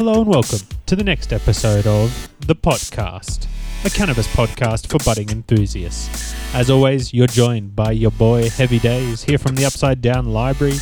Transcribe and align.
Hello 0.00 0.22
and 0.22 0.30
welcome 0.30 0.60
to 0.86 0.96
the 0.96 1.04
next 1.04 1.30
episode 1.30 1.86
of 1.86 2.30
The 2.46 2.54
Pot 2.54 2.88
Cast, 2.90 3.46
a 3.84 3.90
cannabis 3.90 4.26
podcast 4.28 4.86
for 4.86 4.96
budding 5.04 5.28
enthusiasts. 5.28 6.34
As 6.54 6.70
always, 6.70 7.12
you're 7.12 7.26
joined 7.26 7.76
by 7.76 7.90
your 7.90 8.10
boy 8.12 8.48
Heavy 8.48 8.78
Days 8.78 9.22
here 9.22 9.36
from 9.36 9.56
the 9.56 9.66
Upside 9.66 10.00
Down 10.00 10.32
Library, 10.32 10.78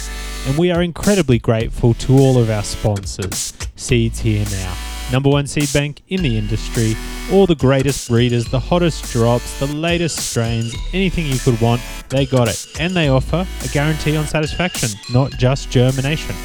and 0.47 0.57
we 0.57 0.71
are 0.71 0.83
incredibly 0.83 1.41
grateful 1.41 1.95
to 1.95 2.17
all 2.17 2.39
of 2.39 2.49
our 2.49 2.63
sponsors. 2.63 3.53
Seeds 3.75 4.21
Here 4.21 4.47
Now, 4.53 4.79
number 5.11 5.31
one 5.31 5.49
seed 5.49 5.73
bank 5.73 6.01
in 6.07 6.23
the 6.23 6.39
industry, 6.39 6.95
all 7.33 7.49
the 7.49 7.57
greatest 7.57 8.09
breeders, 8.09 8.45
the 8.45 8.61
hottest 8.61 9.11
drops, 9.11 9.59
the 9.59 9.67
latest 9.67 10.31
strains, 10.31 10.77
anything 10.93 11.27
you 11.27 11.41
could 11.41 11.61
want, 11.61 11.83
they 12.09 12.25
got 12.25 12.47
it. 12.47 12.69
And 12.79 12.95
they 12.95 13.09
offer 13.09 13.45
a 13.65 13.69
guarantee 13.71 14.17
on 14.17 14.29
satisfaction, 14.29 14.91
not 15.13 15.33
just 15.33 15.71
germination. 15.71 16.37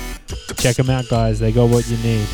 Check 0.57 0.77
them 0.77 0.89
out, 0.89 1.07
guys. 1.09 1.39
They 1.39 1.51
got 1.51 1.69
what 1.69 1.87
you 1.89 1.97
need. 1.97 2.27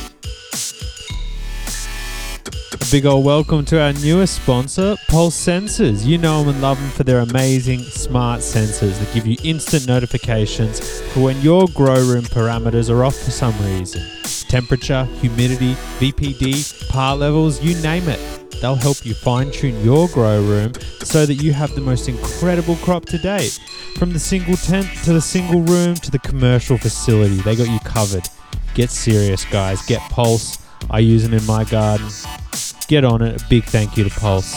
A 2.71 2.91
big 2.91 3.05
old 3.05 3.25
welcome 3.25 3.65
to 3.65 3.81
our 3.81 3.93
newest 3.93 4.41
sponsor, 4.41 4.95
Pulse 5.09 5.35
Sensors. 5.35 6.05
You 6.05 6.17
know 6.17 6.39
them 6.39 6.49
and 6.53 6.61
love 6.61 6.79
them 6.79 6.89
for 6.91 7.03
their 7.03 7.19
amazing 7.19 7.79
smart 7.79 8.41
sensors 8.41 8.99
that 8.99 9.13
give 9.13 9.25
you 9.25 9.37
instant 9.43 9.87
notifications 9.87 11.01
for 11.11 11.21
when 11.21 11.41
your 11.41 11.67
grow 11.73 12.03
room 12.05 12.23
parameters 12.25 12.89
are 12.89 13.03
off 13.03 13.15
for 13.15 13.31
some 13.31 13.57
reason. 13.65 14.01
Temperature, 14.47 15.05
humidity, 15.21 15.73
VPD, 15.99 16.89
par 16.89 17.15
levels, 17.15 17.61
you 17.61 17.75
name 17.81 18.07
it. 18.07 18.38
They'll 18.61 18.75
help 18.75 19.05
you 19.05 19.13
fine 19.13 19.51
tune 19.51 19.83
your 19.83 20.07
grow 20.09 20.41
room 20.41 20.73
so 21.03 21.25
that 21.25 21.35
you 21.35 21.53
have 21.53 21.73
the 21.75 21.81
most 21.81 22.09
incredible 22.09 22.75
crop 22.77 23.05
to 23.05 23.17
date. 23.17 23.59
From 23.97 24.11
the 24.13 24.19
single 24.19 24.57
tent 24.57 24.87
to 25.05 25.13
the 25.13 25.21
single 25.21 25.61
room 25.61 25.95
to 25.95 26.11
the 26.11 26.19
commercial 26.19 26.77
facility, 26.77 27.37
they 27.41 27.55
got 27.55 27.69
you 27.69 27.79
covered. 27.79 28.27
Get 28.73 28.89
serious, 28.89 29.45
guys. 29.45 29.81
Get 29.85 30.01
Pulse. 30.11 30.59
I 30.89 30.99
use 30.99 31.23
them 31.23 31.33
in 31.33 31.45
my 31.45 31.63
garden. 31.63 32.07
Get 32.87 33.05
on 33.05 33.21
it. 33.21 33.41
A 33.41 33.45
big 33.49 33.63
thank 33.63 33.97
you 33.97 34.03
to 34.03 34.09
Pulse. 34.09 34.55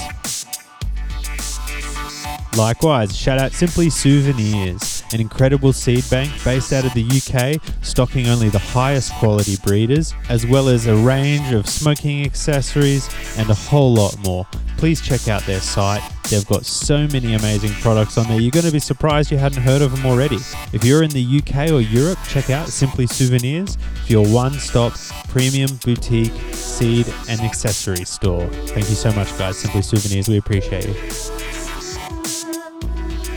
Likewise, 2.56 3.16
shout 3.16 3.38
out 3.38 3.52
Simply 3.52 3.88
Souvenirs, 3.88 5.01
an 5.12 5.20
incredible 5.20 5.72
seed 5.72 6.08
bank 6.10 6.32
based 6.44 6.72
out 6.72 6.84
of 6.84 6.92
the 6.94 7.04
UK, 7.04 7.60
stocking 7.82 8.28
only 8.28 8.48
the 8.48 8.58
highest 8.58 9.12
quality 9.14 9.56
breeders, 9.64 10.14
as 10.28 10.46
well 10.46 10.68
as 10.68 10.86
a 10.86 10.96
range 10.96 11.52
of 11.52 11.68
smoking 11.68 12.24
accessories 12.24 13.08
and 13.36 13.48
a 13.50 13.54
whole 13.54 13.92
lot 13.92 14.16
more. 14.18 14.46
Please 14.76 15.00
check 15.00 15.28
out 15.28 15.42
their 15.42 15.60
site. 15.60 16.02
They've 16.28 16.46
got 16.46 16.64
so 16.64 17.06
many 17.08 17.34
amazing 17.34 17.72
products 17.82 18.16
on 18.16 18.26
there. 18.26 18.40
You're 18.40 18.50
going 18.50 18.66
to 18.66 18.72
be 18.72 18.78
surprised 18.78 19.30
you 19.30 19.38
hadn't 19.38 19.62
heard 19.62 19.82
of 19.82 19.94
them 19.94 20.06
already. 20.06 20.38
If 20.72 20.84
you're 20.84 21.02
in 21.02 21.10
the 21.10 21.40
UK 21.40 21.70
or 21.70 21.80
Europe, 21.80 22.18
check 22.26 22.50
out 22.50 22.68
Simply 22.68 23.06
Souvenirs 23.06 23.76
for 24.06 24.12
your 24.12 24.26
one 24.26 24.52
stop 24.54 24.94
premium 25.28 25.70
boutique 25.84 26.32
seed 26.52 27.06
and 27.28 27.40
accessory 27.40 28.04
store. 28.04 28.46
Thank 28.66 28.88
you 28.88 28.96
so 28.96 29.12
much, 29.12 29.36
guys. 29.38 29.58
Simply 29.58 29.82
Souvenirs, 29.82 30.28
we 30.28 30.38
appreciate 30.38 30.86
you. 30.86 30.94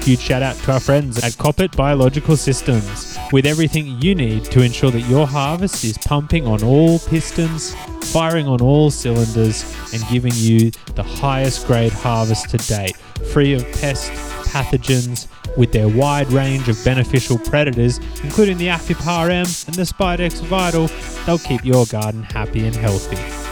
Huge 0.06 0.20
shout 0.20 0.44
out 0.44 0.56
to 0.58 0.72
our 0.72 0.80
friends 0.80 1.23
at 1.23 1.31
Koppert 1.31 1.75
Biological 1.75 2.38
Systems 2.38 3.17
with 3.31 3.48
everything 3.48 4.00
you 4.00 4.14
need 4.14 4.45
to 4.45 4.62
ensure 4.62 4.92
that 4.92 5.02
your 5.02 5.25
harvest 5.25 5.84
is 5.84 5.97
pumping 5.97 6.45
on 6.45 6.64
all 6.64 7.00
pistons, 7.00 7.73
firing 8.14 8.45
on 8.45 8.62
all 8.62 8.91
cylinders, 8.91 9.66
and 9.94 10.07
giving 10.12 10.34
you 10.35 10.69
the 10.94 11.02
highest 11.02 11.66
grade 11.66 11.91
harvest 11.91 12.52
to 12.52 12.57
date, 12.57 12.96
free 13.34 13.53
of 13.53 13.63
pests, 13.81 14.12
pathogens. 14.47 15.28
With 15.57 15.72
their 15.72 15.90
wide 15.90 16.31
range 16.31 16.69
of 16.69 16.78
beneficial 16.85 17.40
predators, 17.40 17.97
including 18.24 18.59
the 18.59 18.68
Aphipar-M 18.68 19.47
and 19.66 19.75
the 19.75 19.88
Spidex 19.88 20.40
Vital, 20.44 20.88
they'll 21.25 21.40
keep 21.40 21.66
your 21.66 21.88
garden 21.88 22.22
happy 22.22 22.68
and 22.68 22.75
healthy. 22.75 23.44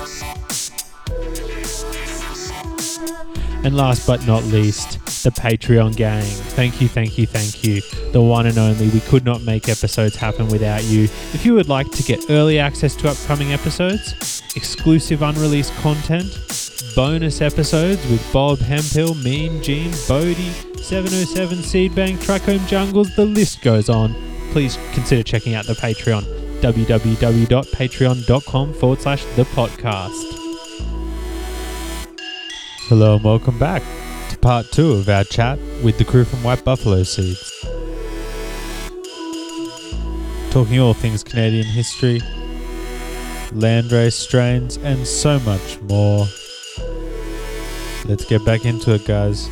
And 3.64 3.78
last 3.78 4.06
but 4.06 4.28
not 4.28 4.44
least, 4.44 5.00
the 5.24 5.32
Patreon 5.32 5.96
gang. 5.96 6.24
Thank 6.24 6.82
you, 6.82 6.90
thank 6.90 7.18
you, 7.18 7.26
thank 7.26 7.64
you. 7.64 7.82
The 8.12 8.22
one 8.22 8.46
and 8.46 8.58
only. 8.58 8.90
We 8.90 9.00
could 9.02 9.24
not 9.24 9.44
make 9.44 9.70
episodes 9.70 10.18
happen 10.18 10.50
without 10.50 10.84
you. 10.84 11.06
If 11.34 11.46
you 11.46 11.54
would 11.54 11.70
like 11.70 11.90
to 11.92 12.04
get 12.04 12.30
early 12.30 12.60
access 12.60 12.94
to 12.98 13.10
upcoming 13.10 13.54
episodes, 13.54 14.42
exclusive 14.56 15.22
unreleased 15.22 15.74
content, 15.76 16.38
bonus 16.96 17.42
episodes 17.42 18.06
with 18.10 18.22
Bob 18.34 18.60
Hemphill, 18.60 19.16
Mean 19.16 19.64
Gene, 19.64 19.94
Bodhi, 20.08 20.52
707 20.82 21.64
Seed 21.64 21.96
Bank, 21.96 22.20
Trichome 22.20 22.68
Jungles, 22.68 23.16
the 23.16 23.26
list 23.26 23.62
goes 23.62 23.90
on. 23.90 24.14
Please 24.52 24.78
consider 24.92 25.24
checking 25.24 25.56
out 25.56 25.66
the 25.66 25.74
Patreon 25.74 26.24
www.patreon.com 26.62 28.74
forward 28.74 29.02
slash 29.02 29.26
the 29.36 29.44
podcast. 29.44 30.43
Hello 32.96 33.16
and 33.16 33.24
welcome 33.24 33.58
back 33.58 33.82
to 34.30 34.38
part 34.38 34.68
two 34.72 34.92
of 34.92 35.10
our 35.10 35.24
chat 35.24 35.58
with 35.84 35.98
the 35.98 36.06
crew 36.06 36.24
from 36.24 36.44
White 36.44 36.64
Buffalo 36.64 37.02
Seeds. 37.02 37.66
Talking 40.52 40.80
all 40.80 40.94
things 40.94 41.24
Canadian 41.24 41.66
history, 41.66 42.20
landrace 43.50 44.14
strains, 44.14 44.78
and 44.78 45.08
so 45.08 45.40
much 45.40 45.82
more. 45.82 46.28
Let's 48.06 48.26
get 48.26 48.46
back 48.46 48.64
into 48.64 48.94
it, 48.94 49.08
guys. 49.08 49.50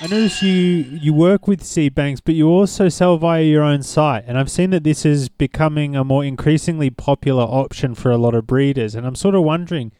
I 0.00 0.06
notice 0.06 0.42
you 0.42 0.48
you 0.50 1.12
work 1.12 1.46
with 1.46 1.62
seed 1.62 1.94
banks, 1.94 2.22
but 2.22 2.34
you 2.34 2.48
also 2.48 2.88
sell 2.88 3.18
via 3.18 3.42
your 3.42 3.64
own 3.64 3.82
site, 3.82 4.24
and 4.26 4.38
I've 4.38 4.50
seen 4.50 4.70
that 4.70 4.84
this 4.84 5.04
is 5.04 5.28
becoming 5.28 5.94
a 5.94 6.04
more 6.04 6.24
increasingly 6.24 6.88
popular 6.88 7.44
option 7.44 7.94
for 7.94 8.10
a 8.10 8.16
lot 8.16 8.34
of 8.34 8.46
breeders. 8.46 8.94
And 8.94 9.06
I'm 9.06 9.14
sort 9.14 9.34
of 9.34 9.42
wondering, 9.42 9.92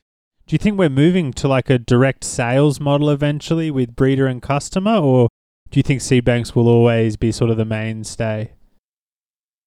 do 0.52 0.56
you 0.56 0.58
think 0.58 0.78
we're 0.78 0.90
moving 0.90 1.32
to 1.32 1.48
like 1.48 1.70
a 1.70 1.78
direct 1.78 2.22
sales 2.22 2.78
model 2.78 3.08
eventually 3.08 3.70
with 3.70 3.96
breeder 3.96 4.26
and 4.26 4.42
customer, 4.42 4.96
or 4.96 5.30
do 5.70 5.78
you 5.78 5.82
think 5.82 6.02
seed 6.02 6.26
banks 6.26 6.54
will 6.54 6.68
always 6.68 7.16
be 7.16 7.32
sort 7.32 7.48
of 7.48 7.56
the 7.56 7.64
mainstay? 7.64 8.52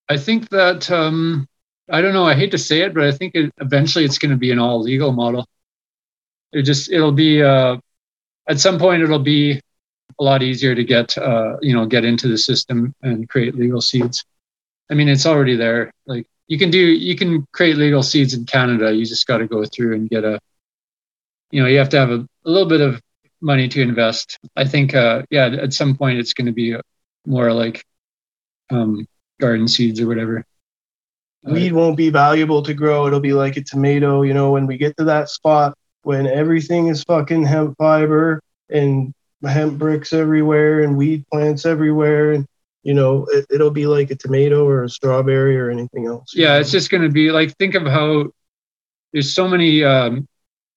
I 0.10 0.18
think 0.18 0.50
that 0.50 0.92
um, 0.92 1.48
I 1.90 2.02
don't 2.02 2.14
know. 2.14 2.26
I 2.26 2.36
hate 2.36 2.52
to 2.52 2.60
say 2.60 2.82
it, 2.82 2.94
but 2.94 3.04
I 3.04 3.12
think 3.12 3.34
it, 3.34 3.52
eventually 3.62 4.06
it's 4.06 4.20
going 4.20 4.30
to 4.30 4.38
be 4.38 4.52
an 4.52 4.60
all 4.60 4.80
legal 4.80 5.12
model. 5.12 5.48
It 6.54 6.62
just 6.62 6.92
it'll 6.92 7.12
be 7.12 7.42
uh, 7.42 7.78
at 8.48 8.60
some 8.60 8.78
point 8.78 9.02
it'll 9.02 9.18
be 9.18 9.60
a 10.20 10.24
lot 10.24 10.44
easier 10.44 10.76
to 10.76 10.84
get 10.84 11.18
uh, 11.18 11.58
you 11.64 11.74
know 11.74 11.88
get 11.88 12.06
into 12.06 12.28
the 12.28 12.38
system 12.38 12.94
and 13.02 13.28
create 13.28 13.56
legal 13.56 13.82
seeds. 13.82 14.24
I 14.92 14.94
mean, 14.94 15.10
it's 15.10 15.26
already 15.26 15.56
there. 15.56 15.92
Like 16.06 16.28
you 16.46 16.60
can 16.60 16.70
do 16.70 16.78
you 16.78 17.16
can 17.16 17.44
create 17.54 17.76
legal 17.76 18.04
seeds 18.04 18.36
in 18.36 18.46
Canada. 18.46 18.94
You 18.94 19.04
just 19.04 19.26
got 19.26 19.40
to 19.40 19.48
go 19.48 19.66
through 19.66 19.96
and 19.96 20.08
get 20.08 20.24
a 20.24 20.40
you 21.52 21.62
know 21.62 21.68
you 21.68 21.78
have 21.78 21.90
to 21.90 21.98
have 21.98 22.10
a, 22.10 22.28
a 22.46 22.50
little 22.50 22.70
bit 22.70 22.82
of 22.82 23.02
money 23.42 23.68
to 23.68 23.82
invest. 23.82 24.38
I 24.56 24.66
think 24.66 24.96
uh, 24.96 25.24
yeah 25.30 25.46
at 25.48 25.74
some 25.74 25.96
point 25.96 26.20
it's 26.20 26.34
going 26.34 26.48
to 26.48 26.54
be 26.54 26.76
more 27.26 27.52
like 27.54 27.84
um, 28.70 29.08
garden 29.40 29.68
seeds 29.68 30.00
or 30.00 30.08
whatever. 30.08 30.46
weed 31.44 31.74
won't 31.74 31.98
be 31.98 32.10
valuable 32.10 32.64
to 32.64 32.74
grow. 32.74 33.08
It'll 33.08 33.20
be 33.20 33.34
like 33.34 33.58
a 33.58 33.64
tomato, 33.64 34.24
you 34.24 34.34
know, 34.34 34.52
when 34.52 34.66
we 34.68 34.78
get 34.78 34.98
to 34.98 35.04
that 35.06 35.30
spot 35.30 35.78
when 36.06 36.28
everything 36.28 36.88
is 36.88 37.04
fucking 37.04 37.44
hemp 37.44 37.76
fiber 37.80 38.40
and 38.70 39.12
hemp 39.44 39.80
bricks 39.80 40.14
everywhere 40.14 40.82
and 40.82 40.96
weed 40.96 41.26
plants 41.32 41.66
everywhere 41.66 42.34
and 42.34 42.46
you 42.84 42.94
know, 42.94 43.26
it, 43.32 43.48
it'll 43.50 43.72
be 43.72 43.88
like 43.88 44.12
a 44.12 44.16
tomato 44.16 44.64
or 44.68 44.84
a 44.84 44.90
strawberry 44.90 45.58
or 45.58 45.72
anything 45.72 46.06
else. 46.06 46.36
Yeah, 46.36 46.50
know? 46.50 46.60
it's 46.60 46.70
just 46.70 46.92
going 46.92 47.02
to 47.02 47.10
be 47.10 47.32
like 47.32 47.58
think 47.58 47.74
of 47.74 47.82
how 47.88 48.28
there's 49.12 49.34
so 49.34 49.48
many 49.48 49.84
um, 49.84 50.28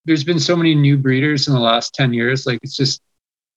there's 0.09 0.23
been 0.23 0.39
so 0.39 0.55
many 0.55 0.73
new 0.73 0.97
breeders 0.97 1.47
in 1.47 1.53
the 1.53 1.59
last 1.59 1.93
10 1.93 2.13
years 2.13 2.47
like 2.47 2.57
it's 2.63 2.75
just 2.75 2.99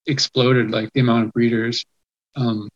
exploded 0.06 0.70
like 0.70 0.92
the 0.92 1.00
amount 1.00 1.24
of 1.24 1.32
breeders. 1.32 1.82
Um, 2.36 2.68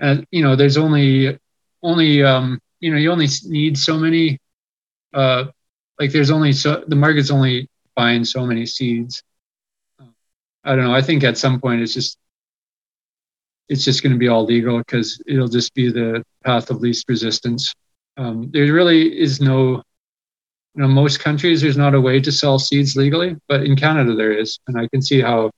and 0.00 0.26
you 0.32 0.42
know 0.42 0.56
there's 0.56 0.76
only 0.76 1.38
only 1.84 2.24
um, 2.24 2.58
you 2.80 2.90
know 2.90 2.98
you 2.98 3.12
only 3.12 3.28
need 3.44 3.78
so 3.78 3.96
many 3.96 4.40
uh, 5.14 5.44
like 6.00 6.10
there's 6.10 6.32
only 6.32 6.52
so 6.52 6.82
the 6.88 6.96
market's 6.96 7.30
only 7.30 7.68
buying 7.94 8.24
so 8.24 8.44
many 8.44 8.66
seeds. 8.66 9.22
I 10.64 10.74
don't 10.74 10.84
know 10.84 10.94
i 10.94 11.00
think 11.00 11.24
at 11.24 11.38
some 11.38 11.58
point 11.58 11.80
it's 11.80 11.94
just 11.94 12.18
it's 13.68 13.84
just 13.84 14.02
going 14.02 14.12
to 14.12 14.18
be 14.18 14.28
all 14.28 14.44
legal 14.44 14.78
because 14.78 15.22
it'll 15.28 15.48
just 15.48 15.72
be 15.74 15.92
the 15.92 16.24
path 16.44 16.70
of 16.70 16.80
least 16.80 17.08
resistance. 17.08 17.72
Um, 18.16 18.50
there 18.50 18.72
really 18.72 19.16
is 19.16 19.40
no 19.40 19.84
you 20.74 20.82
know 20.82 20.88
most 20.88 21.20
countries 21.20 21.60
there's 21.60 21.76
not 21.76 21.94
a 21.94 22.00
way 22.00 22.20
to 22.20 22.32
sell 22.32 22.58
seeds 22.58 22.96
legally 22.96 23.36
but 23.48 23.64
in 23.64 23.74
canada 23.76 24.14
there 24.14 24.32
is 24.32 24.58
and 24.66 24.78
i 24.78 24.86
can 24.88 25.02
see 25.02 25.20
how 25.20 25.50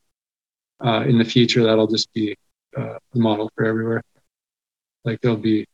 uh, 0.85 1.05
in 1.06 1.19
the 1.19 1.25
future 1.25 1.62
that'll 1.62 1.87
just 1.87 2.12
be 2.12 2.35
uh, 2.76 2.99
the 3.12 3.20
model 3.20 3.50
for 3.55 3.64
everywhere. 3.64 4.03
Like 5.05 5.20
there'll 5.20 5.37
be 5.37 5.67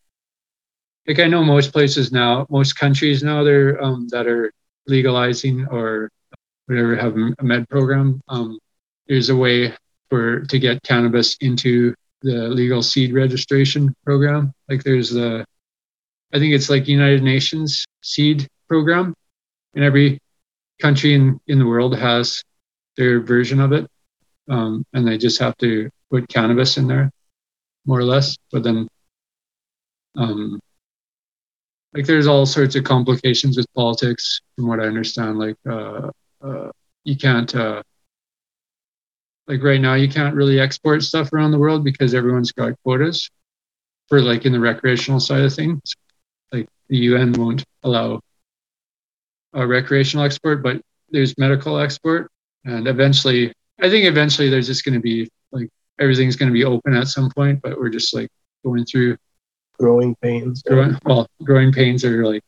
like 1.07 1.19
i 1.19 1.27
know 1.27 1.43
most 1.43 1.73
places 1.73 2.13
now 2.13 2.47
most 2.51 2.75
countries 2.75 3.23
now 3.23 3.43
they're 3.43 3.83
um, 3.83 4.09
that 4.09 4.27
are 4.27 4.53
legalizing 4.87 5.67
or 5.71 6.11
whatever 6.67 6.97
have 6.97 7.17
a 7.17 7.45
med 7.45 7.69
program 7.69 8.21
um, 8.29 8.59
there's 9.07 9.29
a 9.29 9.37
way 9.37 9.75
for 10.09 10.41
to 10.41 10.59
get 10.59 10.83
cannabis 10.83 11.37
into 11.41 11.95
the 12.23 12.49
legal 12.49 12.83
seed 12.83 13.13
registration 13.13 13.95
program. 14.05 14.53
Like 14.69 14.83
there's 14.83 15.11
the 15.11 15.45
i 16.35 16.39
think 16.39 16.55
it's 16.55 16.71
like 16.71 16.89
united 16.89 17.23
nations 17.23 17.85
seed 18.03 18.47
program, 18.69 19.15
and 19.75 19.85
every 19.85 20.19
country 20.81 21.15
in 21.15 21.41
in 21.47 21.59
the 21.59 21.67
world 21.67 21.97
has 21.97 22.43
their 22.97 23.21
version 23.21 23.61
of 23.61 23.73
it, 23.73 23.87
um, 24.49 24.85
and 24.93 25.07
they 25.07 25.19
just 25.19 25.41
have 25.41 25.57
to 25.59 25.91
put 26.11 26.29
cannabis 26.29 26.77
in 26.77 26.87
there, 26.87 27.11
more 27.87 27.99
or 27.99 28.05
less. 28.05 28.37
But 28.53 28.63
then, 28.63 28.89
um, 30.17 30.61
like 31.95 32.07
there's 32.07 32.27
all 32.27 32.47
sorts 32.47 32.77
of 32.77 32.85
complications 32.85 33.57
with 33.57 33.67
politics, 33.75 34.41
from 34.57 34.69
what 34.69 34.81
I 34.81 34.85
understand. 34.85 35.39
Like 35.39 35.57
uh, 35.69 36.11
uh, 36.43 36.71
you 37.05 37.17
can't. 37.17 37.55
Uh, 37.55 37.83
like 39.47 39.63
right 39.63 39.81
now 39.81 39.95
you 39.95 40.09
can't 40.09 40.35
really 40.35 40.61
export 40.61 41.03
stuff 41.03 41.33
around 41.33 41.53
the 41.53 41.59
world 41.59 41.83
because 41.83 42.15
everyone's 42.15 42.53
got 42.53 42.75
quotas 42.85 43.31
for 44.09 44.21
like 44.21 44.45
in 44.45 44.53
the 44.53 44.61
recreational 44.61 45.21
side 45.21 45.43
of 45.43 45.55
things 45.55 45.95
like 46.53 46.69
the 46.89 46.99
un 46.99 47.33
won't 47.33 47.65
allow 47.83 48.21
a 49.55 49.67
recreational 49.67 50.25
export 50.25 50.63
but 50.63 50.81
there's 51.11 51.37
medical 51.39 51.79
export. 51.79 52.31
And 52.65 52.87
eventually 52.87 53.53
i 53.81 53.89
think 53.89 54.07
eventually 54.07 54.49
there's 54.49 54.67
just 54.67 54.85
going 54.85 54.95
to 54.95 55.01
be 55.01 55.29
like 55.53 55.69
everything's 56.01 56.37
going 56.37 56.49
to 56.49 56.53
be 56.53 56.65
open 56.65 56.95
at 56.95 57.09
some 57.09 57.31
point 57.31 57.61
but 57.63 57.79
we're 57.79 57.89
just 57.89 58.15
like 58.15 58.29
going 58.65 58.85
through 58.85 59.17
growing 59.79 60.15
pains. 60.17 60.63
Growing, 60.63 60.99
well 61.05 61.27
growing 61.43 61.73
pains 61.73 62.05
are 62.05 62.27
like 62.27 62.43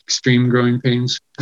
extreme 0.00 0.48
growing 0.48 0.80
pains. 0.80 1.20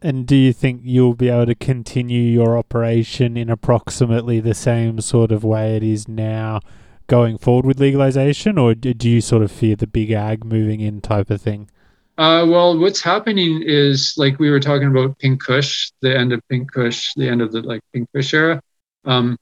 And 0.00 0.26
do 0.26 0.36
you 0.36 0.52
think 0.52 0.82
you'll 0.84 1.14
be 1.14 1.28
able 1.28 1.46
to 1.46 1.54
continue 1.56 2.22
your 2.22 2.56
operation 2.56 3.36
in 3.36 3.50
approximately 3.50 4.38
the 4.38 4.54
same 4.54 5.00
sort 5.00 5.32
of 5.32 5.42
way 5.42 5.76
it 5.76 5.82
is 5.82 6.06
now 6.06 6.60
going 7.08 7.36
forward 7.36 7.66
with 7.66 7.80
legalization, 7.80 8.58
or 8.58 8.74
do 8.74 9.08
you 9.08 9.20
sort 9.20 9.42
of 9.42 9.50
fear 9.50 9.74
the 9.74 9.86
big 9.86 10.12
ag 10.12 10.44
moving 10.44 10.80
in 10.80 11.00
type 11.00 11.30
of 11.30 11.42
thing? 11.42 11.68
Uh, 12.18 12.44
well, 12.48 12.76
what's 12.76 13.00
happening 13.00 13.62
is 13.64 14.14
like 14.16 14.40
we 14.40 14.50
were 14.50 14.58
talking 14.58 14.88
about 14.88 15.16
Pink 15.20 15.40
Kush, 15.40 15.92
the 16.02 16.18
end 16.18 16.32
of 16.32 16.40
Pink 16.48 16.72
Kush, 16.72 17.14
the 17.14 17.28
end 17.28 17.40
of 17.40 17.52
the 17.52 17.62
like 17.62 17.80
Pink 17.92 18.08
Kush 18.12 18.34
era. 18.34 18.60
Um, 19.04 19.38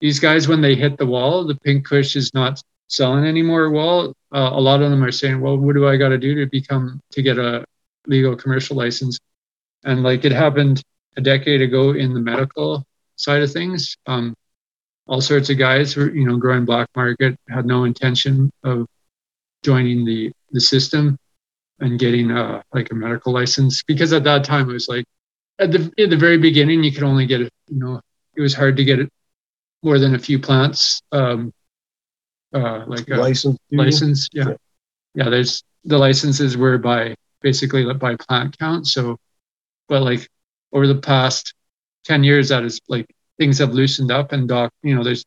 these 0.00 0.18
guys, 0.20 0.48
when 0.48 0.62
they 0.62 0.74
hit 0.74 0.96
the 0.96 1.04
wall, 1.04 1.44
the 1.44 1.54
Pink 1.56 1.86
Kush 1.86 2.16
is 2.16 2.32
not 2.32 2.62
selling 2.88 3.26
anymore. 3.26 3.70
Well, 3.70 4.14
uh, 4.32 4.50
a 4.52 4.60
lot 4.60 4.80
of 4.80 4.90
them 4.90 5.04
are 5.04 5.12
saying, 5.12 5.38
"Well, 5.38 5.58
what 5.58 5.74
do 5.74 5.86
I 5.86 5.98
got 5.98 6.08
to 6.10 6.18
do 6.18 6.34
to 6.36 6.46
become 6.46 6.98
to 7.12 7.22
get 7.22 7.38
a 7.38 7.64
legal 8.06 8.34
commercial 8.36 8.76
license?" 8.76 9.18
and 9.84 10.02
like 10.02 10.24
it 10.24 10.32
happened 10.32 10.82
a 11.16 11.20
decade 11.20 11.60
ago 11.60 11.92
in 11.92 12.14
the 12.14 12.20
medical 12.20 12.86
side 13.16 13.42
of 13.42 13.52
things. 13.52 13.96
Um, 14.06 14.34
all 15.06 15.20
sorts 15.20 15.50
of 15.50 15.58
guys 15.58 15.94
were, 15.94 16.10
you 16.10 16.26
know, 16.26 16.38
growing 16.38 16.64
black 16.64 16.88
market 16.96 17.36
had 17.50 17.66
no 17.66 17.84
intention 17.84 18.50
of 18.62 18.86
joining 19.62 20.06
the 20.06 20.32
the 20.52 20.60
system 20.60 21.18
and 21.80 21.98
getting 21.98 22.30
a 22.30 22.62
like 22.72 22.90
a 22.90 22.94
medical 22.94 23.32
license 23.32 23.82
because 23.82 24.12
at 24.12 24.24
that 24.24 24.44
time 24.44 24.68
it 24.70 24.72
was 24.72 24.88
like 24.88 25.04
at 25.58 25.72
the 25.72 25.92
at 25.98 26.10
the 26.10 26.16
very 26.16 26.38
beginning 26.38 26.82
you 26.82 26.92
could 26.92 27.02
only 27.02 27.26
get 27.26 27.40
it, 27.40 27.52
you 27.68 27.78
know, 27.78 28.00
it 28.36 28.40
was 28.40 28.54
hard 28.54 28.76
to 28.76 28.84
get 28.84 28.98
it 28.98 29.10
more 29.82 29.98
than 29.98 30.14
a 30.14 30.18
few 30.18 30.38
plants. 30.38 31.02
Um, 31.12 31.52
uh, 32.52 32.84
like 32.86 33.08
a 33.10 33.16
license, 33.16 33.58
license, 33.72 34.28
yeah. 34.32 34.44
yeah, 34.46 34.54
yeah. 35.14 35.30
There's 35.30 35.64
the 35.84 35.98
licenses 35.98 36.56
were 36.56 36.78
by 36.78 37.16
basically 37.42 37.84
by 37.94 38.16
plant 38.16 38.56
count, 38.58 38.86
so 38.86 39.18
but 39.88 40.02
like 40.02 40.28
over 40.72 40.86
the 40.86 40.94
past 40.94 41.54
10 42.04 42.24
years 42.24 42.48
that 42.50 42.64
is 42.64 42.80
like 42.88 43.06
things 43.38 43.58
have 43.58 43.72
loosened 43.72 44.10
up 44.10 44.32
and 44.32 44.48
doc 44.48 44.72
you 44.82 44.94
know 44.94 45.02
there's 45.02 45.24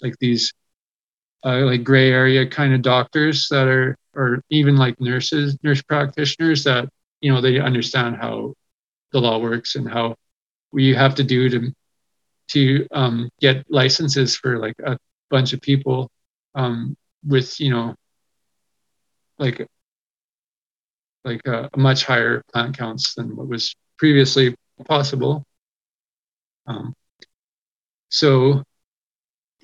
like 0.00 0.16
these 0.18 0.52
uh, 1.44 1.58
like 1.60 1.84
gray 1.84 2.10
area 2.10 2.46
kind 2.46 2.74
of 2.74 2.82
doctors 2.82 3.48
that 3.48 3.66
are 3.66 3.96
or 4.20 4.42
even 4.50 4.76
like 4.76 5.00
nurses 5.00 5.56
nurse 5.62 5.82
practitioners 5.82 6.64
that 6.64 6.88
you 7.22 7.32
know 7.32 7.40
they 7.40 7.58
understand 7.58 8.16
how 8.16 8.54
the 9.12 9.20
law 9.20 9.38
works 9.38 9.76
and 9.76 9.90
how 9.90 10.14
we 10.72 10.94
have 10.94 11.14
to 11.14 11.24
do 11.24 11.48
to 11.48 11.72
to 12.48 12.86
um, 12.92 13.30
get 13.40 13.64
licenses 13.70 14.36
for 14.36 14.58
like 14.58 14.74
a 14.84 14.98
bunch 15.30 15.52
of 15.52 15.60
people 15.60 16.10
um, 16.54 16.96
with 17.24 17.58
you 17.60 17.70
know 17.70 17.94
like 19.38 19.66
like 21.24 21.40
a, 21.46 21.70
a, 21.72 21.78
much 21.78 22.04
higher 22.04 22.42
plant 22.52 22.76
counts 22.76 23.14
than 23.14 23.36
what 23.36 23.48
was 23.48 23.74
previously 23.98 24.54
possible. 24.86 25.44
Um, 26.66 26.94
so, 28.08 28.62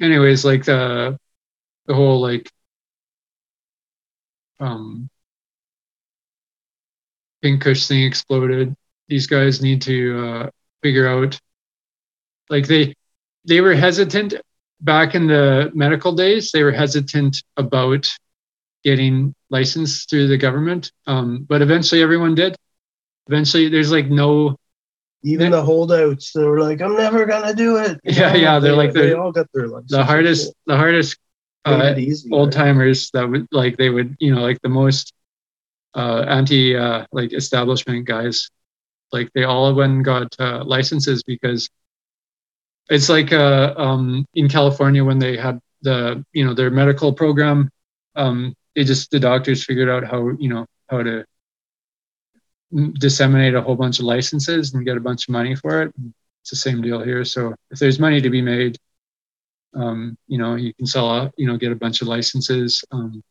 anyways, 0.01 0.45
like 0.45 0.65
the 0.65 1.19
the 1.87 1.95
whole 1.95 2.21
like 2.21 2.51
um, 4.61 5.09
pink 7.43 7.63
kush 7.63 7.87
thing 7.87 8.05
exploded. 8.05 8.75
These 9.09 9.27
guys 9.27 9.63
need 9.63 9.83
to 9.83 10.27
uh, 10.27 10.51
figure 10.83 11.09
out, 11.09 11.39
like 12.51 12.67
they 12.67 12.95
they 13.45 13.61
were 13.61 13.75
hesitant 13.75 14.35
back 14.81 15.15
in 15.15 15.27
the 15.27 15.71
medical 15.75 16.13
days. 16.13 16.51
They 16.53 16.63
were 16.63 16.73
hesitant 16.73 17.43
about 17.57 18.09
getting 18.85 19.35
licensed 19.51 20.11
through 20.11 20.29
the 20.29 20.39
government. 20.39 20.93
Um, 21.07 21.45
but 21.49 21.63
eventually 21.63 22.03
everyone 22.03 22.35
did. 22.35 22.57
Eventually 23.29 23.69
there's 23.69 23.91
like 23.91 24.09
no 24.09 24.57
even 25.23 25.51
the 25.51 25.63
holdouts 25.63 26.33
they 26.33 26.45
were 26.45 26.61
like, 26.61 26.81
I'm 26.81 26.97
never 26.97 27.27
gonna 27.27 27.55
do 27.55 27.79
it. 27.79 27.99
You 28.05 28.13
yeah, 28.15 28.33
know, 28.33 28.39
yeah. 28.39 28.59
They're 28.59 28.73
they, 28.73 28.77
like 28.77 28.93
they 28.93 29.13
all 29.13 29.33
got 29.33 29.47
their 29.53 29.67
license. 29.67 29.91
The 29.91 30.05
hardest 30.05 30.55
the 30.67 30.77
hardest 30.77 31.19
uh, 31.67 31.95
old 32.33 32.53
timers 32.53 33.11
that 33.13 33.29
would 33.29 33.47
like 33.53 33.77
they 33.77 33.91
would, 33.91 34.17
you 34.21 34.35
know, 34.35 34.43
like 34.43 34.61
the 34.63 34.69
most 34.69 35.13
uh, 35.95 36.25
anti 36.29 36.77
uh, 36.77 37.07
like 37.13 37.33
establishment 37.33 38.07
guys, 38.07 38.51
like 39.13 39.31
they 39.35 39.45
all 39.45 39.75
went 39.75 39.93
and 39.93 40.05
got 40.05 40.35
uh, 40.41 40.65
licenses 40.65 41.23
because 41.25 41.69
it's 42.91 43.09
like 43.09 43.33
uh, 43.33 43.75
um, 43.77 44.27
in 44.35 44.49
California 44.49 45.05
when 45.05 45.19
they 45.19 45.37
had 45.37 45.61
the 45.83 46.25
you 46.33 46.45
know 46.45 46.55
their 46.55 46.71
medical 46.71 47.13
program 47.13 47.71
um, 48.17 48.55
they 48.75 48.85
just 48.85 49.11
the 49.11 49.21
doctors 49.21 49.65
figured 49.65 49.89
out 49.89 50.05
how 50.05 50.31
you 50.39 50.49
know 50.49 50.67
how 50.89 51.03
to 51.03 51.25
disseminate 52.99 53.55
a 53.55 53.63
whole 53.63 53.77
bunch 53.77 53.99
of 53.99 54.05
licenses 54.05 54.75
and 54.75 54.85
get 54.85 54.97
a 54.97 55.01
bunch 55.01 55.29
of 55.29 55.33
money 55.33 55.55
for 55.55 55.83
it. 55.83 55.95
It's 56.43 56.51
the 56.51 56.57
same 56.57 56.83
deal 56.83 57.03
here. 57.03 57.25
So 57.25 57.55
if 57.71 57.79
there's 57.79 57.99
money 57.99 58.21
to 58.21 58.31
be 58.31 58.43
made, 58.43 58.77
um, 59.77 60.17
you 60.27 60.39
know, 60.39 60.55
you 60.57 60.73
can 60.75 60.87
sell 60.87 61.11
out, 61.11 61.33
you 61.37 61.47
know, 61.47 61.57
get 61.57 61.73
a 61.73 61.77
bunch 61.77 62.03
of 62.03 62.09
licenses 62.09 62.85
um, 62.93 63.23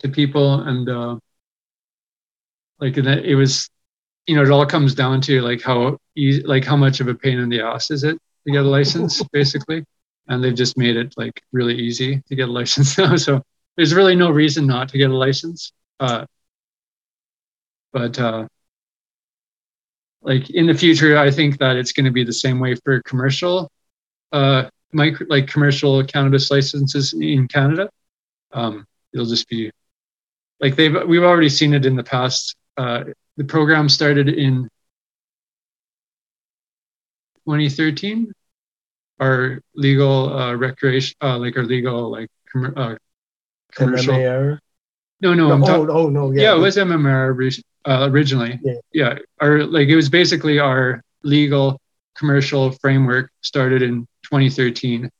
to 0.00 0.08
people, 0.08 0.60
and 0.60 0.88
uh, 0.88 1.16
like 2.80 2.96
it 2.96 3.34
was, 3.34 3.68
you 4.26 4.36
know, 4.36 4.42
it 4.42 4.50
all 4.50 4.66
comes 4.66 4.94
down 4.94 5.20
to 5.22 5.40
like 5.40 5.62
how 5.62 5.98
easy, 6.16 6.42
like 6.42 6.64
how 6.64 6.76
much 6.76 7.00
of 7.00 7.08
a 7.08 7.14
pain 7.14 7.38
in 7.38 7.48
the 7.48 7.60
ass 7.60 7.90
is 7.90 8.04
it 8.04 8.18
to 8.46 8.52
get 8.52 8.64
a 8.64 8.68
license, 8.68 9.22
basically, 9.32 9.84
and 10.28 10.42
they've 10.44 10.54
just 10.54 10.76
made 10.76 10.96
it 10.96 11.14
like 11.16 11.42
really 11.52 11.74
easy 11.74 12.22
to 12.28 12.36
get 12.36 12.48
a 12.48 12.52
license 12.52 12.98
now. 12.98 13.16
So 13.16 13.42
there's 13.76 13.94
really 13.94 14.16
no 14.16 14.30
reason 14.30 14.66
not 14.66 14.88
to 14.90 14.98
get 14.98 15.10
a 15.10 15.16
license. 15.16 15.72
Uh, 16.00 16.26
but 17.92 18.18
uh, 18.18 18.46
like 20.22 20.50
in 20.50 20.66
the 20.66 20.74
future, 20.74 21.16
I 21.16 21.30
think 21.30 21.58
that 21.58 21.76
it's 21.76 21.92
going 21.92 22.06
to 22.06 22.12
be 22.12 22.24
the 22.24 22.32
same 22.32 22.60
way 22.60 22.74
for 22.74 23.00
commercial, 23.02 23.70
uh, 24.32 24.68
micro, 24.92 25.26
like 25.28 25.46
commercial 25.46 26.02
cannabis 26.04 26.50
licenses 26.50 27.14
in 27.14 27.48
Canada. 27.48 27.90
Um, 28.52 28.86
it'll 29.12 29.26
just 29.26 29.48
be 29.48 29.70
like 30.60 30.76
they've 30.76 30.96
we've 31.06 31.22
already 31.22 31.48
seen 31.48 31.74
it 31.74 31.86
in 31.86 31.96
the 31.96 32.04
past. 32.04 32.56
Uh, 32.76 33.04
the 33.36 33.44
program 33.44 33.88
started 33.88 34.28
in 34.28 34.68
2013. 37.46 38.32
Our 39.20 39.60
legal 39.74 40.32
uh, 40.32 40.54
recreation, 40.54 41.16
uh, 41.20 41.38
like 41.38 41.56
our 41.56 41.64
legal 41.64 42.10
like 42.10 42.28
com- 42.52 42.72
uh, 42.76 42.94
commercial. 43.72 44.14
MMAR? 44.14 44.58
No, 45.20 45.34
no, 45.34 45.56
no 45.56 45.66
oh, 45.66 45.88
oh, 45.90 46.08
no, 46.08 46.30
yeah. 46.30 46.42
Yeah, 46.42 46.54
it 46.54 46.60
was 46.60 46.76
MMR 46.76 47.62
uh, 47.84 48.08
originally. 48.10 48.60
Yeah. 48.62 48.74
yeah, 48.92 49.18
our 49.40 49.64
like 49.64 49.88
it 49.88 49.96
was 49.96 50.08
basically 50.08 50.60
our 50.60 51.02
legal 51.24 51.80
commercial 52.16 52.72
framework 52.72 53.30
started 53.40 53.82
in 53.82 54.06
2013, 54.30 55.10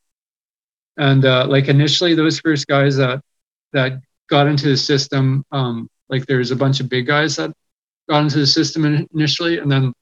and 0.97 1.25
uh, 1.25 1.47
like 1.47 1.69
initially 1.69 2.15
those 2.15 2.41
first 2.41 2.67
guys 2.67 2.97
that 2.97 3.21
that 3.73 4.01
got 4.29 4.47
into 4.47 4.69
the 4.69 4.77
system, 4.77 5.45
um, 5.53 5.89
like 6.09 6.27
there's 6.27 6.51
a 6.51 6.57
bunch 6.57 6.81
of 6.81 6.89
big 6.89 7.07
guys 7.07 7.37
that 7.37 7.53
got 8.09 8.23
into 8.23 8.39
the 8.39 8.47
system 8.47 9.07
initially, 9.13 9.59
and 9.59 9.71
then 9.71 9.93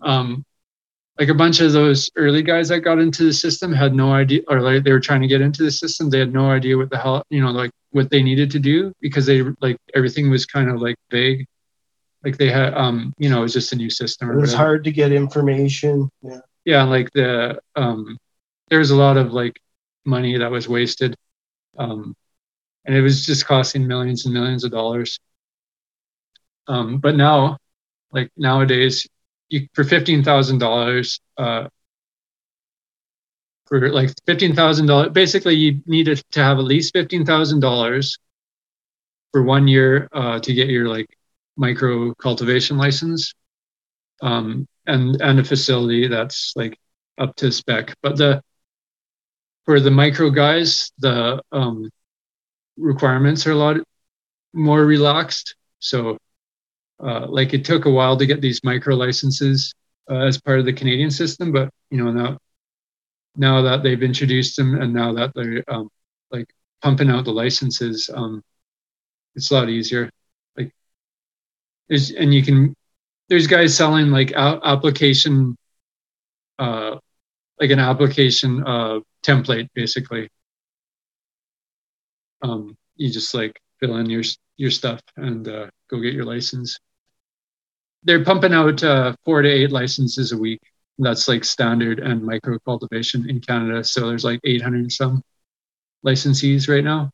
um, 0.00 0.44
like 1.18 1.28
a 1.28 1.34
bunch 1.34 1.60
of 1.60 1.72
those 1.72 2.10
early 2.16 2.42
guys 2.42 2.68
that 2.68 2.80
got 2.80 2.98
into 2.98 3.24
the 3.24 3.32
system 3.32 3.72
had 3.72 3.94
no 3.94 4.12
idea 4.12 4.40
or 4.48 4.60
like 4.60 4.82
they 4.82 4.92
were 4.92 5.00
trying 5.00 5.20
to 5.20 5.28
get 5.28 5.40
into 5.40 5.62
the 5.62 5.70
system 5.70 6.08
they 6.08 6.18
had 6.18 6.32
no 6.32 6.50
idea 6.50 6.76
what 6.76 6.90
the 6.90 6.98
hell 6.98 7.22
you 7.30 7.40
know 7.40 7.50
like 7.50 7.70
what 7.90 8.10
they 8.10 8.22
needed 8.22 8.50
to 8.50 8.58
do 8.58 8.92
because 9.00 9.26
they 9.26 9.42
like 9.60 9.76
everything 9.94 10.30
was 10.30 10.46
kind 10.46 10.70
of 10.70 10.80
like 10.80 10.96
vague. 11.10 11.46
Like 12.24 12.38
they 12.38 12.50
had 12.50 12.74
um 12.74 13.12
you 13.18 13.28
know 13.28 13.40
it 13.40 13.42
was 13.42 13.52
just 13.52 13.72
a 13.72 13.76
new 13.76 13.90
system 13.90 14.30
it 14.30 14.36
was 14.36 14.54
hard 14.54 14.84
to 14.84 14.92
get 14.92 15.12
information. 15.12 16.08
Yeah 16.22 16.40
yeah 16.64 16.82
like 16.84 17.10
the 17.12 17.58
um 17.76 18.16
there 18.68 18.78
was 18.78 18.90
a 18.90 18.96
lot 18.96 19.16
of 19.16 19.32
like 19.32 19.60
money 20.04 20.36
that 20.38 20.50
was 20.50 20.68
wasted 20.68 21.16
um 21.78 22.14
and 22.86 22.96
it 22.96 23.02
was 23.02 23.24
just 23.26 23.46
costing 23.46 23.86
millions 23.86 24.24
and 24.24 24.34
millions 24.34 24.64
of 24.64 24.70
dollars. 24.72 25.18
Um, 26.68 26.98
but 26.98 27.16
now, 27.16 27.58
like 28.12 28.30
nowadays, 28.36 29.06
you 29.50 29.66
for 29.74 29.84
fifteen 29.84 30.22
thousand 30.24 30.58
dollars, 30.58 31.20
uh, 31.38 31.68
for 33.66 33.90
like 33.90 34.10
fifteen 34.26 34.54
thousand 34.54 34.86
dollars, 34.86 35.10
basically 35.12 35.54
you 35.54 35.80
needed 35.86 36.22
to 36.32 36.42
have 36.42 36.58
at 36.58 36.64
least 36.64 36.92
fifteen 36.92 37.24
thousand 37.24 37.60
dollars 37.60 38.18
for 39.32 39.42
one 39.42 39.66
year 39.68 40.08
uh, 40.12 40.38
to 40.40 40.54
get 40.54 40.68
your 40.68 40.88
like 40.88 41.06
micro 41.56 42.14
cultivation 42.14 42.76
license, 42.76 43.34
um, 44.22 44.66
and 44.86 45.20
and 45.20 45.40
a 45.40 45.44
facility 45.44 46.08
that's 46.08 46.52
like 46.56 46.78
up 47.18 47.34
to 47.36 47.52
spec. 47.52 47.94
But 48.02 48.16
the 48.16 48.42
for 49.64 49.80
the 49.80 49.90
micro 49.90 50.30
guys, 50.30 50.90
the 50.98 51.40
um, 51.52 51.88
requirements 52.76 53.46
are 53.46 53.52
a 53.52 53.56
lot 53.56 53.76
more 54.52 54.84
relaxed. 54.84 55.54
So, 55.78 56.18
uh, 57.02 57.26
like 57.28 57.54
it 57.54 57.64
took 57.64 57.84
a 57.84 57.90
while 57.90 58.16
to 58.16 58.26
get 58.26 58.40
these 58.40 58.62
micro 58.64 58.94
licenses 58.94 59.72
uh, 60.10 60.26
as 60.26 60.40
part 60.40 60.58
of 60.58 60.66
the 60.66 60.72
Canadian 60.72 61.10
system, 61.10 61.52
but 61.52 61.70
you 61.90 62.02
know 62.02 62.12
now, 62.12 62.38
now 63.36 63.62
that 63.62 63.82
they've 63.82 64.02
introduced 64.02 64.56
them 64.56 64.80
and 64.80 64.92
now 64.92 65.12
that 65.14 65.32
they're 65.34 65.64
um, 65.68 65.88
like 66.30 66.46
pumping 66.82 67.10
out 67.10 67.24
the 67.24 67.32
licenses, 67.32 68.10
um, 68.12 68.42
it's 69.34 69.50
a 69.50 69.54
lot 69.54 69.68
easier. 69.68 70.10
Like, 70.56 70.72
there's 71.88 72.10
and 72.10 72.34
you 72.34 72.42
can 72.42 72.74
there's 73.32 73.46
guys 73.46 73.74
selling 73.74 74.10
like 74.10 74.30
application, 74.36 75.56
uh, 76.58 76.98
like 77.58 77.70
an 77.70 77.78
application 77.78 78.62
uh, 78.62 79.00
template 79.24 79.70
basically. 79.72 80.28
Um, 82.42 82.76
you 82.96 83.10
just 83.10 83.32
like 83.32 83.58
fill 83.80 83.96
in 83.96 84.10
your 84.10 84.22
your 84.58 84.70
stuff 84.70 85.00
and 85.16 85.48
uh, 85.48 85.70
go 85.88 85.98
get 85.98 86.12
your 86.12 86.26
license. 86.26 86.78
They're 88.02 88.22
pumping 88.22 88.52
out 88.52 88.84
uh, 88.84 89.14
four 89.24 89.40
to 89.40 89.48
eight 89.48 89.72
licenses 89.72 90.32
a 90.32 90.36
week. 90.36 90.60
That's 90.98 91.26
like 91.26 91.42
standard 91.42 92.00
and 92.00 92.22
micro 92.22 92.58
cultivation 92.58 93.30
in 93.30 93.40
Canada. 93.40 93.82
So 93.82 94.08
there's 94.08 94.24
like 94.24 94.40
800 94.44 94.92
some 94.92 95.22
licensees 96.04 96.68
right 96.68 96.84
now. 96.84 97.10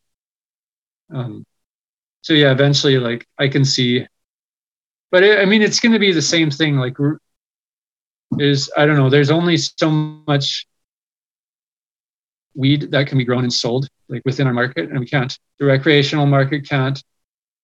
Um, 1.14 1.44
so 2.22 2.32
yeah, 2.32 2.50
eventually, 2.50 2.98
like 2.98 3.25
I 3.38 3.46
can 3.46 3.64
see, 3.64 4.04
but 5.11 5.23
it, 5.23 5.38
I 5.38 5.45
mean, 5.45 5.62
it's 5.62 5.81
going 5.81 5.93
to 5.93 5.99
be 5.99 6.12
the 6.12 6.23
same 6.23 6.50
thing. 6.50 6.77
Like 6.77 6.97
is 8.38 8.71
I 8.77 8.87
don't 8.87 8.97
know, 8.97 9.11
there's 9.11 9.31
only 9.31 9.57
so 9.57 9.91
much 9.91 10.67
weed 12.55 12.91
that 12.91 13.07
can 13.07 13.19
be 13.19 13.25
grown 13.25 13.45
and 13.45 13.53
sold 13.53 13.88
like 14.09 14.23
within 14.25 14.47
our 14.47 14.53
market, 14.53 14.91
and 14.91 14.99
we 14.99 15.07
can't. 15.07 15.37
The 15.59 15.67
recreational 15.67 16.27
market 16.27 16.69
can't 16.69 17.03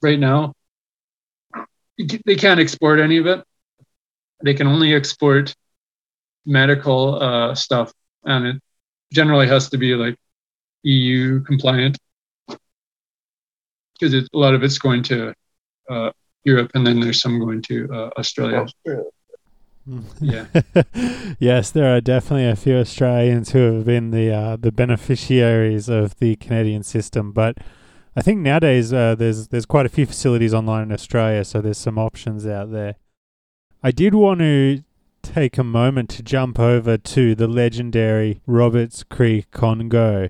right 0.03 0.19
now. 0.19 0.53
They 1.99 2.37
can't 2.37 2.61
export 2.61 3.01
any 3.01 3.19
of 3.19 3.27
it. 3.27 3.45
They 4.43 4.55
can 4.55 4.67
only 4.67 4.95
export 4.95 5.55
medical 6.45 7.23
uh, 7.23 7.55
stuff, 7.55 7.93
and 8.25 8.47
it 8.47 8.63
generally 9.13 9.47
has 9.47 9.71
to 9.71 9.79
be 9.79 9.95
like 9.95 10.17
EU 10.83 11.41
compliant 11.43 11.97
because 12.49 14.15
a 14.15 14.27
lot 14.33 14.55
of 14.55 14.63
it's 14.63 14.79
going 14.79 15.03
to 15.05 15.33
uh, 15.89 16.11
Europe, 16.45 16.71
and 16.75 16.87
then 16.87 17.01
there's 17.01 17.21
some 17.21 17.39
going 17.39 17.63
to 17.63 17.89
uh, 17.93 18.11
Australia. 18.19 18.59
Australia. 18.59 19.11
Yeah. 20.21 20.47
yes, 21.39 21.71
there 21.71 21.95
are 21.95 22.01
definitely 22.01 22.49
a 22.49 22.57
few 22.57 22.77
Australians 22.77 23.53
who 23.53 23.75
have 23.75 23.85
been 23.85 24.11
the 24.11 24.33
uh, 24.33 24.57
the 24.57 24.73
beneficiaries 24.73 25.89
of 25.89 26.19
the 26.19 26.37
Canadian 26.37 26.83
system, 26.83 27.33
but 27.33 27.59
I 28.17 28.23
think 28.23 28.41
nowadays 28.41 28.93
uh, 28.93 29.15
there's 29.15 29.49
there's 29.49 29.67
quite 29.67 29.87
a 29.87 29.91
few 29.91 30.07
facilities 30.07 30.55
online 30.55 30.85
in 30.85 30.93
Australia, 30.93 31.45
so 31.45 31.61
there's 31.61 31.79
some 31.79 31.99
options 31.99 32.47
out 32.47 32.71
there. 32.71 32.97
I 33.83 33.91
did 33.91 34.15
want 34.15 34.41
to 34.41 34.83
take 35.23 35.59
a 35.59 35.65
moment 35.65 36.11
to 36.11 36.23
jump 36.23 36.59
over 36.59 36.97
to 36.97 37.35
the 37.35 37.49
legendary 37.49 38.41
Roberts 38.47 39.03
Creek 39.03 39.51
Congo. 39.51 40.29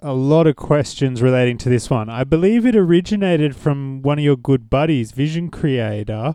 A 0.00 0.12
lot 0.12 0.46
of 0.46 0.56
questions 0.56 1.20
relating 1.20 1.58
to 1.58 1.68
this 1.68 1.90
one. 1.90 2.08
I 2.08 2.24
believe 2.24 2.64
it 2.64 2.76
originated 2.76 3.56
from 3.56 4.00
one 4.02 4.18
of 4.18 4.24
your 4.24 4.36
good 4.36 4.70
buddies, 4.70 5.10
Vision 5.12 5.50
Creator 5.50 6.34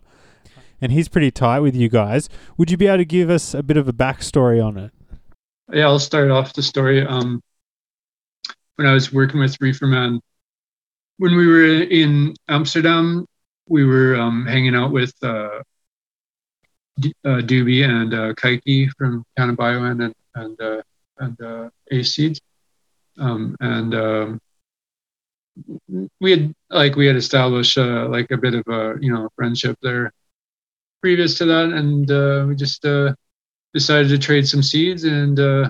and 0.84 0.92
he's 0.92 1.08
pretty 1.08 1.32
tight 1.32 1.62
with 1.62 1.78
you 1.78 1.88
guys. 1.88 2.28
Would 2.58 2.70
you 2.70 2.76
be 2.76 2.88
able 2.88 2.98
to 2.98 3.06
give 3.06 3.30
us 3.30 3.54
a 3.54 3.64
bit 3.64 3.78
of 3.78 3.88
a 3.88 3.94
backstory 3.94 4.62
on 4.64 4.76
it? 4.76 4.92
Yeah, 5.72 5.86
I'll 5.86 5.98
start 5.98 6.30
off 6.30 6.52
the 6.52 6.62
story. 6.62 7.08
Um, 7.08 7.42
when 8.76 8.86
I 8.86 8.94
was 8.94 9.14
working 9.14 9.40
with 9.40 9.58
Reeferman, 9.60 10.20
when 11.20 11.38
we 11.38 11.48
were 11.48 11.84
in 11.84 12.36
Amsterdam, 12.50 13.26
we 13.70 13.86
were 13.86 14.18
um, 14.18 14.46
hanging 14.46 14.76
out 14.76 14.92
with 14.92 15.14
uh, 15.24 15.62
D- 17.00 17.14
uh, 17.24 17.40
Doobie 17.40 17.86
and 17.86 18.14
uh, 18.14 18.34
Kaiki 18.34 18.90
from 18.98 19.24
Canna 19.38 19.56
and 19.58 20.14
and 20.36 20.62
uh, 20.62 20.82
and 21.20 21.42
uh, 21.42 21.70
Ace 21.92 22.14
Seeds, 22.14 22.42
um, 23.20 23.56
and 23.60 23.96
um, 23.96 24.40
we 26.20 26.32
had 26.32 26.54
like 26.70 26.96
we 26.96 27.06
had 27.06 27.16
established 27.16 27.78
uh, 27.78 28.08
like 28.10 28.32
a 28.32 28.38
bit 28.38 28.54
of 28.56 28.64
a 28.68 28.96
you 29.00 29.14
know 29.14 29.30
friendship 29.36 29.78
there 29.82 30.12
previous 31.02 31.38
to 31.38 31.46
that, 31.46 31.66
and 31.66 32.10
uh, 32.10 32.46
we 32.48 32.56
just 32.56 32.86
uh, 32.86 33.14
decided 33.74 34.08
to 34.08 34.18
trade 34.18 34.48
some 34.48 34.64
seeds. 34.64 35.04
And 35.04 35.38
uh, 35.38 35.70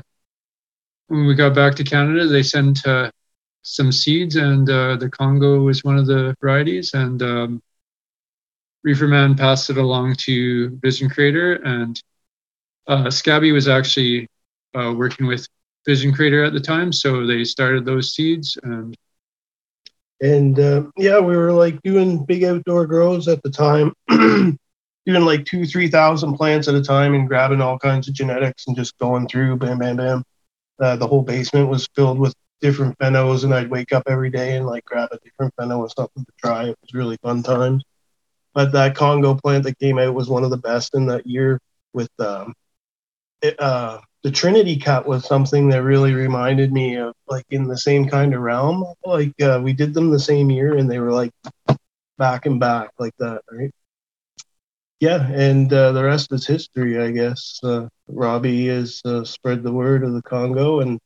when 1.08 1.26
we 1.26 1.34
got 1.34 1.56
back 1.56 1.74
to 1.76 1.84
Canada, 1.84 2.28
they 2.28 2.44
sent 2.44 2.86
uh, 2.86 3.10
some 3.64 3.92
seeds, 3.92 4.36
and 4.36 4.70
uh, 4.70 4.96
the 4.96 5.10
Congo 5.10 5.62
was 5.62 5.84
one 5.84 5.98
of 5.98 6.06
the 6.06 6.36
varieties. 6.40 6.94
And 6.94 7.22
um, 7.24 7.64
Reeferman 8.86 9.36
passed 9.36 9.72
it 9.72 9.78
along 9.78 10.16
to 10.20 10.78
Vision 10.84 11.10
Creator, 11.10 11.54
and 11.64 12.02
uh, 12.88 13.10
Scabby 13.10 13.52
was 13.52 13.68
actually 13.68 14.28
working 14.76 15.28
with 15.28 15.48
Vision 15.86 16.14
Creator 16.14 16.44
at 16.44 16.54
the 16.54 16.60
time, 16.60 16.94
so 16.94 17.26
they 17.26 17.44
started 17.44 17.86
those 17.86 18.14
seeds 18.14 18.58
and 18.64 18.96
and 20.24 20.58
uh, 20.58 20.84
yeah, 20.98 21.20
we 21.20 21.36
were 21.36 21.52
like 21.52 21.82
doing 21.82 22.24
big 22.24 22.46
outdoor 22.46 22.88
grows 22.88 23.28
at 23.28 23.44
the 23.44 23.50
time, 23.50 23.92
doing 24.10 24.58
like 25.06 25.46
two, 25.46 25.66
three 25.66 25.90
thousand 25.90 26.36
plants 26.36 26.70
at 26.70 26.76
a 26.76 26.82
time 26.82 27.14
and 27.14 27.28
grabbing 27.28 27.62
all 27.62 27.78
kinds 27.78 28.08
of 28.08 28.14
genetics 28.14 28.68
and 28.68 28.76
just 28.76 28.98
going 29.00 29.28
through, 29.28 29.58
bam, 29.58 29.80
bam, 29.80 29.98
bam. 29.98 30.24
Uh, 30.80 30.96
the 30.96 31.06
whole 31.06 31.24
basement 31.24 31.68
was 31.68 31.90
filled 31.94 32.20
with 32.20 32.34
different 32.62 32.98
phenos, 33.00 33.44
and 33.44 33.54
I'd 33.54 33.70
wake 33.70 33.92
up 33.92 34.04
every 34.08 34.30
day 34.30 34.56
and 34.56 34.66
like 34.66 34.86
grab 34.86 35.10
a 35.12 35.20
different 35.20 35.54
pheno 35.58 35.80
or 35.80 35.90
something 35.90 36.24
to 36.24 36.32
try. 36.42 36.70
It 36.70 36.78
was 36.82 36.94
really 36.94 37.18
fun 37.22 37.44
times. 37.44 37.84
But 38.54 38.72
that 38.72 38.96
Congo 38.96 39.36
plant 39.36 39.66
that 39.66 39.78
came 39.80 40.00
out 40.00 40.14
was 40.14 40.30
one 40.30 40.46
of 40.46 40.52
the 40.52 40.58
best 40.58 40.96
in 40.96 41.06
that 41.08 41.28
year. 41.28 41.60
With 41.94 42.10
um, 42.20 42.54
it, 43.42 43.60
uh, 43.60 44.00
the 44.24 44.32
Trinity 44.32 44.78
cut 44.78 45.08
was 45.08 45.26
something 45.26 45.70
that 45.70 45.84
really 45.84 46.14
reminded 46.14 46.72
me 46.72 46.96
of 46.98 47.14
like 47.28 47.46
in 47.52 47.68
the 47.68 47.78
same 47.78 48.08
kind 48.08 48.34
of 48.34 48.42
realm. 48.42 48.86
Like 49.06 49.34
uh, 49.42 49.62
we 49.64 49.74
did 49.74 49.94
them 49.94 50.10
the 50.12 50.20
same 50.20 50.50
year, 50.52 50.78
and 50.78 50.90
they 50.90 51.00
were 51.00 51.12
like 51.12 51.32
back 52.18 52.46
and 52.46 52.60
back 52.60 52.92
like 53.00 53.16
that, 53.20 53.42
right? 53.52 53.72
yeah, 55.00 55.28
and 55.32 55.72
uh, 55.74 55.92
the 55.92 56.04
rest 56.04 56.32
is 56.32 56.48
history, 56.48 56.98
I 57.00 57.12
guess. 57.12 57.60
Uh, 57.64 57.88
Robbie 58.08 58.68
has 58.68 59.02
uh, 59.06 59.24
spread 59.24 59.64
the 59.64 59.72
word 59.72 60.04
of 60.04 60.14
the 60.14 60.22
Congo, 60.22 60.80
and 60.80 61.00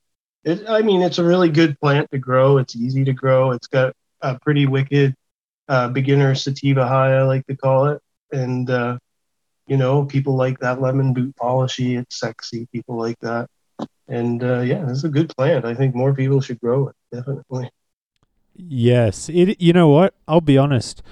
it, 0.43 0.63
I 0.67 0.81
mean, 0.81 1.01
it's 1.01 1.17
a 1.19 1.24
really 1.24 1.50
good 1.50 1.79
plant 1.79 2.09
to 2.12 2.19
grow. 2.19 2.57
It's 2.57 2.75
easy 2.75 3.03
to 3.05 3.13
grow. 3.13 3.51
It's 3.51 3.67
got 3.67 3.93
a 4.21 4.38
pretty 4.39 4.67
wicked 4.67 5.15
uh, 5.67 5.89
beginner 5.89 6.36
sativa 6.36 6.88
high, 6.88 7.15
I 7.15 7.24
like 7.24 7.45
to 7.47 7.55
call 7.55 7.88
it, 7.88 8.01
and 8.31 8.69
uh, 8.69 8.97
you 9.67 9.77
know, 9.77 10.05
people 10.05 10.36
like 10.36 10.59
that 10.59 10.81
lemon 10.81 11.13
boot 11.13 11.36
polishy. 11.36 11.95
It's 11.95 12.19
sexy. 12.19 12.67
People 12.71 12.97
like 12.97 13.19
that, 13.19 13.50
and 14.07 14.43
uh, 14.43 14.62
yeah, 14.62 14.89
it's 14.89 15.03
a 15.03 15.09
good 15.09 15.29
plant. 15.36 15.65
I 15.65 15.74
think 15.74 15.93
more 15.93 16.13
people 16.13 16.41
should 16.41 16.59
grow 16.59 16.88
it. 16.88 16.95
Definitely. 17.12 17.69
Yes, 18.55 19.29
it. 19.29 19.62
You 19.62 19.74
know 19.74 19.89
what? 19.89 20.13
I'll 20.27 20.41
be 20.41 20.57
honest. 20.57 21.03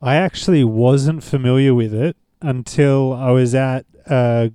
I 0.00 0.16
actually 0.16 0.64
wasn't 0.64 1.22
familiar 1.22 1.74
with 1.74 1.94
it 1.94 2.16
until 2.40 3.12
I 3.12 3.30
was 3.30 3.54
at 3.54 3.86
a 4.06 4.52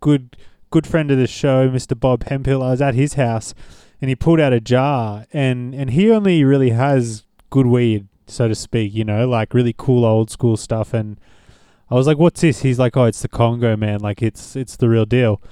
good 0.00 0.36
good 0.70 0.86
friend 0.86 1.10
of 1.10 1.18
the 1.18 1.26
show, 1.26 1.68
Mr. 1.68 1.98
Bob 1.98 2.24
Hemphill. 2.24 2.62
I 2.62 2.70
was 2.70 2.82
at 2.82 2.94
his 2.94 3.14
house, 3.14 3.54
and 4.00 4.08
he 4.08 4.16
pulled 4.16 4.40
out 4.40 4.52
a 4.52 4.60
jar, 4.60 5.26
and 5.32 5.74
and 5.74 5.90
he 5.90 6.10
only 6.10 6.44
really 6.44 6.70
has 6.70 7.24
good 7.50 7.66
weed, 7.66 8.08
so 8.26 8.48
to 8.48 8.54
speak. 8.54 8.94
You 8.94 9.04
know, 9.04 9.28
like 9.28 9.54
really 9.54 9.74
cool 9.76 10.04
old 10.04 10.30
school 10.30 10.56
stuff. 10.56 10.92
And 10.92 11.18
I 11.90 11.94
was 11.94 12.06
like, 12.06 12.18
"What's 12.18 12.40
this?" 12.40 12.62
He's 12.62 12.78
like, 12.78 12.96
"Oh, 12.96 13.04
it's 13.04 13.22
the 13.22 13.28
Congo, 13.28 13.76
man. 13.76 14.00
Like 14.00 14.22
it's 14.22 14.56
it's 14.56 14.76
the 14.76 14.88
real 14.88 15.06
deal." 15.06 15.42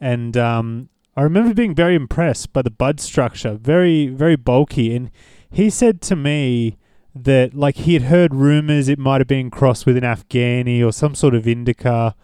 And 0.00 0.36
um, 0.36 0.88
I 1.16 1.22
remember 1.22 1.54
being 1.54 1.74
very 1.74 1.94
impressed 1.94 2.52
by 2.52 2.62
the 2.62 2.70
bud 2.70 3.00
structure, 3.00 3.54
very 3.54 4.08
very 4.08 4.36
bulky, 4.36 4.94
and 4.94 5.10
he 5.50 5.70
said 5.70 6.00
to 6.02 6.16
me 6.16 6.76
that 7.14 7.54
like 7.54 7.76
he 7.76 7.94
had 7.94 8.02
heard 8.02 8.34
rumors 8.34 8.88
it 8.88 8.98
might 8.98 9.20
have 9.20 9.28
been 9.28 9.50
crossed 9.50 9.86
with 9.86 9.96
an 9.96 10.04
Afghani 10.04 10.84
or 10.84 10.92
some 10.92 11.14
sort 11.14 11.34
of 11.34 11.46
indica. 11.46 12.14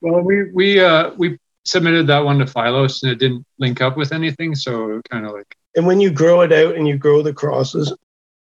Well, 0.00 0.20
we 0.20 0.50
we 0.52 0.80
uh 0.80 1.10
we 1.16 1.38
submitted 1.64 2.06
that 2.08 2.24
one 2.24 2.38
to 2.38 2.44
Phylos 2.44 3.02
and 3.02 3.10
it 3.10 3.18
didn't 3.18 3.46
link 3.58 3.80
up 3.80 3.96
with 3.96 4.12
anything, 4.12 4.54
so 4.54 5.00
kind 5.10 5.26
of 5.26 5.32
like. 5.32 5.56
And 5.76 5.86
when 5.86 6.00
you 6.00 6.10
grow 6.10 6.42
it 6.42 6.52
out 6.52 6.76
and 6.76 6.86
you 6.86 6.96
grow 6.96 7.22
the 7.22 7.32
crosses, 7.32 7.92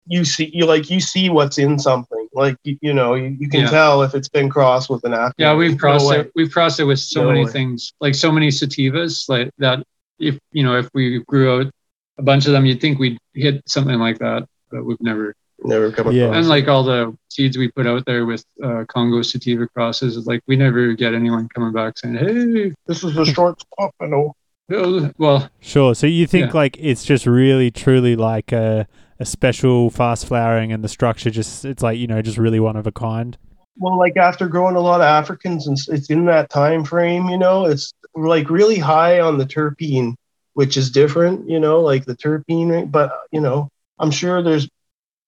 you 0.08 0.26
see 0.26 0.50
you 0.54 0.66
like 0.66 0.90
you 0.90 1.00
see 1.00 1.30
what's 1.30 1.58
in 1.58 1.80
something. 1.80 2.23
Like 2.34 2.58
you, 2.64 2.78
you 2.82 2.94
know, 2.94 3.14
you, 3.16 3.36
you 3.40 3.50
can 3.50 3.62
Yeah. 3.62 3.70
tell 3.70 4.02
if 4.04 4.16
it's 4.16 4.30
been 4.30 4.50
crossed 4.50 4.90
with 4.90 5.04
an 5.04 5.14
active. 5.14 5.36
Yeah, 5.38 5.54
we've 5.56 5.78
crossed 5.78 6.08
way. 6.08 6.20
it. 6.22 6.32
We've 6.36 6.52
crossed 6.52 6.80
it 6.80 6.86
with 6.86 7.00
so 7.00 7.24
No 7.24 7.28
many 7.30 7.46
way. 7.46 7.52
things, 7.52 7.94
like 8.02 8.16
so 8.16 8.32
many 8.32 8.50
sativas, 8.50 9.30
like 9.30 9.52
that. 9.60 9.84
If 10.20 10.40
you 10.52 10.64
know, 10.64 10.78
if 10.78 10.90
we 10.94 11.24
grew 11.28 11.60
out 11.62 11.72
a 12.18 12.24
bunch 12.24 12.46
of 12.46 12.54
them, 12.54 12.66
you'd 12.66 12.82
think 12.82 13.00
we'd 13.00 13.18
hit 13.34 13.62
something 13.68 14.00
like 14.00 14.20
that, 14.20 14.48
but 14.72 14.84
we've 14.86 15.02
never. 15.02 15.36
Never 15.66 15.92
come 15.92 16.08
across. 16.08 16.16
Yeah. 16.16 16.34
And 16.36 16.50
like 16.50 16.68
all 16.68 16.84
the 16.84 17.16
seeds 17.30 17.58
we 17.58 17.72
put 17.72 17.88
out 17.88 18.06
there 18.06 18.26
with 18.26 18.44
uh, 18.62 18.84
Congo 18.90 19.22
sativa 19.22 19.66
crosses, 19.68 20.18
it's 20.18 20.28
like 20.28 20.42
we 20.46 20.58
never 20.58 20.92
get 20.92 21.14
anyone 21.14 21.48
coming 21.56 21.72
back 21.72 21.98
saying, 21.98 22.16
"Hey, 22.16 22.74
this 22.86 23.02
is 23.04 23.16
a 23.16 23.24
short 23.26 23.62
stop, 23.62 23.96
I 24.02 24.08
know. 24.08 24.36
oh," 24.74 25.10
well, 25.18 25.50
Sure. 25.62 25.96
So 25.96 26.06
you 26.06 26.28
think 26.28 26.48
Yeah. 26.48 26.58
like 26.60 26.76
it's 26.82 27.06
just 27.06 27.26
really 27.26 27.72
truly 27.72 28.18
like 28.18 28.52
a 28.52 28.88
a 29.20 29.26
special 29.26 29.90
fast 29.90 30.26
flowering 30.26 30.72
and 30.72 30.84
the 30.84 30.88
structure 30.90 31.30
just 31.30 31.66
it's 31.66 31.84
like 31.84 31.98
you 31.98 32.08
know 32.08 32.22
just 32.22 32.38
really 32.38 32.60
one 32.60 32.76
of 32.76 32.88
a 32.88 32.92
kind. 32.92 33.38
Well, 33.78 33.98
like 33.98 34.18
after 34.18 34.48
growing 34.48 34.76
a 34.76 34.80
lot 34.80 35.02
of 35.02 35.06
Africans, 35.06 35.68
and 35.68 35.78
it's 35.90 36.10
in 36.10 36.26
that 36.26 36.50
time 36.50 36.86
frame, 36.86 37.28
you 37.30 37.38
know, 37.38 37.66
it's 37.66 37.92
like 38.16 38.50
really 38.50 38.78
high 38.78 39.20
on 39.20 39.40
the 39.40 39.46
terpene, 39.46 40.14
which 40.54 40.78
is 40.78 40.92
different, 40.92 41.50
you 41.50 41.60
know, 41.60 41.82
like 41.82 42.06
the 42.06 42.16
terpene 42.16 42.70
rate. 42.70 42.92
But 42.92 43.12
you 43.32 43.42
know, 43.42 43.70
I'm 44.00 44.12
sure 44.12 44.44
there's 44.44 44.70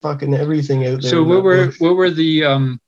fucking 0.02 0.36
everything 0.36 0.86
out 0.86 1.02
there. 1.02 1.10
so 1.10 1.24
what 1.24 1.44
were 1.44 1.68
bush. 1.68 1.80
what 1.80 1.96
were 1.96 2.12
the 2.12 2.44
um 2.44 2.80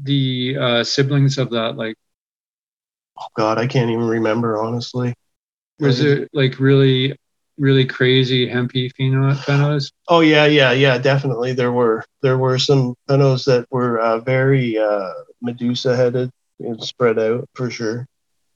the 0.00 0.56
uh, 0.58 0.84
siblings 0.84 1.36
of 1.38 1.50
that? 1.50 1.76
Like, 1.76 1.96
Oh 3.20 3.26
God, 3.34 3.58
I 3.58 3.66
can't 3.66 3.90
even 3.90 4.06
remember 4.06 4.62
honestly. 4.62 5.14
was 5.80 6.00
it 6.00 6.28
like 6.32 6.60
really 6.60 7.16
really 7.58 7.84
crazy 7.84 8.48
hempy 8.48 8.90
phenos? 8.92 9.92
Oh 10.08 10.20
yeah, 10.20 10.46
yeah, 10.46 10.72
yeah, 10.72 10.98
definitely. 10.98 11.52
There 11.52 11.72
were 11.72 12.04
there 12.22 12.38
were 12.38 12.58
some 12.58 12.94
phenos 13.08 13.44
that 13.46 13.66
were 13.70 13.98
uh, 14.00 14.18
very 14.20 14.78
uh, 14.78 15.12
Medusa 15.42 15.96
headed 15.96 16.30
and 16.60 16.82
spread 16.82 17.18
out 17.18 17.48
for 17.54 17.70
sure. 17.70 18.06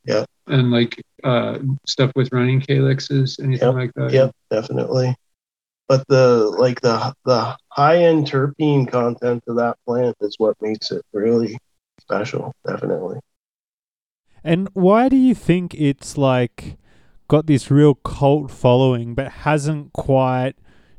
Yeah. 0.05 0.25
And 0.47 0.71
like 0.71 1.01
uh, 1.23 1.59
stuff 1.87 2.11
with 2.17 2.33
running 2.33 2.61
calyxes, 2.61 3.39
anything 3.39 3.69
Yep, 3.69 3.75
like 3.75 3.93
that. 3.95 4.13
Yep, 4.13 4.33
definitely. 4.51 5.15
But 5.89 6.05
the 6.09 6.53
like 6.59 6.81
the 6.81 7.15
the 7.25 7.57
high 7.69 7.99
end 8.05 8.27
terpene 8.27 8.91
content 8.91 9.45
of 9.47 9.57
that 9.57 9.77
plant 9.87 10.17
is 10.21 10.37
what 10.39 10.57
makes 10.61 10.91
it 10.91 11.03
really 11.13 11.59
special. 12.01 12.53
Definitely. 12.67 13.21
And 14.45 14.69
why 14.73 15.09
do 15.09 15.17
you 15.17 15.35
think 15.35 15.75
it's 15.75 16.19
like 16.19 16.77
got 17.33 17.47
this 17.47 17.71
real 17.71 17.95
cult 17.95 18.51
following 18.51 19.15
but 19.15 19.33
hasn't 19.33 19.91
quite 19.95 20.53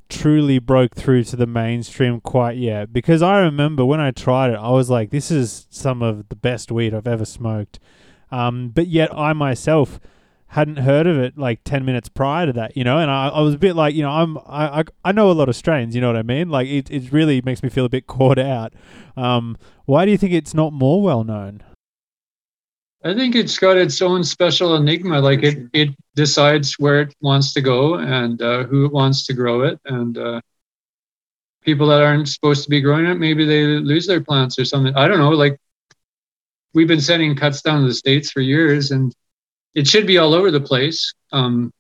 truly 0.10 0.58
broke 0.58 0.96
through 0.96 1.24
to 1.24 1.36
the 1.36 1.46
mainstream 1.46 2.20
quite 2.20 2.58
yet? 2.58 2.92
Because 2.92 3.22
I 3.22 3.42
remember 3.42 3.86
when 3.86 4.00
I 4.00 4.10
tried 4.10 4.50
it, 4.50 4.56
I 4.56 4.72
was 4.72 4.90
like, 4.90 5.12
this 5.12 5.30
is 5.30 5.68
some 5.70 6.02
of 6.02 6.30
the 6.30 6.36
best 6.36 6.72
weed 6.72 6.92
I've 6.92 7.06
ever 7.06 7.24
smoked. 7.24 7.80
Um, 8.32 8.70
but 8.70 8.88
yet 8.88 9.16
I 9.16 9.34
myself 9.34 10.00
hadn't 10.48 10.78
heard 10.78 11.06
of 11.06 11.20
it 11.20 11.38
like 11.38 11.64
10 11.66 11.86
minutes 11.86 12.10
prior 12.10 12.48
to 12.48 12.54
that, 12.54 12.76
you 12.76 12.84
know, 12.84 12.98
and 12.98 13.12
I, 13.12 13.28
I 13.28 13.42
was 13.42 13.54
a 13.54 13.60
bit 13.60 13.76
like, 13.76 13.94
you 13.94 14.02
know, 14.02 14.10
I'm, 14.10 14.40
I, 14.40 14.80
I, 14.80 14.84
I 15.06 15.12
know 15.12 15.30
a 15.30 15.34
lot 15.34 15.50
of 15.50 15.56
strains, 15.56 15.94
you 15.94 16.02
know 16.02 16.08
what 16.08 16.18
I 16.18 16.24
mean? 16.24 16.50
Like 16.50 16.68
it, 16.68 16.90
it 16.90 17.12
really 17.12 17.44
makes 17.44 17.62
me 17.62 17.70
feel 17.70 17.86
a 17.86 17.90
bit 17.90 18.08
caught 18.08 18.40
out. 18.40 18.74
Um, 19.16 19.56
why 19.86 20.04
do 20.06 20.10
you 20.10 20.18
think 20.18 20.34
it's 20.34 20.56
not 20.56 20.74
more 20.74 21.04
well 21.04 21.24
known? 21.24 21.62
I 23.06 23.14
think 23.14 23.36
it's 23.36 23.60
got 23.60 23.76
its 23.76 24.02
own 24.02 24.24
special 24.24 24.76
enigma. 24.76 25.20
Like 25.20 25.44
it, 25.44 25.68
it 25.74 25.90
decides 26.16 26.80
where 26.80 27.02
it 27.02 27.14
wants 27.20 27.54
to 27.54 27.62
go 27.62 27.96
and 27.96 28.42
uh, 28.42 28.64
who 28.64 28.86
it 28.86 28.94
wants 28.94 29.26
to 29.26 29.34
grow 29.34 29.64
it. 29.64 29.78
And 29.86 30.18
uh, 30.18 30.42
people 31.62 31.88
that 31.88 32.02
aren't 32.02 32.30
supposed 32.30 32.64
to 32.64 32.70
be 32.70 32.80
growing 32.80 33.06
it, 33.06 33.16
maybe 33.16 33.46
they 33.46 33.66
lose 33.66 34.08
their 34.08 34.22
plants 34.22 34.58
or 34.58 34.64
something. 34.64 34.96
I 34.96 35.10
don't 35.10 35.18
know. 35.18 35.32
Like 35.32 35.58
we've 36.74 36.88
been 36.88 37.02
sending 37.02 37.36
cuts 37.36 37.62
down 37.62 37.82
to 37.82 37.88
the 37.88 37.94
states 37.94 38.32
for 38.32 38.40
years, 38.40 38.92
and 38.92 39.14
it 39.76 39.86
should 39.86 40.08
be 40.08 40.18
all 40.18 40.34
over 40.34 40.50
the 40.50 40.62
place. 40.62 41.14
Um, 41.34 41.74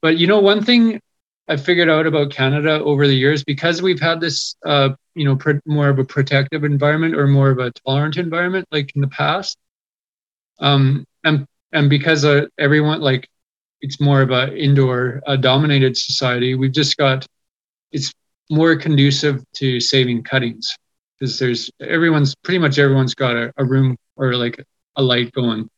but 0.00 0.18
you 0.18 0.26
know, 0.26 0.40
one 0.40 0.64
thing 0.64 1.00
I 1.46 1.56
figured 1.56 1.88
out 1.88 2.06
about 2.08 2.32
Canada 2.32 2.82
over 2.82 3.06
the 3.06 3.14
years, 3.14 3.44
because 3.44 3.80
we've 3.80 4.00
had 4.00 4.20
this, 4.20 4.56
uh, 4.66 4.90
you 5.14 5.24
know, 5.24 5.36
pr- 5.36 5.62
more 5.66 5.88
of 5.88 6.00
a 6.00 6.04
protective 6.04 6.64
environment 6.64 7.14
or 7.14 7.28
more 7.28 7.50
of 7.50 7.60
a 7.60 7.70
tolerant 7.86 8.16
environment, 8.16 8.66
like 8.72 8.90
in 8.96 9.02
the 9.02 9.08
past 9.08 9.56
um, 10.62 11.04
and 11.24 11.46
and 11.72 11.90
because 11.90 12.24
uh, 12.24 12.46
everyone 12.58 13.00
like 13.02 13.28
it's 13.82 14.00
more 14.00 14.22
of 14.22 14.30
a 14.30 14.56
indoor 14.56 15.20
uh, 15.26 15.36
dominated 15.36 15.96
society 15.96 16.54
we've 16.54 16.72
just 16.72 16.96
got 16.96 17.26
it's 17.92 18.12
more 18.50 18.76
conducive 18.76 19.42
to 19.54 19.80
saving 19.80 20.22
cuttings. 20.22 20.76
Because 21.18 21.38
there's 21.38 21.70
everyone's 21.80 22.34
pretty 22.34 22.58
much 22.58 22.78
everyone's 22.78 23.14
got 23.14 23.36
a, 23.36 23.52
a 23.56 23.64
room 23.64 23.96
or 24.16 24.34
like 24.34 24.62
a 24.96 25.02
light 25.02 25.32
going 25.32 25.68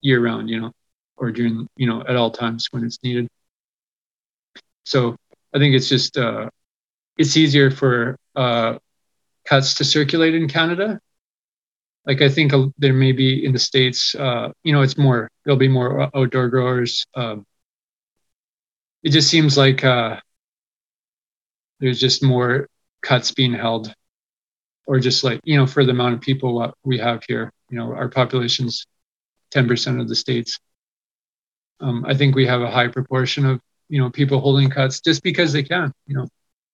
year 0.00 0.20
round 0.24 0.48
you 0.50 0.60
know 0.60 0.72
or 1.16 1.30
during 1.32 1.68
you 1.76 1.86
know 1.88 2.02
at 2.08 2.16
all 2.16 2.30
times 2.30 2.68
when 2.70 2.84
it's 2.84 2.98
needed. 3.02 3.28
So 4.84 5.16
i 5.54 5.58
think 5.58 5.74
it's 5.74 5.88
just 5.88 6.16
uh 6.16 6.48
it's 7.18 7.36
easier 7.36 7.70
for 7.70 8.16
uh 8.36 8.78
cuts 9.44 9.74
to 9.74 9.84
circulate 9.84 10.34
in 10.34 10.48
canada 10.48 10.98
like 12.06 12.20
I 12.20 12.28
think 12.28 12.52
there 12.78 12.92
may 12.92 13.12
be 13.12 13.44
in 13.44 13.52
the 13.52 13.58
states, 13.58 14.14
uh, 14.14 14.52
you 14.64 14.72
know, 14.72 14.82
it's 14.82 14.98
more 14.98 15.30
there'll 15.44 15.58
be 15.58 15.68
more 15.68 16.10
outdoor 16.16 16.48
growers. 16.48 17.06
Um, 17.14 17.46
it 19.02 19.10
just 19.10 19.28
seems 19.30 19.56
like 19.56 19.84
uh, 19.84 20.18
there's 21.80 22.00
just 22.00 22.22
more 22.22 22.68
cuts 23.02 23.32
being 23.32 23.52
held, 23.52 23.94
or 24.86 24.98
just 24.98 25.22
like 25.24 25.40
you 25.44 25.56
know, 25.56 25.66
for 25.66 25.84
the 25.84 25.92
amount 25.92 26.14
of 26.14 26.20
people 26.20 26.54
what 26.54 26.74
we 26.84 26.98
have 26.98 27.22
here, 27.28 27.52
you 27.70 27.78
know, 27.78 27.92
our 27.94 28.08
population's 28.08 28.86
ten 29.50 29.68
percent 29.68 30.00
of 30.00 30.08
the 30.08 30.16
states. 30.16 30.58
Um, 31.80 32.04
I 32.06 32.14
think 32.14 32.34
we 32.34 32.46
have 32.46 32.62
a 32.62 32.70
high 32.70 32.88
proportion 32.88 33.46
of 33.46 33.60
you 33.88 34.00
know 34.00 34.10
people 34.10 34.40
holding 34.40 34.70
cuts 34.70 35.00
just 35.00 35.22
because 35.22 35.52
they 35.52 35.62
can. 35.62 35.92
You 36.06 36.16
know, 36.16 36.28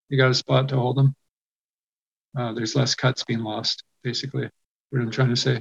they 0.09 0.17
got 0.17 0.31
a 0.31 0.35
spot 0.35 0.71
to 0.71 0.77
hold 0.77 0.97
them. 0.97 1.15
Uh, 2.37 2.53
there's 2.53 2.77
less 2.77 2.95
cuts 2.95 3.25
being 3.25 3.41
lost, 3.41 3.83
basically 4.03 4.49
what 4.91 5.03
I'm 5.03 5.11
trying 5.11 5.31
to 5.31 5.37
say. 5.37 5.61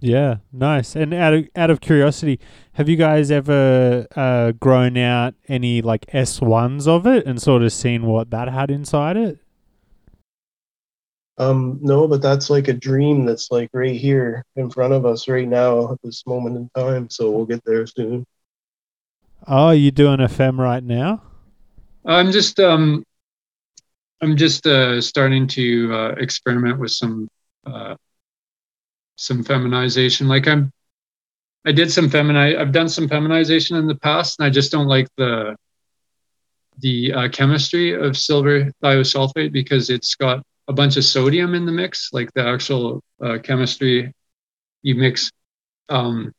Yeah, 0.00 0.36
nice. 0.50 0.96
And 0.96 1.12
out 1.12 1.34
of 1.34 1.48
out 1.54 1.70
of 1.70 1.80
curiosity, 1.80 2.40
have 2.72 2.88
you 2.88 2.96
guys 2.96 3.30
ever 3.30 4.06
uh, 4.16 4.52
grown 4.52 4.96
out 4.96 5.34
any 5.46 5.82
like 5.82 6.06
S 6.14 6.40
ones 6.40 6.88
of 6.88 7.06
it 7.06 7.26
and 7.26 7.40
sort 7.40 7.62
of 7.62 7.72
seen 7.72 8.06
what 8.06 8.30
that 8.30 8.48
had 8.48 8.70
inside 8.70 9.18
it? 9.18 9.38
Um, 11.36 11.78
no, 11.82 12.06
but 12.06 12.22
that's 12.22 12.50
like 12.50 12.68
a 12.68 12.72
dream 12.72 13.24
that's 13.24 13.50
like 13.50 13.70
right 13.72 13.98
here 13.98 14.44
in 14.56 14.70
front 14.70 14.92
of 14.92 15.06
us 15.06 15.28
right 15.28 15.48
now 15.48 15.92
at 15.92 15.98
this 16.02 16.26
moment 16.26 16.56
in 16.56 16.70
time. 16.74 17.08
So 17.08 17.30
we'll 17.30 17.46
get 17.46 17.64
there 17.64 17.86
soon. 17.86 18.26
Oh, 19.46 19.70
you 19.70 19.90
doing 19.90 20.20
a 20.20 20.28
fem 20.28 20.60
right 20.60 20.84
now? 20.84 21.22
I'm 22.04 22.32
just 22.32 22.58
um, 22.60 23.04
I'm 24.22 24.36
just 24.36 24.66
uh, 24.66 25.00
starting 25.00 25.46
to 25.48 25.94
uh, 25.94 26.08
experiment 26.18 26.78
with 26.78 26.90
some 26.90 27.28
uh, 27.66 27.96
some 29.20 29.44
feminization. 29.44 30.28
Like 30.28 30.48
I'm, 30.48 30.72
I 31.66 31.72
did 31.72 31.92
some 31.92 32.08
femini. 32.08 32.58
I've 32.58 32.72
done 32.72 32.88
some 32.88 33.06
feminization 33.08 33.76
in 33.76 33.86
the 33.86 33.94
past, 33.94 34.38
and 34.38 34.46
I 34.46 34.50
just 34.50 34.72
don't 34.72 34.86
like 34.88 35.08
the 35.16 35.56
the 36.78 37.12
uh, 37.12 37.28
chemistry 37.28 37.92
of 37.92 38.16
silver 38.16 38.72
thiosulfate 38.82 39.52
because 39.52 39.90
it's 39.90 40.14
got 40.14 40.42
a 40.68 40.72
bunch 40.72 40.96
of 40.96 41.04
sodium 41.04 41.54
in 41.54 41.66
the 41.66 41.72
mix. 41.72 42.08
Like 42.12 42.32
the 42.32 42.46
actual 42.46 43.02
uh, 43.22 43.38
chemistry, 43.42 44.12
you 44.82 44.94
mix 44.94 45.30
um, 45.90 46.32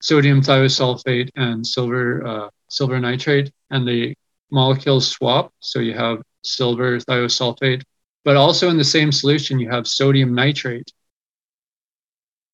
sodium 0.00 0.40
thiosulfate 0.40 1.30
and 1.36 1.64
silver 1.64 2.26
uh, 2.26 2.48
silver 2.68 2.98
nitrate, 2.98 3.52
and 3.70 3.86
the 3.86 4.14
molecules 4.50 5.06
swap. 5.06 5.52
So 5.60 5.78
you 5.78 5.94
have 5.94 6.20
silver 6.42 6.98
thiosulfate, 6.98 7.82
but 8.24 8.36
also 8.36 8.70
in 8.70 8.76
the 8.76 8.84
same 8.96 9.12
solution 9.12 9.60
you 9.60 9.70
have 9.70 9.86
sodium 9.86 10.34
nitrate. 10.34 10.90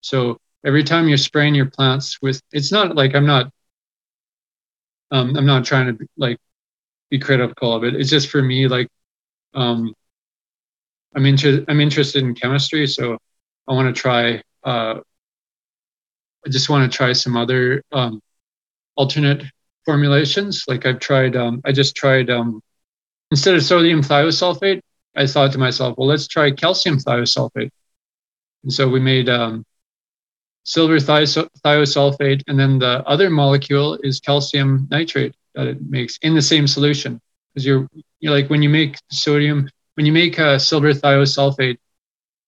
So 0.00 0.38
every 0.64 0.84
time 0.84 1.08
you're 1.08 1.18
spraying 1.18 1.54
your 1.54 1.70
plants 1.70 2.18
with, 2.22 2.40
it's 2.52 2.72
not 2.72 2.96
like 2.96 3.14
I'm 3.14 3.26
not, 3.26 3.50
um, 5.10 5.36
I'm 5.36 5.46
not 5.46 5.64
trying 5.64 5.86
to 5.86 5.92
be, 5.94 6.06
like 6.16 6.38
be 7.10 7.18
critical 7.18 7.74
of 7.74 7.84
it. 7.84 7.94
It's 7.94 8.10
just 8.10 8.28
for 8.28 8.42
me, 8.42 8.68
like, 8.68 8.88
um, 9.54 9.94
I'm 11.14 11.26
interested, 11.26 11.64
I'm 11.68 11.80
interested 11.80 12.22
in 12.22 12.34
chemistry, 12.34 12.86
so 12.86 13.18
I 13.68 13.72
want 13.72 13.94
to 13.94 14.00
try. 14.00 14.42
Uh, 14.62 15.00
I 16.46 16.48
just 16.48 16.70
want 16.70 16.90
to 16.90 16.96
try 16.96 17.12
some 17.12 17.36
other 17.36 17.82
um, 17.92 18.20
alternate 18.96 19.42
formulations. 19.84 20.64
Like 20.68 20.86
I've 20.86 21.00
tried, 21.00 21.36
um, 21.36 21.60
I 21.64 21.72
just 21.72 21.96
tried 21.96 22.30
um, 22.30 22.62
instead 23.30 23.54
of 23.54 23.62
sodium 23.62 24.02
thiosulfate. 24.02 24.80
I 25.16 25.26
thought 25.26 25.52
to 25.52 25.58
myself, 25.58 25.98
well, 25.98 26.06
let's 26.06 26.28
try 26.28 26.50
calcium 26.52 26.98
thiosulfate. 26.98 27.70
And 28.62 28.72
so 28.72 28.88
we 28.88 29.00
made 29.00 29.28
um, 29.28 29.64
silver 30.70 30.98
thios- 30.98 31.48
thiosulfate, 31.64 32.42
and 32.46 32.58
then 32.58 32.78
the 32.78 33.02
other 33.12 33.28
molecule 33.28 33.98
is 34.04 34.20
calcium 34.20 34.86
nitrate 34.90 35.34
that 35.54 35.66
it 35.66 35.78
makes 35.82 36.16
in 36.22 36.34
the 36.34 36.42
same 36.42 36.66
solution. 36.68 37.20
Because 37.52 37.66
you're, 37.66 37.88
you're 38.20 38.32
like 38.32 38.48
when 38.50 38.62
you 38.62 38.68
make 38.68 38.96
sodium, 39.10 39.68
when 39.94 40.06
you 40.06 40.12
make 40.12 40.38
uh, 40.38 40.58
silver 40.58 40.92
thiosulfate, 40.92 41.78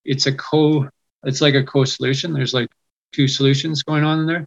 it's 0.05 0.27
a 0.27 0.33
co 0.35 0.89
it's 1.25 1.41
like 1.41 1.55
a 1.55 1.63
co-solution. 1.63 2.33
There's 2.33 2.55
like 2.55 2.69
two 3.13 3.29
solutions 3.29 3.83
going 3.83 4.05
on 4.05 4.21
in 4.21 4.27
there. 4.27 4.47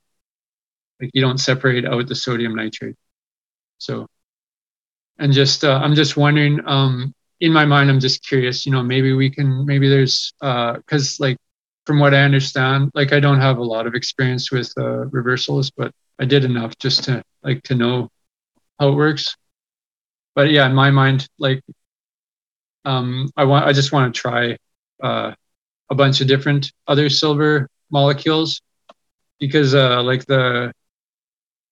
Like 1.02 1.12
you 1.14 1.22
don't 1.22 1.38
separate 1.38 1.86
out 1.86 2.08
the 2.08 2.16
sodium 2.16 2.56
nitrate. 2.56 2.96
So, 3.78 4.08
and 5.20 5.34
just 5.34 5.64
uh, 5.64 5.80
I'm 5.84 5.96
just 5.96 6.16
wondering. 6.18 6.62
Um, 6.66 7.14
in 7.42 7.52
my 7.52 7.66
mind, 7.66 7.90
I'm 7.90 8.00
just 8.00 8.26
curious. 8.26 8.66
You 8.66 8.72
know, 8.72 8.84
maybe 8.84 9.12
we 9.14 9.30
can. 9.30 9.66
Maybe 9.66 9.90
there's 9.90 10.34
because 10.40 11.20
uh, 11.20 11.24
like 11.26 11.38
from 11.86 12.00
what 12.00 12.14
I 12.14 12.22
understand, 12.22 12.92
like 12.96 13.14
I 13.14 13.20
don't 13.20 13.40
have 13.40 13.58
a 13.58 13.64
lot 13.64 13.88
of 13.88 13.94
experience 13.96 14.52
with 14.52 14.72
uh, 14.78 15.06
reversals, 15.08 15.72
but 15.72 15.92
I 16.20 16.26
did 16.26 16.44
enough 16.44 16.78
just 16.80 17.04
to 17.06 17.24
like 17.44 17.64
to 17.64 17.76
know 17.76 18.10
how 18.80 18.90
it 18.90 18.96
works. 18.96 19.36
But 20.34 20.52
yeah, 20.52 20.66
in 20.66 20.74
my 20.74 20.92
mind, 20.92 21.28
like 21.40 21.62
um, 22.86 23.30
I 23.38 23.46
want 23.46 23.66
I 23.66 23.74
just 23.74 23.92
want 23.92 24.14
to 24.14 24.20
try 24.20 24.58
uh, 25.02 25.34
a 25.90 25.96
bunch 25.96 26.22
of 26.22 26.28
different 26.28 26.72
other 26.88 27.10
silver 27.10 27.68
molecules 27.92 28.62
because 29.40 29.76
uh, 29.76 30.02
like 30.04 30.26
the 30.26 30.74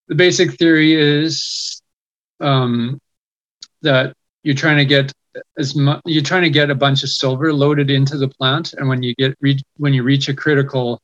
the 0.07 0.15
basic 0.15 0.53
theory 0.57 0.93
is 0.93 1.81
um, 2.39 2.99
that 3.81 4.13
you're 4.43 4.55
trying 4.55 4.77
to 4.77 4.85
get 4.85 5.11
as 5.57 5.75
you're 6.05 6.23
trying 6.23 6.43
to 6.43 6.49
get 6.49 6.69
a 6.69 6.75
bunch 6.75 7.03
of 7.03 7.09
silver 7.09 7.53
loaded 7.53 7.89
into 7.89 8.17
the 8.17 8.27
plant 8.27 8.73
and 8.73 8.87
when 8.87 9.01
you 9.01 9.13
get 9.15 9.35
re- 9.41 9.61
when 9.77 9.93
you 9.93 10.03
reach 10.03 10.29
a 10.29 10.33
critical 10.33 10.99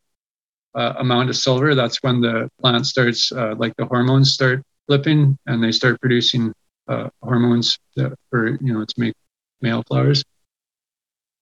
uh, 0.75 0.93
amount 0.97 1.29
of 1.29 1.35
silver 1.35 1.75
that's 1.75 1.97
when 2.03 2.21
the 2.21 2.49
plant 2.61 2.85
starts 2.85 3.31
uh, 3.31 3.55
like 3.57 3.73
the 3.77 3.85
hormones 3.85 4.31
start 4.31 4.61
flipping 4.87 5.37
and 5.47 5.63
they 5.63 5.71
start 5.71 5.99
producing 6.01 6.53
uh, 6.87 7.09
hormones 7.21 7.77
that, 7.95 8.13
for 8.29 8.49
you 8.61 8.73
know 8.73 8.85
to 8.85 8.93
make 8.97 9.13
male 9.61 9.83
flowers. 9.87 10.23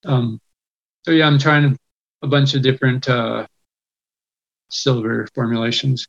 Um, 0.05 0.39
so 1.03 1.11
yeah 1.11 1.27
i'm 1.27 1.39
trying 1.39 1.77
a 2.21 2.27
bunch 2.27 2.53
of 2.55 2.61
different 2.61 3.07
uh, 3.09 3.45
silver 4.69 5.27
formulations. 5.35 6.07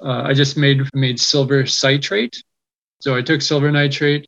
Uh, 0.00 0.22
i 0.22 0.32
just 0.32 0.56
made 0.56 0.82
made 0.94 1.20
silver 1.20 1.66
citrate. 1.66 2.42
So 3.00 3.14
i 3.14 3.22
took 3.22 3.42
silver 3.42 3.70
nitrate 3.70 4.26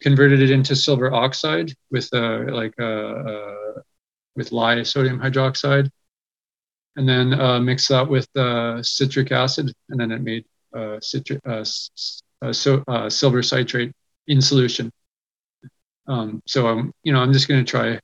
converted 0.00 0.40
it 0.40 0.50
into 0.50 0.76
silver 0.76 1.12
oxide 1.12 1.72
with 1.90 2.08
uh, 2.12 2.44
like 2.50 2.74
uh, 2.78 2.84
uh, 2.84 3.72
with 4.36 4.52
lye 4.52 4.82
sodium 4.82 5.18
hydroxide, 5.18 5.90
and 6.96 7.08
then 7.08 7.38
uh, 7.38 7.60
mix 7.60 7.88
that 7.88 8.08
with 8.08 8.28
uh, 8.36 8.82
citric 8.82 9.32
acid, 9.32 9.72
and 9.88 10.00
then 10.00 10.12
it 10.12 10.22
made 10.22 10.44
uh, 10.74 10.98
citric 11.00 11.40
so, 12.52 12.84
silver 13.08 13.42
citrate 13.42 13.92
in 14.28 14.40
solution. 14.40 14.92
Um, 16.06 16.42
so 16.46 16.68
I'm 16.68 16.92
you 17.02 17.12
know 17.12 17.20
I'm 17.20 17.32
just 17.32 17.48
going 17.48 17.64
to 17.64 17.70
try 17.70 17.98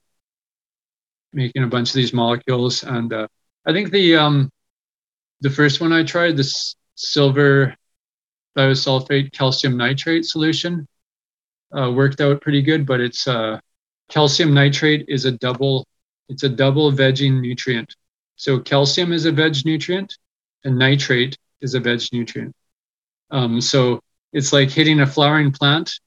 making 1.33 1.63
a 1.63 1.69
bunch 1.69 1.91
of 1.91 1.95
these 1.95 2.13
molecules, 2.13 2.83
and 2.83 3.13
I 3.13 3.73
think 3.73 3.91
the 3.91 4.17
um, 4.17 4.51
the 5.41 5.51
first 5.51 5.81
one 5.81 5.93
I 5.93 6.03
tried 6.03 6.37
this 6.37 6.75
silver 6.97 7.75
thiosulfate 8.57 9.33
calcium 9.33 9.77
nitrate 9.77 10.25
solution 10.25 10.87
uh, 11.77 11.91
worked 11.91 12.21
out 12.21 12.41
pretty 12.41 12.63
good, 12.63 12.87
but 12.87 13.01
it's 13.01 13.27
uh, 13.27 13.59
calcium 14.09 14.55
nitrate 14.55 15.05
is 15.09 15.25
a 15.25 15.33
double 15.33 15.87
it's 16.29 16.43
a 16.43 16.49
double 16.49 16.91
vegging 16.91 17.41
nutrient. 17.41 17.95
So 18.37 18.59
calcium 18.59 19.13
is 19.13 19.27
a 19.27 19.33
veg 19.33 19.65
nutrient, 19.65 20.17
and 20.65 20.79
nitrate 20.79 21.37
is 21.61 21.75
a 21.75 21.81
veg 21.81 22.01
nutrient. 22.13 22.55
Um, 23.31 23.61
so 23.61 24.01
it's 24.33 24.53
like 24.53 24.71
hitting 24.71 25.01
a 25.01 25.07
flowering 25.07 25.53
plant 25.53 26.01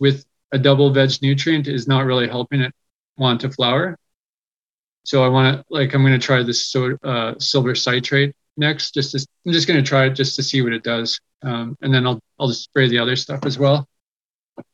with 0.00 0.24
a 0.52 0.58
double 0.58 0.90
veg 0.90 1.12
nutrient 1.22 1.68
is 1.68 1.86
not 1.86 2.04
really 2.04 2.28
helping 2.28 2.60
it 2.60 2.72
want 3.16 3.40
to 3.42 3.50
flower. 3.50 3.96
So 5.04 5.24
I 5.24 5.28
want 5.28 5.56
to 5.56 5.64
like 5.70 5.94
I'm 5.94 6.02
going 6.02 6.18
to 6.18 6.26
try 6.26 6.42
this 6.42 6.66
so, 6.66 6.96
uh, 7.04 7.34
silver 7.38 7.74
citrate 7.74 8.34
next. 8.56 8.94
Just 8.94 9.12
to, 9.12 9.24
I'm 9.46 9.52
just 9.52 9.68
going 9.68 9.82
to 9.82 9.88
try 9.88 10.06
it 10.06 10.14
just 10.14 10.34
to 10.36 10.42
see 10.42 10.62
what 10.62 10.72
it 10.72 10.82
does, 10.82 11.20
um, 11.42 11.76
and 11.80 11.94
then 11.94 12.06
I'll 12.06 12.20
I'll 12.40 12.48
just 12.48 12.64
spray 12.64 12.88
the 12.88 12.98
other 12.98 13.14
stuff 13.14 13.46
as 13.46 13.58
well 13.58 13.88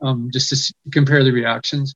um, 0.00 0.30
just 0.32 0.48
to 0.50 0.56
s- 0.56 0.72
compare 0.92 1.24
the 1.24 1.32
reactions. 1.32 1.94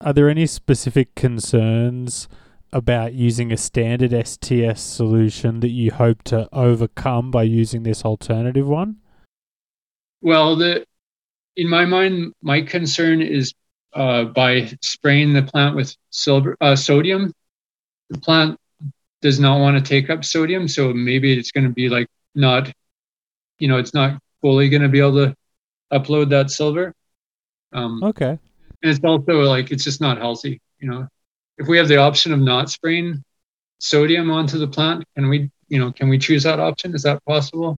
Are 0.00 0.12
there 0.12 0.28
any 0.28 0.46
specific 0.46 1.14
concerns 1.14 2.28
about 2.72 3.14
using 3.14 3.52
a 3.52 3.56
standard 3.56 4.12
STS 4.12 4.80
solution 4.82 5.60
that 5.60 5.70
you 5.70 5.92
hope 5.92 6.22
to 6.24 6.48
overcome 6.52 7.30
by 7.30 7.44
using 7.44 7.84
this 7.84 8.04
alternative 8.04 8.68
one? 8.68 8.96
Well, 10.20 10.56
the 10.56 10.84
in 11.56 11.68
my 11.68 11.84
mind, 11.84 12.34
my 12.42 12.62
concern 12.62 13.22
is 13.22 13.54
uh, 13.94 14.24
by 14.24 14.72
spraying 14.80 15.32
the 15.34 15.42
plant 15.42 15.76
with 15.76 15.94
silver 16.10 16.56
uh, 16.60 16.74
sodium. 16.74 17.32
The 18.10 18.18
plant 18.18 18.58
does 19.22 19.38
not 19.38 19.60
want 19.60 19.78
to 19.78 19.88
take 19.88 20.10
up 20.10 20.24
sodium, 20.24 20.66
so 20.66 20.92
maybe 20.92 21.38
it's 21.38 21.52
going 21.52 21.64
to 21.64 21.70
be 21.72 21.88
like 21.88 22.08
not, 22.34 22.72
you 23.58 23.68
know, 23.68 23.78
it's 23.78 23.94
not 23.94 24.20
fully 24.40 24.68
going 24.68 24.82
to 24.82 24.88
be 24.88 24.98
able 24.98 25.26
to 25.26 25.36
upload 25.94 26.30
that 26.30 26.50
silver. 26.50 26.92
Um, 27.72 28.02
okay. 28.02 28.38
And 28.82 28.90
it's 28.92 29.00
also 29.04 29.40
like 29.42 29.70
it's 29.70 29.84
just 29.84 30.00
not 30.00 30.18
healthy. 30.18 30.60
You 30.78 30.90
know, 30.90 31.08
if 31.58 31.68
we 31.68 31.78
have 31.78 31.88
the 31.88 31.96
option 31.96 32.32
of 32.32 32.40
not 32.40 32.70
spraying 32.70 33.22
sodium 33.78 34.30
onto 34.30 34.58
the 34.58 34.68
plant, 34.68 35.04
can 35.14 35.28
we, 35.28 35.50
you 35.68 35.78
know, 35.78 35.92
can 35.92 36.08
we 36.08 36.18
choose 36.18 36.42
that 36.42 36.60
option? 36.60 36.94
Is 36.94 37.02
that 37.02 37.24
possible? 37.24 37.76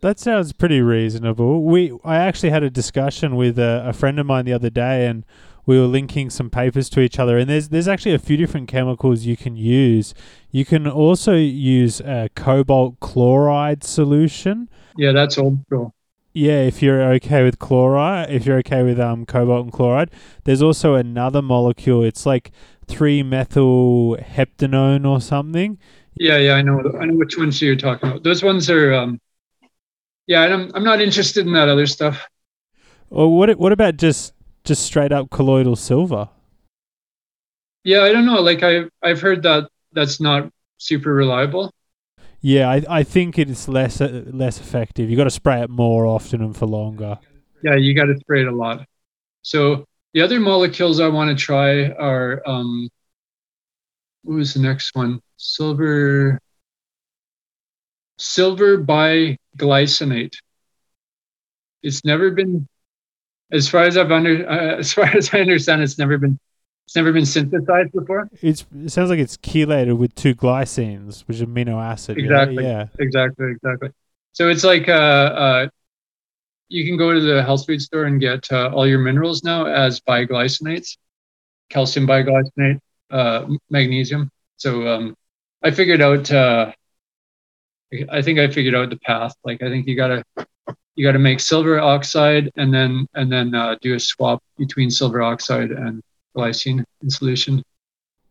That 0.00 0.18
sounds 0.18 0.52
pretty 0.52 0.80
reasonable. 0.80 1.62
We 1.62 1.92
I 2.04 2.16
actually 2.16 2.50
had 2.50 2.62
a 2.62 2.70
discussion 2.70 3.36
with 3.36 3.58
a, 3.58 3.84
a 3.86 3.92
friend 3.92 4.18
of 4.18 4.26
mine 4.26 4.44
the 4.44 4.52
other 4.52 4.70
day, 4.70 5.06
and 5.06 5.24
we 5.64 5.80
were 5.80 5.86
linking 5.86 6.28
some 6.30 6.50
papers 6.50 6.90
to 6.90 7.00
each 7.00 7.18
other. 7.18 7.38
And 7.38 7.48
there's 7.48 7.70
there's 7.70 7.88
actually 7.88 8.14
a 8.14 8.18
few 8.18 8.36
different 8.36 8.68
chemicals 8.68 9.24
you 9.24 9.36
can 9.36 9.56
use. 9.56 10.12
You 10.50 10.64
can 10.64 10.86
also 10.86 11.34
use 11.34 12.00
a 12.00 12.28
cobalt 12.34 13.00
chloride 13.00 13.84
solution. 13.84 14.68
Yeah, 14.98 15.12
that's 15.12 15.38
old 15.38 15.60
school 15.62 15.95
yeah, 16.36 16.60
if 16.60 16.82
you're 16.82 17.02
okay 17.14 17.42
with 17.42 17.58
chloride, 17.58 18.30
if 18.30 18.44
you're 18.44 18.58
okay 18.58 18.82
with 18.82 19.00
um, 19.00 19.24
cobalt 19.24 19.64
and 19.64 19.72
chloride, 19.72 20.10
there's 20.44 20.60
also 20.60 20.94
another 20.94 21.40
molecule. 21.40 22.04
It's 22.04 22.26
like 22.26 22.52
three 22.86 23.22
methyl 23.22 24.18
heptanone 24.20 25.08
or 25.08 25.22
something. 25.22 25.78
Yeah, 26.14 26.36
yeah, 26.36 26.52
I 26.52 26.60
know. 26.60 26.78
I 27.00 27.06
know 27.06 27.14
which 27.14 27.38
ones 27.38 27.62
you're 27.62 27.74
talking 27.74 28.10
about. 28.10 28.22
Those 28.22 28.42
ones 28.42 28.68
are, 28.68 28.92
um, 28.92 29.18
yeah, 30.26 30.42
I'm 30.42 30.70
I'm 30.74 30.84
not 30.84 31.00
interested 31.00 31.46
in 31.46 31.54
that 31.54 31.70
other 31.70 31.86
stuff. 31.86 32.28
Or 33.08 33.34
what? 33.34 33.58
What 33.58 33.72
about 33.72 33.96
just 33.96 34.34
just 34.62 34.82
straight 34.82 35.12
up 35.12 35.30
colloidal 35.30 35.74
silver? 35.74 36.28
Yeah, 37.82 38.02
I 38.02 38.12
don't 38.12 38.26
know. 38.26 38.42
Like 38.42 38.62
I 38.62 38.82
I've 39.02 39.22
heard 39.22 39.42
that 39.44 39.70
that's 39.92 40.20
not 40.20 40.52
super 40.76 41.14
reliable. 41.14 41.72
Yeah, 42.46 42.70
I, 42.70 42.82
I 42.88 43.02
think 43.02 43.40
it's 43.40 43.66
less 43.66 44.00
uh, 44.00 44.22
less 44.26 44.60
effective. 44.60 45.10
You 45.10 45.16
got 45.16 45.24
to 45.24 45.30
spray 45.30 45.62
it 45.62 45.68
more 45.68 46.06
often 46.06 46.40
and 46.40 46.56
for 46.56 46.66
longer. 46.66 47.18
Yeah, 47.64 47.74
you 47.74 47.92
got 47.92 48.04
to 48.04 48.16
spray 48.20 48.42
it 48.42 48.46
a 48.46 48.54
lot. 48.54 48.86
So 49.42 49.84
the 50.14 50.20
other 50.20 50.38
molecules 50.38 51.00
I 51.00 51.08
want 51.08 51.36
to 51.36 51.44
try 51.44 51.88
are 51.88 52.40
um, 52.46 52.88
what 54.22 54.36
was 54.36 54.54
the 54.54 54.60
next 54.60 54.94
one? 54.94 55.20
Silver 55.38 56.38
silver 58.16 58.78
biglycinate. 58.78 60.36
It's 61.82 62.04
never 62.04 62.30
been, 62.30 62.68
as 63.50 63.68
far 63.68 63.86
as 63.86 63.96
I've 63.96 64.12
under, 64.12 64.48
uh, 64.48 64.76
as 64.78 64.92
far 64.92 65.06
as 65.06 65.34
I 65.34 65.40
understand, 65.40 65.82
it's 65.82 65.98
never 65.98 66.16
been 66.16 66.38
it's 66.86 66.94
never 66.94 67.12
been 67.12 67.26
synthesized 67.26 67.92
before. 67.92 68.28
It's, 68.40 68.64
it 68.84 68.90
sounds 68.90 69.10
like 69.10 69.18
it's 69.18 69.36
chelated 69.38 69.98
with 69.98 70.14
two 70.14 70.36
glycines, 70.36 71.26
which 71.26 71.38
is 71.38 71.42
amino 71.42 71.82
acid. 71.82 72.16
Exactly. 72.16 72.62
Yeah. 72.62 72.86
Exactly. 73.00 73.50
Exactly. 73.50 73.90
So 74.32 74.48
it's 74.48 74.62
like 74.62 74.88
uh, 74.88 74.92
uh, 74.92 75.68
you 76.68 76.84
can 76.84 76.96
go 76.96 77.12
to 77.12 77.20
the 77.20 77.42
health 77.42 77.66
food 77.66 77.82
store 77.82 78.04
and 78.04 78.20
get 78.20 78.50
uh, 78.52 78.70
all 78.72 78.86
your 78.86 79.00
minerals 79.00 79.42
now 79.42 79.66
as 79.66 80.00
biglycinates, 80.00 80.96
calcium 81.70 82.06
biglycinate, 82.06 82.78
uh, 83.10 83.46
magnesium. 83.68 84.30
So 84.56 84.86
um, 84.86 85.16
I 85.64 85.72
figured 85.72 86.00
out. 86.00 86.30
Uh, 86.30 86.72
I 88.10 88.20
think 88.20 88.38
I 88.38 88.48
figured 88.48 88.74
out 88.74 88.90
the 88.90 88.98
path. 88.98 89.34
Like 89.44 89.62
I 89.62 89.68
think 89.68 89.86
you 89.86 89.96
gotta 89.96 90.22
you 90.94 91.04
gotta 91.04 91.18
make 91.18 91.40
silver 91.40 91.80
oxide 91.80 92.50
and 92.56 92.72
then 92.72 93.06
and 93.14 93.32
then 93.32 93.54
uh, 93.54 93.76
do 93.80 93.94
a 93.94 94.00
swap 94.00 94.42
between 94.58 94.90
silver 94.90 95.22
oxide 95.22 95.70
and 95.70 96.02
glycine 96.36 96.84
in 97.02 97.10
solution. 97.10 97.62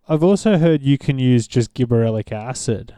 I've 0.07 0.23
also 0.23 0.57
heard 0.57 0.83
you 0.83 0.97
can 0.97 1.17
use 1.17 1.47
just 1.47 1.73
gibberellic 1.73 2.31
acid. 2.31 2.95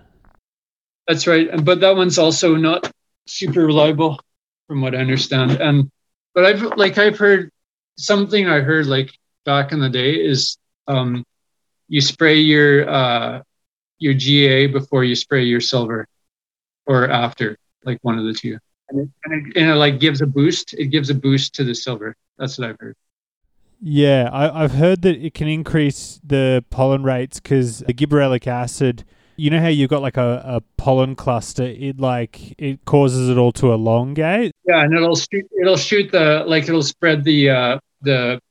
That's 1.08 1.26
right, 1.26 1.50
but 1.64 1.80
that 1.80 1.96
one's 1.96 2.18
also 2.18 2.56
not 2.56 2.92
super 3.28 3.66
reliable, 3.66 4.20
from 4.68 4.82
what 4.82 4.94
I 4.94 4.98
understand. 4.98 5.52
And 5.52 5.90
but 6.36 6.46
I've 6.46 6.62
like 6.78 6.98
I've 6.98 7.18
heard 7.18 7.50
something 7.98 8.48
I 8.48 8.60
heard 8.60 8.88
like 8.88 9.12
back 9.46 9.72
in 9.72 9.80
the 9.80 9.90
day 9.90 10.14
is 10.14 10.58
um, 10.88 11.24
you 11.88 12.02
spray 12.02 12.36
your 12.36 12.90
uh, 12.90 13.42
your 14.00 14.14
GA 14.14 14.68
before 14.68 15.06
you 15.06 15.16
spray 15.16 15.44
your 15.44 15.62
silver, 15.62 16.08
or 16.86 17.10
after, 17.10 17.58
like 17.86 18.00
one 18.02 18.20
of 18.20 18.26
the 18.26 18.34
two, 18.34 18.58
and 18.90 19.00
it, 19.02 19.10
and 19.24 19.34
it, 19.34 19.58
and 19.58 19.70
it 19.72 19.76
like 19.76 20.02
gives 20.02 20.22
a 20.22 20.28
boost. 20.28 20.74
It 20.74 20.88
gives 20.88 21.10
a 21.10 21.16
boost 21.16 21.56
to 21.56 21.64
the 21.64 21.74
silver. 21.74 22.16
That's 22.38 22.58
what 22.58 22.70
I've 22.70 22.78
heard. 22.80 22.96
Yeah, 23.80 24.30
I, 24.32 24.64
I've 24.64 24.74
heard 24.74 25.04
that 25.04 25.18
it 25.18 25.34
can 25.34 25.48
increase 25.48 26.20
the 26.24 26.64
pollen 26.70 27.04
rates 27.04 27.40
because 27.40 27.80
the 27.80 27.94
gibberellic 27.94 28.48
acid. 28.48 29.06
You 29.36 29.52
know 29.52 29.60
how 29.60 29.68
you've 29.68 29.90
got 29.92 30.02
like 30.02 30.18
a, 30.18 30.42
a 30.44 30.62
pollen 30.78 31.16
cluster. 31.16 31.64
It 31.64 32.00
like 32.00 32.56
it 32.58 32.84
causes 32.86 33.30
it 33.30 33.38
all 33.38 33.52
to 33.54 33.72
elongate. 33.72 34.52
Yeah, 34.66 34.84
and 34.84 34.96
it'll 34.96 35.16
shoot. 35.16 35.46
It'll 35.62 35.78
shoot 35.78 36.12
the 36.12 36.44
like. 36.48 36.64
It'll 36.68 36.82
spread 36.82 37.24
the 37.24 37.52
uh, 37.52 37.80
the 38.02 38.42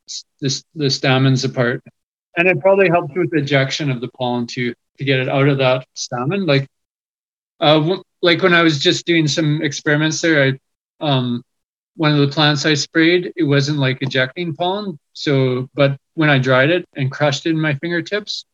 the, 0.40 0.62
the 0.76 0.90
stamens 0.90 1.44
apart, 1.44 1.82
and 2.36 2.46
it 2.46 2.60
probably 2.60 2.88
helps 2.88 3.12
with 3.16 3.34
ejection 3.34 3.90
of 3.90 4.00
the 4.00 4.08
pollen 4.08 4.46
too 4.46 4.74
to 4.98 5.04
get 5.04 5.18
it 5.18 5.28
out 5.28 5.48
of 5.48 5.58
that 5.58 5.86
stamen. 5.94 6.46
Like, 6.46 6.68
uh, 7.58 7.80
w- 7.80 8.02
like 8.22 8.42
when 8.42 8.54
I 8.54 8.62
was 8.62 8.78
just 8.78 9.06
doing 9.06 9.26
some 9.26 9.62
experiments 9.62 10.20
there, 10.20 10.44
I 10.44 11.04
um 11.04 11.42
one 11.96 12.12
of 12.12 12.18
the 12.18 12.32
plants 12.32 12.66
I 12.66 12.74
sprayed, 12.74 13.32
it 13.36 13.44
wasn't 13.44 13.78
like 13.78 13.98
ejecting 14.02 14.54
pollen. 14.54 14.98
So, 15.12 15.68
but 15.74 15.98
when 16.14 16.30
I 16.30 16.38
dried 16.38 16.70
it 16.70 16.86
and 16.94 17.10
crushed 17.10 17.46
it 17.46 17.50
in 17.50 17.60
my 17.60 17.74
fingertips, 17.74 18.44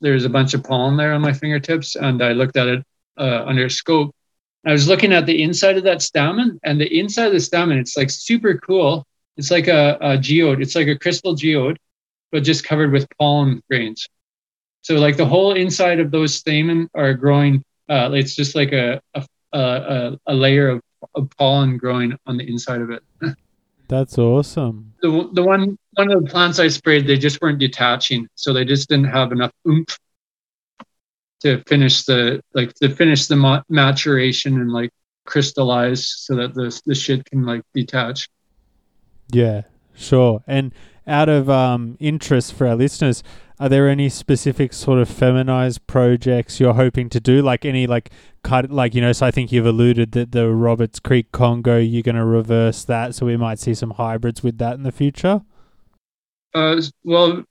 there's 0.00 0.24
a 0.24 0.30
bunch 0.30 0.54
of 0.54 0.64
pollen 0.64 0.96
there 0.96 1.12
on 1.14 1.22
my 1.22 1.32
fingertips, 1.32 1.96
and 1.96 2.22
I 2.22 2.32
looked 2.32 2.56
at 2.56 2.68
it 2.68 2.84
uh, 3.18 3.44
under 3.46 3.66
a 3.66 3.70
scope. 3.70 4.14
I 4.66 4.72
was 4.72 4.88
looking 4.88 5.12
at 5.12 5.26
the 5.26 5.42
inside 5.42 5.76
of 5.76 5.84
that 5.84 6.02
stamen, 6.02 6.58
and 6.64 6.80
the 6.80 6.98
inside 6.98 7.26
of 7.26 7.32
the 7.32 7.40
stamen, 7.40 7.78
it's 7.78 7.96
like 7.96 8.10
super 8.10 8.58
cool. 8.58 9.04
It's 9.36 9.50
like 9.50 9.68
a, 9.68 9.96
a 10.00 10.18
geode. 10.18 10.60
It's 10.62 10.74
like 10.74 10.88
a 10.88 10.98
crystal 10.98 11.34
geode, 11.34 11.78
but 12.32 12.42
just 12.42 12.64
covered 12.64 12.92
with 12.92 13.06
pollen 13.18 13.62
grains. 13.70 14.06
So, 14.82 14.96
like 14.96 15.16
the 15.16 15.26
whole 15.26 15.52
inside 15.52 16.00
of 16.00 16.10
those 16.10 16.34
stamen 16.34 16.88
are 16.94 17.14
growing. 17.14 17.62
Uh, 17.88 18.10
it's 18.14 18.34
just 18.34 18.54
like 18.54 18.72
a, 18.72 19.00
a 19.14 19.24
a, 19.52 20.18
a 20.26 20.34
layer 20.34 20.68
of 20.68 20.80
of 21.14 21.30
pollen 21.38 21.76
growing 21.76 22.16
on 22.26 22.36
the 22.36 22.48
inside 22.48 22.80
of 22.80 22.90
it. 22.90 23.02
That's 23.88 24.18
awesome. 24.18 24.94
The 25.00 25.28
the 25.32 25.42
one 25.42 25.78
one 25.94 26.10
of 26.10 26.24
the 26.24 26.30
plants 26.30 26.58
I 26.58 26.68
sprayed, 26.68 27.06
they 27.06 27.18
just 27.18 27.40
weren't 27.40 27.58
detaching, 27.58 28.28
so 28.34 28.52
they 28.52 28.64
just 28.64 28.88
didn't 28.88 29.06
have 29.06 29.32
enough 29.32 29.52
oomph 29.68 29.96
to 31.40 31.62
finish 31.68 32.04
the 32.04 32.42
like 32.54 32.74
to 32.74 32.88
finish 32.88 33.26
the 33.26 33.36
ma- 33.36 33.62
maturation 33.68 34.60
and 34.60 34.72
like 34.72 34.90
crystallize 35.24 36.08
so 36.08 36.34
that 36.36 36.54
the 36.54 36.80
the 36.86 36.94
shit 36.94 37.24
can 37.24 37.44
like 37.44 37.62
detach. 37.74 38.28
Yeah, 39.30 39.62
sure. 39.94 40.42
And 40.46 40.72
out 41.06 41.28
of 41.28 41.48
um, 41.48 41.96
interest 42.00 42.52
for 42.52 42.66
our 42.66 42.74
listeners, 42.74 43.22
are 43.58 43.68
there 43.68 43.88
any 43.88 44.08
specific 44.08 44.72
sort 44.72 44.98
of 44.98 45.08
feminized 45.08 45.86
projects 45.86 46.60
you're 46.60 46.74
hoping 46.74 47.08
to 47.10 47.20
do? 47.20 47.40
Like 47.40 47.64
any 47.64 47.86
like 47.86 48.10
cut 48.42 48.70
like 48.70 48.94
you 48.94 49.00
know, 49.00 49.12
so 49.12 49.26
I 49.26 49.30
think 49.30 49.50
you've 49.50 49.66
alluded 49.66 50.12
that 50.12 50.32
the 50.32 50.50
Roberts 50.50 51.00
Creek 51.00 51.32
Congo 51.32 51.78
you're 51.78 52.02
gonna 52.02 52.26
reverse 52.26 52.84
that, 52.84 53.14
so 53.14 53.26
we 53.26 53.36
might 53.36 53.58
see 53.58 53.74
some 53.74 53.92
hybrids 53.92 54.42
with 54.42 54.58
that 54.58 54.74
in 54.74 54.82
the 54.82 54.92
future? 54.92 55.42
Uh 56.54 56.80
well 57.04 57.44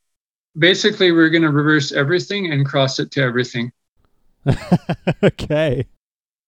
basically 0.58 1.12
we're 1.12 1.30
gonna 1.30 1.52
reverse 1.52 1.92
everything 1.92 2.52
and 2.52 2.66
cross 2.66 3.00
it 3.00 3.12
to 3.12 3.22
everything. 3.22 3.72
okay. 5.24 5.86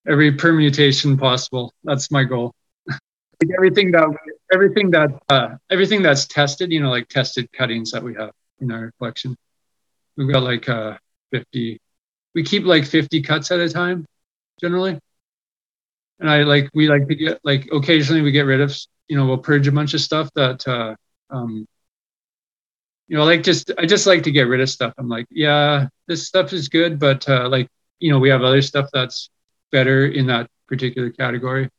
Every 0.07 0.31
permutation 0.31 1.17
possible. 1.17 1.73
That's 1.83 2.11
my 2.11 2.23
goal. 2.23 2.53
Like 3.41 3.51
everything 3.55 3.91
that 3.91 4.07
everything 4.51 4.91
that 4.91 5.09
uh 5.29 5.49
everything 5.69 6.01
that's 6.01 6.25
tested, 6.25 6.71
you 6.71 6.81
know, 6.81 6.89
like 6.89 7.07
tested 7.07 7.51
cuttings 7.51 7.91
that 7.91 8.03
we 8.03 8.15
have 8.15 8.31
in 8.59 8.71
our 8.71 8.91
collection. 8.97 9.35
We've 10.15 10.31
got 10.31 10.43
like 10.43 10.67
uh 10.69 10.97
50 11.31 11.79
we 12.33 12.43
keep 12.43 12.65
like 12.65 12.85
50 12.85 13.21
cuts 13.21 13.51
at 13.51 13.59
a 13.59 13.69
time 13.69 14.05
generally. 14.59 14.99
And 16.19 16.29
i 16.29 16.43
like 16.43 16.69
we 16.73 16.87
like 16.87 17.07
to 17.07 17.15
get 17.15 17.39
like 17.43 17.69
occasionally 17.71 18.21
we 18.21 18.31
get 18.31 18.41
rid 18.41 18.61
of 18.61 18.75
you 19.07 19.17
know 19.17 19.25
we'll 19.27 19.37
purge 19.37 19.67
a 19.67 19.71
bunch 19.71 19.93
of 19.93 20.01
stuff 20.01 20.29
that 20.33 20.67
uh 20.67 20.95
um 21.29 21.67
you 23.07 23.17
know 23.17 23.23
like 23.23 23.43
just 23.43 23.71
i 23.77 23.85
just 23.85 24.07
like 24.07 24.23
to 24.23 24.31
get 24.31 24.47
rid 24.47 24.61
of 24.61 24.69
stuff. 24.69 24.93
I'm 24.97 25.09
like 25.09 25.27
yeah 25.29 25.87
this 26.07 26.25
stuff 26.27 26.53
is 26.53 26.69
good 26.69 26.97
but 26.99 27.27
uh 27.29 27.47
like 27.49 27.69
you 27.99 28.11
know 28.11 28.17
we 28.17 28.29
have 28.29 28.43
other 28.43 28.63
stuff 28.63 28.89
that's 28.91 29.29
better 29.71 30.07
in 30.07 30.27
that 30.27 30.49
particular 30.67 31.11
category 31.11 31.69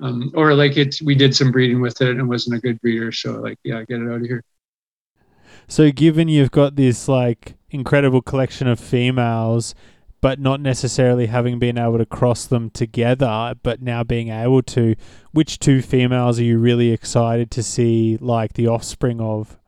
um 0.00 0.30
or 0.34 0.54
like 0.54 0.76
it's 0.76 1.00
we 1.02 1.14
did 1.14 1.34
some 1.34 1.52
breeding 1.52 1.80
with 1.80 2.00
it 2.00 2.16
and 2.16 2.28
wasn't 2.28 2.54
a 2.54 2.60
good 2.60 2.80
breeder 2.80 3.12
so 3.12 3.32
like 3.32 3.58
yeah 3.62 3.82
get 3.84 4.00
it 4.00 4.08
out 4.08 4.20
of 4.20 4.22
here 4.22 4.42
so, 5.66 5.90
given 5.90 6.28
you've 6.28 6.50
got 6.50 6.76
this 6.76 7.08
like 7.08 7.54
incredible 7.70 8.22
collection 8.22 8.66
of 8.66 8.78
females, 8.78 9.74
but 10.20 10.38
not 10.38 10.60
necessarily 10.60 11.26
having 11.26 11.58
been 11.58 11.78
able 11.78 11.98
to 11.98 12.06
cross 12.06 12.46
them 12.46 12.70
together, 12.70 13.54
but 13.62 13.82
now 13.82 14.02
being 14.02 14.28
able 14.28 14.62
to, 14.62 14.94
which 15.32 15.58
two 15.58 15.82
females 15.82 16.38
are 16.38 16.44
you 16.44 16.58
really 16.58 16.90
excited 16.90 17.50
to 17.52 17.62
see 17.62 18.18
like 18.20 18.54
the 18.54 18.68
offspring 18.68 19.20
of? 19.20 19.58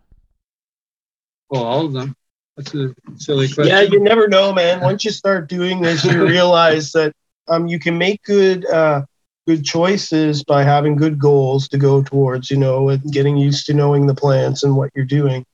Well, 1.50 1.64
all 1.64 1.86
of 1.86 1.92
them. 1.92 2.16
That's 2.56 2.74
a 2.74 2.94
silly 3.16 3.48
question. 3.48 3.66
Yeah, 3.66 3.82
you 3.82 4.00
never 4.00 4.28
know, 4.28 4.52
man. 4.52 4.80
Once 4.80 5.04
you 5.04 5.10
start 5.10 5.48
doing 5.48 5.82
this, 5.82 6.04
you 6.04 6.26
realize 6.26 6.92
that 6.92 7.12
um, 7.48 7.66
you 7.66 7.78
can 7.78 7.98
make 7.98 8.22
good 8.22 8.64
uh, 8.66 9.02
good 9.46 9.64
choices 9.64 10.42
by 10.44 10.64
having 10.64 10.96
good 10.96 11.18
goals 11.18 11.68
to 11.68 11.78
go 11.78 12.02
towards, 12.02 12.50
you 12.50 12.56
know, 12.56 12.88
and 12.88 13.12
getting 13.12 13.36
used 13.36 13.66
to 13.66 13.74
knowing 13.74 14.06
the 14.06 14.14
plants 14.14 14.62
and 14.64 14.76
what 14.76 14.90
you're 14.94 15.04
doing 15.04 15.44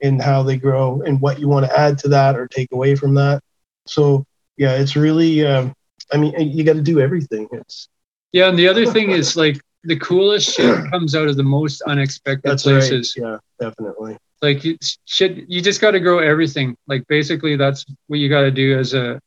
and 0.00 0.20
how 0.20 0.42
they 0.42 0.56
grow 0.56 1.02
and 1.02 1.20
what 1.20 1.38
you 1.38 1.48
want 1.48 1.66
to 1.66 1.78
add 1.78 1.98
to 1.98 2.08
that 2.08 2.36
or 2.36 2.48
take 2.48 2.72
away 2.72 2.94
from 2.94 3.14
that. 3.14 3.42
So 3.86 4.24
yeah, 4.56 4.74
it's 4.74 4.96
really. 4.96 5.46
Um, 5.46 5.74
I 6.12 6.16
mean, 6.18 6.34
you 6.38 6.64
got 6.64 6.74
to 6.74 6.82
do 6.82 7.00
everything. 7.00 7.48
It's 7.52 7.88
yeah, 8.32 8.48
and 8.48 8.58
the 8.58 8.68
other 8.68 8.86
thing 8.86 9.10
is 9.20 9.36
like 9.36 9.60
the 9.84 9.98
coolest 9.98 10.54
shit 10.54 10.78
comes 10.90 11.14
out 11.14 11.28
of 11.28 11.36
the 11.36 11.42
most 11.42 11.82
unexpected 11.82 12.50
that's 12.50 12.62
places. 12.62 13.16
Right. 13.18 13.30
Yeah, 13.60 13.68
definitely. 13.68 14.16
Like 14.40 14.64
you, 14.64 14.76
shit, 15.04 15.48
you 15.48 15.60
just 15.60 15.80
got 15.80 15.92
to 15.92 16.00
grow 16.00 16.18
everything. 16.18 16.76
Like 16.86 17.06
basically, 17.06 17.56
that's 17.56 17.84
what 18.08 18.18
you 18.18 18.28
got 18.28 18.42
to 18.42 18.50
do 18.50 18.78
as 18.78 18.94
a 18.94 19.20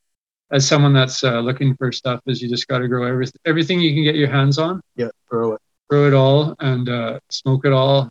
as 0.55 0.67
someone 0.67 0.93
that's 0.93 1.23
uh, 1.23 1.39
looking 1.41 1.75
for 1.75 1.91
stuff. 1.91 2.21
Is 2.25 2.41
you 2.41 2.49
just 2.49 2.67
got 2.67 2.79
to 2.79 2.87
grow 2.87 3.05
everything 3.05 3.39
everything 3.45 3.79
you 3.81 3.93
can 3.93 4.03
get 4.03 4.15
your 4.15 4.29
hands 4.29 4.57
on. 4.57 4.81
Yeah, 4.95 5.09
grow 5.27 5.53
it. 5.53 5.61
Grow 5.89 6.07
it 6.07 6.13
all 6.13 6.55
and 6.59 6.89
uh, 6.89 7.19
smoke 7.29 7.65
it 7.65 7.73
all 7.73 8.09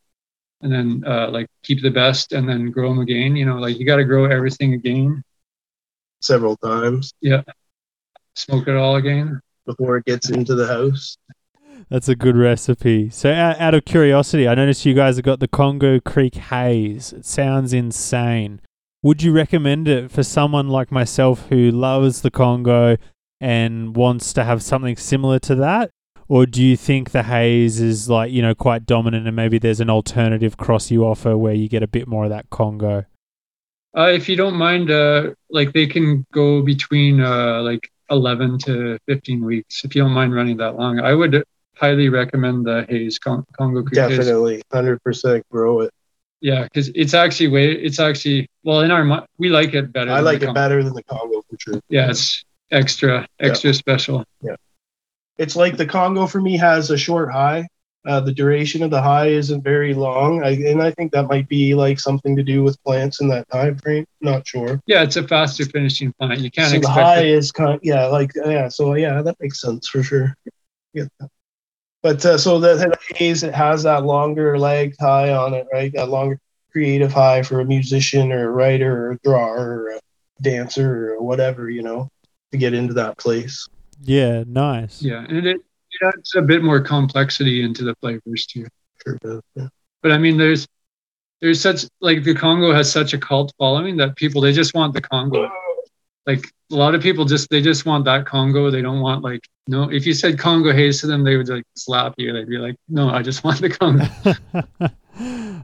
and 0.65 0.73
then 0.73 1.05
uh, 1.07 1.31
like 1.31 1.47
keep 1.63 1.83
the 1.83 1.91
best 1.91 2.33
and 2.33 2.49
then 2.49 2.71
grow 2.71 2.89
them 2.89 3.01
again. 3.01 3.35
You 3.37 3.47
know, 3.47 3.57
like 3.57 3.79
you 3.79 3.87
got 3.87 3.97
to 3.97 4.05
grow 4.05 4.25
everything 4.25 4.75
again 4.75 5.23
several 6.21 6.57
times. 6.57 7.13
Yeah, 7.21 7.43
smoke 8.35 8.69
it 8.69 8.77
all 8.77 8.97
again 8.97 9.41
before 9.67 9.97
it 9.97 10.05
gets 10.05 10.31
into 10.31 10.55
the 10.55 10.67
house. 10.67 11.17
That's 11.91 12.09
a 12.09 12.17
good 12.17 12.37
recipe. 12.37 13.11
So, 13.11 13.31
out, 13.31 13.61
out 13.61 13.75
of 13.75 13.85
curiosity, 13.85 14.49
I 14.49 14.55
noticed 14.55 14.87
you 14.87 14.95
guys 14.95 15.17
have 15.17 15.25
got 15.25 15.41
the 15.41 15.49
Congo 15.49 16.01
Creek 16.01 16.37
Haze. 16.37 17.13
It 17.13 17.27
sounds 17.27 17.73
insane. 17.75 18.61
Would 19.05 19.23
you 19.23 19.33
recommend 19.33 19.87
it 19.87 20.11
for 20.11 20.23
someone 20.23 20.69
like 20.69 20.91
myself 20.91 21.49
who 21.51 21.71
loves 21.71 22.23
the 22.23 22.31
Congo 22.31 22.97
and 23.39 23.95
wants 23.95 24.33
to 24.33 24.45
have 24.45 24.63
something 24.63 24.97
similar 24.97 25.39
to 25.41 25.55
that? 25.57 25.91
or 26.29 26.47
do 26.47 26.63
you 26.63 26.77
think 26.77 27.11
the 27.11 27.23
haze 27.23 27.81
is 27.81 28.09
like 28.09 28.33
you 28.33 28.41
know 28.41 28.55
quite 28.55 28.87
dominant 28.87 29.27
and 29.27 29.37
maybe 29.37 29.59
there's 29.59 29.81
an 29.81 29.91
alternative 29.91 30.57
cross 30.57 30.91
you 30.91 31.05
offer 31.05 31.37
where 31.37 31.53
you 31.55 31.69
get 31.69 31.83
a 31.83 31.87
bit 31.87 32.09
more 32.09 32.25
of 32.25 32.31
that 32.31 32.49
congo 32.51 33.05
uh, 33.97 34.11
if 34.11 34.29
you 34.29 34.37
don't 34.37 34.55
mind 34.55 34.91
uh, 34.91 35.33
like 35.51 35.73
they 35.73 35.87
can 35.87 36.27
go 36.33 36.63
between 36.63 37.21
uh, 37.21 37.61
like 37.63 37.91
11 38.11 38.59
to 38.59 38.99
15 39.07 39.45
weeks 39.45 39.85
if 39.85 39.95
you 39.95 40.03
don't 40.03 40.13
mind 40.13 40.35
running 40.35 40.57
that 40.57 40.77
long 40.77 40.99
i 41.01 41.13
would 41.13 41.45
highly 41.77 42.09
recommend 42.09 42.65
the 42.65 42.87
haze 42.89 43.19
Con- 43.19 43.45
congo 43.57 43.83
Creek 43.83 43.95
definitely 43.95 44.57
haze. 44.57 44.63
100% 44.73 45.43
grow 45.51 45.81
it 45.81 45.91
yeah 46.45 46.65
because 46.65 46.89
it's 46.95 47.15
actually 47.15 47.49
way 47.49 47.73
it's 47.73 47.99
actually 47.99 48.49
well 48.65 48.81
in 48.81 48.91
our 48.91 49.27
we 49.39 49.49
like 49.49 49.73
it 49.75 49.93
better 49.93 50.11
i 50.11 50.21
like 50.21 50.43
it 50.43 50.47
congo. 50.47 50.55
better 50.55 50.85
than 50.85 50.93
the 50.93 51.03
congo 51.05 51.43
for 51.49 51.57
sure 51.59 51.81
yeah 51.89 52.11
it's 52.11 52.45
extra 52.71 53.27
extra 53.41 53.71
yeah. 53.71 53.75
special 53.75 54.25
yeah 54.43 54.57
it's 55.39 55.57
like 55.57 55.77
the 55.77 55.87
Congo 55.87 56.27
for 56.27 56.41
me 56.41 56.57
has 56.57 56.91
a 56.91 56.99
short 56.99 57.33
high. 57.33 57.67
Uh, 58.07 58.21
the 58.21 58.33
duration 58.33 58.83
of 58.83 58.91
the 58.91 59.01
high 59.01 59.29
isn't 59.29 59.65
very 59.65 59.95
long, 59.95 60.45
I, 60.45 60.51
and 60.51 60.83
I 60.83 60.91
think 60.91 61.11
that 61.13 61.27
might 61.27 61.49
be 61.49 61.75
like 61.75 61.99
something 61.99 62.37
to 62.37 62.43
do 62.43 62.63
with 62.63 62.83
plants 62.85 63.23
in 63.23 63.29
that 63.29 63.49
time 63.49 63.79
frame. 63.79 64.05
Not 64.21 64.47
sure. 64.47 64.79
Yeah, 64.87 65.03
it's 65.03 65.17
a 65.17 65.27
faster 65.27 65.65
finishing 65.65 66.13
plant. 66.13 66.41
You 66.41 66.51
can't. 66.51 66.71
So 66.71 66.81
the 66.81 66.89
high 66.91 67.21
it. 67.21 67.29
is 67.29 67.51
kind. 67.51 67.77
Of, 67.77 67.81
yeah, 67.83 68.05
like 68.09 68.33
yeah. 68.37 68.69
So 68.69 68.93
yeah, 68.95 69.23
that 69.23 69.37
makes 69.41 69.59
sense 69.59 69.89
for 69.89 70.03
sure. 70.03 70.37
Yeah. 70.93 71.07
But 72.05 72.23
uh, 72.27 72.37
so 72.37 72.61
the, 72.61 72.75
the 72.75 73.15
haze 73.17 73.43
it 73.43 73.55
has 73.55 73.85
that 73.85 74.05
longer 74.05 74.59
leg 74.59 74.95
high 75.01 75.33
on 75.33 75.55
it, 75.55 75.67
right? 75.73 75.91
That 75.95 76.11
longer 76.11 76.39
creative 76.71 77.11
high 77.11 77.43
for 77.43 77.61
a 77.61 77.65
musician 77.65 78.31
or 78.31 78.45
a 78.45 78.51
writer 78.51 79.07
or 79.07 79.13
a 79.13 79.19
drawer 79.25 79.59
or 79.59 79.89
a 79.93 80.01
dancer 80.43 81.15
or 81.15 81.23
whatever, 81.23 81.71
you 81.71 81.81
know, 81.81 82.11
to 82.53 82.59
get 82.59 82.75
into 82.75 82.93
that 82.93 83.17
place. 83.17 83.67
Yeah, 84.03 84.45
nice. 84.47 85.01
Yeah, 85.01 85.25
and 85.27 85.47
it, 85.47 85.57
it 85.57 86.07
adds 86.07 86.35
a 86.37 86.43
bit 86.43 86.63
more 86.63 86.79
complexity 86.79 87.65
into 87.65 87.85
the 87.85 87.95
flavors 88.03 88.45
too. 88.45 88.67
Sure 89.03 89.17
does. 89.23 89.41
Yeah. 89.55 89.69
But 90.03 90.13
I 90.13 90.19
mean, 90.19 90.37
there's 90.37 90.69
there's 91.41 91.59
such 91.63 91.87
like 92.03 92.23
the 92.23 92.35
Congo 92.35 92.75
has 92.75 92.93
such 92.93 93.15
a 93.15 93.19
cult 93.19 93.51
following 93.57 93.97
that 93.97 94.15
people 94.17 94.43
they 94.43 94.53
just 94.53 94.75
want 94.75 94.93
the 94.93 95.01
Congo. 95.01 95.51
Like 96.27 96.53
a 96.73 96.75
lot 96.75 96.95
of 96.95 97.03
people 97.03 97.25
just 97.25 97.51
they 97.51 97.61
just 97.61 97.87
want 97.87 98.05
that 98.07 98.27
Congo. 98.27 98.71
They 98.71 98.83
don't 98.83 99.01
want 99.01 99.23
like 99.23 99.47
no. 99.69 99.91
If 99.91 100.07
you 100.07 100.15
said 100.15 100.39
Congo 100.39 100.73
haze 100.73 101.01
to 101.01 101.07
them, 101.07 101.25
they 101.25 101.37
would 101.37 101.49
like 101.49 101.65
slap 101.77 102.15
you. 102.17 102.33
They'd 102.33 102.49
be 102.49 102.59
like, 102.59 102.77
no, 102.89 103.11
I 103.11 103.23
just 103.23 103.45
want 103.45 103.61
the 103.61 103.71
Congo. 103.71 104.05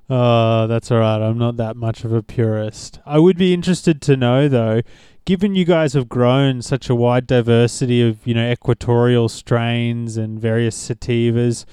Oh, 0.09 0.66
that's 0.68 0.90
all 0.90 0.99
right. 0.99 1.20
I'm 1.20 1.38
not 1.38 1.57
that 1.57 1.77
much 1.77 2.05
of 2.05 2.12
a 2.12 2.23
purist. 2.23 3.01
I 3.07 3.18
would 3.18 3.38
be 3.38 3.55
interested 3.55 4.03
to 4.03 4.16
know 4.16 4.49
though, 4.49 4.83
given 5.25 5.55
you 5.55 5.64
guys 5.64 5.94
have 5.94 6.09
grown 6.09 6.62
such 6.62 6.88
a 6.88 6.94
wide 6.94 7.27
diversity 7.27 8.03
of, 8.03 8.27
you 8.27 8.35
know, 8.35 8.51
equatorial 8.51 9.29
strains 9.29 10.16
and 10.16 10.38
various 10.38 10.77
sativas, 10.77 11.64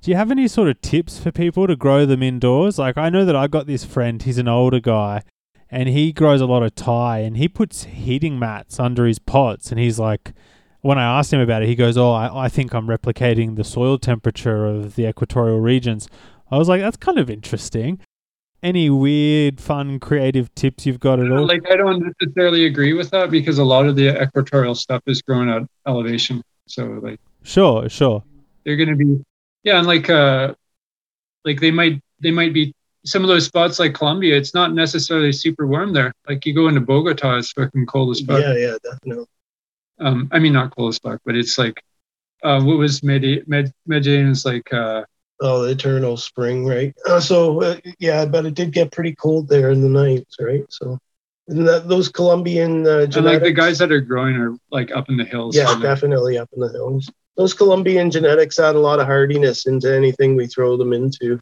do 0.00 0.10
you 0.10 0.16
have 0.16 0.30
any 0.30 0.46
sort 0.46 0.68
of 0.68 0.80
tips 0.80 1.18
for 1.18 1.32
people 1.32 1.66
to 1.66 1.76
grow 1.76 2.06
them 2.06 2.22
indoors? 2.22 2.78
Like 2.78 2.96
I 2.96 3.08
know 3.08 3.24
that 3.24 3.36
I 3.36 3.46
got 3.46 3.66
this 3.66 3.84
friend, 3.84 4.22
he's 4.22 4.38
an 4.38 4.48
older 4.48 4.80
guy, 4.80 5.22
and 5.70 5.88
he 5.88 6.12
grows 6.12 6.40
a 6.40 6.46
lot 6.46 6.62
of 6.62 6.74
Thai 6.74 7.18
and 7.20 7.36
he 7.36 7.48
puts 7.48 7.84
heating 7.84 8.38
mats 8.38 8.80
under 8.80 9.06
his 9.06 9.18
pots 9.18 9.70
and 9.70 9.78
he's 9.78 9.98
like 9.98 10.32
when 10.80 10.98
I 10.98 11.18
asked 11.18 11.32
him 11.32 11.40
about 11.40 11.62
it, 11.62 11.68
he 11.68 11.74
goes, 11.74 11.96
Oh, 11.96 12.12
I, 12.12 12.44
I 12.44 12.48
think 12.48 12.74
I'm 12.74 12.86
replicating 12.86 13.56
the 13.56 13.64
soil 13.64 13.98
temperature 13.98 14.66
of 14.66 14.94
the 14.94 15.08
equatorial 15.08 15.60
regions. 15.60 16.08
I 16.50 16.58
was 16.58 16.68
like, 16.68 16.80
That's 16.80 16.96
kind 16.96 17.18
of 17.18 17.28
interesting. 17.28 18.00
Any 18.62 18.90
weird, 18.90 19.60
fun, 19.60 20.00
creative 20.00 20.52
tips 20.54 20.84
you've 20.84 20.98
got 20.98 21.20
at 21.20 21.30
all? 21.30 21.46
Like, 21.46 21.62
I 21.70 21.76
don't 21.76 22.12
necessarily 22.20 22.66
agree 22.66 22.92
with 22.92 23.10
that 23.10 23.30
because 23.30 23.58
a 23.58 23.64
lot 23.64 23.86
of 23.86 23.94
the 23.94 24.20
equatorial 24.20 24.74
stuff 24.74 25.02
is 25.06 25.22
grown 25.22 25.48
at 25.48 25.62
elevation. 25.86 26.42
So, 26.66 26.86
like, 27.00 27.20
sure, 27.44 27.88
sure. 27.88 28.24
They're 28.64 28.76
going 28.76 28.88
to 28.88 28.96
be, 28.96 29.24
yeah, 29.62 29.78
and 29.78 29.86
like, 29.86 30.10
uh, 30.10 30.54
like 31.44 31.60
they 31.60 31.70
might, 31.70 32.02
they 32.20 32.32
might 32.32 32.52
be 32.52 32.74
some 33.04 33.22
of 33.22 33.28
those 33.28 33.46
spots 33.46 33.78
like 33.78 33.94
Colombia. 33.94 34.36
It's 34.36 34.54
not 34.54 34.72
necessarily 34.74 35.32
super 35.32 35.66
warm 35.66 35.92
there. 35.92 36.12
Like, 36.28 36.44
you 36.46 36.54
go 36.54 36.68
into 36.68 36.80
Bogota, 36.80 37.38
it's 37.38 37.52
fucking 37.52 37.86
cold 37.86 38.10
as 38.10 38.20
fuck. 38.20 38.40
Yeah, 38.40 38.54
yeah, 38.56 38.76
definitely. 38.82 39.26
Um, 40.00 40.28
I 40.32 40.38
mean, 40.38 40.52
not 40.52 40.74
cold 40.76 40.90
as 40.90 40.98
fuck, 40.98 41.20
but 41.24 41.36
it's 41.36 41.58
like, 41.58 41.82
uh, 42.42 42.62
what 42.62 42.78
was 42.78 43.02
Med- 43.02 43.48
Med- 43.48 43.72
Medellin's 43.86 44.44
like, 44.44 44.72
uh, 44.72 45.04
Oh, 45.40 45.62
the 45.62 45.70
eternal 45.70 46.16
spring, 46.16 46.66
right? 46.66 46.92
Uh, 47.08 47.20
so 47.20 47.62
uh, 47.62 47.76
yeah, 48.00 48.26
but 48.26 48.44
it 48.44 48.54
did 48.54 48.72
get 48.72 48.90
pretty 48.90 49.14
cold 49.14 49.48
there 49.48 49.70
in 49.70 49.82
the 49.82 49.88
nights, 49.88 50.36
right? 50.40 50.64
So 50.68 50.98
and 51.46 51.66
that, 51.66 51.88
those 51.88 52.08
Colombian 52.08 52.84
uh, 52.86 53.06
genetics, 53.06 53.16
and 53.16 53.24
like 53.26 53.42
the 53.42 53.52
guys 53.52 53.78
that 53.78 53.92
are 53.92 54.00
growing 54.00 54.34
are 54.34 54.56
like 54.72 54.90
up 54.90 55.08
in 55.08 55.16
the 55.16 55.24
hills. 55.24 55.54
Yeah, 55.54 55.78
definitely 55.80 56.38
up 56.38 56.48
in 56.52 56.60
the 56.60 56.68
hills. 56.70 57.08
Those 57.36 57.54
Colombian 57.54 58.10
genetics 58.10 58.58
add 58.58 58.74
a 58.74 58.80
lot 58.80 58.98
of 58.98 59.06
hardiness 59.06 59.66
into 59.68 59.94
anything 59.94 60.34
we 60.34 60.48
throw 60.48 60.76
them 60.76 60.92
into. 60.92 61.38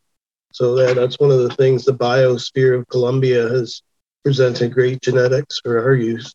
So 0.56 0.80
yeah, 0.80 0.94
that's 0.94 1.18
one 1.18 1.30
of 1.30 1.40
the 1.40 1.54
things 1.56 1.84
the 1.84 1.92
biosphere 1.92 2.78
of 2.78 2.88
Colombia 2.88 3.46
has 3.46 3.82
presented 4.24 4.72
great 4.72 5.02
genetics 5.02 5.60
for 5.62 5.82
our 5.82 5.94
use. 5.94 6.34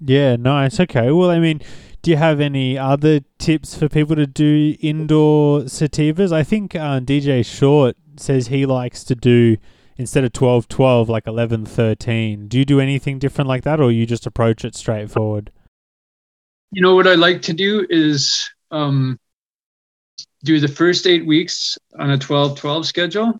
Yeah, 0.00 0.36
nice. 0.36 0.78
Okay. 0.78 1.10
Well, 1.10 1.28
I 1.28 1.40
mean, 1.40 1.62
do 2.02 2.12
you 2.12 2.16
have 2.16 2.38
any 2.38 2.78
other 2.78 3.22
tips 3.40 3.76
for 3.76 3.88
people 3.88 4.14
to 4.14 4.24
do 4.28 4.76
indoor 4.80 5.62
sativas? 5.62 6.30
I 6.30 6.44
think 6.44 6.76
uh, 6.76 7.00
DJ 7.00 7.44
Short 7.44 7.96
says 8.20 8.46
he 8.46 8.66
likes 8.66 9.02
to 9.02 9.16
do 9.16 9.56
instead 9.96 10.22
of 10.22 10.32
12 10.32 10.68
12 10.68 11.08
like 11.08 11.26
11 11.26 11.66
13 11.66 12.48
do 12.48 12.58
you 12.58 12.64
do 12.64 12.80
anything 12.80 13.18
different 13.18 13.48
like 13.48 13.62
that 13.62 13.80
or 13.80 13.90
you 13.90 14.06
just 14.06 14.26
approach 14.26 14.64
it 14.64 14.74
straightforward 14.74 15.50
you 16.70 16.82
know 16.82 16.94
what 16.94 17.06
i 17.06 17.14
like 17.14 17.40
to 17.40 17.54
do 17.54 17.86
is 17.88 18.50
um, 18.70 19.18
do 20.46 20.60
the 20.60 20.68
first 20.68 21.06
eight 21.06 21.26
weeks 21.26 21.76
on 21.98 22.10
a 22.10 22.18
12 22.18 22.58
12 22.58 22.86
schedule 22.86 23.38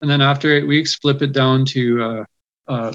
and 0.00 0.10
then 0.10 0.20
after 0.20 0.54
eight 0.54 0.66
weeks 0.66 0.94
flip 0.94 1.22
it 1.22 1.32
down 1.32 1.64
to 1.64 2.02
uh, 2.02 2.24
uh, 2.68 2.92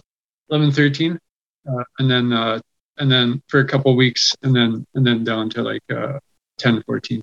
11 0.49 0.71
13 0.71 1.19
uh, 1.67 1.83
and 1.99 2.09
then 2.09 2.31
uh, 2.31 2.59
and 2.97 3.11
then 3.11 3.41
for 3.47 3.59
a 3.59 3.67
couple 3.67 3.95
weeks, 3.95 4.35
and 4.43 4.55
then 4.55 4.85
and 4.95 5.05
then 5.05 5.23
down 5.23 5.49
to 5.51 5.61
like 5.61 5.83
uh, 5.91 6.19
10, 6.57 6.83
14 6.83 7.21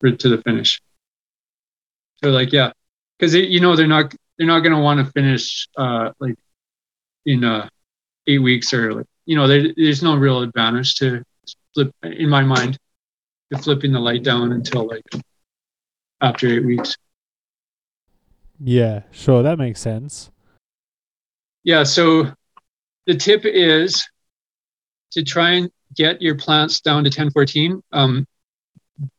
for, 0.00 0.10
to 0.10 0.28
the 0.28 0.42
finish. 0.42 0.80
So 2.22 2.30
like 2.30 2.52
yeah, 2.52 2.72
because 3.18 3.34
you 3.34 3.60
know 3.60 3.76
they're 3.76 3.86
not 3.86 4.14
they're 4.38 4.46
not 4.46 4.60
gonna 4.60 4.80
want 4.80 5.04
to 5.04 5.12
finish 5.12 5.68
uh, 5.76 6.12
like 6.20 6.36
in 7.26 7.44
uh, 7.44 7.68
eight 8.26 8.38
weeks 8.38 8.72
or 8.72 8.94
like 8.94 9.06
you 9.26 9.36
know 9.36 9.46
there's 9.46 10.02
no 10.02 10.16
real 10.16 10.42
advantage 10.42 10.94
to 10.96 11.22
flip 11.74 11.92
in 12.02 12.28
my 12.28 12.42
mind 12.42 12.78
to 13.52 13.58
flipping 13.58 13.92
the 13.92 14.00
light 14.00 14.22
down 14.22 14.52
until 14.52 14.86
like 14.86 15.04
after 16.20 16.48
eight 16.48 16.64
weeks. 16.64 16.96
Yeah, 18.58 19.02
sure, 19.10 19.42
that 19.42 19.58
makes 19.58 19.80
sense. 19.80 20.30
Yeah, 21.62 21.82
so 21.82 22.32
the 23.06 23.14
tip 23.14 23.44
is 23.44 24.06
to 25.12 25.22
try 25.22 25.50
and 25.52 25.70
get 25.94 26.20
your 26.20 26.36
plants 26.36 26.80
down 26.80 27.04
to 27.04 27.08
1014 27.08 27.82
um, 27.92 28.26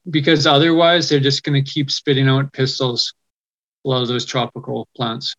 because 0.09 0.45
otherwise 0.45 1.09
they're 1.09 1.19
just 1.19 1.43
going 1.43 1.63
to 1.63 1.71
keep 1.71 1.89
spitting 1.89 2.27
out 2.27 2.51
pistils 2.53 3.13
a 3.85 3.89
lot 3.89 4.01
of 4.01 4.07
those 4.07 4.25
tropical 4.25 4.87
plants 4.95 5.33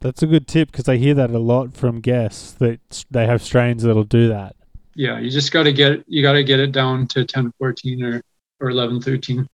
that's 0.00 0.22
a 0.22 0.26
good 0.26 0.46
tip 0.46 0.70
because 0.70 0.88
i 0.88 0.96
hear 0.96 1.14
that 1.14 1.30
a 1.30 1.38
lot 1.38 1.74
from 1.74 2.00
guests 2.00 2.52
that 2.52 3.04
they 3.10 3.26
have 3.26 3.42
strains 3.42 3.82
that'll 3.82 4.04
do 4.04 4.28
that 4.28 4.56
yeah 4.94 5.18
you 5.18 5.30
just 5.30 5.52
got 5.52 5.64
to 5.64 5.72
get 5.72 6.04
you 6.06 6.22
got 6.22 6.32
to 6.32 6.44
get 6.44 6.60
it 6.60 6.72
down 6.72 7.06
to 7.06 7.20
1014 7.20 8.02
or 8.02 8.22
or 8.60 8.68
1113 8.68 9.46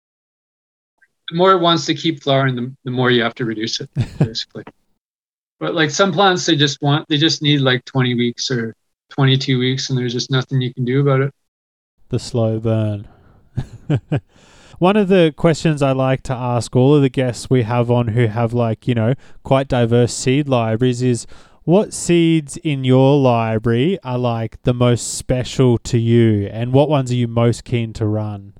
the 1.31 1.37
more 1.37 1.53
it 1.53 1.61
wants 1.61 1.87
to 1.87 1.95
keep 1.95 2.23
flowering 2.23 2.55
the, 2.57 2.75
the 2.85 2.91
more 2.91 3.11
you 3.11 3.23
have 3.23 3.35
to 3.35 3.45
reduce 3.45 3.81
it 3.81 3.91
basically 4.19 4.65
but 5.59 5.75
like 5.75 5.91
some 5.91 6.13
plants 6.13 6.47
they 6.47 6.57
just 6.57 6.81
want 6.83 7.07
they 7.09 7.17
just 7.17 7.43
need 7.43 7.61
like 7.61 7.85
20 7.85 8.15
weeks 8.15 8.51
or 8.51 8.75
22 9.11 9.59
weeks 9.59 9.89
and 9.89 9.99
there's 9.99 10.13
just 10.13 10.31
nothing 10.31 10.61
you 10.61 10.73
can 10.75 10.85
do 10.85 11.01
about 11.01 11.21
it. 11.21 11.35
The 12.09 12.19
slow 12.19 12.61
burn. 12.61 13.09
One 14.79 14.97
of 14.97 15.09
the 15.09 15.33
questions 15.37 15.81
I 15.81 15.93
like 15.93 16.23
to 16.25 16.35
ask 16.35 16.77
all 16.77 16.95
of 16.95 17.03
the 17.03 17.09
guests 17.09 17.49
we 17.49 17.63
have 17.63 17.91
on 17.91 18.09
who 18.09 18.27
have, 18.27 18.53
like, 18.53 18.87
you 18.87 18.95
know, 18.95 19.15
quite 19.43 19.69
diverse 19.69 20.13
seed 20.13 20.49
libraries 20.49 21.01
is 21.01 21.27
what 21.65 21.95
seeds 21.95 22.59
in 22.59 22.85
your 22.85 23.19
library 23.19 23.99
are 24.05 24.19
like 24.19 24.63
the 24.63 24.75
most 24.75 25.15
special 25.15 25.79
to 25.79 25.99
you 25.99 26.47
and 26.49 26.73
what 26.73 26.91
ones 26.91 27.11
are 27.11 27.17
you 27.17 27.27
most 27.27 27.65
keen 27.65 27.93
to 27.95 28.07
run? 28.07 28.53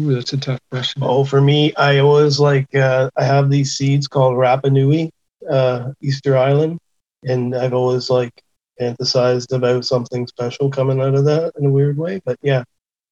Ooh, 0.00 0.14
that's 0.14 0.32
a 0.32 0.36
tough 0.36 0.60
question. 0.70 1.02
Oh, 1.04 1.24
for 1.24 1.40
me, 1.40 1.74
I 1.76 1.98
always 1.98 2.40
like, 2.40 2.74
uh, 2.74 3.10
I 3.16 3.24
have 3.24 3.50
these 3.50 3.76
seeds 3.76 4.08
called 4.08 4.34
Rapa 4.34 4.70
Nui, 4.70 5.10
uh, 5.48 5.92
Easter 6.00 6.36
Island. 6.36 6.78
And 7.26 7.54
I've 7.54 7.72
always 7.72 8.10
like 8.10 8.42
fantasized 8.80 9.52
about 9.52 9.86
something 9.86 10.26
special 10.26 10.68
coming 10.68 11.00
out 11.00 11.14
of 11.14 11.24
that 11.24 11.52
in 11.58 11.66
a 11.66 11.70
weird 11.70 11.96
way. 11.96 12.20
But 12.24 12.38
yeah, 12.42 12.64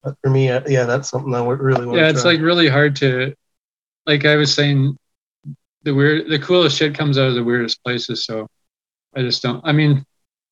but 0.03 0.15
for 0.21 0.29
me, 0.29 0.49
uh, 0.49 0.61
yeah, 0.67 0.83
that's 0.83 1.09
something 1.09 1.33
I 1.33 1.43
really 1.43 1.85
want. 1.85 1.97
Yeah, 1.97 2.09
it's 2.09 2.25
like 2.25 2.41
really 2.41 2.67
hard 2.67 2.95
to, 2.97 3.33
like 4.05 4.25
I 4.25 4.35
was 4.35 4.53
saying, 4.53 4.97
the 5.83 5.95
weird, 5.95 6.29
the 6.29 6.37
coolest 6.37 6.77
shit 6.77 6.95
comes 6.95 7.17
out 7.17 7.29
of 7.29 7.35
the 7.35 7.43
weirdest 7.43 7.83
places. 7.83 8.25
So 8.25 8.47
I 9.15 9.21
just 9.21 9.41
don't. 9.41 9.61
I 9.63 9.71
mean, 9.71 10.05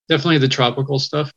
definitely 0.09 0.39
the 0.39 0.47
tropical 0.47 0.97
stuff, 0.97 1.31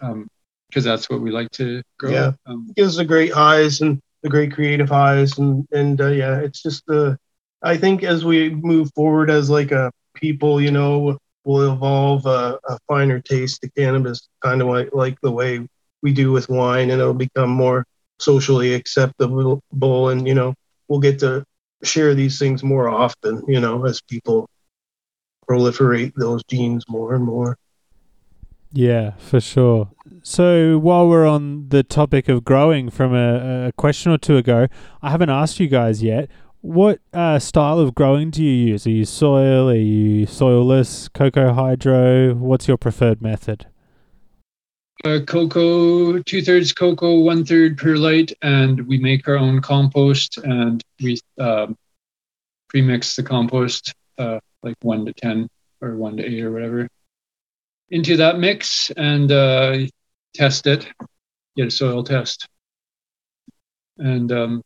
um, 0.00 0.28
because 0.70 0.84
that's 0.84 1.10
what 1.10 1.20
we 1.20 1.30
like 1.30 1.50
to 1.52 1.82
grow. 1.98 2.12
Yeah, 2.12 2.32
um, 2.46 2.66
it 2.70 2.76
gives 2.76 2.96
the 2.96 3.04
great 3.04 3.32
highs 3.32 3.80
and 3.80 4.00
the 4.22 4.28
great 4.28 4.52
creative 4.52 4.88
highs, 4.88 5.38
and 5.38 5.66
and 5.72 6.00
uh, 6.00 6.08
yeah, 6.08 6.38
it's 6.38 6.62
just 6.62 6.86
the. 6.86 7.18
I 7.62 7.76
think 7.76 8.02
as 8.02 8.24
we 8.24 8.50
move 8.50 8.90
forward 8.94 9.30
as 9.30 9.50
like 9.50 9.70
a 9.70 9.92
people, 10.14 10.60
you 10.60 10.70
know, 10.70 11.18
will 11.44 11.72
evolve 11.72 12.24
a, 12.26 12.58
a 12.68 12.78
finer 12.88 13.20
taste 13.20 13.60
to 13.62 13.70
cannabis, 13.70 14.28
kind 14.42 14.62
of 14.62 14.68
like, 14.68 14.90
like 14.94 15.20
the 15.20 15.30
way 15.30 15.66
we 16.02 16.12
do 16.12 16.32
with 16.32 16.48
wine, 16.48 16.90
and 16.90 17.00
it'll 17.00 17.12
become 17.12 17.50
more 17.50 17.84
socially 18.18 18.74
acceptable. 18.74 19.62
And 20.08 20.26
you 20.26 20.34
know, 20.34 20.54
we'll 20.88 21.00
get 21.00 21.18
to 21.20 21.44
share 21.82 22.14
these 22.14 22.38
things 22.38 22.62
more 22.62 22.88
often. 22.88 23.42
You 23.46 23.60
know, 23.60 23.84
as 23.84 24.00
people 24.00 24.48
proliferate 25.48 26.12
those 26.14 26.42
genes 26.44 26.84
more 26.88 27.14
and 27.14 27.24
more. 27.24 27.56
Yeah, 28.72 29.12
for 29.18 29.40
sure. 29.40 29.90
So 30.22 30.78
while 30.78 31.08
we're 31.08 31.26
on 31.26 31.68
the 31.68 31.82
topic 31.82 32.28
of 32.28 32.44
growing 32.44 32.90
from 32.90 33.14
a, 33.14 33.68
a 33.68 33.72
question 33.72 34.12
or 34.12 34.18
two 34.18 34.36
ago, 34.36 34.66
I 35.02 35.10
haven't 35.10 35.30
asked 35.30 35.60
you 35.60 35.68
guys 35.68 36.02
yet. 36.02 36.28
What 36.60 37.00
uh, 37.14 37.38
style 37.38 37.78
of 37.78 37.94
growing 37.94 38.30
do 38.30 38.44
you 38.44 38.72
use? 38.72 38.86
Are 38.86 38.90
you 38.90 39.06
soil? 39.06 39.70
Are 39.70 39.74
you 39.74 40.26
soilless? 40.26 41.10
Coco 41.12 41.54
hydro? 41.54 42.34
What's 42.34 42.68
your 42.68 42.76
preferred 42.76 43.22
method? 43.22 43.66
Uh, 45.02 45.20
coco, 45.26 46.18
two 46.22 46.42
thirds 46.42 46.74
coco, 46.74 47.20
one 47.20 47.42
third 47.42 47.78
perlite, 47.78 48.34
and 48.42 48.86
we 48.86 48.98
make 48.98 49.26
our 49.26 49.38
own 49.38 49.62
compost 49.62 50.36
and 50.36 50.82
we 51.02 51.18
um, 51.38 51.74
pre-mix 52.68 53.16
the 53.16 53.22
compost 53.22 53.94
uh, 54.18 54.38
like 54.62 54.76
one 54.82 55.06
to 55.06 55.14
ten 55.14 55.48
or 55.80 55.96
one 55.96 56.18
to 56.18 56.22
eight 56.22 56.42
or 56.42 56.52
whatever 56.52 56.86
into 57.88 58.16
that 58.16 58.38
mix 58.38 58.90
and 58.96 59.32
uh, 59.32 59.78
test 60.34 60.66
it. 60.66 60.86
Get 61.56 61.68
a 61.68 61.70
soil 61.70 62.02
test, 62.04 62.48
and 63.98 64.30
um, 64.32 64.62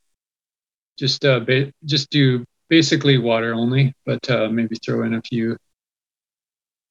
just 0.99 1.25
uh, 1.25 1.41
ba- 1.41 1.73
just 1.85 2.11
do 2.11 2.45
basically 2.69 3.19
water 3.19 3.55
only, 3.55 3.93
but 4.07 4.29
uh, 4.31 4.49
maybe 4.49 4.77
throw 4.85 5.05
in 5.05 5.15
a 5.15 5.23
few 5.23 5.57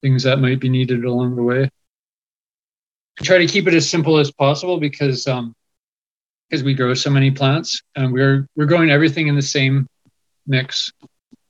things 0.02 0.22
that 0.24 0.38
might 0.40 0.60
be 0.60 0.68
needed 0.68 1.04
along 1.04 1.36
the 1.36 1.42
way. 1.42 1.70
try 3.22 3.38
to 3.38 3.46
keep 3.46 3.66
it 3.66 3.74
as 3.74 3.88
simple 3.88 4.18
as 4.18 4.30
possible 4.32 4.78
because 4.78 5.26
um, 5.26 5.54
because 6.48 6.62
we 6.64 6.74
grow 6.74 6.94
so 6.94 7.10
many 7.10 7.30
plants 7.30 7.82
and 7.96 8.12
we're 8.12 8.46
we're 8.56 8.66
growing 8.66 8.90
everything 8.90 9.28
in 9.28 9.34
the 9.36 9.42
same 9.42 9.86
mix. 10.46 10.92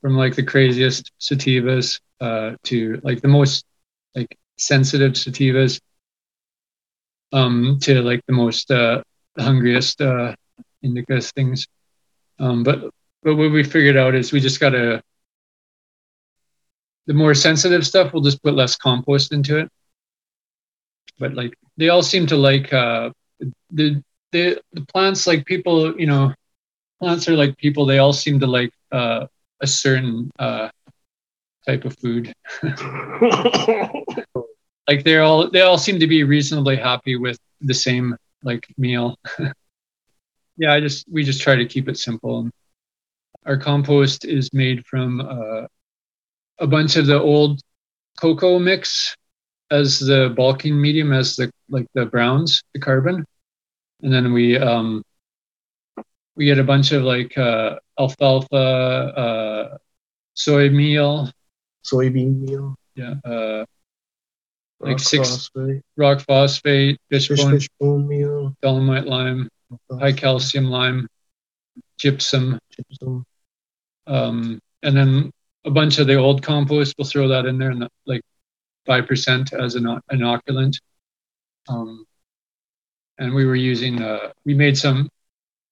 from 0.01 0.17
like 0.17 0.35
the 0.35 0.43
craziest 0.43 1.11
sativas 1.21 2.01
uh, 2.21 2.53
to 2.65 3.01
like 3.03 3.21
the 3.23 3.29
most 3.29 3.65
like 4.15 4.37
sensitive 4.59 5.13
sativas 5.13 5.81
um, 7.35 7.79
to 7.83 8.01
like 8.01 8.25
the 8.27 8.33
most 8.33 8.71
uh, 8.71 9.03
hungriest 9.39 10.01
uh, 10.01 10.35
indicas 10.85 11.33
things. 11.35 11.67
Um, 12.39 12.63
but 12.63 12.91
but 13.23 13.35
what 13.37 13.51
we 13.51 13.65
figured 13.65 13.97
out 13.97 14.15
is 14.15 14.33
we 14.33 14.41
just 14.41 14.61
gotta 14.61 15.03
the 17.07 17.15
more 17.15 17.35
sensitive 17.35 17.87
stuff 17.87 18.13
we'll 18.13 18.23
just 18.23 18.43
put 18.43 18.55
less 18.55 18.77
compost 18.77 19.33
into 19.33 19.59
it. 19.59 19.69
But 21.19 21.35
like 21.35 21.55
they 21.77 21.89
all 21.89 22.03
seem 22.03 22.27
to 22.29 22.37
like 22.37 22.73
uh, 22.73 23.11
the 23.71 24.03
the 24.33 24.61
the 24.73 24.87
plants 24.93 25.27
like 25.27 25.45
people 25.45 25.99
you 25.99 26.07
know 26.07 26.33
plants 27.01 27.29
are 27.29 27.37
like 27.37 27.57
people 27.57 27.85
they 27.85 27.99
all 27.99 28.13
seem 28.13 28.39
to 28.41 28.47
like 28.47 28.73
uh, 28.93 29.27
a 29.61 29.67
certain 29.67 30.31
uh, 30.39 30.69
type 31.67 31.85
of 31.85 31.97
food. 31.99 32.33
like 34.89 35.05
they're 35.05 35.23
all 35.23 35.51
they 35.51 35.61
all 35.63 35.79
seem 35.79 35.99
to 36.01 36.07
be 36.07 36.25
reasonably 36.25 36.77
happy 36.77 37.17
with 37.17 37.39
the 37.61 37.75
same 37.75 38.17
like 38.43 38.67
meal. 38.77 39.17
yeah, 40.57 40.73
I 40.73 40.81
just 40.81 41.07
we 41.11 41.25
just 41.25 41.41
try 41.41 41.57
to 41.57 41.67
keep 41.67 41.89
it 41.89 41.99
simple. 41.99 42.51
Our 43.47 43.57
compost 43.57 44.25
is 44.25 44.53
made 44.53 44.87
from 44.87 45.21
uh, 45.21 45.67
a 46.59 46.67
bunch 46.67 46.97
of 46.97 47.07
the 47.07 47.21
old 47.21 47.61
coco 48.21 48.59
mix 48.59 49.15
as 49.71 49.99
the 49.99 50.33
bulking 50.37 50.81
medium 50.81 51.13
as 51.13 51.37
the 51.37 51.51
like 51.69 51.87
the 51.95 52.07
browns, 52.07 52.63
the 52.75 52.81
carbon, 52.81 53.25
and 54.03 54.13
then 54.13 54.33
we 54.33 54.59
um 54.59 55.03
we 56.37 56.47
get 56.47 56.59
a 56.59 56.65
bunch 56.65 56.93
of 56.93 57.03
like 57.03 57.37
uh, 57.39 57.77
alfalfa, 57.99 58.57
uh, 58.57 59.79
soy 60.35 60.69
meal, 60.69 61.31
Soybean 61.85 62.41
meal. 62.41 62.75
yeah, 62.97 63.15
uh, 63.25 63.65
Like 64.85 64.93
rock 64.93 65.01
six- 65.01 65.29
phosphate, 65.31 65.83
rock 65.97 66.21
phosphate, 66.21 67.01
fish 67.11 67.29
fish, 67.29 67.41
bone, 67.41 67.53
fish 67.53 67.69
bone 67.81 68.07
meal, 68.07 68.55
dolomite 68.61 69.07
lime, 69.07 69.49
high 69.91 70.13
calcium 70.13 70.67
lime, 70.67 71.09
gypsum, 71.99 72.59
gypsum. 72.71 73.25
um, 74.07 74.61
and 74.83 74.97
then 74.97 75.31
a 75.65 75.71
bunch 75.71 75.99
of 75.99 76.07
the 76.07 76.17
old 76.17 76.43
compost. 76.43 76.95
We'll 76.99 77.09
throw 77.09 77.29
that 77.29 77.47
in 77.47 77.59
there, 77.59 77.71
and 77.71 77.83
that, 77.83 77.93
like 78.07 78.21
five 78.85 79.07
percent 79.07 79.53
as 79.55 79.75
an 79.75 79.85
inoculant. 80.13 80.79
Um, 81.69 82.05
and 83.19 83.35
we 83.35 83.47
were 83.47 83.55
using, 83.55 84.03
uh, 84.03 84.33
we 84.45 84.55
made 84.55 84.77
some 84.77 85.09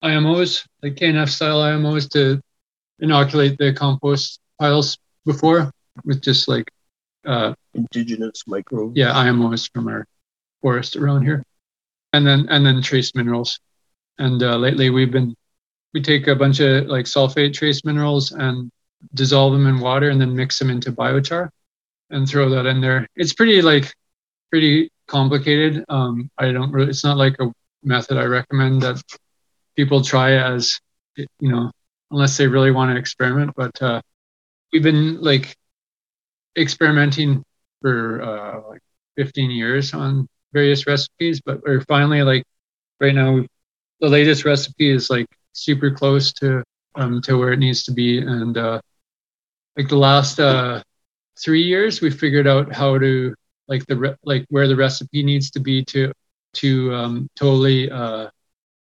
IMOs, 0.02 0.64
like 0.82 0.94
KNF 0.94 1.28
style 1.28 1.60
IMOs, 1.60 2.08
to 2.10 2.40
inoculate 3.00 3.58
the 3.58 3.72
compost 3.74 4.40
piles 4.58 4.96
before 5.26 5.70
with 6.04 6.22
just 6.22 6.48
like, 6.48 6.70
uh, 7.27 7.55
indigenous 7.75 8.43
microbes. 8.47 8.97
yeah, 8.97 9.12
IMOs 9.12 9.70
from 9.73 9.89
our 9.89 10.07
forest 10.61 10.97
around 10.97 11.23
here, 11.23 11.43
and 12.12 12.27
then 12.27 12.47
and 12.49 12.64
then 12.64 12.83
trace 12.83 13.14
minerals. 13.14 13.59
And 14.18 14.43
uh, 14.43 14.57
lately 14.57 14.91
we've 14.91 15.11
been, 15.11 15.35
we 15.95 16.03
take 16.03 16.27
a 16.27 16.37
bunch 16.37 16.61
of 16.61 16.87
like 16.87 17.07
sulfate 17.07 17.55
trace 17.55 17.85
minerals 17.85 18.33
and 18.33 18.70
dissolve 19.14 19.53
them 19.53 19.66
in 19.66 19.81
water 19.81 20.11
and 20.11 20.20
then 20.20 20.37
mix 20.37 20.59
them 20.59 20.70
into 20.70 20.93
biochar 20.93 21.49
and 22.11 22.29
throw 22.29 22.49
that 22.51 22.66
in 22.66 22.81
there. 22.81 23.09
It's 23.16 23.33
pretty 23.33 23.62
like 23.62 23.93
pretty 24.51 24.91
complicated. 25.09 25.85
Um, 25.89 26.31
I 26.39 26.53
don't 26.53 26.70
really. 26.70 26.91
It's 26.91 27.05
not 27.05 27.16
like 27.16 27.37
a 27.41 27.51
method 27.83 28.18
I 28.18 28.25
recommend 28.25 28.83
that 28.83 29.03
people 29.77 30.03
try 30.03 30.33
as 30.35 30.79
you 31.16 31.27
know 31.41 31.70
unless 32.11 32.37
they 32.37 32.47
really 32.47 32.70
want 32.70 32.93
to 32.93 32.99
experiment. 32.99 33.53
But 33.57 33.81
uh, 33.83 34.03
we've 34.73 34.83
been 34.83 35.20
like 35.20 35.57
experimenting 36.57 37.42
for 37.80 38.22
uh, 38.22 38.68
like 38.68 38.80
15 39.16 39.50
years 39.50 39.94
on 39.94 40.26
various 40.53 40.86
recipes, 40.86 41.40
but 41.44 41.62
we're 41.64 41.80
finally 41.82 42.22
like 42.22 42.44
right 43.00 43.14
now. 43.14 43.40
The 44.00 44.09
latest 44.09 44.44
recipe 44.44 44.90
is 44.90 45.11
like 45.11 45.26
super 45.53 45.90
close 45.90 46.32
to 46.34 46.62
um, 46.96 47.20
to 47.22 47.38
where 47.38 47.53
it 47.53 47.59
needs 47.59 47.84
to 47.84 47.92
be, 47.92 48.18
and 48.18 48.57
uh, 48.57 48.80
like 49.76 49.88
the 49.88 49.96
last 49.96 50.38
uh, 50.40 50.82
three 51.42 51.62
years, 51.62 52.00
we 52.00 52.11
figured 52.11 52.46
out 52.46 52.72
how 52.72 52.98
to 52.98 53.34
like 53.68 53.86
the 53.86 53.96
re- 53.96 54.16
like 54.24 54.44
where 54.50 54.68
the 54.68 54.76
recipe 54.76 55.22
needs 55.22 55.50
to 55.53 55.61
be 55.61 55.84
to 55.86 56.12
to 56.55 56.94
um, 56.94 57.28
totally 57.36 57.90
uh, 57.90 58.28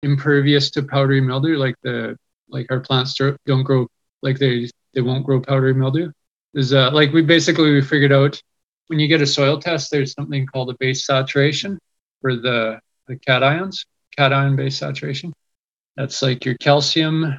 impervious 0.03 0.71
to 0.71 0.83
powdery 0.83 1.21
mildew. 1.21 1.57
Like 1.57 1.75
the 1.83 2.17
like 2.49 2.67
our 2.71 2.81
plants 2.81 3.17
don't 3.47 3.63
grow 3.65 3.87
like 4.23 4.39
they 4.39 4.69
they 4.95 5.01
won't 5.01 5.25
grow 5.27 5.41
powdery 5.41 5.75
mildew. 5.75 6.11
Is 6.57 6.73
uh, 6.73 6.91
like 6.91 7.13
we 7.13 7.21
basically 7.21 7.71
we 7.71 7.83
figured 7.83 8.13
out 8.13 8.41
when 8.87 8.99
you 8.99 9.09
get 9.09 9.21
a 9.21 9.27
soil 9.27 9.61
test, 9.61 9.91
there's 9.91 10.15
something 10.15 10.47
called 10.47 10.71
a 10.71 10.77
base 10.81 11.05
saturation 11.05 11.79
for 12.23 12.35
the 12.35 12.81
the 13.09 13.17
cations, 13.17 13.85
cation 14.17 14.57
base 14.57 14.79
saturation. 14.79 15.35
That's 15.97 16.23
like 16.23 16.47
your 16.47 16.55
calcium. 16.57 17.39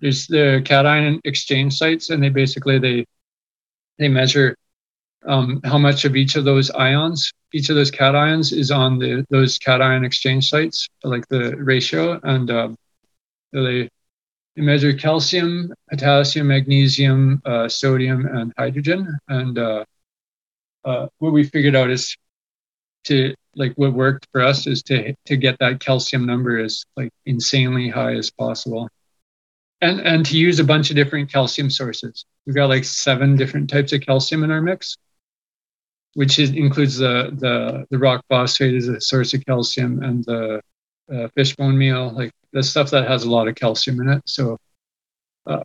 There's 0.00 0.26
the 0.26 0.62
cation 0.64 1.20
exchange 1.24 1.76
sites, 1.76 2.10
and 2.10 2.20
they 2.20 2.28
basically 2.28 2.80
they 2.80 3.06
they 3.98 4.08
measure 4.08 4.56
um, 5.26 5.60
how 5.62 5.78
much 5.78 6.04
of 6.04 6.16
each 6.16 6.34
of 6.34 6.44
those 6.44 6.72
ions, 6.72 7.30
each 7.54 7.68
of 7.68 7.76
those 7.76 7.92
cations, 7.92 8.52
is 8.52 8.72
on 8.72 8.98
the 8.98 9.24
those 9.30 9.58
cation 9.58 10.04
exchange 10.04 10.50
sites, 10.50 10.88
like 11.04 11.28
the 11.28 11.54
ratio, 11.56 12.18
and 12.24 12.50
um, 12.50 12.76
they 13.52 13.88
they 14.56 14.62
measure 14.62 14.92
calcium, 14.92 15.72
potassium, 15.88 16.48
magnesium, 16.48 17.40
uh, 17.44 17.68
sodium, 17.68 18.26
and 18.26 18.52
hydrogen. 18.58 19.18
And 19.28 19.58
uh, 19.58 19.84
uh, 20.84 21.06
what 21.18 21.32
we 21.32 21.44
figured 21.44 21.76
out 21.76 21.90
is 21.90 22.16
to 23.04 23.34
like 23.54 23.72
what 23.74 23.92
worked 23.92 24.26
for 24.32 24.42
us 24.42 24.66
is 24.66 24.82
to 24.84 25.14
to 25.26 25.36
get 25.36 25.58
that 25.58 25.80
calcium 25.80 26.26
number 26.26 26.58
as 26.58 26.84
like 26.96 27.10
insanely 27.26 27.88
high 27.88 28.14
as 28.14 28.30
possible 28.30 28.88
and 29.80 30.00
and 30.00 30.24
to 30.26 30.38
use 30.38 30.58
a 30.58 30.64
bunch 30.64 30.90
of 30.90 30.96
different 30.96 31.30
calcium 31.32 31.70
sources 31.70 32.24
we've 32.46 32.54
got 32.54 32.68
like 32.68 32.84
seven 32.84 33.36
different 33.36 33.68
types 33.68 33.92
of 33.92 34.00
calcium 34.00 34.44
in 34.44 34.50
our 34.50 34.62
mix 34.62 34.96
which 36.14 36.38
is, 36.38 36.50
includes 36.50 36.98
the, 36.98 37.30
the 37.38 37.86
the 37.90 37.98
rock 37.98 38.24
phosphate 38.28 38.74
as 38.74 38.88
a 38.88 39.00
source 39.00 39.34
of 39.34 39.44
calcium 39.46 40.02
and 40.02 40.24
the 40.24 40.60
uh, 41.12 41.28
fish 41.34 41.54
bone 41.56 41.76
meal 41.76 42.10
like 42.10 42.32
the 42.52 42.62
stuff 42.62 42.90
that 42.90 43.08
has 43.08 43.24
a 43.24 43.30
lot 43.30 43.48
of 43.48 43.54
calcium 43.54 44.00
in 44.00 44.08
it 44.08 44.22
so 44.26 44.56
uh, 45.46 45.62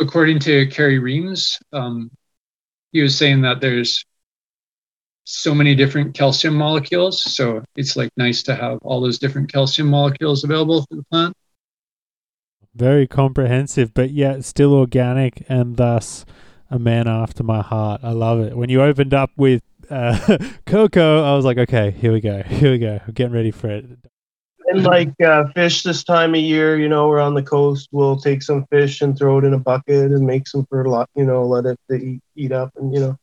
according 0.00 0.38
to 0.38 0.66
Carey 0.68 0.98
Reams 0.98 1.58
um, 1.72 2.10
he 2.92 3.02
was 3.02 3.16
saying 3.16 3.42
that 3.42 3.60
there's 3.60 4.04
so 5.30 5.54
many 5.54 5.74
different 5.74 6.14
calcium 6.14 6.54
molecules. 6.54 7.22
So 7.22 7.62
it's 7.76 7.96
like 7.96 8.10
nice 8.16 8.42
to 8.44 8.54
have 8.54 8.78
all 8.82 9.02
those 9.02 9.18
different 9.18 9.52
calcium 9.52 9.88
molecules 9.88 10.42
available 10.42 10.86
for 10.88 10.96
the 10.96 11.04
plant. 11.04 11.36
Very 12.74 13.06
comprehensive, 13.06 13.92
but 13.92 14.10
yet 14.10 14.44
still 14.46 14.72
organic 14.72 15.44
and 15.48 15.76
thus 15.76 16.24
a 16.70 16.78
man 16.78 17.06
after 17.06 17.42
my 17.42 17.60
heart. 17.60 18.00
I 18.02 18.12
love 18.12 18.40
it. 18.40 18.56
When 18.56 18.70
you 18.70 18.80
opened 18.80 19.12
up 19.12 19.30
with 19.36 19.62
uh, 19.90 20.38
coco, 20.66 21.22
I 21.22 21.36
was 21.36 21.44
like, 21.44 21.58
okay, 21.58 21.90
here 21.90 22.12
we 22.12 22.20
go. 22.22 22.42
Here 22.42 22.72
we 22.72 22.78
go. 22.78 22.98
I'm 23.06 23.12
getting 23.12 23.34
ready 23.34 23.50
for 23.50 23.68
it. 23.68 23.84
And 24.70 24.84
like 24.84 25.18
uh, 25.20 25.46
fish 25.54 25.82
this 25.82 26.04
time 26.04 26.34
of 26.34 26.40
year, 26.40 26.78
you 26.78 26.88
know, 26.88 27.08
we're 27.08 27.20
on 27.20 27.34
the 27.34 27.42
coast. 27.42 27.88
We'll 27.90 28.18
take 28.18 28.42
some 28.42 28.66
fish 28.66 29.00
and 29.00 29.16
throw 29.16 29.38
it 29.38 29.44
in 29.44 29.54
a 29.54 29.58
bucket 29.58 30.12
and 30.12 30.26
make 30.26 30.46
some 30.46 30.66
for 30.66 30.82
a 30.82 30.90
lot, 30.90 31.08
you 31.14 31.24
know, 31.24 31.42
let 31.46 31.64
it 31.64 31.78
to 31.90 31.96
eat, 31.96 32.20
eat 32.36 32.52
up, 32.52 32.72
and 32.76 32.92
you 32.92 33.00
know. 33.00 33.16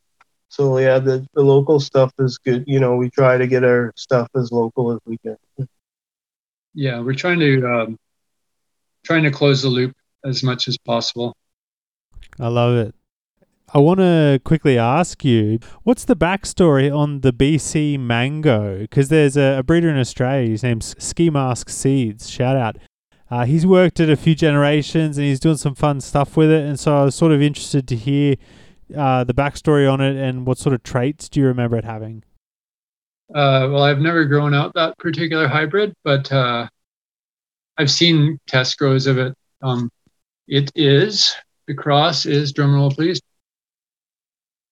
So 0.50 0.78
yeah, 0.80 1.00
the 1.00 1.28
the 1.34 1.44
local 1.44 1.80
stuff 1.80 2.12
is 2.18 2.40
good. 2.40 2.64
You 2.66 2.80
know, 2.80 2.96
we 2.96 3.10
try 3.10 3.38
to 3.38 3.46
get 3.46 3.64
our 3.64 3.94
stuff 3.96 4.28
as 4.36 4.52
local 4.52 4.92
as 4.92 5.00
we 5.06 5.18
can. 5.18 5.38
Yeah, 6.74 7.00
we're 7.02 7.14
trying 7.14 7.40
to 7.40 7.66
um, 7.68 8.00
trying 9.04 9.24
to 9.24 9.32
close 9.32 9.62
the 9.62 9.70
loop 9.70 9.96
as 10.24 10.42
much 10.44 10.68
as 10.68 10.78
possible. 10.78 11.36
I 12.40 12.48
love 12.48 12.76
it. 12.76 12.96
I 13.74 13.80
want 13.80 14.00
to 14.00 14.40
quickly 14.44 14.78
ask 14.78 15.26
you, 15.26 15.60
what's 15.84 16.06
the 16.06 16.16
backstory 16.16 16.96
on 16.96 17.22
the 17.22 17.34
BC 17.34 18.00
mango? 18.00 18.80
Because 18.80 19.10
there's 19.10 19.36
a, 19.36 19.58
a, 19.60 19.64
breeder 19.64 19.90
in 19.90 19.98
Australia. 19.98 20.50
His 20.50 20.64
name's 20.64 20.96
Ski 21.04 21.30
Mask 21.30 21.70
Seeds. 21.70 22.30
Shout 22.30 22.56
out. 22.56 22.78
Uh, 23.30 23.46
he's 23.46 23.66
worked 23.66 24.00
it 24.00 24.10
a 24.10 24.16
few 24.16 24.36
generations 24.36 25.18
and 25.18 25.26
he's 25.26 25.40
doing 25.40 25.58
some 25.58 25.74
fun 25.74 26.00
stuff 26.00 26.38
with 26.38 26.52
it. 26.52 26.64
And 26.64 26.80
so 26.80 26.96
I 26.96 27.04
was 27.06 27.16
sort 27.16 27.32
of 27.32 27.42
interested 27.42 27.88
to 27.88 27.96
hear 27.96 28.36
uh, 28.96 29.24
the 29.24 29.34
backstory 29.34 29.92
on 29.92 30.00
it 30.00 30.16
and 30.16 30.46
what 30.46 30.60
sort 30.60 30.76
of 30.76 30.84
traits 30.84 31.28
do 31.28 31.40
you 31.40 31.48
remember 31.48 31.76
it 31.76 31.86
having? 31.86 32.24
Uh, 33.34 33.68
well, 33.72 33.82
I've 33.82 34.00
never 34.00 34.26
grown 34.26 34.54
out 34.54 34.74
that 34.76 34.96
particular 35.00 35.48
hybrid, 35.48 35.96
but 36.04 36.32
uh, 36.32 36.68
I've 37.78 37.90
seen 37.90 38.38
test 38.48 38.78
grows 38.78 39.08
of 39.08 39.18
it. 39.18 39.34
Um, 39.64 39.90
it 40.48 40.72
is 40.76 41.36
the 41.68 41.74
cross 41.74 42.28
is 42.28 42.54
drumroll 42.54 42.94
please. 42.94 43.20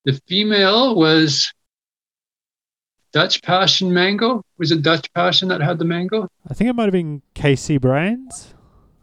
The 0.06 0.20
female 0.28 0.96
was 0.96 1.52
Dutch 3.14 3.42
Passion 3.42 3.94
mango. 3.94 4.44
Was 4.58 4.72
it 4.72 4.82
Dutch 4.82 5.12
Passion 5.14 5.48
that 5.50 5.62
had 5.62 5.78
the 5.80 5.86
mango? 5.86 6.28
I 6.50 6.54
think 6.54 6.70
it 6.70 6.74
might 6.74 6.84
have 6.86 6.92
been 6.92 7.22
KC 7.36 7.80
Brains. 7.80 8.54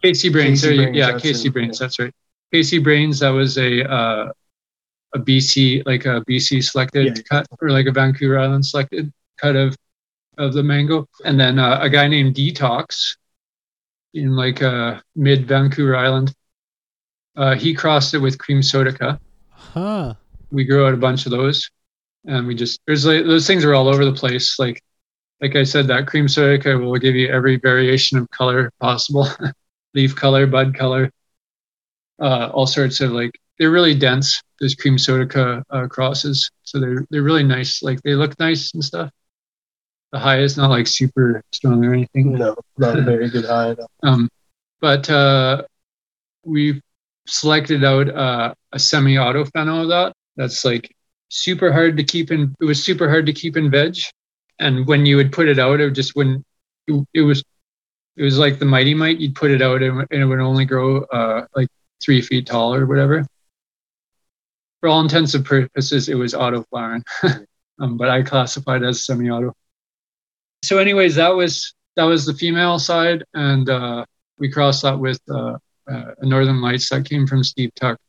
KC 0.03 0.31
Brains. 0.31 0.61
KC 0.61 0.63
there 0.63 0.73
you, 0.73 0.81
Brains, 0.83 0.97
yeah, 0.97 1.11
that's 1.11 1.23
KC 1.23 1.45
it, 1.45 1.53
Brains. 1.53 1.79
yeah. 1.79 1.85
That's 1.85 1.99
right. 1.99 2.13
KC 2.53 2.83
Brains, 2.83 3.19
that 3.19 3.29
was 3.29 3.57
a 3.57 3.89
uh, 3.89 4.31
a 5.13 5.19
BC 5.19 5.83
like 5.85 6.05
a 6.05 6.23
BC 6.29 6.63
selected 6.63 7.17
Yeah. 7.17 7.23
cut 7.29 7.47
or 7.61 7.69
like 7.69 7.85
a 7.87 7.91
Vancouver 7.91 8.37
Island 8.39 8.65
selected 8.65 9.11
cut 9.37 9.55
of 9.55 9.75
of 10.37 10.53
the 10.53 10.63
mango, 10.63 11.07
and 11.25 11.39
then 11.39 11.59
uh, 11.59 11.77
a 11.81 11.89
guy 11.89 12.07
named 12.07 12.35
Detox 12.35 13.15
in 14.13 14.35
like 14.35 14.61
uh, 14.61 14.99
mid 15.15 15.47
Vancouver 15.47 15.95
Island. 15.95 16.33
Uh, 17.37 17.55
he 17.55 17.73
crossed 17.73 18.13
it 18.13 18.17
with 18.19 18.37
cream 18.37 18.59
sodica. 18.61 19.19
Huh. 19.51 20.15
We 20.51 20.65
grew 20.65 20.85
out 20.85 20.93
a 20.93 20.97
bunch 20.97 21.25
of 21.25 21.31
those, 21.31 21.69
and 22.25 22.45
we 22.45 22.55
just 22.55 22.79
there's 22.85 23.05
like 23.05 23.25
those 23.25 23.47
things 23.47 23.65
are 23.65 23.73
all 23.73 23.87
over 23.87 24.05
the 24.05 24.13
place. 24.13 24.59
Like 24.59 24.81
like 25.41 25.55
I 25.55 25.63
said, 25.63 25.87
that 25.87 26.07
cream 26.07 26.27
sodica 26.27 26.79
will 26.79 26.97
give 26.97 27.15
you 27.15 27.29
every 27.29 27.57
variation 27.57 28.17
of 28.17 28.29
color 28.29 28.71
possible, 28.79 29.27
leaf 29.93 30.15
color, 30.15 30.45
bud 30.45 30.75
color, 30.75 31.09
uh, 32.19 32.49
all 32.53 32.67
sorts 32.67 33.01
of 33.01 33.11
like 33.11 33.31
they're 33.57 33.71
really 33.71 33.95
dense. 33.95 34.41
Those 34.59 34.75
cream 34.75 34.97
sodica 34.97 35.63
uh, 35.69 35.87
crosses, 35.87 36.51
so 36.63 36.79
they're 36.79 37.05
they're 37.09 37.23
really 37.23 37.43
nice. 37.43 37.81
Like 37.81 38.01
they 38.03 38.13
look 38.13 38.37
nice 38.39 38.73
and 38.73 38.83
stuff. 38.83 39.09
The 40.11 40.19
high 40.19 40.39
is 40.39 40.57
not 40.57 40.69
like 40.69 40.87
super 40.87 41.41
strong 41.51 41.83
or 41.85 41.93
anything. 41.93 42.33
No, 42.33 42.55
not 42.77 42.99
a 42.99 43.01
very 43.01 43.29
good 43.29 43.45
high. 43.45 43.75
Um, 44.03 44.29
but 44.81 45.09
uh, 45.09 45.63
we've 46.43 46.81
selected 47.27 47.83
out 47.83 48.09
uh, 48.09 48.53
a 48.71 48.79
semi-auto 48.79 49.45
pheno 49.45 49.83
of 49.83 49.89
that. 49.89 50.13
That's 50.35 50.63
like 50.65 50.95
super 51.29 51.71
hard 51.71 51.97
to 51.97 52.03
keep 52.03 52.31
in. 52.31 52.55
It 52.59 52.65
was 52.65 52.83
super 52.83 53.09
hard 53.09 53.25
to 53.25 53.33
keep 53.33 53.57
in 53.57 53.71
veg, 53.71 53.97
and 54.59 54.87
when 54.87 55.05
you 55.05 55.17
would 55.17 55.31
put 55.31 55.47
it 55.47 55.59
out, 55.59 55.79
it 55.79 55.91
just 55.91 56.15
wouldn't. 56.15 56.45
It, 56.87 57.05
it 57.13 57.21
was, 57.21 57.43
it 58.17 58.23
was 58.23 58.37
like 58.37 58.59
the 58.59 58.65
mighty 58.65 58.93
mite. 58.93 59.19
You'd 59.19 59.35
put 59.35 59.51
it 59.51 59.61
out, 59.61 59.81
and, 59.81 59.99
and 60.11 60.21
it 60.21 60.25
would 60.25 60.39
only 60.39 60.65
grow 60.65 61.03
uh, 61.03 61.45
like 61.55 61.67
three 62.03 62.21
feet 62.21 62.47
tall 62.47 62.73
or 62.73 62.85
whatever. 62.85 63.25
For 64.79 64.89
all 64.89 65.01
intents 65.01 65.33
and 65.35 65.45
purposes, 65.45 66.09
it 66.09 66.15
was 66.15 66.33
auto 66.33 66.63
flowering, 66.63 67.03
um, 67.79 67.97
but 67.97 68.09
I 68.09 68.23
classified 68.23 68.83
as 68.83 69.05
semi-auto. 69.05 69.53
So, 70.63 70.77
anyways, 70.77 71.15
that 71.15 71.29
was 71.29 71.73
that 71.95 72.03
was 72.05 72.25
the 72.25 72.33
female 72.33 72.79
side, 72.79 73.23
and 73.33 73.69
uh, 73.69 74.05
we 74.37 74.51
crossed 74.51 74.83
that 74.83 74.97
with 74.97 75.19
uh, 75.29 75.57
uh, 75.87 76.11
Northern 76.21 76.61
Lights 76.61 76.89
that 76.89 77.05
came 77.05 77.27
from 77.27 77.43
Steve 77.43 77.73
Tuck. 77.75 77.99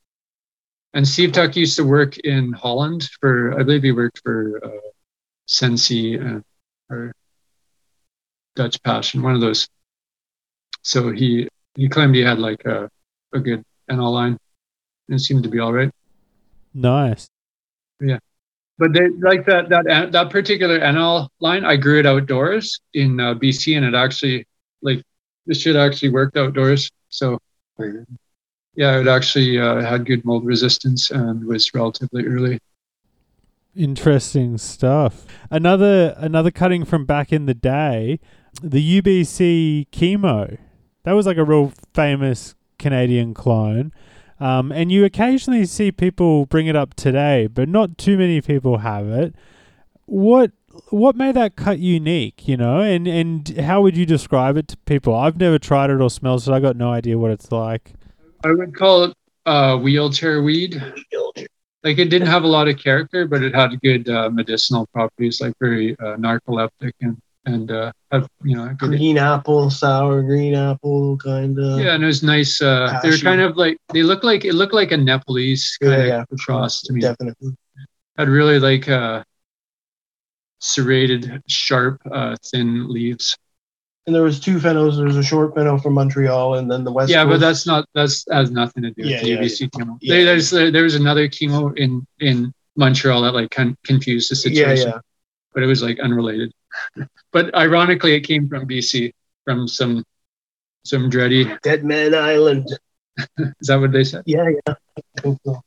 And 0.94 1.08
Steve 1.08 1.32
Tuck 1.32 1.56
used 1.56 1.76
to 1.76 1.84
work 1.84 2.18
in 2.18 2.52
Holland 2.52 3.08
for, 3.20 3.58
I 3.58 3.62
believe 3.62 3.82
he 3.82 3.92
worked 3.92 4.20
for 4.22 4.60
uh, 4.62 4.88
Sensi 5.46 6.16
and 6.16 6.44
or 6.90 7.12
Dutch 8.54 8.82
Passion, 8.82 9.22
one 9.22 9.34
of 9.34 9.40
those. 9.40 9.68
So 10.82 11.10
he 11.10 11.48
he 11.74 11.88
claimed 11.88 12.14
he 12.14 12.20
had 12.22 12.38
like 12.38 12.64
a, 12.66 12.90
a 13.32 13.38
good 13.38 13.64
NL 13.90 14.12
line, 14.12 14.38
and 15.08 15.18
it 15.18 15.20
seemed 15.20 15.42
to 15.44 15.48
be 15.48 15.58
all 15.58 15.72
right. 15.72 15.90
Nice. 16.74 17.26
Yeah. 18.00 18.18
But 18.78 18.92
they, 18.92 19.08
like 19.08 19.46
that 19.46 19.68
that 19.70 20.12
that 20.12 20.30
particular 20.30 20.80
NL 20.80 21.28
line, 21.40 21.64
I 21.64 21.76
grew 21.76 22.00
it 22.00 22.06
outdoors 22.06 22.80
in 22.92 23.20
uh, 23.20 23.34
BC, 23.34 23.76
and 23.76 23.86
it 23.86 23.94
actually 23.94 24.46
like 24.82 25.02
this 25.46 25.60
shit 25.60 25.76
actually 25.76 26.10
worked 26.10 26.36
outdoors. 26.36 26.90
So 27.08 27.38
yeah, 28.74 29.00
it 29.00 29.08
actually 29.08 29.58
uh, 29.58 29.80
had 29.80 30.06
good 30.06 30.24
mold 30.24 30.44
resistance 30.44 31.10
and 31.10 31.44
was 31.44 31.74
relatively 31.74 32.26
early. 32.26 32.58
Interesting 33.74 34.58
stuff. 34.58 35.26
Another 35.50 36.14
another 36.18 36.50
cutting 36.50 36.84
from 36.84 37.06
back 37.06 37.32
in 37.32 37.46
the 37.46 37.54
day, 37.54 38.20
the 38.62 39.00
UBC 39.00 39.88
chemo. 39.90 40.58
That 41.04 41.12
was 41.12 41.26
like 41.26 41.38
a 41.38 41.44
real 41.44 41.72
famous 41.94 42.54
Canadian 42.78 43.34
clone. 43.34 43.92
Um, 44.40 44.72
and 44.72 44.90
you 44.90 45.04
occasionally 45.04 45.66
see 45.66 45.92
people 45.92 46.46
bring 46.46 46.66
it 46.66 46.74
up 46.74 46.94
today, 46.94 47.46
but 47.46 47.68
not 47.68 47.96
too 47.96 48.18
many 48.18 48.40
people 48.40 48.78
have 48.78 49.08
it. 49.08 49.34
What 50.06 50.52
what 50.90 51.16
made 51.16 51.36
that 51.36 51.56
cut 51.56 51.78
unique, 51.78 52.48
you 52.48 52.56
know? 52.56 52.80
And 52.80 53.06
and 53.06 53.48
how 53.58 53.82
would 53.82 53.96
you 53.96 54.04
describe 54.04 54.56
it 54.56 54.68
to 54.68 54.76
people? 54.78 55.14
I've 55.14 55.36
never 55.36 55.58
tried 55.58 55.90
it 55.90 56.00
or 56.00 56.10
smelled 56.10 56.42
it. 56.42 56.52
I 56.52 56.60
got 56.60 56.76
no 56.76 56.90
idea 56.90 57.18
what 57.18 57.30
it's 57.30 57.52
like. 57.52 57.94
I 58.44 58.52
would 58.52 58.74
call 58.74 59.04
it 59.04 59.14
uh, 59.46 59.78
wheelchair 59.78 60.42
weed. 60.42 60.82
Like 61.84 61.98
it 61.98 62.10
didn't 62.10 62.28
have 62.28 62.44
a 62.44 62.48
lot 62.48 62.68
of 62.68 62.78
character, 62.78 63.26
but 63.26 63.42
it 63.42 63.54
had 63.54 63.80
good 63.80 64.08
uh, 64.08 64.30
medicinal 64.30 64.86
properties, 64.94 65.40
like 65.40 65.54
very 65.60 65.96
uh, 65.98 66.16
narcoleptic 66.16 66.92
and 67.00 67.16
and 67.44 67.72
uh, 67.72 67.90
had, 68.12 68.26
you 68.44 68.56
know 68.56 68.72
Green 68.78 69.18
apple, 69.18 69.68
sour 69.68 70.22
green 70.22 70.54
apple, 70.54 71.16
kind 71.16 71.58
of. 71.58 71.80
Yeah, 71.80 71.94
and 71.94 72.04
it 72.04 72.06
was 72.06 72.22
nice. 72.22 72.62
Uh, 72.62 73.00
they 73.02 73.10
were 73.10 73.18
kind 73.18 73.40
of 73.40 73.56
like 73.56 73.78
they 73.92 74.02
look 74.02 74.22
like 74.22 74.44
it 74.44 74.54
looked 74.54 74.74
like 74.74 74.92
a 74.92 74.96
Nepalese 74.96 75.76
kind 75.82 76.06
yeah, 76.06 76.24
of 76.30 76.38
cross 76.38 76.82
to 76.82 76.92
me. 76.92 77.00
definitely. 77.00 77.56
Had 78.16 78.28
really 78.28 78.60
like 78.60 78.88
uh, 78.88 79.24
serrated, 80.60 81.42
sharp, 81.48 82.00
uh, 82.10 82.36
thin 82.44 82.88
leaves. 82.88 83.36
And 84.06 84.14
there 84.14 84.22
was 84.22 84.40
two 84.40 84.58
phenos. 84.58 84.96
There 84.96 85.06
was 85.06 85.16
a 85.16 85.22
short 85.22 85.54
pheno 85.54 85.80
from 85.80 85.94
Montreal, 85.94 86.56
and 86.56 86.70
then 86.70 86.82
the 86.82 86.90
West. 86.90 87.10
yeah, 87.10 87.24
but 87.24 87.38
that's 87.38 87.66
not 87.66 87.86
that's 87.94 88.24
has 88.30 88.50
nothing 88.50 88.82
to 88.82 88.90
do 88.90 89.02
Yeah, 89.02 89.20
with 89.20 89.28
yeah, 89.28 89.36
UBC 89.36 89.70
chemo. 89.70 89.96
Yeah. 90.00 90.14
There, 90.14 90.24
there's 90.24 90.52
uh, 90.52 90.70
there 90.70 90.82
was 90.82 90.96
another 90.96 91.28
chemo 91.28 91.76
in 91.78 92.04
in 92.18 92.52
Montreal 92.76 93.22
that 93.22 93.34
like 93.34 93.50
con- 93.50 93.76
confused 93.84 94.30
the 94.30 94.36
situation, 94.36 94.88
yeah. 94.88 94.94
yeah. 94.94 95.00
but 95.54 95.62
it 95.62 95.66
was 95.66 95.82
like 95.82 96.00
unrelated. 96.00 96.52
but 97.32 97.54
ironically, 97.54 98.14
it 98.14 98.22
came 98.22 98.48
from 98.48 98.66
BC 98.66 99.12
from 99.44 99.68
some 99.68 100.04
some 100.84 101.10
dready. 101.10 101.60
Dead 101.62 101.84
Man 101.84 102.14
Island. 102.14 102.66
Is 103.38 103.68
that 103.68 103.80
what 103.80 103.92
they 103.92 104.04
said? 104.04 104.24
Yeah, 104.26 104.48
yeah. 104.48 104.74
I 104.96 105.20
think 105.20 105.38
so. 105.44 105.62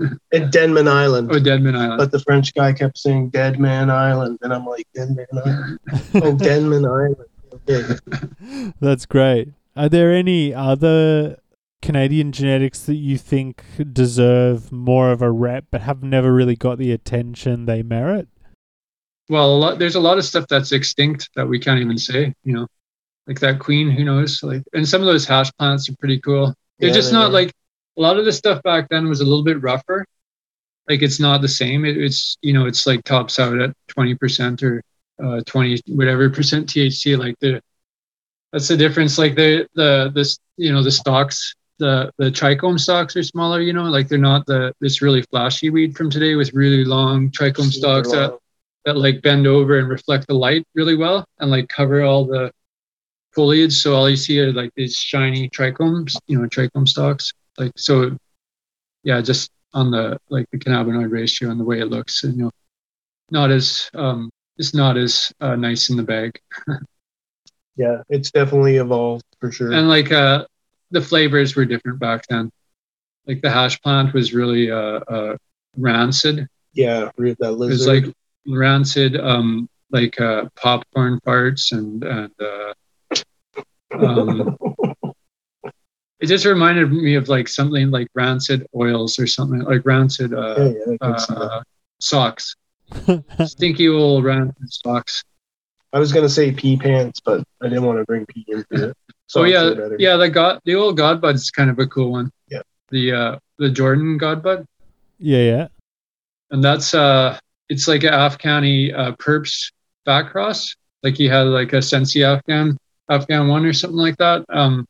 At 0.32 0.52
Denman 0.52 0.88
Island. 0.88 1.30
Oh, 1.32 1.38
Deadman 1.38 1.76
Island. 1.76 1.98
But 1.98 2.12
the 2.12 2.20
French 2.20 2.54
guy 2.54 2.72
kept 2.72 2.98
saying 2.98 3.30
Dead 3.30 3.58
Man 3.58 3.90
Island, 3.90 4.38
and 4.42 4.52
I'm 4.52 4.64
like, 4.64 4.86
Dead 4.94 5.14
Man 5.14 5.26
Island. 5.32 5.78
oh, 6.14 6.36
Denman 6.36 6.84
Island. 6.84 7.27
That's 8.80 9.06
great. 9.06 9.48
Are 9.76 9.88
there 9.88 10.12
any 10.12 10.52
other 10.52 11.38
Canadian 11.82 12.32
genetics 12.32 12.80
that 12.86 12.96
you 12.96 13.16
think 13.18 13.62
deserve 13.92 14.72
more 14.72 15.10
of 15.12 15.22
a 15.22 15.30
rep 15.30 15.66
but 15.70 15.82
have 15.82 16.02
never 16.02 16.32
really 16.34 16.56
got 16.56 16.78
the 16.78 16.92
attention 16.92 17.66
they 17.66 17.82
merit? 17.82 18.28
Well, 19.28 19.54
a 19.54 19.58
lot, 19.58 19.78
there's 19.78 19.94
a 19.94 20.00
lot 20.00 20.18
of 20.18 20.24
stuff 20.24 20.46
that's 20.48 20.72
extinct 20.72 21.28
that 21.36 21.46
we 21.46 21.58
can't 21.58 21.80
even 21.80 21.98
say, 21.98 22.34
you 22.44 22.54
know, 22.54 22.66
like 23.26 23.40
that 23.40 23.58
queen, 23.60 23.90
who 23.90 24.04
knows? 24.04 24.42
Like, 24.42 24.62
and 24.72 24.88
some 24.88 25.02
of 25.02 25.06
those 25.06 25.26
hash 25.26 25.50
plants 25.58 25.88
are 25.88 25.96
pretty 25.98 26.20
cool. 26.20 26.54
They're 26.80 26.90
Yeah, 26.90 26.94
just 26.94 27.12
not 27.12 27.30
are. 27.30 27.32
like 27.32 27.52
a 27.98 28.00
lot 28.00 28.18
of 28.18 28.24
the 28.24 28.32
stuff 28.32 28.62
back 28.62 28.88
then 28.88 29.08
was 29.08 29.20
a 29.20 29.24
little 29.24 29.44
bit 29.44 29.62
rougher. 29.62 30.06
Like, 30.88 31.02
it's 31.02 31.20
not 31.20 31.42
the 31.42 31.48
same. 31.48 31.84
It, 31.84 31.98
it's, 31.98 32.38
you 32.42 32.52
know, 32.54 32.66
it's 32.66 32.86
like 32.86 33.04
tops 33.04 33.38
out 33.38 33.58
at 33.60 33.74
20% 33.88 34.62
or 34.62 34.82
uh, 35.22 35.40
20, 35.46 35.82
whatever 35.88 36.30
percent 36.30 36.68
THC. 36.68 37.18
Like, 37.18 37.38
the, 37.40 37.60
that's 38.52 38.68
the 38.68 38.76
difference. 38.76 39.18
Like, 39.18 39.34
the, 39.34 39.66
the, 39.74 40.10
this, 40.14 40.38
you 40.56 40.72
know, 40.72 40.82
the 40.82 40.90
stalks, 40.90 41.54
the, 41.78 42.10
the 42.18 42.30
trichome 42.30 42.78
stalks 42.78 43.16
are 43.16 43.22
smaller, 43.22 43.60
you 43.60 43.72
know, 43.72 43.84
like 43.84 44.08
they're 44.08 44.18
not 44.18 44.46
the, 44.46 44.74
this 44.80 45.00
really 45.00 45.22
flashy 45.22 45.70
weed 45.70 45.96
from 45.96 46.10
today 46.10 46.34
with 46.34 46.52
really 46.52 46.84
long 46.84 47.30
trichome 47.30 47.70
stalks 47.70 48.10
that 48.10 48.36
that 48.88 48.96
like 48.96 49.20
bend 49.20 49.46
over 49.46 49.78
and 49.78 49.88
reflect 49.88 50.26
the 50.26 50.34
light 50.34 50.66
really 50.74 50.96
well 50.96 51.22
and 51.40 51.50
like 51.50 51.68
cover 51.68 52.02
all 52.02 52.24
the 52.24 52.50
foliage. 53.32 53.74
So 53.74 53.94
all 53.94 54.08
you 54.08 54.16
see 54.16 54.40
are 54.40 54.52
like 54.52 54.70
these 54.76 54.96
shiny 54.96 55.50
trichomes, 55.50 56.16
you 56.26 56.40
know, 56.40 56.48
trichome 56.48 56.88
stalks. 56.88 57.32
Like 57.58 57.72
so, 57.76 58.16
yeah, 59.04 59.20
just 59.20 59.50
on 59.74 59.90
the 59.90 60.18
like 60.30 60.46
the 60.50 60.58
cannabinoid 60.58 61.10
ratio 61.10 61.50
and 61.50 61.60
the 61.60 61.64
way 61.64 61.80
it 61.80 61.86
looks, 61.86 62.24
and 62.24 62.36
you 62.36 62.44
know, 62.44 62.50
not 63.30 63.50
as 63.50 63.90
um, 63.94 64.30
it's 64.58 64.74
not 64.74 64.96
as 64.96 65.32
uh, 65.40 65.56
nice 65.56 65.90
in 65.90 65.96
the 65.96 66.02
bag. 66.02 66.40
Yeah, 67.78 68.02
it's 68.08 68.32
definitely 68.32 68.78
evolved 68.78 69.22
for 69.38 69.52
sure. 69.52 69.70
And 69.70 69.88
like 69.88 70.10
uh, 70.10 70.46
the 70.90 71.00
flavors 71.00 71.54
were 71.54 71.64
different 71.64 72.00
back 72.00 72.26
then. 72.28 72.50
Like 73.24 73.40
the 73.40 73.50
hash 73.50 73.80
plant 73.80 74.12
was 74.12 74.34
really 74.34 74.68
uh, 74.68 74.98
uh, 75.06 75.36
rancid. 75.76 76.48
yeah, 76.72 77.10
that 77.16 77.36
It 77.40 77.48
was 77.48 77.86
like 77.86 78.04
rancid, 78.48 79.16
um, 79.16 79.68
like 79.92 80.20
uh, 80.20 80.46
popcorn 80.56 81.20
farts 81.24 81.70
and 81.70 82.02
and 82.02 82.32
uh, 82.40 82.72
um, 83.92 84.58
it 86.20 86.26
just 86.26 86.46
reminded 86.46 86.90
me 86.90 87.14
of 87.14 87.28
like 87.28 87.46
something 87.46 87.92
like 87.92 88.08
rancid 88.14 88.66
oils 88.74 89.20
or 89.20 89.26
something 89.28 89.60
like 89.60 89.82
rancid 89.84 90.32
yeah, 90.32 90.38
uh, 90.38 90.72
yeah, 91.00 91.08
uh, 91.30 91.62
socks, 92.00 92.56
stinky 93.46 93.88
old 93.88 94.24
rancid 94.24 94.72
socks. 94.72 95.24
I 95.92 95.98
was 95.98 96.12
gonna 96.12 96.28
say 96.28 96.52
pea 96.52 96.76
pants, 96.76 97.20
but 97.20 97.42
I 97.60 97.68
didn't 97.68 97.84
want 97.84 97.98
to 97.98 98.04
bring 98.04 98.26
pea 98.26 98.44
into 98.48 98.90
it. 98.90 98.96
So 99.26 99.40
Socks 99.40 99.50
yeah, 99.50 99.62
are 99.64 99.96
yeah, 99.98 100.16
the 100.16 100.28
god, 100.28 100.60
the 100.64 100.74
old 100.74 100.98
Godbud 100.98 101.34
is 101.34 101.50
kind 101.50 101.70
of 101.70 101.78
a 101.78 101.86
cool 101.86 102.12
one. 102.12 102.30
Yeah. 102.48 102.62
The 102.90 103.12
uh, 103.12 103.38
the 103.58 103.70
Jordan 103.70 104.18
Godbud, 104.18 104.64
yeah, 105.18 105.42
yeah. 105.42 105.68
and 106.50 106.64
that's 106.64 106.94
uh, 106.94 107.38
it's 107.68 107.88
like 107.88 108.04
an 108.04 108.12
Afghani 108.12 108.96
uh, 108.96 109.12
perps 109.16 109.72
back 110.04 110.30
cross. 110.30 110.74
Like 111.02 111.16
he 111.16 111.26
had 111.26 111.42
like 111.42 111.72
a 111.72 111.82
Sensi 111.82 112.24
Afghan 112.24 112.78
Afghan 113.08 113.48
one 113.48 113.64
or 113.64 113.72
something 113.72 113.98
like 113.98 114.16
that. 114.16 114.44
Um, 114.48 114.86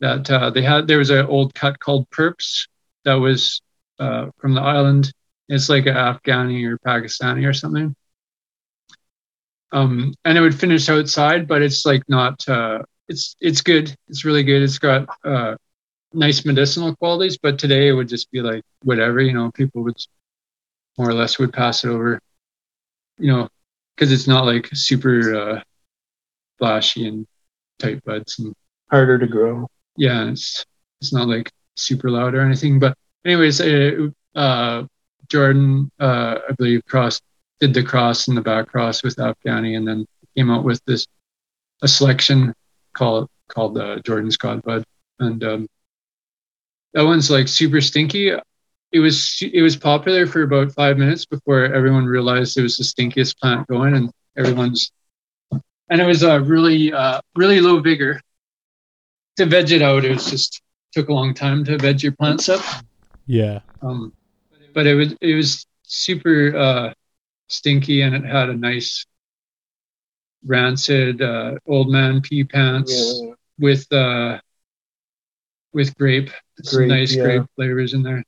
that 0.00 0.30
uh, 0.30 0.50
they 0.50 0.62
had. 0.62 0.86
There 0.86 0.98
was 0.98 1.10
an 1.10 1.26
old 1.26 1.54
cut 1.54 1.78
called 1.78 2.08
Perps 2.10 2.68
that 3.04 3.14
was 3.14 3.60
uh, 3.98 4.26
from 4.38 4.54
the 4.54 4.60
island. 4.60 5.12
It's 5.48 5.68
like 5.68 5.86
an 5.86 5.94
Afghani 5.94 6.64
or 6.66 6.78
Pakistani 6.78 7.46
or 7.48 7.52
something. 7.52 7.94
Um, 9.72 10.14
and 10.24 10.38
it 10.38 10.40
would 10.40 10.58
finish 10.58 10.88
outside, 10.88 11.48
but 11.48 11.62
it's 11.62 11.84
like 11.84 12.02
not. 12.08 12.48
Uh, 12.48 12.82
it's 13.08 13.36
it's 13.40 13.60
good. 13.60 13.94
It's 14.08 14.24
really 14.24 14.42
good. 14.42 14.62
It's 14.62 14.78
got 14.78 15.08
uh, 15.24 15.56
nice 16.12 16.44
medicinal 16.44 16.94
qualities. 16.96 17.36
But 17.36 17.58
today 17.58 17.88
it 17.88 17.92
would 17.92 18.08
just 18.08 18.30
be 18.30 18.40
like 18.40 18.62
whatever. 18.82 19.20
You 19.20 19.32
know, 19.32 19.50
people 19.50 19.82
would 19.82 19.96
more 20.96 21.10
or 21.10 21.14
less 21.14 21.38
would 21.38 21.52
pass 21.52 21.84
it 21.84 21.88
over. 21.88 22.20
You 23.18 23.32
know, 23.32 23.48
because 23.94 24.12
it's 24.12 24.28
not 24.28 24.46
like 24.46 24.68
super 24.72 25.34
uh, 25.34 25.60
flashy 26.58 27.06
and 27.08 27.26
tight 27.78 28.02
buds 28.04 28.38
and 28.38 28.54
Harder 28.90 29.18
to 29.18 29.26
grow. 29.26 29.66
yeah, 29.96 30.30
it's 30.30 30.64
it's 31.00 31.12
not 31.12 31.28
like 31.28 31.50
super 31.76 32.10
loud 32.10 32.34
or 32.34 32.40
anything. 32.40 32.78
But 32.78 32.96
anyways, 33.24 33.60
uh, 33.60 34.08
uh, 34.34 34.84
Jordan, 35.28 35.90
uh, 36.00 36.38
I 36.48 36.52
believe, 36.52 36.84
crossed 36.86 37.22
did 37.60 37.74
the 37.74 37.82
cross 37.82 38.28
and 38.28 38.36
the 38.36 38.42
back 38.42 38.68
cross 38.68 39.02
with 39.02 39.16
Afghani, 39.16 39.76
and 39.76 39.86
then 39.86 40.06
came 40.36 40.50
out 40.50 40.64
with 40.64 40.82
this 40.86 41.06
a 41.82 41.88
selection 41.88 42.54
called 42.92 43.28
called 43.48 43.78
uh, 43.78 43.98
Jordan's 44.00 44.36
God 44.36 44.62
Bud, 44.62 44.84
and 45.18 45.42
um, 45.44 45.68
that 46.92 47.04
one's 47.04 47.30
like 47.30 47.48
super 47.48 47.80
stinky. 47.80 48.32
It 48.92 49.00
was 49.00 49.38
it 49.40 49.62
was 49.62 49.76
popular 49.76 50.26
for 50.26 50.42
about 50.42 50.72
five 50.72 50.98
minutes 50.98 51.24
before 51.26 51.64
everyone 51.64 52.06
realized 52.06 52.56
it 52.56 52.62
was 52.62 52.76
the 52.76 52.84
stinkiest 52.84 53.38
plant 53.38 53.66
going, 53.66 53.94
and 53.94 54.10
everyone's 54.36 54.90
and 55.88 56.00
it 56.00 56.06
was 56.06 56.24
uh, 56.24 56.40
really 56.42 56.92
uh, 56.92 57.20
really 57.36 57.60
low 57.60 57.80
vigor 57.80 58.20
to 59.36 59.46
veg 59.46 59.72
it 59.72 59.82
out. 59.82 60.04
It 60.04 60.12
was 60.12 60.30
just 60.30 60.62
took 60.92 61.08
a 61.08 61.12
long 61.12 61.34
time 61.34 61.64
to 61.64 61.76
veg 61.76 62.02
your 62.02 62.12
plants 62.12 62.48
up. 62.48 62.62
Yeah. 63.26 63.60
Um, 63.82 64.12
but 64.74 64.86
it 64.86 64.94
was 64.94 65.14
it 65.20 65.34
was 65.34 65.66
super 65.82 66.56
uh, 66.56 66.94
stinky 67.48 68.02
and 68.02 68.14
it 68.14 68.24
had 68.24 68.50
a 68.50 68.54
nice 68.56 69.06
rancid 70.46 71.22
uh, 71.22 71.54
old 71.66 71.90
man 71.90 72.20
pea 72.20 72.44
pants 72.44 72.92
Yeah. 72.92 73.32
with 73.58 73.90
uh, 73.92 74.40
with 75.72 75.96
grape. 75.96 76.30
Some 76.62 76.86
Grape, 76.86 76.88
nice 76.88 77.14
yeah. 77.14 77.22
grape 77.24 77.42
flavors 77.56 77.94
in 77.94 78.02
there. 78.02 78.22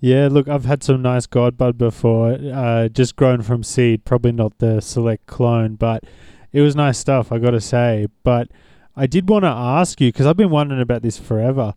Yeah, 0.00 0.28
look, 0.30 0.46
I've 0.46 0.64
had 0.66 0.82
some 0.82 1.02
nice 1.02 1.26
God 1.26 1.56
Bud 1.56 1.78
before, 1.78 2.32
uh, 2.52 2.88
just 2.88 3.16
grown 3.16 3.42
from 3.42 3.62
seed. 3.62 4.04
Probably 4.04 4.32
not 4.32 4.58
the 4.58 4.80
select 4.80 5.26
clone, 5.26 5.74
but 5.76 6.04
it 6.52 6.60
was 6.60 6.76
nice 6.76 6.98
stuff, 6.98 7.32
I 7.32 7.38
got 7.38 7.52
to 7.52 7.60
say. 7.60 8.06
But 8.22 8.48
I 8.94 9.06
did 9.06 9.28
want 9.28 9.44
to 9.44 9.48
ask 9.48 10.00
you, 10.00 10.08
because 10.12 10.26
I've 10.26 10.36
been 10.36 10.50
wondering 10.50 10.80
about 10.82 11.02
this 11.02 11.18
forever. 11.18 11.74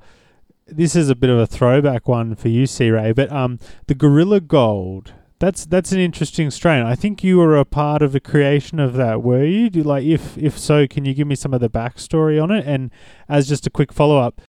This 0.72 0.96
is 0.96 1.10
a 1.10 1.16
bit 1.16 1.30
of 1.30 1.40
a 1.40 1.48
throwback 1.48 2.08
one 2.08 2.36
for 2.36 2.48
you, 2.48 2.66
C 2.66 2.90
Ray, 2.90 3.12
but 3.12 3.32
um, 3.32 3.60
the 3.88 3.96
Gorilla 3.96 4.40
Gold. 4.40 5.14
That's 5.40 5.66
that's 5.66 5.94
an 5.94 6.00
interesting 6.00 6.52
strain. 6.52 6.84
I 6.84 6.96
think 6.96 7.24
you 7.24 7.38
were 7.38 7.56
a 7.56 7.64
part 7.64 8.02
of 8.02 8.12
the 8.12 8.20
creation 8.20 8.78
of 8.80 8.94
that, 8.96 9.24
were 9.24 9.46
you? 9.46 9.70
Do, 9.70 9.82
like, 9.84 10.04
if 10.04 10.38
if 10.38 10.60
so, 10.60 10.86
can 10.86 11.06
you 11.06 11.14
give 11.14 11.28
me 11.28 11.36
some 11.36 11.54
of 11.54 11.62
the 11.62 11.70
backstory 11.70 12.42
on 12.42 12.52
it? 12.52 12.68
And 12.68 12.92
as 13.30 13.48
just 13.48 13.66
a 13.66 13.70
quick 13.70 13.94
follow 13.94 14.18
up, 14.18 14.42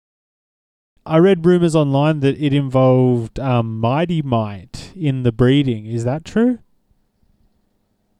I 1.07 1.19
read 1.19 1.47
rumors 1.47 1.77
online 1.77 2.21
that 2.21 2.37
it 2.39 2.53
involved 2.53 3.39
um, 3.39 3.79
Mighty 3.79 4.21
Mite 4.21 4.93
in 4.97 5.23
the 5.23 5.33
breeding. 5.33 5.87
Is 5.87 6.05
that 6.05 6.25
true? 6.25 6.59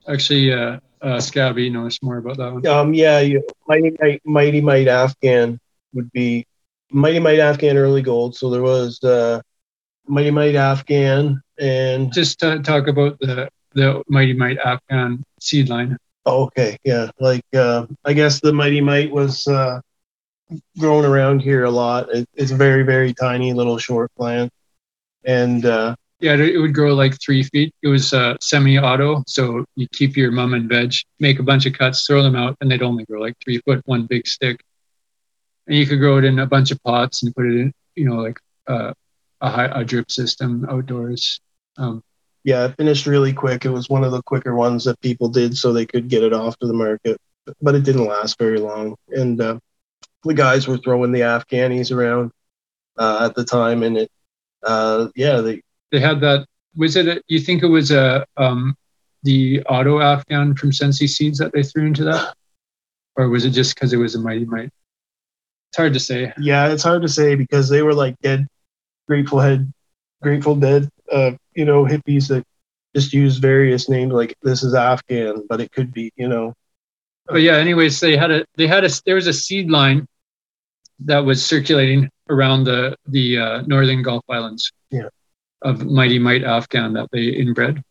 Actually, 0.09 0.53
uh, 0.53 0.79
uh, 1.03 1.21
Scabby 1.21 1.71
knows 1.71 1.99
more 2.03 2.19
about 2.19 2.37
that 2.37 2.53
one. 2.53 2.67
Um, 2.67 2.95
yeah, 2.95 3.19
you, 3.19 3.43
Mighty 3.67 3.97
Mite, 4.01 4.23
Mighty 4.25 4.61
Mite 4.61 4.89
Afghan 4.89 5.59
would 5.93 6.11
be 6.13 6.47
Mighty 6.91 7.19
Mite 7.19 7.39
Afghan 7.39 7.77
early 7.77 8.03
gold. 8.03 8.37
So 8.37 8.51
there 8.51 8.63
was 8.63 9.03
uh, 9.03 9.41
Mighty 10.07 10.31
Mite 10.31 10.57
Afghan 10.57 11.41
and 11.59 12.13
Just 12.13 12.41
talk 12.41 12.89
about 12.89 13.19
the 13.21 13.49
the 13.75 14.03
Mighty 14.09 14.33
Mite 14.33 14.59
Afghan 14.59 15.23
seed 15.41 15.69
line. 15.69 15.97
oh, 16.27 16.45
okay, 16.45 16.77
yeah, 16.85 17.11
like 17.21 17.45
uh, 17.55 17.87
I 18.05 18.13
guess 18.13 18.41
the 18.41 18.53
Mighty 18.53 18.81
Mite 18.81 19.11
was 19.11 19.47
uh, 19.47 19.81
grown 20.79 21.05
around 21.05 21.41
here 21.41 21.65
a 21.65 21.71
lot. 21.71 22.09
It, 22.15 22.27
it's 22.35 22.51
a 22.51 22.57
very 22.57 22.83
very 22.83 23.13
tiny 23.15 23.53
little 23.53 23.79
short 23.79 24.11
plant, 24.17 24.51
and 25.25 25.65
uh, 25.65 25.95
Yeah, 26.21 26.35
it 26.35 26.41
it 26.41 26.59
would 26.59 26.75
grow 26.75 26.95
like 26.95 27.21
three 27.21 27.43
feet. 27.45 27.73
It 27.83 27.89
was 27.89 28.13
uh, 28.13 28.37
semi-auto, 28.41 29.23
so 29.27 29.65
you 29.77 29.87
keep 29.93 30.17
your 30.17 30.31
mum 30.33 30.55
and 30.55 30.69
veg, 30.69 30.95
make 31.19 31.39
a 31.39 31.43
bunch 31.43 31.67
of 31.67 31.73
cuts, 31.73 32.07
throw 32.07 32.23
them 32.23 32.37
out, 32.37 32.57
and 32.61 32.71
they'd 32.71 32.83
only 32.83 33.05
grow 33.05 33.21
like 33.21 33.35
three 33.45 33.59
foot, 33.65 33.81
one 33.87 34.07
big 34.07 34.27
stick. 34.27 34.61
And 35.71 35.79
you 35.79 35.87
could 35.87 36.01
grow 36.01 36.19
it 36.19 36.25
in 36.25 36.41
a 36.41 36.47
bunch 36.47 36.73
of 36.73 36.83
pots 36.83 37.23
and 37.23 37.33
put 37.33 37.47
it 37.47 37.55
in, 37.55 37.73
you 37.95 38.11
know, 38.11 38.17
like 38.17 38.41
uh, 38.67 38.93
a, 39.41 39.49
high, 39.49 39.71
a 39.73 39.85
drip 39.85 40.11
system 40.11 40.67
outdoors. 40.69 41.41
Um, 41.79 42.03
yeah, 42.43 42.65
it 42.65 42.75
finished 42.77 43.07
really 43.07 43.33
quick. 43.33 43.65
It 43.65 43.71
was 43.71 43.89
one 43.89 44.03
of 44.03 44.11
the 44.11 44.21
quicker 44.23 44.57
ones 44.57 44.83
that 44.87 45.01
people 45.01 45.29
did 45.29 45.57
so 45.57 45.73
they 45.73 45.87
could 45.87 46.09
get 46.09 46.25
it 46.25 46.33
off 46.33 46.59
to 46.59 46.67
the 46.67 46.73
market, 46.73 47.19
but 47.63 47.77
it 47.77 47.85
didn't 47.85 48.07
last 48.07 48.37
very 48.37 48.59
long. 48.59 48.97
And 49.11 49.41
uh, 49.41 49.61
the 50.25 50.35
guys 50.35 50.67
were 50.67 50.77
throwing 50.79 51.13
the 51.13 51.21
Afghanis 51.21 51.95
around 51.97 52.33
uh, 52.99 53.27
at 53.29 53.37
the 53.37 53.45
time, 53.45 53.85
and 53.85 53.97
it, 53.97 54.11
uh, 54.65 55.07
yeah, 55.15 55.41
they 55.41 55.63
they 55.93 56.01
had 56.01 56.21
that. 56.23 56.49
Was 56.75 56.97
it? 56.97 57.07
A, 57.07 57.23
you 57.29 57.39
think 57.39 57.63
it 57.63 57.69
was 57.69 57.93
a 57.93 58.27
um, 58.37 58.75
the 59.23 59.63
auto 59.67 60.01
Afghan 60.01 60.57
from 60.57 60.73
Sensi 60.73 61.07
Seeds 61.07 61.39
that 61.39 61.53
they 61.53 61.63
threw 61.63 61.87
into 61.87 62.03
that, 62.05 62.35
or 63.15 63.29
was 63.29 63.45
it 63.45 63.51
just 63.51 63.77
because 63.77 63.93
it 63.93 63.99
was 63.99 64.17
a 64.17 64.19
mighty 64.19 64.47
mite? 64.47 64.71
It's 65.71 65.77
hard 65.77 65.93
to 65.95 66.01
say. 66.01 66.33
yeah, 66.39 66.69
it's 66.73 66.83
hard 66.83 67.03
to 67.03 67.09
say 67.09 67.35
because 67.37 67.69
they 67.69 67.83
were 67.83 67.95
like 67.95 68.17
dead, 68.23 68.47
Grateful 69.09 69.39
Head, 69.41 69.73
Grateful 70.23 70.57
Dead, 70.57 70.89
uh, 71.13 71.33
you 71.55 71.65
know, 71.65 71.85
hippies 71.85 72.29
that 72.29 72.45
just 72.95 73.13
use 73.13 73.37
various 73.39 73.89
names 73.89 74.13
like 74.13 74.35
this 74.43 74.63
is 74.65 74.75
Afghan, 74.75 75.47
but 75.49 75.61
it 75.61 75.71
could 75.71 75.93
be, 75.93 76.11
you 76.17 76.27
know, 76.29 76.55
but 77.27 77.43
yeah 77.43 77.57
anyways 77.57 78.01
they 78.01 78.17
had 78.17 78.33
a 78.33 78.45
they 78.57 78.67
had 78.67 78.85
a 78.85 78.91
there 79.07 79.15
was 79.15 79.29
a 79.29 79.33
seed 79.33 79.71
line 79.71 80.05
that 81.01 81.21
was 81.21 81.45
circulating 81.45 82.11
around 82.29 82.65
the 82.65 82.97
the 83.07 83.39
uh, 83.39 83.63
northern 83.63 84.03
gulf 84.03 84.25
islands 84.29 84.73
Yeah. 84.91 85.09
of 85.63 85.85
mighty 85.87 86.19
mite 86.19 86.43
afghan 86.43 86.95
that 86.95 87.09
they 87.13 87.27
inbred 87.29 87.83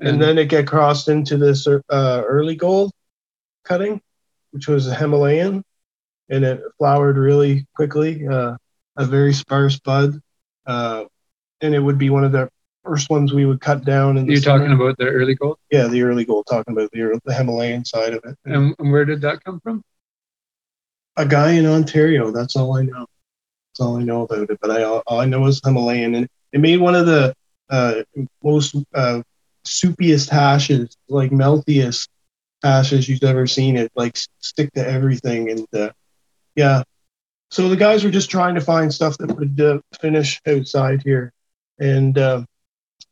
and 0.00 0.20
then 0.22 0.38
it 0.38 0.48
get 0.48 0.66
crossed 0.66 1.08
into 1.08 1.36
this 1.36 1.66
uh, 1.66 1.78
early 2.26 2.54
gold 2.56 2.90
cutting, 3.64 4.00
which 4.52 4.66
was 4.66 4.86
a 4.86 4.94
Himalayan, 4.94 5.62
and 6.30 6.44
it 6.44 6.62
flowered 6.78 7.18
really 7.18 7.66
quickly, 7.74 8.26
uh, 8.26 8.56
a 8.96 9.04
very 9.04 9.32
sparse 9.32 9.78
bud, 9.78 10.20
uh, 10.66 11.04
and 11.60 11.74
it 11.74 11.80
would 11.80 11.98
be 11.98 12.10
one 12.10 12.24
of 12.24 12.32
the 12.32 12.48
first 12.84 13.10
ones 13.10 13.32
we 13.32 13.44
would 13.44 13.60
cut 13.60 13.84
down. 13.84 14.16
In 14.16 14.26
you're 14.26 14.40
talking 14.40 14.72
about 14.72 14.96
the 14.98 15.06
early 15.06 15.34
gold 15.34 15.58
yeah, 15.70 15.86
the 15.86 16.02
early 16.02 16.24
gold, 16.24 16.46
talking 16.48 16.72
about 16.72 16.90
the, 16.92 17.20
the 17.24 17.34
Himalayan 17.34 17.84
side 17.84 18.14
of 18.14 18.24
it. 18.24 18.36
and, 18.46 18.74
and 18.78 18.92
where 18.92 19.04
did 19.04 19.20
that 19.22 19.44
come 19.44 19.60
from 19.60 19.82
a 21.16 21.26
guy 21.26 21.52
in 21.52 21.66
Ontario. 21.66 22.30
That's 22.30 22.56
all 22.56 22.76
I 22.76 22.82
know. 22.82 23.06
That's 23.70 23.80
all 23.80 23.98
I 23.98 24.02
know 24.02 24.22
about 24.22 24.50
it. 24.50 24.58
But 24.60 24.70
I 24.70 24.82
all 24.84 25.20
I 25.20 25.26
know 25.26 25.46
is 25.46 25.60
Himalayan, 25.64 26.14
and 26.14 26.28
it 26.52 26.60
made 26.60 26.80
one 26.80 26.94
of 26.94 27.06
the 27.06 27.34
uh, 27.68 28.02
most 28.42 28.76
uh, 28.94 29.22
soupiest 29.66 30.28
hashes, 30.30 30.96
like 31.08 31.30
meltiest 31.30 32.08
hashes 32.62 33.08
you've 33.08 33.22
ever 33.22 33.46
seen. 33.46 33.76
It 33.76 33.92
like 33.94 34.16
stick 34.40 34.72
to 34.74 34.86
everything, 34.86 35.50
and 35.50 35.66
uh, 35.74 35.90
yeah. 36.56 36.82
So 37.50 37.68
the 37.68 37.76
guys 37.76 38.04
were 38.04 38.10
just 38.10 38.30
trying 38.30 38.54
to 38.54 38.60
find 38.60 38.92
stuff 38.92 39.18
that 39.18 39.36
would 39.36 39.60
uh, 39.60 39.80
finish 40.00 40.40
outside 40.46 41.02
here, 41.02 41.32
and 41.78 42.16
uh, 42.16 42.44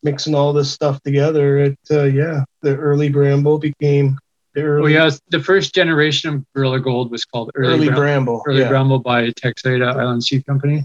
mixing 0.03 0.34
all 0.34 0.53
this 0.53 0.70
stuff 0.70 1.03
together. 1.03 1.59
It 1.59 1.78
uh, 1.91 2.05
yeah, 2.05 2.45
the 2.62 2.76
early 2.76 3.09
Bramble 3.09 3.59
became 3.59 4.18
the 4.55 4.62
oh 4.62 4.64
early 4.64 4.95
yeah 4.95 5.11
the 5.28 5.41
first 5.41 5.74
generation 5.74 6.34
of 6.34 6.45
gorilla 6.55 6.80
gold 6.80 7.11
was 7.11 7.24
called 7.24 7.51
early, 7.55 7.74
early 7.74 7.86
Bram- 7.89 7.99
Bramble. 7.99 8.43
early 8.47 8.61
yeah. 8.61 8.68
bramble 8.68 8.99
by 8.99 9.28
texada 9.30 9.95
island 9.95 10.24
seed 10.24 10.47
company 10.47 10.84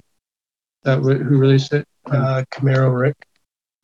that 0.84 0.95
w- 0.95 1.18
who 1.18 1.38
released 1.38 1.74
it 1.74 1.88
uh, 2.08 2.43
Camaro 2.51 2.93
Rick. 2.93 3.16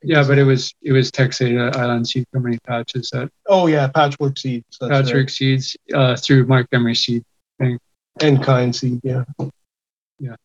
yeah 0.04 0.22
but 0.28 0.38
it 0.38 0.44
was 0.44 0.74
it 0.82 0.92
was 0.92 1.10
texada 1.12 1.74
island 1.78 2.08
seed 2.08 2.26
company 2.34 2.58
patches 2.68 3.10
that 3.12 3.32
Oh 3.48 3.68
yeah, 3.68 3.88
patchwork 3.88 4.38
seeds. 4.38 4.78
That's 4.80 4.92
patrick 4.92 5.28
right. 5.28 5.30
seeds 5.30 5.78
uh, 5.94 6.16
through 6.18 6.46
Marc 6.46 6.68
Emery 6.72 6.94
seed 6.96 7.24
and 8.22 8.44
kind 8.44 8.76
seed. 8.76 9.00
Yeah. 9.04 9.24
Yeah. 10.20 10.36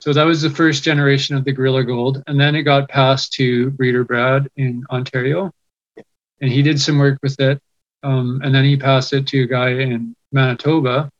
So 0.00 0.12
that 0.12 0.24
was 0.24 0.42
the 0.42 0.50
first 0.50 0.82
generation 0.82 1.36
of 1.36 1.44
the 1.44 1.52
Gorilla 1.52 1.84
Gold. 1.84 2.22
And 2.26 2.38
then 2.38 2.54
it 2.54 2.62
got 2.62 2.88
passed 2.88 3.32
to 3.34 3.70
Breeder 3.70 4.04
Brad 4.04 4.48
in 4.56 4.84
Ontario. 4.90 5.52
And 6.40 6.52
he 6.52 6.62
did 6.62 6.80
some 6.80 6.98
work 6.98 7.18
with 7.22 7.40
it. 7.40 7.60
Um, 8.02 8.40
and 8.44 8.54
then 8.54 8.64
he 8.64 8.76
passed 8.76 9.12
it 9.12 9.26
to 9.28 9.42
a 9.42 9.46
guy 9.46 9.70
in 9.70 10.14
Manitoba 10.32 11.10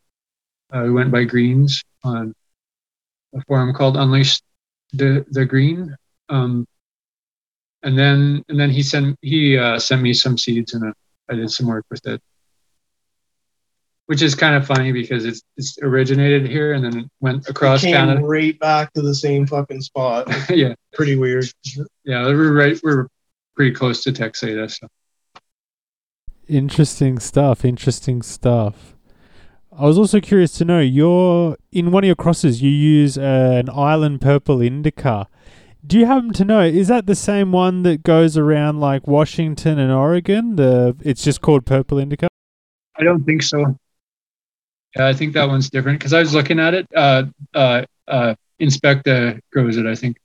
uh, 0.73 0.83
who 0.83 0.95
went 0.95 1.11
by 1.11 1.25
Greens 1.25 1.83
on 2.05 2.35
a 3.35 3.43
forum 3.45 3.73
called 3.75 3.97
Unleash 3.97 4.41
the, 4.93 5.25
the 5.31 5.45
Green. 5.45 5.97
Um, 6.29 6.67
and 7.83 7.97
then 7.97 8.45
and 8.49 8.59
then 8.59 8.71
he 8.71 8.83
sent 8.83 9.17
he 9.23 9.57
uh, 9.57 9.79
sent 9.79 10.03
me 10.03 10.13
some 10.13 10.37
seeds 10.37 10.75
and 10.75 10.93
I 11.29 11.35
did 11.35 11.51
some 11.51 11.67
work 11.67 11.85
with 11.91 12.05
it. 12.07 12.21
Which 14.07 14.23
is 14.23 14.35
kind 14.35 14.55
of 14.55 14.67
funny 14.67 14.93
because 14.93 15.25
it's 15.25 15.43
it's 15.57 15.79
originated 15.83 16.47
here 16.47 16.73
and 16.73 16.85
then 16.85 16.99
it 17.01 17.07
went 17.21 17.49
across 17.49 17.83
Came 17.83 17.95
Canada. 17.95 18.23
right 18.23 18.59
back 18.59 18.93
to 18.95 19.03
the 19.03 19.15
same 19.15 19.47
fucking 19.47 19.81
spot. 19.83 20.29
yeah, 20.51 20.75
Pretty 20.95 21.17
weird. 21.17 21.47
yeah, 22.05 22.25
we're 22.27 22.53
right. 22.53 22.79
We're 22.83 23.09
pretty 23.55 23.73
close 23.73 24.03
to 24.05 24.13
Texada. 24.13 24.71
So. 24.71 24.87
Interesting 26.49 27.19
stuff. 27.19 27.65
Interesting 27.65 28.23
stuff. 28.23 28.95
I 29.79 29.85
was 29.85 29.99
also 29.99 30.21
curious 30.21 30.53
to 30.53 30.65
know 30.65 30.81
you're 30.81 31.57
in 31.71 31.91
one 31.91 32.05
of 32.05 32.07
your 32.07 32.17
crosses. 32.17 32.63
You 32.63 32.71
use 32.71 33.19
uh, 33.19 33.63
an 33.65 33.69
Island 33.69 34.21
Purple 34.21 34.63
Indica. 34.63 35.29
Do 35.87 35.99
you 35.99 36.07
happen 36.07 36.33
to 36.33 36.45
know 36.45 36.61
is 36.63 36.89
that 36.89 37.07
the 37.07 37.15
same 37.15 37.53
one 37.53 37.83
that 37.83 38.03
goes 38.03 38.37
around 38.39 38.81
like 38.81 39.07
Washington 39.07 39.79
and 39.79 39.93
Oregon? 39.93 40.57
The 40.57 40.97
it's 41.03 41.23
just 41.23 41.41
called 41.43 41.67
Purple 41.67 41.99
Indica. 41.99 42.29
I 42.99 43.05
don't 43.05 43.25
think 43.25 43.43
so. 43.43 43.77
Yeah, 44.95 45.07
I 45.07 45.13
think 45.13 45.35
that 45.35 45.49
one's 45.49 45.71
different 45.71 45.99
because 45.99 46.13
I 46.13 46.21
was 46.21 46.35
looking 46.35 46.59
at 46.59 46.75
it. 46.75 46.87
Uh, 46.95 47.25
uh, 47.55 47.85
uh, 48.09 48.35
Inspecta 48.61 49.41
grows 49.53 49.77
it. 49.77 49.87
I 49.87 49.95
think. 49.95 50.17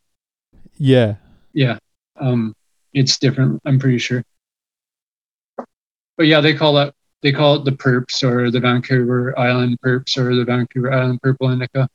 Yeah. 0.77 1.15
Yeah, 1.53 1.77
um, 2.19 2.55
it's 2.93 3.19
different. 3.19 3.61
I'm 3.65 3.79
pretty 3.79 3.97
sure. 3.97 4.23
But 6.17 6.27
yeah, 6.27 6.39
they 6.41 6.53
call 6.53 6.73
that 6.75 6.93
they 7.21 7.31
call 7.31 7.55
it 7.55 7.65
the 7.65 7.71
Perps 7.71 8.23
or 8.23 8.51
the 8.51 8.59
Vancouver 8.59 9.37
Island 9.37 9.79
Perps 9.81 10.17
or 10.17 10.35
the 10.35 10.45
Vancouver 10.45 10.91
Island 10.91 11.21
Purple 11.21 11.49
Indica. 11.49 11.87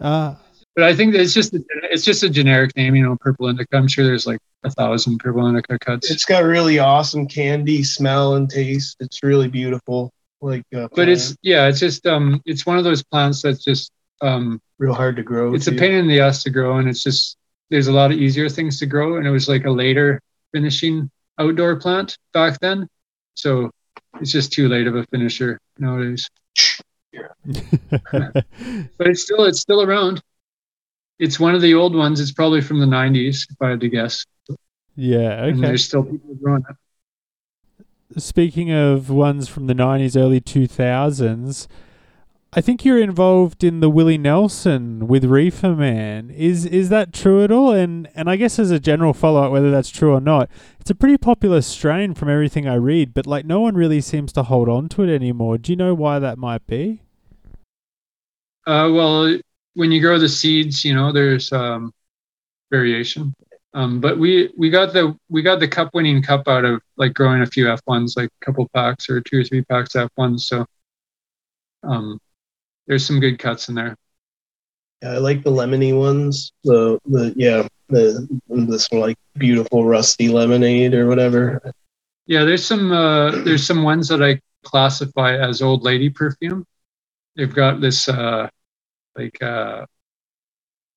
Uh, 0.00 0.34
But 0.74 0.84
I 0.84 0.94
think 0.94 1.14
it's 1.14 1.34
just 1.34 1.54
it's 1.54 2.04
just 2.04 2.22
a 2.22 2.30
generic 2.30 2.74
name, 2.76 2.94
you 2.94 3.04
know, 3.04 3.16
Purple 3.20 3.48
Indica. 3.48 3.76
I'm 3.76 3.88
sure 3.88 4.04
there's 4.04 4.26
like 4.26 4.40
a 4.64 4.70
thousand 4.70 5.18
Purple 5.18 5.46
Indica 5.46 5.78
cuts. 5.78 6.10
It's 6.10 6.24
got 6.24 6.44
really 6.44 6.78
awesome 6.78 7.28
candy 7.28 7.82
smell 7.82 8.34
and 8.36 8.48
taste. 8.48 8.96
It's 9.00 9.22
really 9.22 9.48
beautiful. 9.48 10.12
Like, 10.42 10.64
uh, 10.74 10.88
but 10.94 11.08
it's 11.08 11.36
yeah, 11.42 11.68
it's 11.68 11.78
just 11.80 12.04
um, 12.06 12.42
it's 12.44 12.66
one 12.66 12.76
of 12.78 12.84
those 12.84 13.02
plants 13.02 13.42
that's 13.42 13.64
just 13.64 13.92
um, 14.20 14.60
real 14.78 14.92
hard 14.92 15.16
to 15.16 15.22
grow. 15.22 15.54
it's 15.54 15.68
a 15.68 15.70
too. 15.70 15.78
pain 15.78 15.92
in 15.92 16.08
the 16.08 16.20
ass 16.20 16.42
to 16.42 16.50
grow, 16.50 16.78
and 16.78 16.88
it's 16.88 17.02
just 17.02 17.36
there's 17.70 17.86
a 17.86 17.92
lot 17.92 18.10
of 18.12 18.18
easier 18.18 18.48
things 18.48 18.78
to 18.80 18.86
grow, 18.86 19.16
and 19.16 19.26
it 19.26 19.30
was 19.30 19.48
like 19.48 19.64
a 19.66 19.70
later 19.70 20.20
finishing 20.52 21.10
outdoor 21.38 21.76
plant 21.76 22.18
back 22.34 22.58
then, 22.60 22.88
so 23.34 23.70
it's 24.20 24.32
just 24.32 24.52
too 24.52 24.68
late 24.68 24.86
of 24.88 24.96
a 24.96 25.06
finisher 25.06 25.58
nowadays. 25.78 26.28
But 28.98 29.06
it's 29.08 29.22
still 29.22 29.44
it's 29.44 29.60
still 29.60 29.82
around. 29.82 30.22
It's 31.18 31.38
one 31.38 31.54
of 31.54 31.60
the 31.62 31.74
old 31.74 31.94
ones. 31.94 32.20
It's 32.20 32.32
probably 32.32 32.60
from 32.60 32.80
the 32.80 32.86
90s, 32.86 33.46
if 33.50 33.56
I 33.60 33.70
had 33.70 33.80
to 33.80 33.88
guess. 33.88 34.24
yeah. 34.96 35.44
And 35.44 35.58
Okay. 35.58 35.66
there's 35.68 35.84
still 35.84 36.02
people 36.02 36.34
growing 36.34 36.64
it. 36.68 36.76
Speaking 38.16 38.70
of 38.70 39.10
ones 39.10 39.48
from 39.48 39.66
the 39.66 39.74
90s, 39.74 40.16
early 40.16 40.40
2000s, 40.40 41.66
I 42.54 42.60
think 42.60 42.84
you're 42.84 43.00
involved 43.00 43.64
in 43.64 43.80
the 43.80 43.88
Willie 43.88 44.18
Nelson 44.18 45.08
with 45.08 45.24
Reeferman. 45.24 46.34
Is 46.34 46.66
is 46.66 46.90
that 46.90 47.12
true 47.12 47.42
at 47.42 47.50
all? 47.50 47.72
And 47.72 48.10
and 48.14 48.28
I 48.28 48.36
guess 48.36 48.58
as 48.58 48.70
a 48.70 48.78
general 48.78 49.14
follow 49.14 49.42
up, 49.44 49.52
whether 49.52 49.70
that's 49.70 49.88
true 49.88 50.12
or 50.12 50.20
not, 50.20 50.50
it's 50.78 50.90
a 50.90 50.94
pretty 50.94 51.16
popular 51.16 51.62
strain 51.62 52.12
from 52.12 52.28
everything 52.28 52.68
I 52.68 52.74
read, 52.74 53.14
but 53.14 53.26
like 53.26 53.46
no 53.46 53.60
one 53.60 53.74
really 53.74 54.02
seems 54.02 54.34
to 54.34 54.42
hold 54.42 54.68
on 54.68 54.90
to 54.90 55.02
it 55.02 55.14
anymore. 55.14 55.56
Do 55.56 55.72
you 55.72 55.76
know 55.76 55.94
why 55.94 56.18
that 56.18 56.36
might 56.36 56.66
be? 56.66 57.00
Uh, 58.66 58.90
well, 58.92 59.38
when 59.72 59.90
you 59.90 60.02
grow 60.02 60.18
the 60.18 60.28
seeds, 60.28 60.84
you 60.84 60.94
know, 60.94 61.10
there's 61.10 61.52
um, 61.52 61.92
variation. 62.70 63.34
Um, 63.74 64.00
but 64.00 64.18
we 64.18 64.52
we 64.56 64.68
got 64.68 64.92
the 64.92 65.16
we 65.30 65.42
got 65.42 65.60
the 65.60 65.68
cup 65.68 65.90
winning 65.94 66.22
cup 66.22 66.46
out 66.46 66.64
of 66.64 66.82
like 66.96 67.14
growing 67.14 67.42
a 67.42 67.46
few 67.46 67.66
F1s, 67.66 68.16
like 68.16 68.28
a 68.28 68.44
couple 68.44 68.68
packs 68.74 69.08
or 69.08 69.20
two 69.20 69.40
or 69.40 69.44
three 69.44 69.62
packs 69.62 69.94
of 69.94 70.10
F1s. 70.18 70.40
So 70.40 70.66
um, 71.82 72.18
there's 72.86 73.06
some 73.06 73.20
good 73.20 73.38
cuts 73.38 73.68
in 73.68 73.74
there. 73.74 73.96
Yeah, 75.02 75.12
I 75.12 75.18
like 75.18 75.42
the 75.42 75.50
lemony 75.50 75.98
ones. 75.98 76.52
The 76.64 76.98
the 77.06 77.32
yeah 77.34 77.66
the 77.88 78.28
this 78.48 78.92
like 78.92 79.16
beautiful 79.36 79.86
rusty 79.86 80.28
lemonade 80.28 80.94
or 80.94 81.06
whatever. 81.08 81.72
Yeah, 82.26 82.44
there's 82.44 82.64
some 82.64 82.92
uh, 82.92 83.30
there's 83.42 83.66
some 83.66 83.82
ones 83.82 84.08
that 84.08 84.22
I 84.22 84.40
classify 84.64 85.36
as 85.36 85.62
old 85.62 85.82
lady 85.82 86.10
perfume. 86.10 86.64
They've 87.36 87.52
got 87.52 87.80
this 87.80 88.06
uh, 88.06 88.48
like 89.16 89.42
uh, 89.42 89.86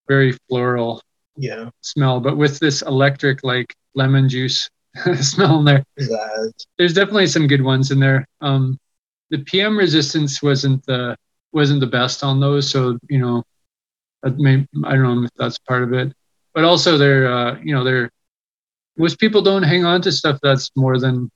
very 0.08 0.34
floral 0.50 1.02
Yeah, 1.38 1.70
smell, 1.82 2.20
but 2.20 2.38
with 2.38 2.60
this 2.60 2.82
electric 2.82 3.44
like 3.44 3.76
lemon 3.94 4.30
juice 4.30 4.70
smell 5.22 5.60
in 5.60 5.66
there. 5.66 5.84
that 5.98 6.54
There's 6.78 6.94
definitely 6.94 7.28
some 7.28 7.48
good 7.48 7.62
ones 7.62 7.92
in 7.92 8.00
there. 8.00 8.26
Um, 8.42 8.78
the 9.30 9.40
PM 9.40 9.78
resistance 9.78 10.42
wasn't 10.42 10.86
the 10.86 11.18
wasn't 11.52 11.80
the 11.80 11.88
best 11.88 12.24
on 12.24 12.40
those, 12.40 12.70
so 12.70 12.98
you 13.10 13.20
know, 13.20 13.44
may, 14.38 14.66
I 14.84 14.94
don't 14.96 15.22
know 15.22 15.24
if 15.24 15.32
that's 15.38 15.58
part 15.60 15.84
of 15.84 15.94
it. 15.94 16.14
But 16.54 16.64
also, 16.64 16.98
they're 16.98 17.32
uh, 17.32 17.60
you 17.64 17.74
know 17.76 17.84
they're 17.84 18.10
most 18.98 19.20
people 19.20 19.42
don't 19.42 19.64
hang 19.64 19.84
on 19.86 20.02
to 20.04 20.12
stuff 20.12 20.40
that's 20.42 20.72
more 20.76 21.00
than 21.00 21.30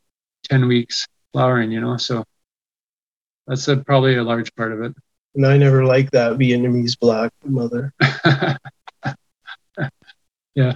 ten 0.43 0.67
weeks 0.67 1.05
flowering, 1.33 1.71
you 1.71 1.81
know, 1.81 1.97
so 1.97 2.23
that's 3.47 3.67
a, 3.67 3.77
probably 3.77 4.15
a 4.15 4.23
large 4.23 4.53
part 4.55 4.71
of 4.71 4.81
it. 4.81 4.93
and 5.35 5.45
I 5.45 5.57
never 5.57 5.85
liked 5.85 6.11
that 6.13 6.37
Vietnamese 6.37 6.97
black 6.99 7.31
mother. 7.43 7.93
yeah, 10.59 10.73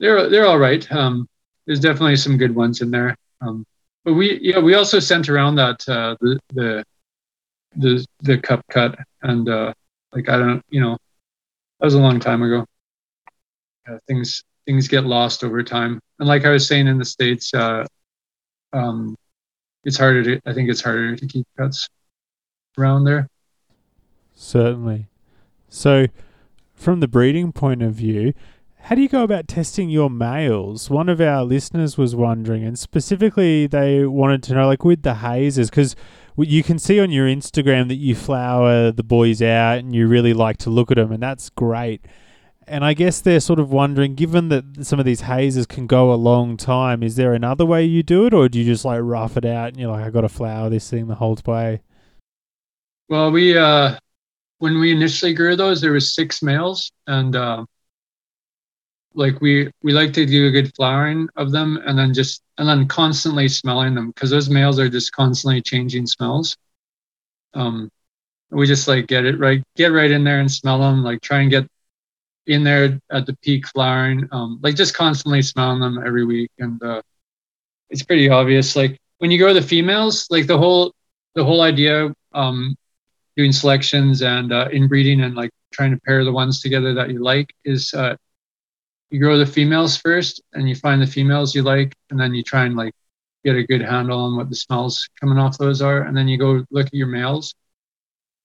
they're 0.00 0.28
they're 0.28 0.46
all 0.46 0.58
right. 0.58 0.90
Um, 0.90 1.28
there's 1.66 1.80
definitely 1.80 2.16
some 2.16 2.36
good 2.36 2.54
ones 2.54 2.80
in 2.80 2.90
there. 2.90 3.16
Um, 3.40 3.64
but 4.04 4.14
we 4.14 4.40
yeah 4.42 4.58
we 4.58 4.74
also 4.74 4.98
sent 4.98 5.28
around 5.28 5.54
that 5.56 5.88
uh, 5.88 6.16
the 6.20 6.38
the 6.52 6.84
the 7.76 8.06
the 8.20 8.38
cup 8.38 8.64
cut 8.70 8.98
and 9.22 9.48
uh, 9.48 9.72
like 10.12 10.28
I 10.28 10.36
don't 10.36 10.62
you 10.68 10.80
know 10.80 10.96
that 11.78 11.86
was 11.86 11.94
a 11.94 12.00
long 12.00 12.18
time 12.18 12.42
ago. 12.42 12.66
Things 14.08 14.42
things 14.66 14.88
get 14.88 15.04
lost 15.04 15.44
over 15.44 15.62
time, 15.62 16.00
and 16.18 16.28
like 16.28 16.44
I 16.44 16.50
was 16.50 16.66
saying 16.66 16.88
in 16.88 16.98
the 16.98 17.04
states, 17.04 17.54
uh, 17.54 17.86
um, 18.72 19.16
it's 19.84 19.96
harder 19.96 20.22
to 20.24 20.40
I 20.44 20.52
think 20.52 20.68
it's 20.68 20.82
harder 20.82 21.14
to 21.14 21.26
keep 21.26 21.46
cuts 21.56 21.88
around 22.76 23.04
there. 23.04 23.28
Certainly. 24.34 25.06
So, 25.68 26.06
from 26.74 27.00
the 27.00 27.08
breeding 27.08 27.52
point 27.52 27.82
of 27.82 27.94
view, 27.94 28.34
how 28.80 28.94
do 28.94 29.02
you 29.02 29.08
go 29.08 29.22
about 29.22 29.48
testing 29.48 29.90
your 29.90 30.08
males? 30.08 30.88
One 30.88 31.08
of 31.08 31.20
our 31.20 31.44
listeners 31.44 31.98
was 31.98 32.16
wondering, 32.16 32.64
and 32.64 32.78
specifically, 32.78 33.66
they 33.66 34.04
wanted 34.06 34.42
to 34.44 34.54
know, 34.54 34.66
like 34.66 34.84
with 34.84 35.02
the 35.02 35.16
hazes, 35.16 35.68
because 35.68 35.94
you 36.36 36.62
can 36.62 36.78
see 36.78 37.00
on 37.00 37.10
your 37.10 37.26
Instagram 37.26 37.88
that 37.88 37.96
you 37.96 38.14
flower 38.14 38.92
the 38.92 39.02
boys 39.02 39.42
out 39.42 39.78
and 39.78 39.94
you 39.94 40.06
really 40.06 40.32
like 40.32 40.56
to 40.58 40.70
look 40.70 40.90
at 40.90 40.96
them, 40.96 41.12
and 41.12 41.22
that's 41.22 41.50
great. 41.50 42.06
And 42.66 42.84
I 42.84 42.94
guess 42.94 43.20
they're 43.20 43.40
sort 43.40 43.58
of 43.58 43.72
wondering, 43.72 44.14
given 44.14 44.48
that 44.50 44.86
some 44.86 44.98
of 44.98 45.06
these 45.06 45.22
hazes 45.22 45.66
can 45.66 45.86
go 45.86 46.12
a 46.12 46.16
long 46.16 46.56
time, 46.56 47.02
is 47.02 47.16
there 47.16 47.32
another 47.32 47.64
way 47.64 47.84
you 47.84 48.02
do 48.02 48.26
it, 48.26 48.34
or 48.34 48.48
do 48.48 48.58
you 48.58 48.64
just 48.64 48.84
like 48.84 49.00
rough 49.02 49.36
it 49.36 49.44
out 49.44 49.68
and 49.68 49.78
you're 49.78 49.90
like, 49.90 50.04
I 50.04 50.10
got 50.10 50.20
to 50.20 50.28
flower 50.28 50.68
this 50.68 50.88
thing 50.88 51.08
the 51.08 51.14
whole 51.14 51.38
way? 51.46 51.80
Well, 53.08 53.30
we 53.30 53.56
uh, 53.56 53.96
when 54.58 54.78
we 54.78 54.92
initially 54.92 55.32
grew 55.32 55.56
those, 55.56 55.80
there 55.80 55.92
was 55.92 56.14
six 56.14 56.42
males, 56.42 56.92
and 57.06 57.34
uh, 57.34 57.64
like 59.18 59.40
we 59.40 59.70
we 59.82 59.92
like 59.92 60.12
to 60.14 60.24
do 60.24 60.46
a 60.46 60.50
good 60.50 60.74
flowering 60.74 61.28
of 61.36 61.50
them, 61.50 61.78
and 61.84 61.98
then 61.98 62.14
just 62.14 62.42
and 62.56 62.68
then 62.68 62.86
constantly 62.86 63.48
smelling 63.48 63.94
them 63.94 64.08
because 64.08 64.30
those 64.30 64.48
males 64.48 64.78
are 64.78 64.88
just 64.88 65.12
constantly 65.12 65.60
changing 65.60 66.06
smells. 66.06 66.56
Um, 67.54 67.90
we 68.50 68.66
just 68.66 68.88
like 68.88 69.08
get 69.08 69.24
it 69.24 69.38
right, 69.38 69.62
get 69.76 69.88
right 69.88 70.10
in 70.10 70.24
there 70.24 70.40
and 70.40 70.50
smell 70.50 70.78
them. 70.78 71.02
Like 71.02 71.20
try 71.20 71.40
and 71.40 71.50
get 71.50 71.66
in 72.46 72.62
there 72.64 72.98
at 73.10 73.26
the 73.26 73.36
peak 73.42 73.66
flowering. 73.68 74.28
Um, 74.32 74.60
like 74.62 74.76
just 74.76 74.94
constantly 74.94 75.42
smelling 75.42 75.80
them 75.80 76.00
every 76.06 76.24
week, 76.24 76.50
and 76.58 76.82
uh, 76.82 77.02
it's 77.90 78.04
pretty 78.04 78.30
obvious. 78.30 78.76
Like 78.76 78.98
when 79.18 79.32
you 79.32 79.38
go 79.38 79.48
to 79.48 79.54
the 79.54 79.66
females, 79.66 80.28
like 80.30 80.46
the 80.46 80.58
whole 80.58 80.92
the 81.34 81.44
whole 81.44 81.62
idea 81.62 82.14
um, 82.34 82.76
doing 83.36 83.52
selections 83.52 84.22
and 84.22 84.52
uh, 84.52 84.68
inbreeding 84.72 85.22
and 85.22 85.34
like 85.34 85.50
trying 85.72 85.90
to 85.90 86.00
pair 86.06 86.24
the 86.24 86.32
ones 86.32 86.60
together 86.60 86.94
that 86.94 87.10
you 87.10 87.22
like 87.22 87.52
is 87.64 87.92
uh, 87.94 88.16
you 89.10 89.20
grow 89.20 89.38
the 89.38 89.46
females 89.46 89.96
first 89.96 90.42
and 90.52 90.68
you 90.68 90.74
find 90.74 91.00
the 91.00 91.06
females 91.06 91.54
you 91.54 91.62
like 91.62 91.94
and 92.10 92.20
then 92.20 92.34
you 92.34 92.42
try 92.42 92.64
and 92.64 92.76
like 92.76 92.92
get 93.44 93.56
a 93.56 93.64
good 93.64 93.80
handle 93.80 94.20
on 94.20 94.36
what 94.36 94.50
the 94.50 94.56
smells 94.56 95.08
coming 95.20 95.38
off 95.38 95.56
those 95.58 95.80
are 95.80 96.02
and 96.02 96.16
then 96.16 96.28
you 96.28 96.36
go 96.36 96.64
look 96.70 96.86
at 96.86 96.94
your 96.94 97.06
males 97.06 97.54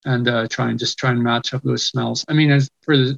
and 0.05 0.27
uh, 0.27 0.47
try 0.47 0.69
and 0.69 0.79
just 0.79 0.97
try 0.97 1.11
and 1.11 1.23
match 1.23 1.53
up 1.53 1.61
those 1.63 1.85
smells. 1.85 2.25
I 2.27 2.33
mean 2.33 2.51
as 2.51 2.69
for 2.81 2.97
the 2.97 3.17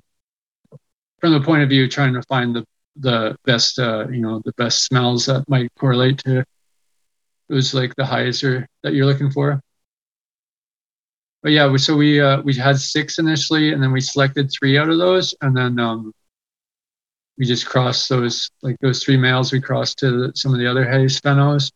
from 1.19 1.33
the 1.33 1.41
point 1.41 1.63
of 1.63 1.69
view 1.69 1.87
trying 1.87 2.13
to 2.13 2.21
find 2.23 2.55
the 2.55 2.65
the 2.97 3.35
best 3.45 3.79
uh, 3.79 4.07
you 4.09 4.21
know 4.21 4.41
the 4.45 4.53
best 4.53 4.85
smells 4.85 5.25
that 5.25 5.47
might 5.49 5.69
correlate 5.77 6.19
to 6.19 6.45
those 7.49 7.73
like 7.73 7.95
the 7.95 8.05
highest 8.05 8.41
that 8.41 8.93
you're 8.93 9.05
looking 9.05 9.31
for. 9.31 9.61
But 11.43 11.51
yeah, 11.51 11.75
so 11.77 11.95
we 11.95 12.19
uh, 12.19 12.41
we 12.41 12.55
had 12.55 12.77
six 12.77 13.19
initially, 13.19 13.73
and 13.73 13.81
then 13.83 13.91
we 13.91 14.01
selected 14.01 14.51
three 14.51 14.77
out 14.77 14.89
of 14.89 14.97
those, 14.97 15.35
and 15.41 15.55
then 15.55 15.79
um, 15.79 16.11
we 17.37 17.45
just 17.45 17.65
crossed 17.65 18.09
those 18.09 18.49
like 18.61 18.77
those 18.79 19.03
three 19.03 19.17
males. 19.17 19.51
We 19.51 19.61
crossed 19.61 19.99
to 19.99 20.11
the, 20.11 20.31
some 20.35 20.53
of 20.53 20.59
the 20.59 20.67
other 20.67 20.89
haze 20.89 21.19
phenos. 21.19 21.71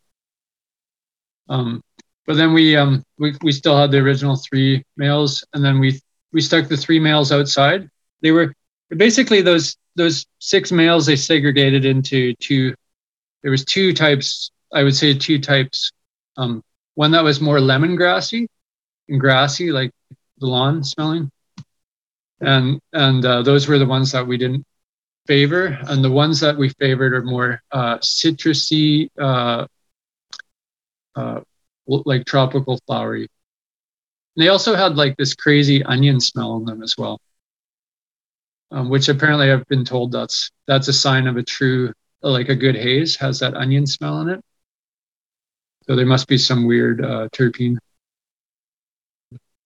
Um, 1.48 1.82
but 2.26 2.36
then 2.36 2.52
we 2.52 2.76
um 2.76 3.02
we 3.18 3.34
we 3.42 3.52
still 3.52 3.76
had 3.76 3.90
the 3.90 3.98
original 3.98 4.36
three 4.36 4.84
males, 4.96 5.44
and 5.52 5.64
then 5.64 5.80
we 5.80 6.00
we 6.32 6.40
stuck 6.40 6.68
the 6.68 6.76
three 6.76 7.00
males 7.00 7.32
outside. 7.32 7.88
They 8.22 8.30
were 8.30 8.54
basically 8.90 9.42
those 9.42 9.76
those 9.96 10.26
six 10.38 10.72
males. 10.72 11.06
They 11.06 11.16
segregated 11.16 11.84
into 11.84 12.34
two. 12.36 12.74
There 13.42 13.50
was 13.50 13.64
two 13.64 13.92
types. 13.92 14.50
I 14.72 14.82
would 14.82 14.94
say 14.94 15.14
two 15.14 15.38
types. 15.38 15.92
Um, 16.36 16.62
one 16.94 17.10
that 17.12 17.24
was 17.24 17.40
more 17.40 17.58
lemongrassy 17.58 18.46
and 19.08 19.20
grassy, 19.20 19.72
like 19.72 19.90
the 20.38 20.46
lawn 20.46 20.84
smelling, 20.84 21.30
and 22.40 22.80
and 22.92 23.24
uh, 23.24 23.42
those 23.42 23.68
were 23.68 23.78
the 23.78 23.86
ones 23.86 24.12
that 24.12 24.26
we 24.26 24.38
didn't 24.38 24.64
favor, 25.30 25.78
and 25.86 26.02
the 26.02 26.10
ones 26.10 26.40
that 26.40 26.58
we 26.58 26.70
favored 26.70 27.14
are 27.14 27.22
more 27.22 27.62
uh, 27.70 27.98
citrusy, 27.98 29.08
uh, 29.16 29.64
uh, 31.14 31.40
like 31.86 32.24
tropical 32.24 32.80
flowery. 32.84 33.28
And 34.34 34.44
they 34.44 34.48
also 34.48 34.74
had 34.74 34.96
like 34.96 35.16
this 35.16 35.34
crazy 35.34 35.84
onion 35.84 36.18
smell 36.18 36.56
in 36.56 36.64
them 36.64 36.82
as 36.82 36.96
well, 36.98 37.20
um, 38.72 38.88
which 38.88 39.08
apparently 39.08 39.52
I've 39.52 39.68
been 39.68 39.84
told 39.84 40.10
that's 40.10 40.50
that's 40.66 40.88
a 40.88 40.92
sign 40.92 41.28
of 41.28 41.36
a 41.36 41.44
true 41.44 41.92
like 42.22 42.48
a 42.48 42.56
good 42.56 42.74
haze 42.74 43.14
has 43.14 43.38
that 43.38 43.54
onion 43.54 43.86
smell 43.86 44.22
in 44.22 44.30
it. 44.30 44.40
So 45.86 45.94
there 45.94 46.06
must 46.06 46.26
be 46.26 46.38
some 46.38 46.66
weird 46.66 47.04
uh, 47.04 47.28
terpene. 47.28 47.78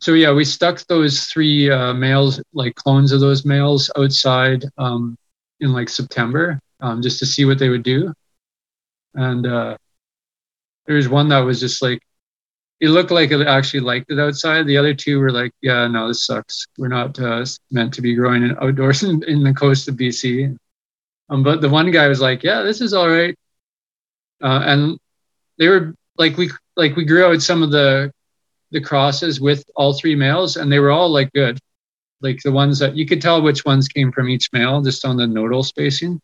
So 0.01 0.13
yeah, 0.13 0.35
we 0.35 0.45
stuck 0.45 0.85
those 0.89 1.25
three 1.25 1.71
uh, 1.71 1.95
males, 1.95 2.43
like 2.53 2.75
clones 2.75 3.13
of 3.13 3.21
those 3.21 3.47
males, 3.47 3.91
outside 3.97 4.67
um, 4.77 5.17
in 5.61 5.73
like 5.73 5.89
September, 5.89 6.59
um, 6.81 7.03
just 7.03 7.19
to 7.21 7.27
see 7.27 7.45
what 7.45 7.59
they 7.59 7.69
would 7.69 7.83
do. 7.83 8.13
And 9.15 9.47
uh, 9.47 9.77
there 10.87 10.97
was 10.97 11.09
one 11.09 11.29
that 11.29 11.39
was 11.39 11.61
just 11.61 11.83
like, 11.83 12.01
it 12.81 12.89
looked 12.89 13.11
like 13.11 13.31
it 13.31 13.47
actually 13.47 13.81
liked 13.81 14.11
it 14.11 14.19
outside. 14.19 14.67
The 14.67 14.77
other 14.77 14.95
two 14.95 15.21
were 15.21 15.31
like, 15.31 15.53
yeah, 15.63 15.87
no, 15.87 16.09
this 16.09 16.27
sucks. 16.27 16.67
We're 16.77 16.89
not 16.89 17.19
uh, 17.19 17.45
meant 17.71 17.95
to 17.95 18.03
be 18.03 18.15
growing 18.15 18.43
in 18.43 18.57
outdoors 18.61 19.03
in, 19.05 19.23
in 19.25 19.43
the 19.43 19.55
coast 19.55 19.89
of 19.89 19.95
BC. 19.95 20.57
Um, 21.31 21.43
but 21.43 21.61
the 21.61 21.69
one 21.69 21.91
guy 21.91 22.09
was 22.09 22.21
like, 22.21 22.43
yeah, 22.43 22.63
this 22.63 22.81
is 22.81 22.93
all 22.93 23.09
right. 23.09 23.35
Uh, 24.43 24.63
and 24.65 24.99
they 25.59 25.69
were 25.69 25.95
like, 26.19 26.37
we 26.37 26.51
like 26.77 26.97
we 26.97 27.05
grew 27.05 27.25
out 27.25 27.41
some 27.41 27.63
of 27.63 27.71
the 27.71 28.13
the 28.73 28.81
crosses 28.81 29.41
with 29.41 29.65
all 29.77 29.95
three 29.95 30.17
males, 30.17 30.57
and 30.57 30.71
they 30.71 30.81
were 30.81 30.91
all 30.91 31.09
like 31.09 31.33
good 31.33 31.59
like 32.25 32.43
the 32.43 32.51
ones 32.51 32.79
that 32.79 32.97
you 32.97 33.07
could 33.07 33.21
tell 33.21 33.43
which 33.43 33.65
ones 33.67 33.87
came 33.87 34.11
from 34.11 34.29
each 34.31 34.51
male 34.53 34.81
just 34.81 35.05
on 35.05 35.17
the 35.17 35.27
nodal 35.27 35.63
spacing 35.63 36.21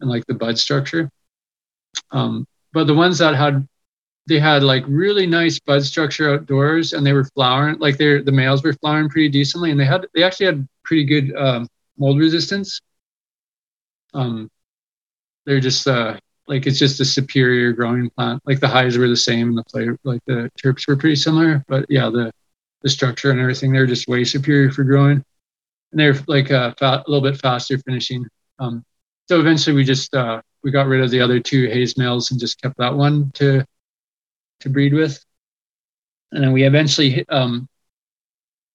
and 0.00 0.10
like 0.10 0.26
the 0.26 0.34
bud 0.34 0.58
structure. 0.58 1.10
Um, 2.10 2.46
but 2.72 2.86
the 2.86 2.94
ones 2.94 3.18
that 3.18 3.34
had 3.36 3.68
they 4.26 4.40
had 4.40 4.62
like 4.62 4.84
really 4.88 5.26
nice 5.26 5.58
bud 5.58 5.84
structure 5.84 6.34
outdoors 6.34 6.92
and 6.94 7.04
they 7.06 7.12
were 7.12 7.24
flowering 7.24 7.78
like 7.78 7.96
they're 7.98 8.22
the 8.22 8.32
males 8.32 8.62
were 8.62 8.74
flowering 8.74 9.08
pretty 9.08 9.28
decently 9.28 9.70
and 9.70 9.78
they 9.78 9.84
had 9.84 10.06
they 10.14 10.22
actually 10.22 10.46
had 10.46 10.68
pretty 10.82 11.04
good 11.04 11.36
um, 11.36 11.68
mold 11.98 12.18
resistance. 12.18 12.80
Um, 14.14 14.50
they're 15.44 15.60
just 15.60 15.86
uh, 15.86 16.18
like 16.46 16.66
it's 16.66 16.78
just 16.78 17.00
a 17.00 17.04
superior 17.04 17.72
growing 17.72 18.08
plant. 18.10 18.42
Like 18.46 18.60
the 18.60 18.68
highs 18.68 18.96
were 18.96 19.08
the 19.08 19.16
same 19.16 19.48
and 19.48 19.58
the 19.58 19.64
flavor 19.64 19.98
like 20.04 20.24
the 20.26 20.50
terps 20.62 20.88
were 20.88 20.96
pretty 20.96 21.16
similar, 21.16 21.64
but 21.68 21.84
yeah, 21.90 22.08
the 22.08 22.32
the 22.82 22.88
structure 22.88 23.30
and 23.30 23.40
everything. 23.40 23.72
They're 23.72 23.86
just 23.86 24.08
way 24.08 24.24
superior 24.24 24.70
for 24.70 24.84
growing, 24.84 25.22
and 25.92 26.00
they're 26.00 26.14
like 26.26 26.50
a, 26.50 26.74
fa- 26.78 27.02
a 27.06 27.10
little 27.10 27.28
bit 27.28 27.40
faster 27.40 27.78
finishing. 27.78 28.26
Um, 28.58 28.84
so 29.28 29.40
eventually, 29.40 29.76
we 29.76 29.84
just 29.84 30.14
uh, 30.14 30.40
we 30.62 30.70
got 30.70 30.86
rid 30.86 31.02
of 31.02 31.10
the 31.10 31.20
other 31.20 31.40
two 31.40 31.66
haze 31.66 31.96
males 31.96 32.30
and 32.30 32.40
just 32.40 32.60
kept 32.60 32.76
that 32.78 32.94
one 32.94 33.30
to 33.34 33.64
to 34.60 34.68
breed 34.68 34.94
with, 34.94 35.22
and 36.32 36.42
then 36.42 36.52
we 36.52 36.64
eventually 36.64 37.24
um, 37.28 37.68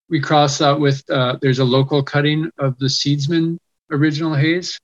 we 0.09 0.19
crossed 0.19 0.59
that 0.59 0.79
with 0.79 1.03
uh, 1.09 1.37
there's 1.41 1.59
a 1.59 1.65
local 1.65 2.03
cutting 2.03 2.49
of 2.59 2.77
the 2.79 2.87
seedsman 2.87 3.57
original 3.91 4.33
haze 4.33 4.79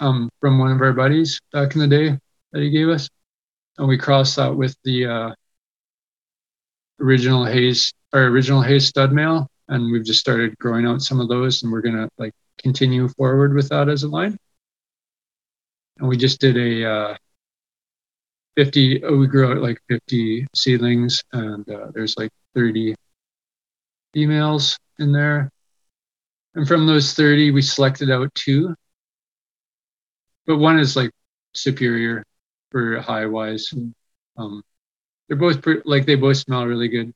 um, 0.00 0.30
from 0.40 0.58
one 0.58 0.72
of 0.72 0.80
our 0.80 0.92
buddies 0.92 1.40
back 1.52 1.74
in 1.74 1.80
the 1.80 1.88
day 1.88 2.18
that 2.52 2.62
he 2.62 2.70
gave 2.70 2.88
us, 2.88 3.08
and 3.78 3.88
we 3.88 3.98
crossed 3.98 4.36
that 4.36 4.54
with 4.54 4.76
the 4.84 5.06
uh, 5.06 5.34
original 7.00 7.44
haze 7.44 7.92
our 8.12 8.24
original 8.24 8.62
haze 8.62 8.86
stud 8.86 9.12
male, 9.12 9.48
and 9.68 9.90
we've 9.90 10.04
just 10.04 10.20
started 10.20 10.56
growing 10.58 10.86
out 10.86 11.02
some 11.02 11.20
of 11.20 11.28
those, 11.28 11.62
and 11.62 11.72
we're 11.72 11.80
gonna 11.82 12.08
like 12.18 12.32
continue 12.58 13.08
forward 13.08 13.54
with 13.54 13.68
that 13.68 13.88
as 13.88 14.02
a 14.02 14.08
line. 14.08 14.36
And 15.98 16.08
we 16.08 16.16
just 16.16 16.40
did 16.40 16.56
a 16.56 16.90
uh, 16.90 17.16
50. 18.56 19.04
Oh, 19.04 19.16
we 19.16 19.26
grew 19.26 19.50
out 19.50 19.62
like 19.62 19.78
50 19.88 20.46
seedlings, 20.54 21.22
and 21.32 21.68
uh, 21.70 21.88
there's 21.94 22.16
like 22.16 22.30
30 22.54 22.94
females 24.12 24.78
in 24.98 25.12
there. 25.12 25.50
And 26.54 26.66
from 26.66 26.86
those 26.86 27.12
30, 27.12 27.50
we 27.50 27.60
selected 27.60 28.10
out 28.10 28.34
two. 28.34 28.74
But 30.46 30.56
one 30.56 30.78
is 30.78 30.96
like 30.96 31.10
superior 31.54 32.24
for 32.70 33.00
high 33.00 33.26
wise. 33.26 33.72
Um, 34.36 34.62
they're 35.28 35.36
both 35.36 35.60
pre- 35.60 35.82
like 35.84 36.06
they 36.06 36.14
both 36.14 36.38
smell 36.38 36.64
really 36.66 36.88
good. 36.88 37.12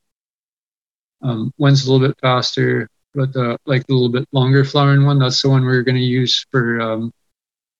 Um, 1.23 1.53
one's 1.59 1.87
a 1.87 1.93
little 1.93 2.07
bit 2.07 2.17
faster, 2.21 2.89
but 3.15 3.33
the 3.33 3.59
like 3.67 3.87
the 3.87 3.95
little 3.95 4.09
bit 4.09 4.27
longer 4.33 4.65
flowering 4.65 5.05
one, 5.05 5.19
that's 5.19 5.43
the 5.43 5.51
one 5.51 5.65
we're 5.65 5.83
going 5.83 5.97
to 5.97 6.01
use 6.01 6.45
for 6.51 6.81
um, 6.81 7.13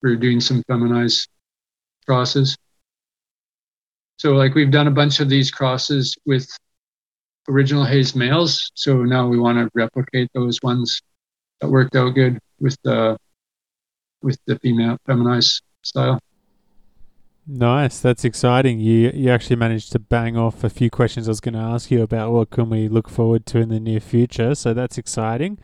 for 0.01 0.15
doing 0.17 0.41
some 0.41 0.63
feminized 0.65 1.29
crosses. 2.07 2.57
So 4.19 4.33
like 4.33 4.55
we've 4.55 4.71
done 4.71 4.87
a 4.87 4.91
bunch 4.91 5.21
of 5.21 5.29
these 5.29 5.51
crosses 5.51 6.17
with 6.27 6.47
original 7.49 7.85
haze 7.85 8.15
males. 8.15 8.71
So 8.75 9.03
now 9.05 9.27
we 9.27 9.39
want 9.39 9.59
to 9.59 9.71
replicate 9.75 10.31
those 10.35 10.59
ones 10.63 11.01
that 11.61 11.69
worked 11.69 11.97
out 11.97 12.11
good 12.11 12.39
with 12.61 12.77
the 12.83 13.17
with 14.23 14.39
the 14.47 14.59
female 14.59 14.99
feminized 15.07 15.63
style. 15.83 16.21
Nice, 17.47 17.99
that's 18.01 18.25
exciting. 18.25 18.79
You 18.79 19.11
you 19.13 19.31
actually 19.31 19.57
managed 19.57 19.93
to 19.93 19.99
bang 19.99 20.37
off 20.37 20.63
a 20.63 20.71
few 20.71 20.89
questions 20.91 21.27
I 21.27 21.33
was 21.33 21.41
going 21.41 21.55
to 21.55 21.61
ask 21.61 21.91
you 21.91 22.03
about. 22.03 22.33
What 22.33 22.51
can 22.51 22.71
we 22.71 22.89
look 22.89 23.09
forward 23.09 23.45
to 23.47 23.59
in 23.59 23.71
the 23.71 23.81
near 23.81 24.01
future? 24.01 24.55
So 24.55 24.73
that's 24.73 24.99
exciting. 24.99 25.59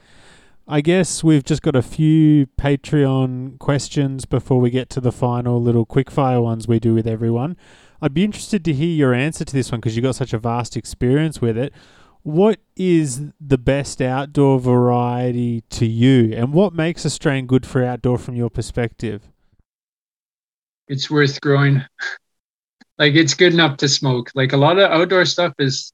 I 0.66 0.80
guess 0.80 1.22
we've 1.22 1.44
just 1.44 1.62
got 1.62 1.76
a 1.76 1.82
few 1.82 2.46
Patreon 2.58 3.60
questions 3.60 4.24
before 4.24 4.58
we 4.58 4.70
get 4.70 4.90
to 4.90 5.00
the 5.00 5.12
final 5.12 5.62
little 5.62 5.86
quickfire 5.86 6.42
ones 6.42 6.66
we 6.66 6.80
do 6.80 6.92
with 6.92 7.06
everyone. 7.06 7.56
I'd 8.02 8.14
be 8.14 8.24
interested 8.24 8.64
to 8.64 8.72
hear 8.72 8.88
your 8.88 9.14
answer 9.14 9.44
to 9.44 9.52
this 9.52 9.70
one 9.70 9.80
because 9.80 9.96
you've 9.96 10.02
got 10.02 10.16
such 10.16 10.32
a 10.32 10.38
vast 10.38 10.76
experience 10.76 11.40
with 11.40 11.56
it. 11.56 11.72
What 12.22 12.58
is 12.74 13.30
the 13.40 13.58
best 13.58 14.02
outdoor 14.02 14.58
variety 14.58 15.60
to 15.70 15.86
you, 15.86 16.34
and 16.34 16.52
what 16.52 16.74
makes 16.74 17.04
a 17.04 17.10
strain 17.10 17.46
good 17.46 17.64
for 17.64 17.84
outdoor 17.84 18.18
from 18.18 18.34
your 18.34 18.50
perspective? 18.50 19.30
It's 20.88 21.10
worth 21.10 21.40
growing. 21.40 21.82
like 22.98 23.14
it's 23.14 23.34
good 23.34 23.52
enough 23.52 23.78
to 23.78 23.88
smoke. 23.88 24.30
Like 24.34 24.52
a 24.52 24.56
lot 24.56 24.78
of 24.78 24.90
outdoor 24.90 25.24
stuff 25.24 25.52
is 25.58 25.92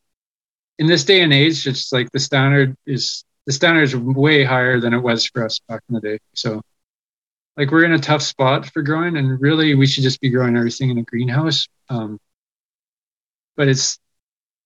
in 0.78 0.86
this 0.86 1.04
day 1.04 1.20
and 1.22 1.32
age, 1.32 1.66
it's 1.66 1.92
like 1.92 2.10
the 2.12 2.20
standard 2.20 2.76
is 2.86 3.24
the 3.46 3.52
standard 3.52 3.82
is 3.82 3.96
way 3.96 4.44
higher 4.44 4.80
than 4.80 4.94
it 4.94 5.00
was 5.00 5.26
for 5.26 5.44
us 5.44 5.60
back 5.68 5.82
in 5.88 5.94
the 5.94 6.00
day. 6.00 6.18
So 6.34 6.62
like 7.56 7.70
we're 7.70 7.84
in 7.84 7.92
a 7.92 7.98
tough 7.98 8.22
spot 8.22 8.66
for 8.66 8.82
growing 8.82 9.16
and 9.16 9.40
really 9.40 9.74
we 9.74 9.86
should 9.86 10.04
just 10.04 10.20
be 10.20 10.30
growing 10.30 10.56
everything 10.56 10.90
in 10.90 10.98
a 10.98 11.02
greenhouse. 11.02 11.66
Um, 11.88 12.18
but 13.56 13.68
it's 13.68 13.98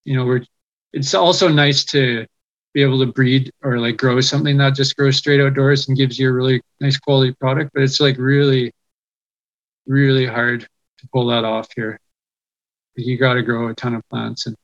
you 0.04 0.16
know, 0.16 0.24
we're 0.24 0.44
it's 0.92 1.14
also 1.14 1.48
nice 1.48 1.84
to 1.86 2.26
be 2.72 2.82
able 2.82 2.98
to 2.98 3.12
breed 3.12 3.50
or 3.62 3.78
like 3.78 3.96
grow 3.96 4.20
something 4.20 4.56
that 4.58 4.74
just 4.74 4.96
grows 4.96 5.16
straight 5.16 5.40
outdoors 5.40 5.88
and 5.88 5.96
gives 5.96 6.18
you 6.18 6.28
a 6.28 6.32
really 6.32 6.60
nice 6.80 6.98
quality 6.98 7.32
product. 7.40 7.70
But 7.74 7.82
it's 7.82 8.00
like 8.00 8.18
really 8.18 8.72
really 9.86 10.26
hard 10.26 10.60
to 10.62 11.08
pull 11.12 11.26
that 11.28 11.44
off 11.44 11.68
here. 11.74 11.98
You 12.96 13.18
got 13.18 13.34
to 13.34 13.42
grow 13.42 13.68
a 13.68 13.74
ton 13.74 13.94
of 13.94 14.08
plants 14.08 14.46
and 14.46 14.56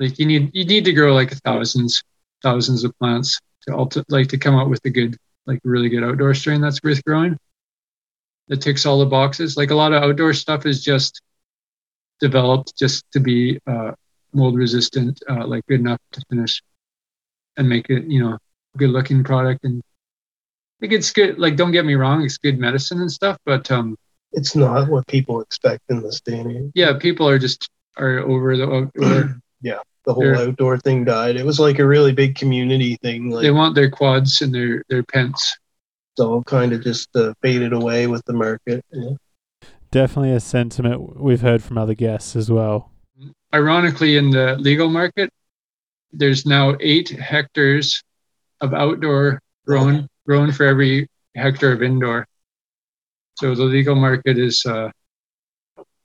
like 0.00 0.18
you 0.18 0.26
need 0.26 0.50
you 0.52 0.64
need 0.64 0.84
to 0.84 0.92
grow 0.92 1.14
like 1.14 1.30
thousands 1.44 2.02
thousands 2.42 2.82
of 2.82 2.98
plants 2.98 3.38
to 3.62 3.72
ulti- 3.72 4.04
like 4.08 4.28
to 4.28 4.38
come 4.38 4.56
out 4.56 4.68
with 4.68 4.80
a 4.84 4.90
good 4.90 5.16
like 5.46 5.60
really 5.62 5.88
good 5.88 6.02
outdoor 6.02 6.34
strain 6.34 6.60
that's 6.60 6.82
worth 6.82 7.04
growing 7.04 7.36
that 8.48 8.60
ticks 8.60 8.86
all 8.86 8.98
the 8.98 9.06
boxes 9.06 9.56
like 9.56 9.70
a 9.70 9.74
lot 9.74 9.92
of 9.92 10.02
outdoor 10.02 10.32
stuff 10.32 10.66
is 10.66 10.82
just 10.82 11.20
developed 12.18 12.76
just 12.76 13.04
to 13.12 13.20
be 13.20 13.60
uh, 13.66 13.92
mold 14.32 14.56
resistant 14.56 15.22
uh, 15.28 15.46
like 15.46 15.64
good 15.66 15.80
enough 15.80 16.00
to 16.12 16.22
finish 16.30 16.62
and 17.56 17.68
make 17.68 17.90
it 17.90 18.04
you 18.04 18.22
know 18.22 18.38
good 18.76 18.90
looking 18.90 19.22
product 19.22 19.64
and 19.64 19.82
like 20.80 20.92
it's 20.92 21.12
good. 21.12 21.38
Like, 21.38 21.56
don't 21.56 21.72
get 21.72 21.84
me 21.84 21.94
wrong, 21.94 22.24
it's 22.24 22.38
good 22.38 22.58
medicine 22.58 23.00
and 23.00 23.10
stuff, 23.10 23.36
but 23.44 23.70
um, 23.70 23.96
it's 24.32 24.56
not 24.56 24.88
what 24.88 25.06
people 25.06 25.40
expect 25.40 25.82
in 25.88 26.02
this 26.02 26.20
day 26.20 26.38
and 26.38 26.56
age. 26.56 26.72
Yeah, 26.74 26.96
people 26.98 27.28
are 27.28 27.38
just 27.38 27.68
are 27.96 28.20
over 28.20 28.56
the 28.56 28.70
outdoor. 28.70 29.40
yeah, 29.60 29.78
the 30.04 30.14
whole 30.14 30.22
They're, 30.22 30.36
outdoor 30.36 30.78
thing 30.78 31.04
died. 31.04 31.36
It 31.36 31.44
was 31.44 31.60
like 31.60 31.78
a 31.78 31.86
really 31.86 32.12
big 32.12 32.34
community 32.34 32.96
thing. 33.02 33.30
Like, 33.30 33.42
they 33.42 33.50
want 33.50 33.74
their 33.74 33.90
quads 33.90 34.40
and 34.40 34.54
their 34.54 34.82
their 34.88 35.02
pents. 35.02 35.56
It's 36.14 36.20
all 36.20 36.42
kind 36.42 36.72
of 36.72 36.82
just 36.82 37.14
uh, 37.14 37.34
faded 37.42 37.72
away 37.72 38.06
with 38.06 38.24
the 38.24 38.32
market. 38.32 38.84
Yeah. 38.92 39.10
Definitely 39.90 40.32
a 40.32 40.40
sentiment 40.40 41.20
we've 41.20 41.40
heard 41.40 41.62
from 41.62 41.76
other 41.76 41.94
guests 41.94 42.36
as 42.36 42.50
well. 42.50 42.92
ironically, 43.52 44.16
in 44.16 44.30
the 44.30 44.56
legal 44.56 44.88
market, 44.88 45.30
there's 46.12 46.46
now 46.46 46.76
eight 46.80 47.08
hectares 47.08 48.02
of 48.60 48.72
outdoor 48.72 49.40
grown 49.66 50.08
grown 50.30 50.52
for 50.52 50.64
every 50.64 51.08
hectare 51.34 51.72
of 51.72 51.82
indoor. 51.82 52.24
So 53.34 53.52
the 53.52 53.64
legal 53.64 53.96
market 53.96 54.38
is, 54.38 54.64
uh, 54.64 54.88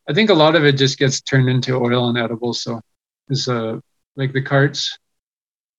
I 0.09 0.13
think 0.15 0.32
a 0.32 0.34
lot 0.34 0.55
of 0.55 0.65
it 0.65 0.80
just 0.80 0.97
gets 0.97 1.21
turned 1.21 1.47
into 1.47 1.76
oil 1.76 2.09
and 2.09 2.17
edibles. 2.17 2.63
So 2.63 2.82
is 3.30 3.47
uh, 3.47 3.78
like 4.15 4.34
the 4.34 4.41
carts, 4.41 4.97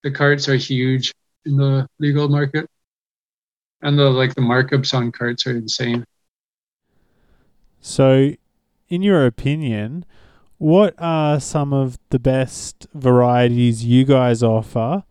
the 0.05 0.13
carts 0.13 0.49
are 0.49 0.55
huge 0.55 1.13
in 1.45 1.57
the 1.57 1.89
legal 1.99 2.29
market, 2.29 2.71
and 3.83 3.99
the 3.99 4.11
like 4.11 4.37
the 4.37 4.43
markups 4.43 4.95
on 4.95 5.11
carts 5.11 5.45
are 5.49 5.57
insane. 5.57 6.05
So, 7.81 8.35
in 8.89 9.03
your 9.03 9.27
opinion, 9.27 10.05
what 10.59 10.95
are 10.99 11.41
some 11.41 11.73
of 11.73 11.99
the 12.11 12.21
best 12.21 12.87
varieties 12.95 13.85
you 13.85 14.05
guys 14.05 14.45
offer 14.45 15.03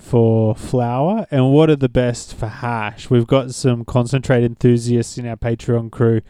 for 0.00 0.54
flower, 0.54 1.26
and 1.30 1.52
what 1.52 1.70
are 1.70 1.76
the 1.76 1.88
best 1.88 2.34
for 2.34 2.48
hash? 2.48 3.10
We've 3.10 3.26
got 3.26 3.52
some 3.54 3.84
concentrate 3.84 4.42
enthusiasts 4.42 5.18
in 5.18 5.26
our 5.26 5.36
Patreon 5.36 5.92
crew, 5.92 6.22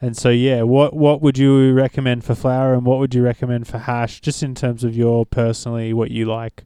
and 0.00 0.16
so 0.16 0.30
yeah, 0.30 0.62
what 0.62 0.94
what 0.94 1.20
would 1.20 1.38
you 1.38 1.72
recommend 1.72 2.24
for 2.24 2.34
flower, 2.34 2.74
and 2.74 2.84
what 2.84 2.98
would 2.98 3.14
you 3.14 3.22
recommend 3.22 3.68
for 3.68 3.78
hash, 3.78 4.20
just 4.20 4.42
in 4.42 4.54
terms 4.54 4.82
of 4.82 4.96
your 4.96 5.26
personally 5.26 5.92
what 5.92 6.10
you 6.10 6.24
like? 6.24 6.64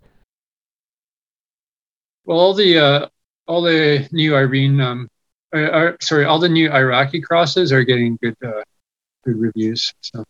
Well, 2.24 2.38
all 2.38 2.54
the 2.54 2.78
uh, 2.78 3.08
all 3.46 3.62
the 3.62 4.08
new 4.12 4.36
Irene, 4.36 4.80
um, 4.80 5.08
uh, 5.52 5.92
sorry, 6.00 6.24
all 6.24 6.38
the 6.38 6.48
new 6.48 6.70
Iraqi 6.70 7.20
crosses 7.20 7.72
are 7.72 7.82
getting 7.82 8.16
good 8.22 8.36
uh, 8.44 8.62
good 9.24 9.38
reviews. 9.38 9.92
So 10.00 10.24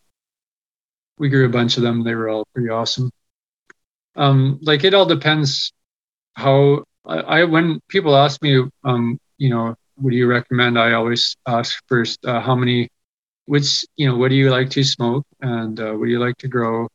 we 1.19 1.29
grew 1.29 1.47
a 1.47 1.51
bunch 1.51 1.77
of 1.77 1.83
them. 1.83 2.03
They 2.03 2.15
were 2.15 2.31
all 2.31 2.47
pretty 2.55 2.71
awesome. 2.71 3.11
Um, 4.17 4.59
like 4.63 4.85
it 4.85 4.95
all 4.95 5.07
depends 5.07 5.73
how 6.35 6.85
I, 7.05 7.45
when 7.45 7.81
people 7.89 8.17
ask 8.17 8.41
me, 8.43 8.63
um, 8.85 9.19
you 9.39 9.51
know, 9.51 9.75
what 9.97 10.11
do 10.11 10.17
you 10.17 10.27
recommend? 10.27 10.79
I 10.79 10.93
always 10.93 11.37
ask 11.47 11.83
first 11.89 12.25
uh, 12.25 12.41
how 12.41 12.55
many, 12.55 12.89
which 13.47 13.85
you 13.97 14.09
know, 14.09 14.17
what 14.17 14.29
do 14.29 14.37
you 14.37 14.51
like 14.51 14.71
to 14.71 14.85
smoke, 14.85 15.27
and 15.41 15.79
uh, 15.79 15.93
what 15.93 16.07
do 16.07 16.11
you 16.11 16.21
like 16.21 16.39
to 16.39 16.49
grow? 16.49 16.89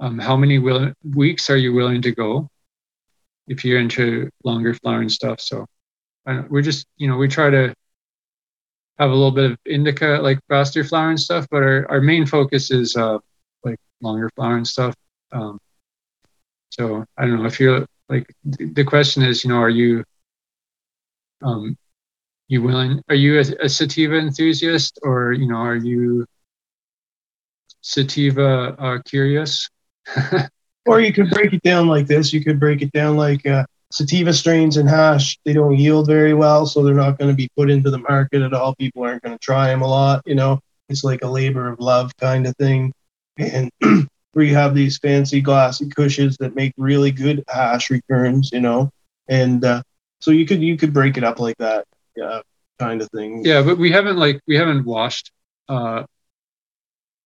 Um, 0.00 0.18
how 0.18 0.36
many 0.36 0.58
will, 0.58 0.92
weeks 1.14 1.48
are 1.50 1.56
you 1.56 1.72
willing 1.72 2.02
to 2.02 2.12
go? 2.12 2.48
If 3.48 3.64
you're 3.64 3.80
into 3.80 4.30
longer 4.44 4.74
flowering 4.74 5.08
stuff, 5.08 5.40
so 5.40 5.66
we're 6.48 6.62
just 6.62 6.86
you 6.96 7.08
know 7.08 7.16
we 7.16 7.28
try 7.28 7.50
to 7.50 7.74
have 8.98 9.10
a 9.10 9.14
little 9.14 9.30
bit 9.30 9.52
of 9.52 9.58
indica 9.66 10.20
like 10.22 10.38
faster 10.48 10.84
flowering 10.84 11.16
stuff, 11.16 11.46
but 11.50 11.62
our, 11.62 11.90
our 11.90 12.00
main 12.00 12.26
focus 12.26 12.70
is 12.70 12.96
uh, 12.96 13.18
like 13.64 13.78
longer 14.00 14.30
flowering 14.36 14.64
stuff. 14.64 14.94
Um, 15.32 15.58
so 16.70 17.04
I 17.16 17.26
don't 17.26 17.40
know 17.40 17.46
if 17.46 17.58
you're 17.58 17.86
like 18.12 18.34
the 18.44 18.84
question 18.84 19.22
is, 19.22 19.42
you 19.42 19.48
know, 19.48 19.56
are 19.56 19.70
you 19.70 20.04
um, 21.40 21.76
you 22.48 22.62
willing? 22.62 23.02
Are 23.08 23.14
you 23.14 23.38
a, 23.38 23.64
a 23.64 23.68
sativa 23.68 24.16
enthusiast, 24.18 24.98
or 25.02 25.32
you 25.32 25.48
know, 25.48 25.56
are 25.56 25.76
you 25.76 26.26
sativa 27.80 28.76
uh, 28.78 28.98
curious? 29.06 29.66
or 30.86 31.00
you 31.00 31.12
could 31.12 31.30
break 31.30 31.54
it 31.54 31.62
down 31.62 31.88
like 31.88 32.06
this. 32.06 32.34
You 32.34 32.44
could 32.44 32.60
break 32.60 32.82
it 32.82 32.92
down 32.92 33.16
like 33.16 33.46
uh, 33.46 33.64
sativa 33.90 34.34
strains 34.34 34.76
and 34.76 34.86
hash. 34.86 35.38
They 35.46 35.54
don't 35.54 35.78
yield 35.78 36.06
very 36.06 36.34
well, 36.34 36.66
so 36.66 36.82
they're 36.82 36.94
not 36.94 37.18
going 37.18 37.30
to 37.30 37.36
be 37.36 37.48
put 37.56 37.70
into 37.70 37.90
the 37.90 37.98
market 37.98 38.42
at 38.42 38.52
all. 38.52 38.74
People 38.74 39.04
aren't 39.04 39.22
going 39.22 39.38
to 39.38 39.42
try 39.42 39.68
them 39.68 39.80
a 39.80 39.88
lot. 39.88 40.22
You 40.26 40.34
know, 40.34 40.60
it's 40.90 41.02
like 41.02 41.24
a 41.24 41.28
labor 41.28 41.66
of 41.66 41.80
love 41.80 42.14
kind 42.18 42.46
of 42.46 42.54
thing. 42.58 42.92
And 43.38 43.70
where 44.32 44.44
you 44.44 44.54
have 44.54 44.74
these 44.74 44.98
fancy 44.98 45.40
glassy 45.40 45.88
cushions 45.88 46.36
that 46.38 46.54
make 46.54 46.72
really 46.76 47.10
good 47.10 47.44
hash 47.48 47.90
returns, 47.90 48.50
you 48.52 48.60
know, 48.60 48.90
and 49.28 49.64
uh, 49.64 49.82
so 50.20 50.30
you 50.30 50.46
could 50.46 50.62
you 50.62 50.76
could 50.76 50.92
break 50.92 51.16
it 51.16 51.24
up 51.24 51.38
like 51.38 51.56
that, 51.58 51.86
yeah, 52.16 52.40
kind 52.78 53.02
of 53.02 53.08
thing. 53.10 53.44
Yeah, 53.44 53.62
but 53.62 53.78
we 53.78 53.90
haven't 53.90 54.16
like 54.16 54.40
we 54.46 54.56
haven't 54.56 54.84
washed. 54.84 55.30
Uh, 55.68 56.04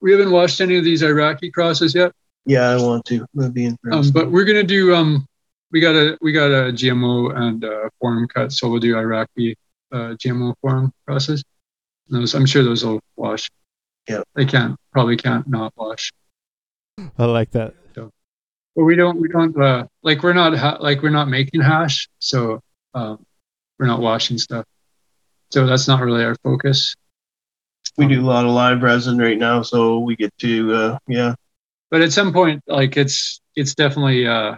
we 0.01 0.13
haven't 0.13 0.31
washed 0.31 0.61
any 0.61 0.77
of 0.77 0.85
these 0.85 1.03
Iraqi 1.03 1.51
crosses 1.51 1.95
yet. 1.95 2.13
Yeah, 2.45 2.69
I 2.69 2.77
want 2.77 3.05
to. 3.07 3.27
That'd 3.35 3.55
be 3.55 3.67
interesting. 3.67 3.93
Um, 3.93 4.11
but 4.13 4.31
we're 4.31 4.45
gonna 4.45 4.63
do. 4.63 4.95
Um, 4.95 5.27
we 5.73 5.81
got 5.81 5.95
a 5.95 6.17
we 6.21 6.33
got 6.33 6.51
a 6.51 6.73
GMO 6.73 7.37
and 7.37 7.65
a 7.65 7.91
Forum 8.01 8.29
cut, 8.29 8.53
so 8.53 8.69
we'll 8.69 8.81
do 8.81 8.97
Iraqi 8.97 9.57
uh, 9.93 10.15
GMO 10.15 10.55
Forum 10.61 10.93
crosses. 11.07 11.45
Those, 12.09 12.35
I'm 12.35 12.47
sure 12.47 12.63
those 12.63 12.85
will 12.85 13.01
wash. 13.17 13.51
Yeah, 14.09 14.23
they 14.35 14.45
can't 14.45 14.77
probably 14.93 15.17
can't 15.17 15.47
not 15.49 15.73
wash. 15.77 16.13
I 17.19 17.25
like 17.25 17.51
that. 17.53 17.75
So, 17.95 18.11
but 18.75 18.85
we 18.85 18.97
don't 18.97 19.21
we 19.21 19.29
don't 19.29 19.61
uh, 19.61 19.87
like 20.03 20.23
we're 20.23 20.33
not 20.33 20.57
ha- 20.57 20.79
like 20.81 21.03
we're 21.03 21.11
not 21.11 21.29
making 21.29 21.61
hash, 21.61 22.09
so 22.19 22.61
um, 22.95 23.25
we're 23.79 23.87
not 23.87 24.01
washing 24.01 24.39
stuff. 24.39 24.65
So 25.51 25.67
that's 25.67 25.87
not 25.89 26.01
really 26.01 26.25
our 26.25 26.35
focus. 26.37 26.95
We 27.99 28.07
do 28.07 28.21
a 28.21 28.27
lot 28.27 28.45
of 28.45 28.51
live 28.51 28.83
resin 28.83 29.19
right 29.19 29.39
now, 29.39 29.63
so 29.63 30.01
we 30.01 30.17
get 30.17 30.37
to 30.39 30.75
uh, 30.75 30.99
yeah. 31.09 31.35
But 31.91 32.03
at 32.03 32.13
some 32.13 32.33
point, 32.33 32.63
like 32.67 32.97
it's 32.97 33.41
it's 33.55 33.75
definitely 33.75 34.27
uh, 34.27 34.57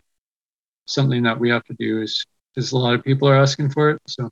something 0.86 1.22
that 1.24 1.39
we 1.39 1.51
have 1.51 1.64
to 1.64 1.74
do. 1.74 2.03
Is 2.03 2.24
because 2.55 2.72
a 2.72 2.78
lot 2.78 2.95
of 2.95 3.05
people 3.05 3.28
are 3.28 3.36
asking 3.36 3.70
for 3.70 3.91
it, 3.91 4.01
so 4.07 4.30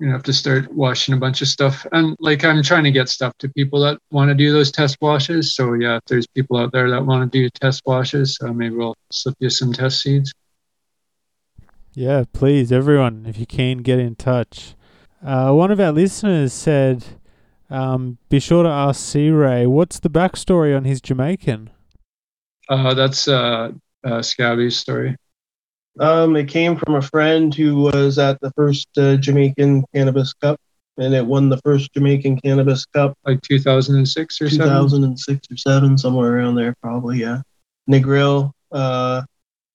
you 0.00 0.10
have 0.10 0.22
to 0.24 0.32
start 0.32 0.72
washing 0.72 1.14
a 1.14 1.16
bunch 1.16 1.40
of 1.40 1.48
stuff. 1.48 1.86
And 1.92 2.16
like 2.18 2.44
I'm 2.44 2.62
trying 2.62 2.84
to 2.84 2.90
get 2.90 3.08
stuff 3.08 3.32
to 3.38 3.48
people 3.50 3.80
that 3.80 3.98
want 4.10 4.28
to 4.28 4.34
do 4.34 4.52
those 4.52 4.72
test 4.72 4.96
washes. 5.00 5.54
So 5.54 5.74
yeah, 5.74 5.96
if 5.96 6.04
there's 6.06 6.26
people 6.26 6.56
out 6.56 6.72
there 6.72 6.90
that 6.90 7.06
want 7.06 7.30
to 7.30 7.38
do 7.38 7.48
test 7.50 7.82
washes, 7.86 8.38
uh, 8.42 8.52
maybe 8.52 8.74
we'll 8.74 8.96
slip 9.10 9.36
you 9.38 9.50
some 9.50 9.72
test 9.72 10.02
seeds. 10.02 10.32
Yeah, 11.94 12.24
please, 12.32 12.72
everyone, 12.72 13.24
if 13.28 13.38
you 13.38 13.46
can, 13.46 13.78
get 13.78 14.00
in 14.00 14.16
touch. 14.16 14.74
Uh, 15.24 15.52
one 15.52 15.70
of 15.70 15.78
our 15.78 15.92
listeners 15.92 16.52
said, 16.52 17.04
um, 17.70 18.18
"Be 18.28 18.40
sure 18.40 18.64
to 18.64 18.68
ask 18.68 19.00
C 19.00 19.30
Ray 19.30 19.64
what's 19.66 20.00
the 20.00 20.10
backstory 20.10 20.76
on 20.76 20.84
his 20.84 21.00
Jamaican." 21.00 21.70
Uh, 22.68 22.94
that's 22.94 23.28
uh, 23.28 23.70
uh, 24.04 24.22
Scabby's 24.22 24.76
story. 24.76 25.16
Um, 26.00 26.36
it 26.36 26.48
came 26.48 26.76
from 26.76 26.96
a 26.96 27.02
friend 27.02 27.54
who 27.54 27.76
was 27.76 28.18
at 28.18 28.40
the 28.40 28.50
first 28.52 28.88
uh, 28.98 29.16
Jamaican 29.16 29.84
Cannabis 29.94 30.32
Cup, 30.32 30.58
and 30.98 31.14
it 31.14 31.24
won 31.24 31.48
the 31.48 31.58
first 31.58 31.92
Jamaican 31.94 32.40
Cannabis 32.40 32.84
Cup, 32.86 33.16
like 33.24 33.40
2006 33.42 34.40
or 34.40 34.48
2006 34.48 35.50
or 35.50 35.56
seven, 35.56 35.96
somewhere 35.96 36.36
around 36.36 36.56
there, 36.56 36.74
probably. 36.82 37.18
Yeah, 37.18 37.42
Negril. 37.88 38.52
Uh, 38.72 39.22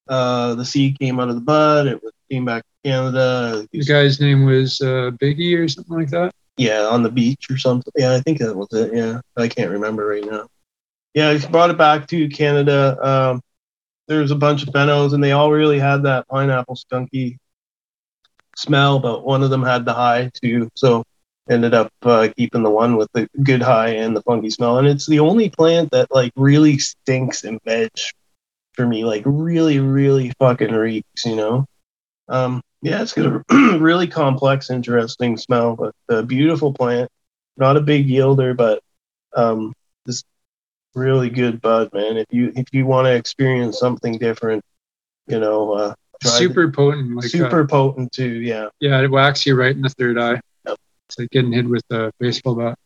uh, 0.09 0.55
the 0.55 0.65
seed 0.65 0.99
came 0.99 1.20
out 1.20 1.30
of 1.30 1.36
the 1.36 1.41
bud. 1.41 1.88
It 1.88 2.03
was, 2.03 2.11
came 2.30 2.45
back 2.45 2.63
to 2.63 2.89
Canada. 2.89 3.67
The 3.72 3.84
guy's 3.84 4.20
name 4.20 4.45
was 4.45 4.82
uh, 4.82 5.11
Biggie 5.22 5.57
or 5.57 5.67
something 5.67 5.95
like 5.95 6.09
that. 6.09 6.32
Yeah, 6.57 6.88
on 6.88 7.03
the 7.03 7.09
beach 7.09 7.47
or 7.49 7.57
something. 7.57 7.91
Yeah, 7.95 8.13
I 8.13 8.20
think 8.20 8.39
that 8.39 8.55
was 8.55 8.67
it. 8.74 8.93
Yeah, 8.93 9.22
I 9.38 9.47
can't 9.47 9.72
remember 9.72 10.05
right 10.05 10.26
now. 10.26 10.47
Yeah, 11.13 11.34
he 11.34 11.47
brought 11.47 11.70
it 11.70 11.78
back 11.78 12.07
to 12.07 12.30
Canada. 12.30 12.97
Um, 13.01 13.41
there's 14.10 14.32
a 14.32 14.36
bunch 14.36 14.64
of 14.64 14.70
phenos, 14.70 15.14
and 15.14 15.24
they 15.24 15.32
all 15.32 15.51
really 15.51 15.80
had 15.80 16.03
that 16.03 16.28
pineapple 16.28 16.76
skunky 16.76 17.38
smell, 18.55 18.99
but 18.99 19.24
one 19.24 19.43
of 19.43 19.51
them 19.51 19.64
had 19.64 19.86
the 19.86 19.93
high 19.93 20.32
too. 20.41 20.70
So 20.76 21.05
ended 21.49 21.74
up 21.74 21.91
uh, 22.01 22.28
keeping 22.36 22.64
the 22.64 22.70
one 22.70 22.97
with 22.97 23.10
the 23.14 23.30
good 23.43 23.62
high 23.62 23.89
and 23.89 24.16
the 24.16 24.22
funky 24.24 24.49
smell. 24.49 24.80
And 24.80 24.88
it's 24.88 25.07
the 25.07 25.20
only 25.20 25.49
plant 25.49 25.91
that 25.91 26.12
like 26.12 26.32
really 26.36 26.78
stinks 26.78 27.43
in 27.43 27.60
veg 27.64 27.91
for 28.74 28.86
me, 28.86 29.05
like 29.05 29.24
really, 29.26 29.80
really 29.80 30.32
fucking 30.39 30.74
reeks, 30.74 31.26
you 31.26 31.36
know? 31.36 31.66
Um, 32.28 32.62
yeah, 32.82 33.01
it's 33.01 33.14
got 33.14 33.26
a 33.26 33.78
really 33.80 34.07
complex, 34.07 34.70
interesting 34.70 35.38
smell, 35.38 35.76
but 35.76 35.93
a 36.10 36.24
beautiful 36.24 36.74
plant. 36.74 37.10
Not 37.57 37.78
a 37.78 37.82
big 37.82 38.07
yielder, 38.07 38.55
but 38.55 38.82
um, 39.36 39.74
really 40.96 41.30
good 41.30 41.62
bud, 41.62 41.90
man. 41.94 42.18
If 42.18 42.28
you 42.32 42.52
if 42.56 42.66
you 42.72 42.86
want 42.86 43.06
to 43.06 43.16
experience 43.16 43.80
something 43.80 44.18
different, 44.18 44.64
you 45.28 45.40
know, 45.40 45.74
uh, 45.74 45.94
super 46.24 46.68
the, 46.68 46.74
potent, 46.74 47.16
like 47.16 47.26
super 47.26 47.64
uh, 47.64 47.68
potent 47.68 48.12
too. 48.12 48.42
Yeah, 48.42 48.70
yeah, 48.80 49.02
it 49.02 49.12
whacks 49.12 49.46
you 49.46 49.56
right 49.56 49.76
in 49.76 49.82
the 49.82 49.90
third 49.90 50.18
eye. 50.18 50.40
Yep. 50.66 50.78
It's 51.08 51.20
like 51.20 51.30
getting 51.30 51.54
hit 51.54 51.68
with 51.68 51.84
a 51.92 52.12
baseball 52.20 52.56
bat. 52.56 52.78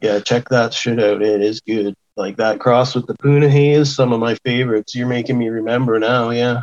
Yeah, 0.00 0.20
check 0.20 0.48
that 0.48 0.72
shit 0.72 0.98
out. 0.98 1.22
It 1.22 1.42
is 1.42 1.60
good. 1.60 1.94
Like 2.16 2.36
that 2.36 2.60
cross 2.60 2.94
with 2.94 3.06
the 3.06 3.14
Punahou 3.14 3.72
is 3.72 3.94
some 3.94 4.12
of 4.12 4.20
my 4.20 4.34
favorites. 4.44 4.94
You're 4.94 5.06
making 5.06 5.38
me 5.38 5.48
remember 5.48 5.98
now. 5.98 6.30
Yeah. 6.30 6.62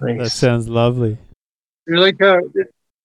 Thanks. 0.00 0.24
That 0.24 0.30
sounds 0.30 0.68
lovely. 0.68 1.18
They're 1.86 1.98
like 1.98 2.20
uh, 2.20 2.40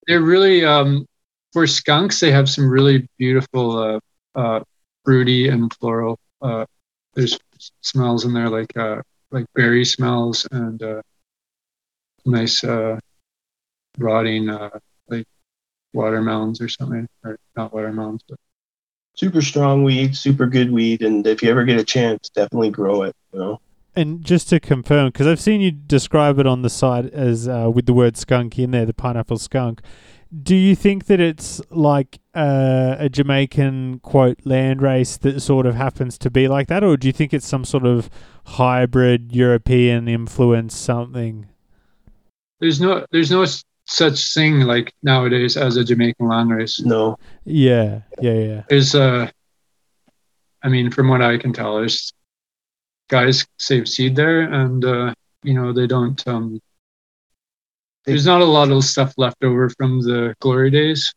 they're 0.06 0.22
really 0.22 0.64
um 0.64 1.06
for 1.52 1.66
skunks. 1.66 2.20
They 2.20 2.30
have 2.32 2.48
some 2.48 2.68
really 2.68 3.08
beautiful 3.18 3.78
uh, 3.78 4.00
uh 4.34 4.60
fruity 5.04 5.48
and 5.48 5.72
floral 5.74 6.18
uh 6.42 6.66
there's 7.18 7.38
smells 7.80 8.24
in 8.24 8.32
there 8.32 8.48
like 8.48 8.74
uh, 8.76 9.02
like 9.32 9.44
berry 9.54 9.84
smells 9.84 10.46
and 10.52 10.80
uh, 10.82 11.02
nice 12.24 12.62
uh, 12.62 12.98
rotting 13.98 14.48
uh, 14.48 14.70
like 15.08 15.26
watermelons 15.92 16.60
or 16.60 16.68
something, 16.68 17.08
or 17.24 17.36
not 17.56 17.74
watermelons, 17.74 18.22
but 18.28 18.38
super 19.14 19.42
strong 19.42 19.82
weed, 19.82 20.16
super 20.16 20.46
good 20.46 20.70
weed, 20.70 21.02
and 21.02 21.26
if 21.26 21.42
you 21.42 21.50
ever 21.50 21.64
get 21.64 21.80
a 21.80 21.84
chance, 21.84 22.28
definitely 22.28 22.70
grow 22.70 23.02
it. 23.02 23.16
You 23.32 23.40
know. 23.40 23.60
And 23.96 24.24
just 24.24 24.48
to 24.50 24.60
confirm, 24.60 25.08
because 25.08 25.26
I've 25.26 25.40
seen 25.40 25.60
you 25.60 25.72
describe 25.72 26.38
it 26.38 26.46
on 26.46 26.62
the 26.62 26.70
site 26.70 27.06
as 27.06 27.48
uh, 27.48 27.68
with 27.74 27.86
the 27.86 27.92
word 27.92 28.16
skunk 28.16 28.56
in 28.56 28.70
there, 28.70 28.86
the 28.86 28.94
pineapple 28.94 29.38
skunk. 29.38 29.80
Do 30.30 30.54
you 30.54 30.76
think 30.76 31.06
that 31.06 31.20
it's 31.20 31.60
like 31.70 32.18
uh, 32.34 32.96
a 32.98 33.08
Jamaican 33.08 34.00
quote 34.00 34.38
land 34.44 34.82
race 34.82 35.16
that 35.18 35.40
sort 35.40 35.64
of 35.64 35.74
happens 35.74 36.18
to 36.18 36.30
be 36.30 36.48
like 36.48 36.68
that, 36.68 36.84
or 36.84 36.96
do 36.98 37.06
you 37.06 37.12
think 37.12 37.32
it's 37.32 37.46
some 37.46 37.64
sort 37.64 37.86
of 37.86 38.10
hybrid 38.44 39.32
European 39.34 40.06
influence 40.06 40.76
something? 40.76 41.46
There's 42.60 42.80
no 42.80 43.06
there's 43.10 43.30
no 43.30 43.46
such 43.86 44.34
thing 44.34 44.60
like 44.60 44.92
nowadays 45.02 45.56
as 45.56 45.76
a 45.76 45.84
Jamaican 45.84 46.28
land 46.28 46.50
race. 46.50 46.80
No. 46.80 47.16
Yeah, 47.44 48.02
yeah, 48.20 48.34
yeah. 48.34 48.62
There's 48.68 48.94
uh 48.94 49.30
I 50.62 50.68
mean 50.68 50.90
from 50.90 51.08
what 51.08 51.22
I 51.22 51.38
can 51.38 51.52
tell, 51.54 51.76
there's 51.76 52.12
guys 53.08 53.46
save 53.58 53.88
seed 53.88 54.14
there 54.14 54.42
and 54.42 54.84
uh 54.84 55.14
you 55.42 55.54
know 55.54 55.72
they 55.72 55.86
don't 55.86 56.26
um 56.28 56.60
there's 58.08 58.26
not 58.26 58.40
a 58.40 58.44
lot 58.44 58.70
of 58.70 58.84
stuff 58.84 59.14
left 59.16 59.42
over 59.44 59.68
from 59.70 60.00
the 60.00 60.34
glory 60.40 60.70
days. 60.70 61.12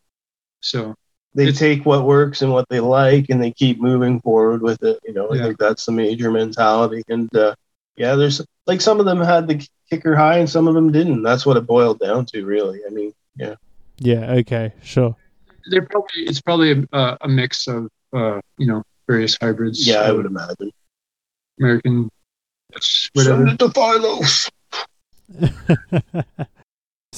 So 0.59 0.93
They 1.33 1.51
take 1.51 1.85
what 1.85 2.05
works 2.05 2.41
and 2.41 2.51
what 2.51 2.67
they 2.69 2.79
like 2.81 3.27
and 3.29 3.41
they 3.41 3.51
keep 3.51 3.79
moving 3.79 4.19
forward 4.21 4.61
with 4.61 4.83
it. 4.83 4.99
You 5.05 5.13
know, 5.13 5.29
I 5.31 5.35
Yeah. 5.35 5.43
think 5.45 5.57
that's 5.59 5.85
the 5.85 5.93
major 5.93 6.29
mentality. 6.29 7.03
And 7.07 7.33
uh, 7.35 7.55
yeah, 7.95 8.15
there's 8.15 8.41
like 8.67 8.81
some 8.81 8.99
of 8.99 9.05
them 9.05 9.19
had 9.21 9.47
the 9.47 9.65
kicker 9.89 10.15
high 10.15 10.37
and 10.39 10.49
some 10.49 10.67
of 10.67 10.73
them 10.75 10.91
didn't. 10.91 11.23
That's 11.23 11.45
what 11.45 11.57
it 11.57 11.65
boiled 11.65 11.99
down 11.99 12.25
to, 12.27 12.45
really. 12.45 12.81
I 12.85 12.89
mean, 12.91 13.13
yeah. 13.37 13.55
Yeah, 13.99 14.31
okay, 14.41 14.73
sure. 14.83 15.15
they're 15.69 15.85
probably 15.85 16.23
it's 16.29 16.41
probably 16.41 16.85
a, 16.91 17.17
a 17.21 17.27
mix 17.27 17.67
of 17.67 17.87
uh 18.13 18.41
you 18.57 18.67
know 18.67 18.83
various 19.07 19.37
hybrids. 19.39 19.87
Yeah, 19.87 20.01
I 20.01 20.11
would 20.11 20.25
imagine. 20.25 20.71
American 21.59 22.09
whatever. 23.13 23.45
Send 23.45 23.49
it 23.49 23.59
to 23.59 23.69
Philos. 23.69 24.49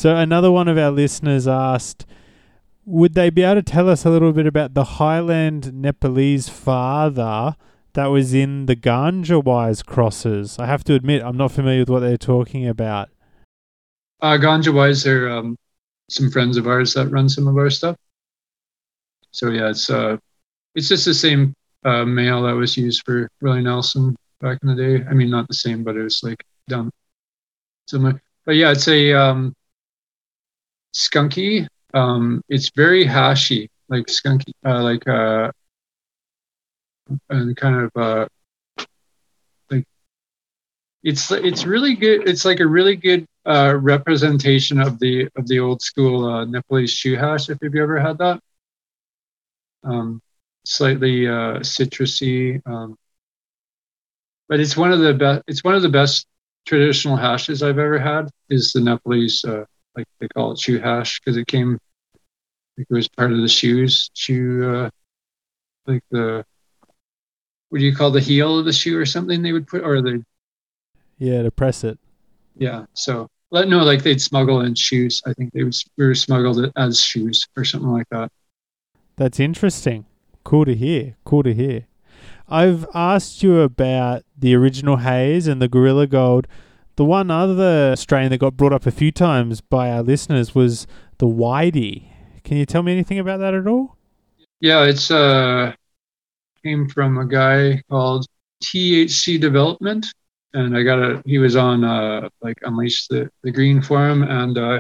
so 0.04 0.18
another 0.18 0.52
one 0.52 0.68
of 0.68 0.78
our 0.78 0.92
listeners 0.92 1.48
asked, 1.48 2.06
would 2.84 3.14
they 3.14 3.30
be 3.30 3.42
able 3.42 3.56
to 3.56 3.64
tell 3.64 3.88
us 3.88 4.04
a 4.04 4.10
little 4.10 4.34
bit 4.34 4.46
about 4.46 4.74
the 4.74 4.84
Highland 4.84 5.74
Nepalese 5.74 6.50
father 6.50 7.56
that 7.94 8.08
was 8.08 8.34
in 8.34 8.66
the 8.66 8.76
Ganja 8.76 9.42
Wise 9.42 9.82
crosses? 9.82 10.60
I 10.60 10.66
have 10.66 10.84
to 10.84 10.94
admit, 10.94 11.24
I'm 11.24 11.38
not 11.38 11.54
familiar 11.54 11.80
with 11.80 11.90
what 11.90 12.02
they're 12.02 12.18
talking 12.18 12.68
about. 12.68 13.12
Uh, 14.22 14.38
Ganja 14.38 14.74
Wise, 14.74 15.04
they're 15.04 15.30
um, 15.30 15.56
some 16.10 16.30
friends 16.30 16.58
of 16.58 16.68
ours 16.68 16.94
that 16.96 17.08
run 17.08 17.30
some 17.30 17.48
of 17.48 17.56
our 17.56 17.70
stuff. 17.70 17.96
So 19.32 19.52
yeah, 19.52 19.70
it's 19.70 19.90
uh, 19.90 20.18
it's 20.76 20.90
just 20.90 21.06
the 21.06 21.14
same 21.14 21.54
uh, 21.86 22.04
male 22.04 22.44
that 22.44 22.56
was 22.56 22.76
used 22.76 23.04
for 23.06 23.30
Willie 23.42 23.62
Nelson 23.62 24.18
back 24.42 24.60
in 24.64 24.68
the 24.68 24.76
day. 24.76 25.06
I 25.10 25.14
mean, 25.14 25.30
not 25.30 25.48
the 25.48 25.54
same, 25.54 25.82
but 25.82 25.96
it 25.96 26.04
was 26.04 26.20
like 26.24 26.44
done 26.68 26.92
similar. 27.88 28.22
But 28.46 28.58
yeah, 28.58 28.72
it's 28.72 28.90
a 28.90 29.14
um, 29.14 29.56
skunky. 30.94 31.68
Um, 31.94 32.42
it's 32.50 32.72
very 32.76 33.06
hashy, 33.06 33.70
like 33.90 34.08
skunky, 34.08 34.54
uh, 34.66 34.82
like 34.82 35.08
uh, 35.08 35.52
and 37.30 37.56
kind 37.58 37.76
of 37.76 37.92
uh, 37.96 38.28
like 39.70 39.86
it's 41.04 41.32
it's 41.32 41.66
really 41.66 41.96
good. 41.96 42.28
It's 42.28 42.46
like 42.46 42.60
a 42.60 42.68
really 42.68 42.96
good 42.96 43.26
uh, 43.46 43.78
representation 43.80 44.80
of 44.80 45.00
the 45.00 45.30
of 45.36 45.48
the 45.48 45.60
old 45.60 45.82
school 45.82 46.26
uh, 46.26 46.46
Nepalese 46.46 46.92
shoe 46.92 47.16
hash. 47.16 47.50
If 47.50 47.58
you've 47.62 47.76
ever 47.76 48.00
had 48.00 48.18
that, 48.20 48.40
um, 49.84 50.22
slightly 50.66 51.28
uh, 51.28 51.60
citrusy, 51.60 52.62
um, 52.66 52.96
but 54.48 54.60
it's 54.60 54.78
one 54.78 54.92
of 54.92 55.00
the 55.00 55.14
best. 55.14 55.44
It's 55.48 55.64
one 55.64 55.76
of 55.76 55.82
the 55.82 55.90
best 55.90 56.26
traditional 56.66 57.18
hashes 57.18 57.62
I've 57.62 57.80
ever 57.80 58.00
had. 58.00 58.30
Is 58.50 58.72
the 58.72 58.82
Nepalese 58.82 59.44
uh, 59.46 59.66
like 59.96 60.08
they 60.20 60.28
call 60.30 60.52
it 60.54 60.60
shoe 60.60 60.80
hash 60.80 61.20
because 61.20 61.38
it 61.38 61.48
came 61.48 61.74
like 62.78 62.88
it 62.90 62.94
was 62.94 63.08
part 63.08 63.32
of 63.32 63.38
the 63.40 63.48
shoes 63.48 64.10
shoe 64.14 64.70
uh, 64.70 64.90
like 65.88 66.04
the 66.12 66.46
what 67.70 67.80
do 67.80 67.86
you 67.86 67.96
call 67.96 68.12
the 68.12 68.20
heel 68.22 68.60
of 68.60 68.66
the 68.66 68.74
shoe 68.74 68.98
or 68.98 69.06
something 69.06 69.42
they 69.42 69.52
would 69.54 69.68
put 69.68 69.84
or 69.84 70.02
the 70.02 70.24
Yeah, 71.18 71.44
to 71.44 71.52
press 71.52 71.84
it. 71.84 71.98
yeah 72.56 72.86
so 72.94 73.28
let 73.52 73.68
no 73.68 73.84
like 73.84 74.04
they'd 74.04 74.22
smuggle 74.22 74.62
in 74.62 74.76
shoes 74.76 75.22
i 75.26 75.34
think 75.34 75.52
they 75.54 75.64
would 75.64 75.76
we 75.98 76.06
were 76.06 76.16
smuggled 76.16 76.60
it 76.60 76.72
as 76.76 77.00
shoes 77.02 77.48
or 77.58 77.64
something 77.66 77.90
like 77.92 78.08
that 78.12 78.32
That's 79.16 79.40
interesting. 79.40 80.06
Cool 80.44 80.66
to 80.66 80.76
hear. 80.76 81.16
Cool 81.24 81.44
to 81.44 81.54
hear. 81.54 81.86
I've 82.50 82.86
asked 82.94 83.44
you 83.44 83.62
about 83.62 84.24
the 84.38 84.56
original 84.56 84.98
haze 84.98 85.48
and 85.48 85.62
the 85.62 85.68
Gorilla 85.68 86.08
Gold. 86.08 86.48
The 86.96 87.06
one 87.06 87.32
other 87.32 87.96
strain 87.96 88.30
that 88.30 88.38
got 88.38 88.56
brought 88.56 88.74
up 88.74 88.86
a 88.86 88.92
few 88.92 89.12
times 89.12 89.62
by 89.62 89.90
our 89.90 90.04
listeners 90.04 90.54
was 90.54 90.86
the 91.18 91.26
Whitey. 91.28 92.10
Can 92.44 92.58
you 92.58 92.66
tell 92.66 92.84
me 92.84 92.92
anything 92.92 93.20
about 93.20 93.40
that 93.40 93.54
at 93.54 93.68
all? 93.68 93.98
yeah 94.64 94.86
it's 94.86 95.12
uh 95.12 95.74
came 96.64 96.88
from 96.88 97.18
a 97.18 97.26
guy 97.28 97.82
called 97.90 98.26
thc 98.64 99.40
development 99.40 100.06
and 100.54 100.76
i 100.76 100.82
got 100.82 101.00
a 101.00 101.22
he 101.26 101.38
was 101.38 101.58
on 101.58 101.84
uh 101.84 102.30
like 102.42 102.58
unleash 102.64 103.08
the, 103.08 103.30
the 103.44 103.52
green 103.52 103.82
forum 103.82 104.24
and 104.24 104.58
uh 104.58 104.80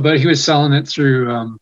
but 0.00 0.18
he 0.18 0.26
was 0.26 0.42
selling 0.42 0.72
it 0.72 0.88
through 0.88 1.30
um 1.30 1.56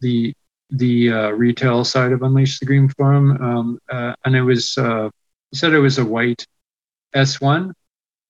the 0.00 0.34
the 0.70 1.12
uh, 1.12 1.30
retail 1.30 1.84
side 1.84 2.10
of 2.10 2.22
unleash 2.22 2.58
the 2.58 2.66
green 2.66 2.88
forum 2.88 3.30
um 3.40 3.78
uh, 3.90 4.14
and 4.24 4.34
it 4.34 4.42
was 4.42 4.76
uh 4.76 5.08
he 5.52 5.56
said 5.56 5.72
it 5.72 5.78
was 5.78 5.98
a 5.98 6.04
white 6.04 6.44
s1 7.14 7.72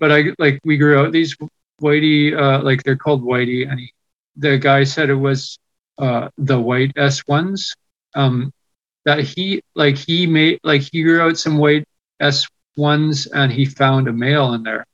but 0.02 0.10
i 0.10 0.20
like 0.38 0.58
we 0.64 0.76
grew 0.76 0.98
out 0.98 1.12
these 1.12 1.36
whitey 1.80 2.36
uh 2.36 2.58
like 2.62 2.82
they're 2.82 3.02
called 3.04 3.22
whitey 3.22 3.60
and 3.70 3.78
he, 3.80 3.88
the 4.36 4.58
guy 4.58 4.82
said 4.84 5.08
it 5.08 5.22
was 5.28 5.58
uh 5.98 6.28
the 6.38 6.58
white 6.58 6.92
s1s 6.96 7.76
um 8.14 8.52
that 9.04 9.20
he 9.20 9.62
like 9.74 9.96
he 9.96 10.26
made 10.26 10.58
like 10.62 10.82
he 10.92 11.02
grew 11.02 11.20
out 11.20 11.38
some 11.38 11.58
white 11.58 11.84
S1s 12.22 13.28
and 13.34 13.52
he 13.52 13.64
found 13.64 14.08
a 14.08 14.12
male 14.12 14.54
in 14.54 14.62
there. 14.62 14.86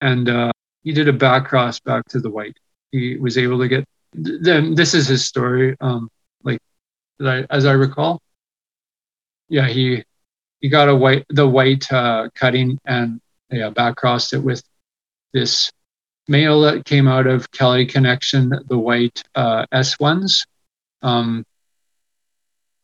And 0.00 0.28
uh, 0.28 0.52
he 0.82 0.92
did 0.92 1.08
a 1.08 1.12
back 1.12 1.46
cross 1.46 1.78
back 1.80 2.06
to 2.08 2.20
the 2.20 2.30
white. 2.30 2.56
He 2.92 3.16
was 3.16 3.36
able 3.36 3.58
to 3.58 3.68
get 3.68 3.84
then 4.12 4.74
this 4.74 4.94
is 4.94 5.06
his 5.06 5.24
story. 5.24 5.76
Um 5.80 6.08
like 6.42 6.60
I, 7.20 7.46
as 7.50 7.66
I 7.66 7.72
recall. 7.72 8.20
Yeah, 9.48 9.68
he 9.68 10.02
he 10.60 10.68
got 10.68 10.88
a 10.88 10.96
white 10.96 11.26
the 11.28 11.46
white 11.46 11.90
uh, 11.92 12.28
cutting 12.34 12.78
and 12.86 13.20
yeah, 13.50 13.70
back 13.70 13.96
crossed 13.96 14.32
it 14.32 14.38
with 14.38 14.62
this 15.32 15.70
male 16.28 16.60
that 16.62 16.84
came 16.84 17.08
out 17.08 17.26
of 17.26 17.50
Cali 17.50 17.86
Connection, 17.86 18.52
the 18.68 18.78
white 18.78 19.22
uh, 19.34 19.66
S1s. 19.72 20.46
Um, 21.02 21.44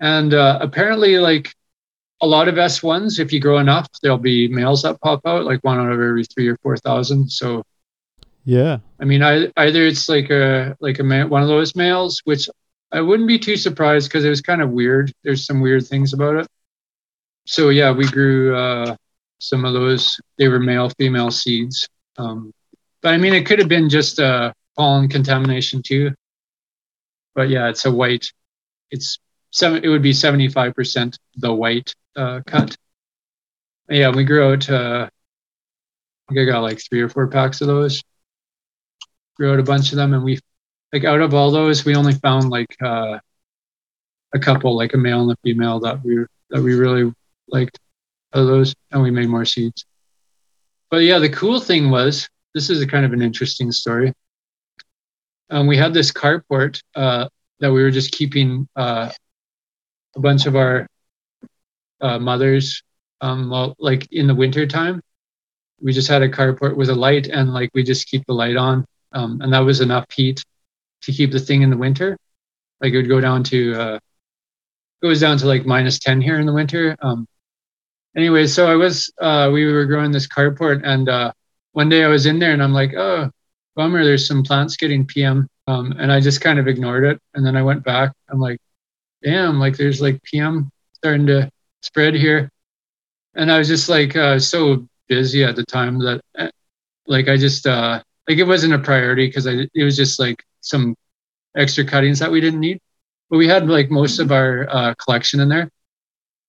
and 0.01 0.35
uh, 0.35 0.59
apparently, 0.61 1.19
like 1.19 1.55
a 2.21 2.27
lot 2.27 2.49
of 2.49 2.57
S1s, 2.57 3.19
if 3.19 3.33
you 3.33 3.41
grow 3.41 3.59
enough, 3.59 3.89
there'll 4.03 4.19
be 4.19 4.49
males 4.49 4.83
that 4.83 5.01
pop 5.01 5.21
out, 5.27 5.45
like 5.45 5.63
one 5.63 5.79
out 5.79 5.93
of 5.93 6.01
every 6.01 6.25
three 6.25 6.49
or 6.49 6.57
four 6.63 6.77
thousand. 6.77 7.31
So, 7.31 7.63
Yeah. 8.45 8.79
I 9.01 9.05
mean, 9.05 9.23
I, 9.23 9.51
either 9.57 9.87
it's 9.87 10.09
like 10.09 10.31
a 10.31 10.77
like 10.81 10.99
a 10.99 11.05
ma- 11.05 11.27
one 11.27 11.43
of 11.43 11.49
those 11.49 11.77
males, 11.77 12.21
which 12.25 12.49
I 12.93 13.01
wouldn't 13.01 13.29
be 13.29 13.39
too 13.39 13.57
surprised 13.57 14.09
because 14.09 14.25
it 14.25 14.29
was 14.29 14.41
kind 14.41 14.63
of 14.63 14.71
weird. 14.71 15.13
There's 15.25 15.47
some 15.47 15.61
weird 15.61 15.87
things 15.87 16.13
about 16.13 16.37
it. 16.37 16.47
So 17.47 17.69
yeah, 17.69 17.93
we 17.93 18.07
grew 18.07 18.57
uh, 18.57 18.97
some 19.39 19.65
of 19.65 19.73
those. 19.73 20.21
They 20.39 20.49
were 20.49 20.61
male 20.61 20.91
female 20.91 21.31
seeds, 21.31 21.89
um, 22.19 22.53
but 23.03 23.15
I 23.15 23.17
mean, 23.19 23.35
it 23.35 23.47
could 23.47 23.59
have 23.59 23.69
been 23.69 23.89
just 23.89 24.21
uh, 24.21 24.53
pollen 24.77 25.09
contamination 25.09 25.83
too. 25.83 26.13
But 27.35 27.49
yeah, 27.49 27.69
it's 27.69 27.85
a 27.85 27.93
white. 27.93 28.27
It's 28.91 29.19
seven. 29.51 29.85
It 29.85 29.89
would 29.89 30.03
be 30.03 30.13
seventy 30.13 30.49
five 30.49 30.75
percent 30.75 31.19
the 31.37 31.53
white 31.53 31.95
uh, 32.17 32.41
cut. 32.47 32.77
Yeah, 33.89 34.11
we 34.11 34.25
grew 34.25 34.53
out. 34.53 34.69
Uh, 34.69 35.09
I 36.29 36.35
think 36.35 36.49
I 36.49 36.51
got 36.51 36.63
like 36.63 36.81
three 36.81 37.03
or 37.03 37.09
four 37.09 37.29
packs 37.29 37.61
of 37.61 37.69
those. 37.69 38.03
Grew 39.37 39.53
out 39.53 39.61
a 39.61 39.65
bunch 39.65 39.93
of 39.93 39.97
them, 39.97 40.15
and 40.15 40.25
we 40.25 40.39
like 40.93 41.05
out 41.05 41.21
of 41.21 41.35
all 41.35 41.51
those, 41.51 41.85
we 41.85 41.95
only 41.95 42.15
found 42.15 42.51
like 42.51 42.75
uh, 42.83 43.19
a 44.35 44.39
couple, 44.39 44.77
like 44.77 44.95
a 44.95 44.99
male 44.99 45.23
and 45.23 45.33
a 45.33 45.37
female 45.43 45.81
that 45.81 46.03
we 46.03 46.25
that 46.51 46.63
we 46.63 46.75
really 46.75 47.13
liked 47.49 47.79
of 48.33 48.47
those, 48.47 48.75
and 48.91 49.03
we 49.03 49.11
made 49.11 49.29
more 49.29 49.45
seeds. 49.45 49.85
But 50.91 50.99
yeah, 50.99 51.19
the 51.19 51.29
cool 51.29 51.61
thing 51.61 51.91
was 51.91 52.29
this 52.55 52.71
is 52.71 52.81
a 52.81 52.87
kind 52.87 53.05
of 53.05 53.13
an 53.13 53.23
interesting 53.23 53.73
story. 53.73 54.13
Um, 55.51 55.67
we 55.67 55.77
had 55.77 55.95
this 55.95 56.11
carport 56.13 56.81
uh, 56.95 57.29
that 57.61 57.73
we 57.73 57.83
were 57.83 57.91
just 57.91 58.13
keeping 58.13 58.69
uh, 58.77 59.11
a 60.17 60.21
bunch 60.21 60.47
of 60.47 60.57
our 60.57 60.87
uh, 62.01 62.19
mothers, 62.19 62.83
um, 63.21 63.51
well, 63.51 63.75
like 63.79 64.11
in 64.13 64.27
the 64.27 64.35
winter 64.35 64.67
time. 64.67 65.01
We 65.81 65.93
just 65.93 66.09
had 66.09 66.23
a 66.23 66.29
carport 66.29 66.77
with 66.77 66.89
a 66.89 66.95
light, 66.95 67.27
and 67.27 67.53
like 67.53 67.71
we 67.75 67.83
just 67.83 68.09
keep 68.09 68.25
the 68.27 68.33
light 68.33 68.57
on, 68.57 68.87
um, 69.13 69.41
and 69.43 69.53
that 69.53 69.61
was 69.61 69.81
enough 69.81 70.07
heat 70.11 70.43
to 71.03 71.13
keep 71.13 71.33
the 71.33 71.39
thing 71.39 71.63
in 71.63 71.71
the 71.71 71.77
winter. 71.77 72.17
Like 72.81 72.93
it 72.93 72.97
would 72.97 73.09
go 73.09 73.21
down 73.21 73.45
to 73.45 73.75
uh, 73.75 73.99
goes 75.03 75.21
down 75.21 75.37
to 75.39 75.47
like 75.47 75.67
minus 75.67 75.99
ten 75.99 76.21
here 76.21 76.39
in 76.39 76.47
the 76.47 76.53
winter, 76.53 76.97
um, 77.03 77.27
anyway, 78.17 78.47
so 78.47 78.67
I 78.67 78.75
was 78.75 79.13
uh, 79.21 79.51
we 79.53 79.71
were 79.71 79.85
growing 79.85 80.11
this 80.11 80.27
carport, 80.27 80.81
and 80.85 81.09
uh, 81.09 81.33
one 81.73 81.89
day 81.89 82.05
I 82.05 82.09
was 82.09 82.27
in 82.27 82.39
there, 82.39 82.53
and 82.53 82.63
I'm 82.63 82.73
like, 82.73 82.95
oh, 82.95 83.31
bummer, 83.77 84.05
there's 84.05 84.27
some 84.27 84.43
plants 84.43 84.77
getting 84.77 85.07
PM, 85.07 85.47
um, 85.67 85.93
and 85.99 86.11
I 86.11 86.21
just 86.21 86.41
kind 86.41 86.59
of 86.59 86.67
ignored 86.67 87.05
it, 87.05 87.21
and 87.35 87.47
then 87.47 87.57
I 87.57 87.63
went 87.63 87.85
back. 87.85 88.13
I'm 88.31 88.41
like, 88.41 88.59
damn, 89.23 89.59
like 89.59 89.77
there's 89.77 90.01
like 90.01 90.23
PM 90.23 90.71
starting 90.95 91.27
to 91.27 91.51
spread 91.83 92.15
here, 92.15 92.51
and 93.35 93.53
I 93.53 93.59
was 93.59 93.69
just 93.69 93.89
like 93.89 94.17
uh, 94.17 94.39
so 94.39 94.87
busy 95.09 95.45
at 95.45 95.57
the 95.57 95.65
time 95.65 95.99
that 96.01 96.21
uh, 96.39 96.49
like 97.07 97.29
I 97.29 97.37
just 97.37 97.67
uh, 97.67 98.03
like 98.29 98.39
it 98.39 98.45
wasn't 98.45 98.75
a 98.75 98.79
priority 98.79 99.27
because 99.27 99.47
I 99.47 99.67
it 99.75 99.85
was 99.85 99.97
just 99.97 100.19
like 100.19 100.43
some 100.61 100.97
extra 101.57 101.85
cuttings 101.85 102.19
that 102.19 102.31
we 102.31 102.41
didn't 102.41 102.61
need, 102.61 102.81
but 103.31 103.39
we 103.39 103.47
had 103.47 103.69
like 103.69 103.91
most 103.91 104.19
of 104.19 104.33
our 104.33 104.67
uh, 104.71 104.95
collection 104.95 105.41
in 105.41 105.49
there. 105.49 105.71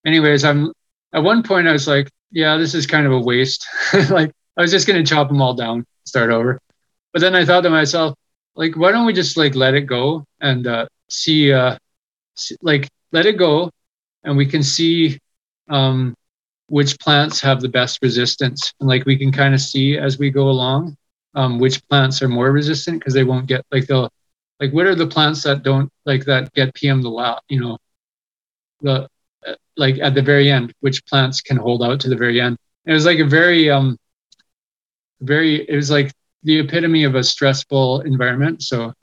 Anyways, 0.05 0.43
I'm 0.45 0.71
at 1.13 1.23
one 1.23 1.43
point 1.43 1.67
I 1.67 1.71
was 1.71 1.87
like, 1.87 2.09
yeah, 2.31 2.57
this 2.57 2.73
is 2.73 2.87
kind 2.87 3.05
of 3.05 3.13
a 3.13 3.19
waste. 3.19 3.65
like 4.09 4.31
I 4.57 4.61
was 4.61 4.71
just 4.71 4.87
gonna 4.87 5.05
chop 5.05 5.27
them 5.27 5.41
all 5.41 5.53
down, 5.53 5.85
start 6.05 6.31
over. 6.31 6.59
But 7.13 7.21
then 7.21 7.35
I 7.35 7.45
thought 7.45 7.61
to 7.61 7.69
myself, 7.69 8.15
like, 8.55 8.75
why 8.75 8.91
don't 8.91 9.05
we 9.05 9.13
just 9.13 9.37
like 9.37 9.55
let 9.55 9.73
it 9.73 9.81
go 9.81 10.25
and 10.41 10.67
uh, 10.67 10.87
see, 11.09 11.53
uh, 11.53 11.77
see, 12.35 12.55
like, 12.61 12.89
let 13.11 13.25
it 13.25 13.37
go, 13.37 13.71
and 14.23 14.35
we 14.35 14.45
can 14.45 14.63
see 14.63 15.19
um, 15.69 16.15
which 16.67 16.99
plants 16.99 17.39
have 17.41 17.61
the 17.61 17.69
best 17.69 17.99
resistance, 18.01 18.73
and 18.79 18.89
like 18.89 19.05
we 19.05 19.17
can 19.17 19.31
kind 19.31 19.53
of 19.53 19.61
see 19.61 19.97
as 19.97 20.19
we 20.19 20.29
go 20.29 20.49
along 20.49 20.97
um, 21.37 21.59
which 21.59 21.87
plants 21.87 22.21
are 22.23 22.27
more 22.27 22.51
resistant 22.51 22.99
because 22.99 23.13
they 23.13 23.23
won't 23.23 23.45
get 23.45 23.63
like 23.71 23.85
they'll 23.85 24.09
like 24.59 24.73
what 24.73 24.87
are 24.87 24.95
the 24.95 25.05
plants 25.05 25.43
that 25.43 25.61
don't 25.61 25.89
like 26.03 26.25
that 26.25 26.51
get 26.53 26.73
PM 26.73 27.01
the 27.03 27.09
lot, 27.09 27.43
you 27.47 27.59
know, 27.59 27.77
the 28.81 29.07
like 29.77 29.99
at 29.99 30.15
the 30.15 30.21
very 30.21 30.51
end, 30.51 30.73
which 30.81 31.05
plants 31.05 31.41
can 31.41 31.57
hold 31.57 31.83
out 31.83 31.99
to 32.01 32.09
the 32.09 32.15
very 32.15 32.41
end. 32.41 32.57
And 32.85 32.91
it 32.91 32.95
was 32.95 33.05
like 33.05 33.19
a 33.19 33.25
very, 33.25 33.69
um, 33.69 33.97
very, 35.21 35.67
it 35.69 35.75
was 35.75 35.91
like 35.91 36.11
the 36.43 36.59
epitome 36.59 37.03
of 37.03 37.15
a 37.15 37.23
stressful 37.23 38.01
environment. 38.01 38.63
So 38.63 38.93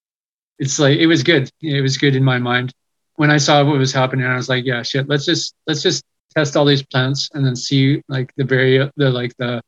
it's 0.58 0.78
like, 0.78 0.98
it 0.98 1.06
was 1.06 1.22
good. 1.22 1.50
It 1.60 1.82
was 1.82 1.98
good 1.98 2.16
in 2.16 2.24
my 2.24 2.38
mind. 2.38 2.72
When 3.16 3.30
I 3.30 3.36
saw 3.36 3.62
what 3.64 3.78
was 3.78 3.92
happening, 3.92 4.26
I 4.26 4.36
was 4.36 4.48
like, 4.48 4.64
yeah, 4.64 4.82
shit, 4.82 5.08
let's 5.08 5.24
just, 5.24 5.54
let's 5.66 5.82
just 5.82 6.04
test 6.34 6.56
all 6.56 6.64
these 6.64 6.82
plants 6.82 7.30
and 7.34 7.46
then 7.46 7.54
see 7.54 8.02
like 8.08 8.32
the 8.36 8.44
very, 8.44 8.78
the, 8.96 9.10
like 9.10 9.36
the, 9.36 9.62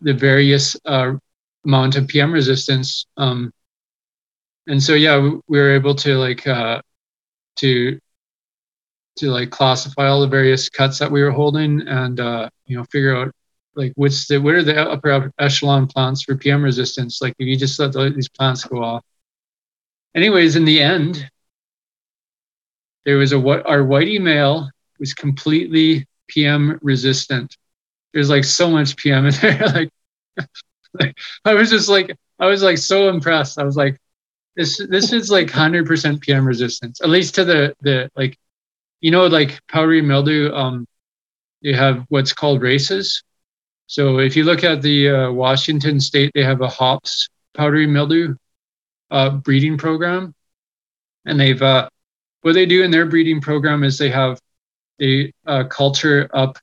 the 0.00 0.12
various, 0.12 0.76
uh, 0.84 1.12
amount 1.64 1.96
of 1.96 2.06
PM 2.06 2.32
resistance. 2.32 3.06
Um, 3.16 3.50
and 4.66 4.82
so, 4.82 4.94
yeah, 4.94 5.18
we, 5.18 5.30
we 5.48 5.58
were 5.58 5.74
able 5.74 5.94
to 5.94 6.18
like, 6.18 6.46
uh, 6.46 6.82
to 7.56 7.98
to 9.16 9.30
like 9.30 9.50
classify 9.50 10.08
all 10.08 10.20
the 10.20 10.26
various 10.26 10.68
cuts 10.68 10.98
that 10.98 11.10
we 11.10 11.22
were 11.22 11.30
holding 11.30 11.86
and 11.86 12.20
uh, 12.20 12.48
you 12.66 12.76
know 12.76 12.84
figure 12.84 13.16
out 13.16 13.32
like 13.76 13.92
what's 13.96 14.26
the 14.26 14.38
what 14.38 14.54
are 14.54 14.62
the 14.62 14.80
upper 14.80 15.32
echelon 15.38 15.86
plants 15.86 16.22
for 16.22 16.36
PM 16.36 16.62
resistance? 16.62 17.20
Like 17.20 17.34
if 17.38 17.46
you 17.46 17.56
just 17.56 17.78
let 17.78 17.92
the, 17.92 18.10
these 18.10 18.28
plants 18.28 18.64
go 18.64 18.82
off. 18.82 19.04
Anyways, 20.14 20.56
in 20.56 20.64
the 20.64 20.80
end, 20.80 21.28
there 23.04 23.16
was 23.16 23.32
a 23.32 23.38
what 23.38 23.66
our 23.66 23.80
whitey 23.80 24.20
male 24.20 24.70
was 24.98 25.12
completely 25.12 26.06
PM 26.28 26.78
resistant. 26.82 27.56
There's 28.12 28.30
like 28.30 28.44
so 28.44 28.70
much 28.70 28.96
PM 28.96 29.26
in 29.26 29.34
there. 29.34 29.66
like, 29.74 29.90
like 30.94 31.18
I 31.44 31.54
was 31.54 31.70
just 31.70 31.88
like 31.88 32.16
I 32.38 32.46
was 32.46 32.62
like 32.62 32.78
so 32.78 33.08
impressed. 33.08 33.58
I 33.58 33.64
was 33.64 33.76
like, 33.76 33.98
this 34.56 34.80
this 34.88 35.12
is 35.12 35.30
like 35.30 35.50
hundred 35.50 35.86
percent 35.86 36.20
PM 36.20 36.46
resistance, 36.46 37.00
at 37.00 37.08
least 37.08 37.34
to 37.36 37.44
the 37.44 37.74
the 37.80 38.08
like 38.16 38.38
you 39.04 39.10
know, 39.10 39.26
like 39.26 39.60
powdery 39.68 40.00
mildew, 40.00 40.50
um, 40.54 40.86
you 41.60 41.74
have 41.74 42.06
what's 42.08 42.32
called 42.32 42.62
races. 42.62 43.22
So 43.86 44.18
if 44.18 44.34
you 44.34 44.44
look 44.44 44.64
at 44.64 44.80
the 44.80 45.10
uh, 45.10 45.30
Washington 45.30 46.00
State, 46.00 46.30
they 46.34 46.42
have 46.42 46.62
a 46.62 46.68
hops 46.68 47.28
powdery 47.52 47.86
mildew 47.86 48.34
uh, 49.10 49.28
breeding 49.28 49.76
program, 49.76 50.32
and 51.26 51.38
they've 51.38 51.60
uh, 51.60 51.86
what 52.40 52.54
they 52.54 52.64
do 52.64 52.82
in 52.82 52.90
their 52.90 53.04
breeding 53.04 53.42
program 53.42 53.84
is 53.84 53.98
they 53.98 54.08
have 54.08 54.40
they 54.98 55.34
culture 55.68 56.30
up 56.32 56.58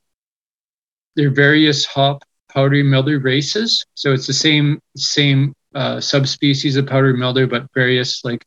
their 1.14 1.30
various 1.30 1.84
hop 1.84 2.24
powdery 2.52 2.82
mildew 2.82 3.20
races. 3.20 3.86
So 3.94 4.12
it's 4.12 4.26
the 4.26 4.32
same 4.32 4.80
same 4.96 5.54
uh, 5.76 6.00
subspecies 6.00 6.74
of 6.74 6.88
powdery 6.88 7.16
mildew, 7.16 7.46
but 7.46 7.68
various 7.72 8.24
like 8.24 8.44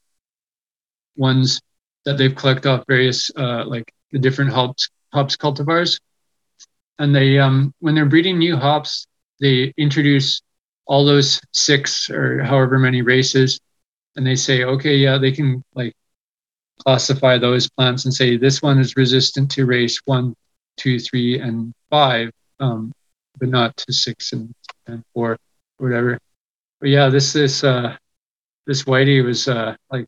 ones 1.15 1.61
that 2.05 2.17
they've 2.17 2.35
collected 2.35 2.69
off 2.69 2.83
various 2.87 3.31
uh, 3.35 3.65
like 3.65 3.91
the 4.11 4.19
different 4.19 4.51
hops 4.51 4.89
hops 5.13 5.35
cultivars, 5.35 5.99
and 6.99 7.15
they 7.15 7.39
um, 7.39 7.73
when 7.79 7.95
they're 7.95 8.05
breeding 8.05 8.37
new 8.37 8.55
hops, 8.55 9.07
they 9.39 9.73
introduce 9.77 10.41
all 10.85 11.05
those 11.05 11.41
six 11.51 12.09
or 12.09 12.43
however 12.43 12.77
many 12.77 13.01
races, 13.01 13.59
and 14.15 14.25
they 14.25 14.35
say, 14.35 14.63
okay, 14.63 14.95
yeah, 14.95 15.17
they 15.17 15.31
can 15.31 15.63
like 15.73 15.93
classify 16.79 17.37
those 17.37 17.69
plants 17.69 18.05
and 18.05 18.13
say 18.13 18.37
this 18.37 18.61
one 18.61 18.79
is 18.79 18.95
resistant 18.95 19.49
to 19.51 19.65
race 19.65 19.99
one, 20.05 20.35
two, 20.77 20.99
three, 20.99 21.39
and 21.39 21.73
five, 21.89 22.29
um, 22.59 22.91
but 23.39 23.49
not 23.49 23.75
to 23.77 23.93
six 23.93 24.33
and, 24.33 24.53
and 24.87 25.03
four, 25.13 25.37
or 25.79 25.87
whatever. 25.87 26.19
But 26.79 26.89
yeah, 26.89 27.09
this 27.09 27.33
this 27.33 27.63
uh, 27.63 27.95
this 28.67 28.83
whitey 28.83 29.23
was 29.23 29.47
uh, 29.47 29.75
like 29.89 30.05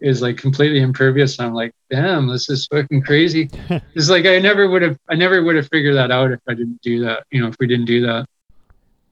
is 0.00 0.22
like 0.22 0.36
completely 0.36 0.80
impervious. 0.80 1.40
I'm 1.40 1.54
like, 1.54 1.72
damn, 1.90 2.28
this 2.28 2.48
is 2.48 2.66
fucking 2.66 3.02
crazy. 3.02 3.50
it's 3.94 4.08
like 4.08 4.26
I 4.26 4.38
never 4.38 4.68
would 4.68 4.82
have, 4.82 4.98
I 5.08 5.14
never 5.14 5.42
would 5.42 5.56
have 5.56 5.68
figured 5.68 5.96
that 5.96 6.10
out 6.10 6.30
if 6.30 6.40
I 6.48 6.54
didn't 6.54 6.80
do 6.82 7.04
that. 7.04 7.24
You 7.30 7.42
know, 7.42 7.48
if 7.48 7.56
we 7.58 7.66
didn't 7.66 7.86
do 7.86 8.06
that. 8.06 8.26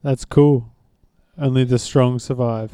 That's 0.03 0.25
cool. 0.25 0.71
Only 1.37 1.63
the 1.63 1.79
strong 1.79 2.19
survive. 2.19 2.71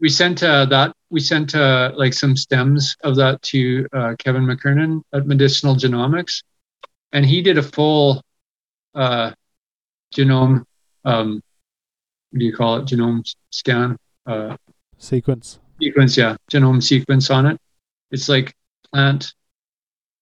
We 0.00 0.08
sent 0.08 0.42
uh, 0.42 0.64
that. 0.66 0.92
We 1.10 1.20
sent 1.20 1.54
uh, 1.54 1.92
like 1.94 2.14
some 2.14 2.36
stems 2.36 2.96
of 3.02 3.16
that 3.16 3.42
to 3.42 3.86
uh, 3.92 4.14
Kevin 4.18 4.44
McKernan 4.44 5.02
at 5.12 5.26
Medicinal 5.26 5.74
Genomics, 5.74 6.42
and 7.12 7.26
he 7.26 7.42
did 7.42 7.58
a 7.58 7.62
full 7.62 8.22
uh, 8.94 9.32
genome. 10.14 10.64
Um, 11.04 11.42
what 12.30 12.38
do 12.38 12.44
you 12.44 12.54
call 12.54 12.76
it? 12.76 12.86
Genome 12.86 13.22
scan. 13.50 13.96
Uh, 14.26 14.56
Sequence 14.98 15.59
sequence, 15.80 16.16
yeah, 16.16 16.36
genome 16.50 16.82
sequence 16.82 17.30
on 17.30 17.46
it. 17.46 17.58
It's 18.10 18.28
like 18.28 18.54
plant 18.92 19.32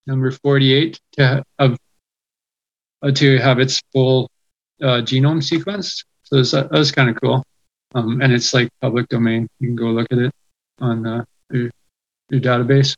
number 0.07 0.31
48 0.31 1.01
to 1.13 1.45
have, 1.59 1.79
uh, 3.03 3.11
to 3.13 3.39
have 3.39 3.59
its 3.59 3.83
full 3.93 4.31
uh, 4.83 5.03
genome 5.03 5.43
sequence. 5.43 6.05
So 6.25 6.37
that's, 6.37 6.53
that 6.53 6.71
was 6.71 6.93
kind 6.93 7.11
of 7.11 7.21
cool. 7.21 7.45
Um, 7.95 8.21
and 8.21 8.33
it's 8.33 8.53
like 8.53 8.69
public 8.81 9.09
domain. 9.09 9.49
You 9.61 9.69
can 9.69 9.77
go 9.77 9.87
look 9.87 10.09
at 10.11 10.19
it 10.19 10.33
on 10.81 11.07
uh, 11.07 11.25
your, 11.51 11.71
your 12.31 12.41
database. 12.41 12.95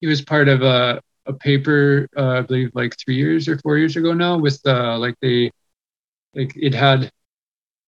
He 0.00 0.06
was 0.06 0.22
part 0.22 0.48
of 0.48 0.62
a, 0.62 1.00
a 1.26 1.32
paper, 1.32 2.08
uh, 2.16 2.28
I 2.28 2.40
believe, 2.42 2.70
like 2.74 2.96
three 2.98 3.16
years 3.16 3.48
or 3.48 3.58
four 3.58 3.78
years 3.78 3.96
ago 3.96 4.12
now, 4.12 4.38
with 4.38 4.60
uh, 4.66 4.98
like 4.98 5.14
they, 5.20 5.50
like 6.34 6.52
it 6.56 6.74
had 6.74 7.10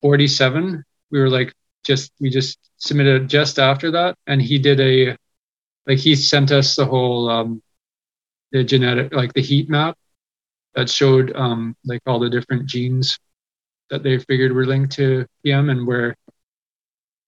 47. 0.03 0.85
We 1.11 1.21
were 1.21 1.31
like 1.31 1.55
just 1.89 2.13
we 2.21 2.31
just 2.31 2.59
submitted 2.77 3.29
just 3.29 3.59
after 3.59 3.91
that, 3.91 4.15
and 4.27 4.41
he 4.41 4.59
did 4.59 4.79
a 4.79 5.17
like 5.87 5.99
he 5.99 6.15
sent 6.15 6.53
us 6.53 6.77
the 6.77 6.85
whole 6.85 7.29
um, 7.29 7.63
the 8.53 8.63
genetic 8.63 9.13
like 9.13 9.33
the 9.33 9.43
heat 9.43 9.69
map 9.69 9.97
that 10.75 10.91
showed 10.91 11.35
um, 11.35 11.75
like 11.85 12.03
all 12.07 12.21
the 12.21 12.31
different 12.31 12.67
genes 12.67 13.19
that 13.91 14.03
they 14.03 14.19
figured 14.19 14.53
were 14.53 14.67
linked 14.67 14.93
to 14.93 15.27
PM 15.43 15.71
and 15.71 15.87
where 15.87 16.15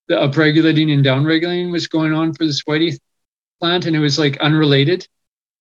the 0.09 0.15
upregulating 0.15 0.93
and 0.93 1.05
downregulating 1.05 1.73
was 1.73 1.89
going 1.89 2.13
on 2.13 2.35
for 2.35 2.45
this 2.45 2.63
whitey 2.65 2.99
plant, 3.61 3.87
and 3.87 3.97
it 3.97 4.01
was 4.01 4.19
like 4.19 4.37
unrelated. 4.39 5.07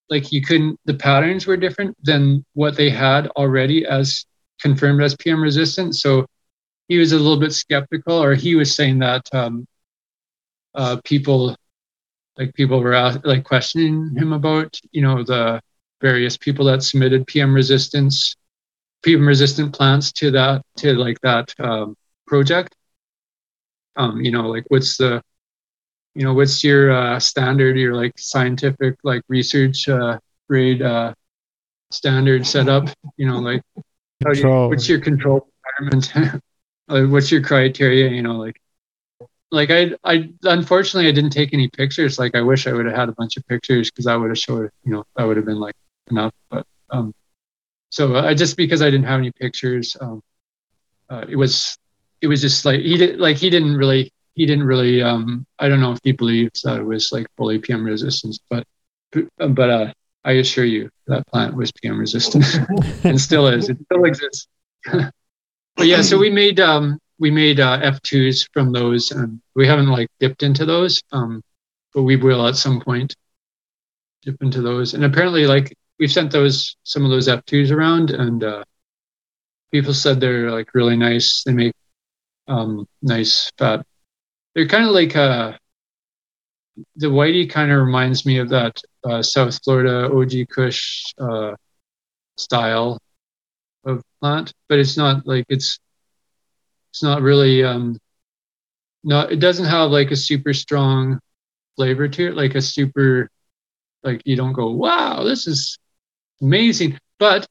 Like 0.09 0.31
you 0.31 0.41
couldn't, 0.41 0.77
the 0.85 0.95
patterns 0.95 1.47
were 1.47 1.55
different 1.55 1.95
than 2.03 2.43
what 2.53 2.75
they 2.75 2.89
had 2.89 3.27
already 3.37 3.85
as 3.85 4.25
confirmed 4.59 5.01
as 5.03 5.15
PM 5.15 5.41
resistant. 5.41 5.95
So 5.95 6.25
he 6.89 6.97
was 6.97 7.11
a 7.13 7.17
little 7.17 7.39
bit 7.39 7.53
skeptical, 7.53 8.21
or 8.21 8.33
he 8.33 8.55
was 8.55 8.75
saying 8.75 8.99
that 8.99 9.29
um, 9.31 9.65
uh, 10.73 10.97
people, 11.03 11.55
like 12.35 12.53
people 12.55 12.81
were 12.81 12.93
ask, 12.93 13.23
like 13.23 13.43
questioning 13.43 14.15
him 14.17 14.33
about, 14.33 14.77
you 14.91 15.03
know, 15.03 15.23
the 15.23 15.61
various 16.01 16.35
people 16.35 16.65
that 16.65 16.81
submitted 16.81 17.27
PM 17.27 17.53
resistance, 17.53 18.35
PM 19.03 19.25
resistant 19.25 19.71
plants 19.73 20.11
to 20.13 20.31
that, 20.31 20.63
to 20.77 20.93
like 20.95 21.21
that 21.21 21.53
um, 21.59 21.95
project. 22.25 22.75
Um, 23.95 24.21
you 24.21 24.31
know, 24.31 24.47
like 24.47 24.65
what's 24.69 24.97
the, 24.97 25.21
you 26.15 26.23
know, 26.23 26.33
what's 26.33 26.63
your 26.63 26.91
uh, 26.91 27.19
standard, 27.19 27.77
your 27.77 27.93
like 27.93 28.17
scientific 28.17 28.95
like 29.03 29.21
research 29.27 29.87
uh, 29.87 30.17
grade 30.49 30.81
uh, 30.81 31.13
standard 31.91 32.47
setup? 32.47 32.89
You 33.15 33.27
know, 33.27 33.37
like 33.37 33.61
you, 34.33 34.49
what's 34.69 34.89
your 34.89 35.01
control 35.01 35.47
environment? 35.79 36.41
what's 36.89 37.31
your 37.31 37.41
criteria 37.41 38.09
you 38.09 38.21
know 38.21 38.37
like 38.37 38.59
like 39.51 39.71
i 39.71 39.91
i 40.03 40.29
unfortunately 40.43 41.07
i 41.07 41.11
didn't 41.11 41.31
take 41.31 41.53
any 41.53 41.67
pictures 41.67 42.19
like 42.19 42.35
i 42.35 42.41
wish 42.41 42.67
i 42.67 42.73
would 42.73 42.85
have 42.85 42.95
had 42.95 43.09
a 43.09 43.13
bunch 43.13 43.37
of 43.37 43.47
pictures 43.47 43.89
because 43.89 44.07
i 44.07 44.15
would 44.15 44.29
have 44.29 44.37
showed 44.37 44.69
you 44.83 44.91
know 44.91 45.03
that 45.15 45.23
would 45.23 45.37
have 45.37 45.45
been 45.45 45.59
like 45.59 45.75
enough 46.09 46.33
but 46.49 46.65
um 46.91 47.13
so 47.89 48.15
I 48.15 48.33
just 48.33 48.55
because 48.55 48.81
I 48.81 48.89
didn't 48.91 49.05
have 49.05 49.19
any 49.19 49.31
pictures, 49.31 49.97
um, 49.99 50.21
uh, 51.09 51.25
it 51.27 51.35
was 51.35 51.77
it 52.21 52.27
was 52.27 52.41
just 52.41 52.65
like 52.65 52.81
he 52.81 52.97
did 52.97 53.19
like 53.19 53.37
he 53.37 53.49
didn't 53.49 53.75
really 53.77 54.11
he 54.35 54.45
didn't 54.45 54.65
really 54.65 55.01
um 55.01 55.45
I 55.57 55.67
don't 55.67 55.81
know 55.81 55.91
if 55.91 55.99
he 56.03 56.11
believes 56.11 56.61
that 56.61 56.79
it 56.79 56.83
was 56.83 57.11
like 57.11 57.27
full 57.35 57.57
PM 57.59 57.83
resistance, 57.83 58.39
but 58.49 58.65
but 59.37 59.69
uh 59.69 59.93
I 60.23 60.33
assure 60.33 60.65
you 60.65 60.89
that 61.07 61.25
plant 61.27 61.55
was 61.55 61.71
PM 61.71 61.99
resistant 61.99 62.45
and 63.03 63.19
still 63.19 63.47
is. 63.47 63.69
It 63.69 63.77
still 63.85 64.05
exists. 64.05 64.47
but 65.79 65.87
yeah, 65.87 66.01
so 66.01 66.17
we 66.17 66.29
made 66.29 66.59
um 66.59 66.99
we 67.19 67.31
made 67.31 67.59
uh, 67.59 67.79
F2s 67.79 68.49
from 68.53 68.71
those 68.71 69.11
and 69.11 69.41
we 69.55 69.65
haven't 69.65 69.87
like 69.87 70.09
dipped 70.19 70.43
into 70.43 70.65
those. 70.65 71.01
Um 71.11 71.41
but 71.93 72.03
we 72.03 72.17
will 72.17 72.45
at 72.47 72.55
some 72.55 72.81
point 72.81 73.15
dip 74.21 74.35
into 74.41 74.61
those. 74.61 74.93
And 74.93 75.05
apparently 75.05 75.47
like 75.47 75.73
we've 75.97 76.11
sent 76.11 76.31
those 76.31 76.75
some 76.83 77.05
of 77.05 77.11
those 77.11 77.27
F2s 77.27 77.71
around 77.71 78.11
and 78.11 78.43
uh 78.43 78.63
people 79.71 79.93
said 79.93 80.19
they're 80.19 80.51
like 80.51 80.73
really 80.73 80.97
nice. 80.97 81.43
They 81.43 81.53
make 81.53 81.73
um 82.47 82.85
nice 83.01 83.49
fat 83.57 83.85
they're 84.55 84.67
kind 84.67 84.85
of 84.85 84.91
like 84.91 85.15
uh 85.15 85.53
the 86.97 87.07
whitey 87.07 87.49
kind 87.49 87.71
of 87.71 87.79
reminds 87.79 88.25
me 88.25 88.37
of 88.39 88.49
that 88.49 88.81
uh, 89.03 89.21
South 89.21 89.59
Florida 89.63 90.09
OG 90.13 90.49
Kush 90.49 91.13
uh, 91.19 91.53
style 92.37 92.99
plant, 94.21 94.53
but 94.67 94.79
it's 94.79 94.97
not 94.97 95.25
like 95.25 95.45
it's 95.49 95.79
it's 96.91 97.03
not 97.03 97.21
really 97.21 97.63
um 97.63 97.97
not 99.03 99.31
it 99.31 99.39
doesn't 99.39 99.65
have 99.65 99.91
like 99.91 100.11
a 100.11 100.15
super 100.15 100.53
strong 100.53 101.19
flavor 101.75 102.07
to 102.07 102.27
it, 102.27 102.35
like 102.35 102.55
a 102.55 102.61
super 102.61 103.29
like 104.03 104.21
you 104.25 104.35
don't 104.35 104.53
go 104.53 104.71
wow 104.71 105.23
this 105.23 105.47
is 105.47 105.77
amazing, 106.41 106.97
but 107.19 107.45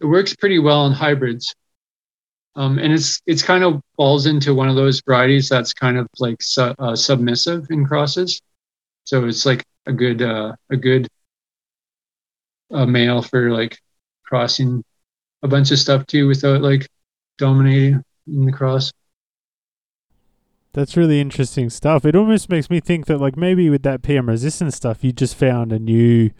it 0.00 0.06
works 0.06 0.34
pretty 0.36 0.58
well 0.58 0.86
in 0.86 0.92
hybrids. 0.92 1.54
Um, 2.56 2.78
and 2.78 2.92
it's 2.92 3.20
it's 3.26 3.42
kind 3.42 3.62
of 3.62 3.80
falls 3.96 4.26
into 4.26 4.54
one 4.54 4.68
of 4.68 4.76
those 4.76 5.00
varieties 5.06 5.48
that's 5.48 5.72
kind 5.72 5.96
of 5.96 6.08
like 6.18 6.42
su- 6.42 6.74
uh, 6.78 6.96
submissive 6.96 7.66
in 7.70 7.86
crosses. 7.86 8.40
So 9.04 9.26
it's 9.26 9.46
like 9.46 9.64
a 9.86 9.92
good 9.92 10.22
uh, 10.22 10.54
a 10.70 10.76
good 10.76 11.08
uh, 12.72 12.86
male 12.86 13.22
for 13.22 13.50
like 13.52 13.78
crossing 14.24 14.82
a 15.42 15.48
bunch 15.48 15.70
of 15.70 15.78
stuff 15.78 16.06
too 16.06 16.26
without 16.26 16.62
like 16.62 16.88
dominating 17.38 18.02
in 18.26 18.44
the 18.44 18.52
cross. 18.52 18.92
That's 20.72 20.96
really 20.96 21.20
interesting 21.20 21.70
stuff. 21.70 22.04
It 22.04 22.14
almost 22.14 22.50
makes 22.50 22.70
me 22.70 22.80
think 22.80 23.06
that 23.06 23.18
like 23.18 23.36
maybe 23.36 23.70
with 23.70 23.82
that 23.82 24.02
PM 24.02 24.28
resistant 24.28 24.74
stuff, 24.74 25.02
you 25.02 25.12
just 25.12 25.34
found 25.34 25.72
a 25.72 25.78
new 25.78 26.30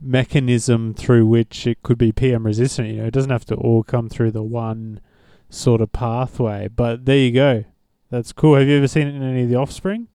mechanism 0.00 0.94
through 0.94 1.26
which 1.26 1.66
it 1.66 1.82
could 1.82 1.98
be 1.98 2.12
PM 2.12 2.44
resistant. 2.44 2.88
You 2.88 3.02
know, 3.02 3.06
it 3.06 3.14
doesn't 3.14 3.30
have 3.30 3.44
to 3.46 3.54
all 3.54 3.82
come 3.82 4.08
through 4.08 4.32
the 4.32 4.42
one 4.42 5.00
sort 5.48 5.80
of 5.80 5.92
pathway. 5.92 6.68
But 6.68 7.06
there 7.06 7.16
you 7.16 7.32
go. 7.32 7.64
That's 8.10 8.32
cool. 8.32 8.56
Have 8.56 8.68
you 8.68 8.76
ever 8.76 8.88
seen 8.88 9.08
it 9.08 9.14
in 9.14 9.22
any 9.22 9.44
of 9.44 9.48
the 9.48 9.56
offspring? 9.56 10.08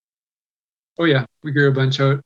Oh 1.00 1.06
yeah, 1.06 1.26
we 1.44 1.52
grew 1.52 1.70
a 1.70 1.74
bunch 1.74 2.00
out. 2.00 2.22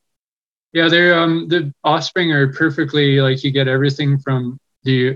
Yeah, 0.73 0.89
they're 0.89 1.17
um 1.17 1.47
the 1.47 1.73
offspring 1.83 2.31
are 2.31 2.51
perfectly 2.53 3.19
like 3.19 3.43
you 3.43 3.51
get 3.51 3.67
everything 3.67 4.19
from 4.19 4.57
the 4.83 5.15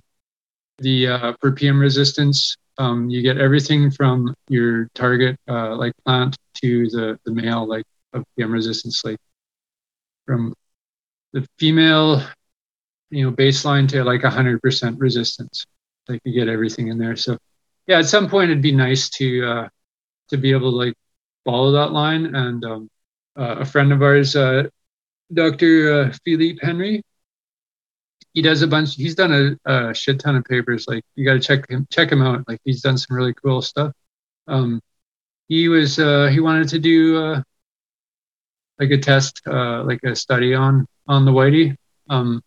the 0.79 1.07
uh, 1.07 1.33
for 1.39 1.51
PM 1.51 1.79
resistance. 1.79 2.55
Um, 2.77 3.09
you 3.09 3.21
get 3.21 3.37
everything 3.37 3.89
from 3.89 4.33
your 4.49 4.89
target 4.95 5.37
uh, 5.47 5.75
like 5.75 5.93
plant 6.05 6.35
to 6.55 6.89
the 6.89 7.17
the 7.25 7.31
male 7.31 7.65
like 7.67 7.85
of 8.13 8.23
PM 8.37 8.51
resistance, 8.51 9.03
like 9.05 9.17
from 10.25 10.53
the 11.33 11.45
female, 11.57 12.21
you 13.09 13.25
know, 13.25 13.31
baseline 13.31 13.87
to 13.89 14.03
like 14.03 14.23
hundred 14.23 14.61
percent 14.61 14.99
resistance. 14.99 15.65
Like 16.07 16.21
you 16.23 16.33
get 16.33 16.49
everything 16.49 16.89
in 16.89 16.97
there. 16.97 17.15
So 17.15 17.37
yeah, 17.87 17.99
at 17.99 18.05
some 18.05 18.29
point 18.29 18.51
it'd 18.51 18.61
be 18.63 18.71
nice 18.71 19.09
to 19.11 19.45
uh, 19.45 19.67
to 20.29 20.37
be 20.37 20.51
able 20.51 20.71
to 20.71 20.77
like 20.77 20.95
follow 21.45 21.71
that 21.71 21.91
line. 21.91 22.35
And 22.35 22.63
um, 22.65 22.89
uh, 23.37 23.57
a 23.59 23.65
friend 23.65 23.91
of 23.93 24.01
ours, 24.01 24.35
uh, 24.35 24.63
Dr. 25.33 25.93
Uh, 25.93 26.13
Philippe 26.23 26.59
Henry, 26.61 27.01
he 28.35 28.41
does 28.41 28.61
a 28.61 28.67
bunch. 28.67 28.95
He's 28.95 29.15
done 29.15 29.57
a, 29.65 29.71
a 29.71 29.93
shit 29.93 30.19
ton 30.19 30.35
of 30.35 30.43
papers. 30.43 30.87
Like 30.87 31.03
you 31.15 31.25
got 31.25 31.33
to 31.33 31.39
check 31.39 31.67
him 31.69 31.87
check 31.89 32.11
him 32.11 32.21
out. 32.21 32.47
Like 32.47 32.59
he's 32.65 32.81
done 32.81 32.97
some 32.97 33.15
really 33.15 33.33
cool 33.33 33.61
stuff. 33.61 33.93
Um, 34.47 34.81
he 35.47 35.69
was 35.69 35.97
uh, 35.97 36.27
he 36.27 36.41
wanted 36.41 36.67
to 36.69 36.79
do 36.79 37.17
uh, 37.17 37.41
like 38.77 38.91
a 38.91 38.97
test, 38.97 39.41
uh, 39.47 39.83
like 39.83 40.03
a 40.03 40.15
study 40.15 40.53
on 40.53 40.85
on 41.07 41.23
the 41.23 41.31
whitey 41.31 41.75
um, 42.09 42.43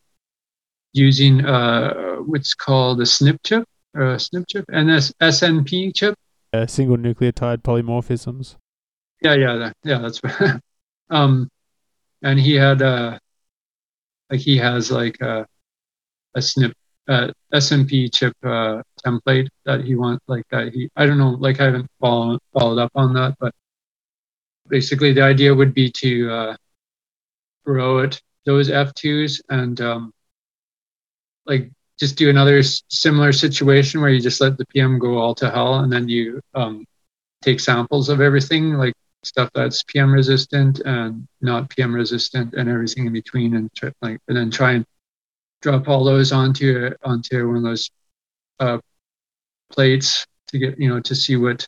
using 0.93 1.45
uh, 1.45 2.17
what's 2.17 2.55
called 2.55 3.01
a 3.01 3.05
SNP 3.05 3.39
chip 3.45 3.65
uh, 3.97 4.17
SNP 4.17 4.45
chip 4.47 4.65
and 4.71 4.91
this 4.91 5.11
SNP 5.21 5.95
chip. 5.95 6.15
Uh, 6.53 6.67
single 6.67 6.99
nucleotide 6.99 7.63
polymorphisms. 7.63 8.57
Yeah, 9.23 9.35
yeah, 9.35 9.57
that, 9.57 9.77
yeah. 9.85 9.99
That's 9.99 10.21
um, 11.11 11.49
and 12.23 12.39
he 12.39 12.55
had 12.55 12.83
uh, 12.83 13.19
like 14.31 14.41
he 14.41 14.59
has 14.59 14.91
like 14.91 15.21
a, 15.21 15.47
a 16.35 16.41
SNP 16.41 16.73
uh, 17.09 17.29
SNP 17.55 18.15
chip 18.15 18.35
uh, 18.45 18.83
template 19.05 19.49
that 19.65 19.83
he 19.83 19.95
wants 19.95 20.23
like 20.29 20.45
that 20.51 20.73
he 20.75 20.91
I 20.97 21.07
don't 21.07 21.19
know 21.19 21.31
like 21.31 21.61
I 21.61 21.65
haven't 21.65 21.91
followed 22.01 22.41
followed 22.53 22.79
up 22.79 22.93
on 22.95 23.15
that 23.15 23.35
but 23.41 23.55
basically 24.69 25.13
the 25.13 25.23
idea 25.23 25.55
would 25.55 25.73
be 25.73 25.91
to 26.03 26.31
uh, 26.31 26.57
grow 27.65 27.99
it 27.99 28.21
those 28.45 28.71
F2s 28.71 29.41
and 29.49 29.81
um, 29.81 30.13
like 31.47 31.71
just 31.99 32.17
do 32.17 32.31
another 32.31 32.63
similar 32.63 33.33
situation 33.33 34.01
where 34.01 34.11
you 34.11 34.21
just 34.21 34.41
let 34.41 34.57
the 34.57 34.67
PM 34.67 34.99
go 34.99 35.19
all 35.19 35.35
to 35.35 35.51
hell 35.51 35.81
and 35.81 35.93
then 35.93 36.09
you 36.09 36.41
um, 36.55 36.87
take 37.43 37.61
samples 37.61 38.09
of 38.09 38.21
everything, 38.21 38.75
like 38.75 38.95
stuff 39.25 39.51
that's 39.55 39.83
PM 39.85 40.13
resistant 40.13 40.81
and 40.81 41.27
not 41.41 41.69
PM 41.71 41.95
resistant 41.95 42.55
and 42.55 42.69
everything 42.69 43.07
in 43.07 43.13
between, 43.13 43.57
and 43.57 43.73
try, 43.75 43.93
like 44.01 44.19
and 44.29 44.37
then 44.37 44.51
try 44.51 44.73
and 44.73 44.87
drop 45.61 45.89
all 45.89 46.05
those 46.05 46.33
onto 46.33 46.91
onto 47.03 47.49
one 47.49 47.57
of 47.59 47.63
those 47.63 47.91
uh, 48.61 48.79
plates 49.71 50.27
to 50.49 50.59
get 50.59 50.79
you 50.79 50.89
know 50.89 51.01
to 51.01 51.15
see 51.15 51.37
what 51.37 51.67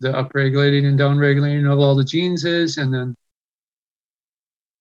the 0.00 0.12
upregulating 0.12 0.86
and 0.86 0.98
downregulating 0.98 1.70
of 1.70 1.78
all 1.78 1.94
the 1.94 2.04
genes 2.04 2.44
is, 2.44 2.78
and 2.78 2.92
then 2.92 3.14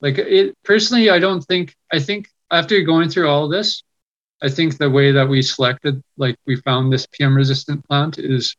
like 0.02 0.18
it 0.18 0.56
personally, 0.64 1.10
I 1.10 1.20
don't 1.20 1.42
think 1.42 1.76
I 1.92 2.00
think 2.00 2.28
after 2.52 2.82
going 2.82 3.10
through 3.10 3.30
all 3.30 3.48
this, 3.48 3.84
I 4.42 4.50
think 4.50 4.78
the 4.78 4.90
way 4.90 5.12
that 5.12 5.28
we 5.28 5.42
selected, 5.42 6.02
like 6.18 6.38
we 6.46 6.56
found 6.58 6.92
this 6.92 7.08
PM 7.08 7.36
resistant 7.36 7.86
plant, 7.88 8.20
is 8.20 8.56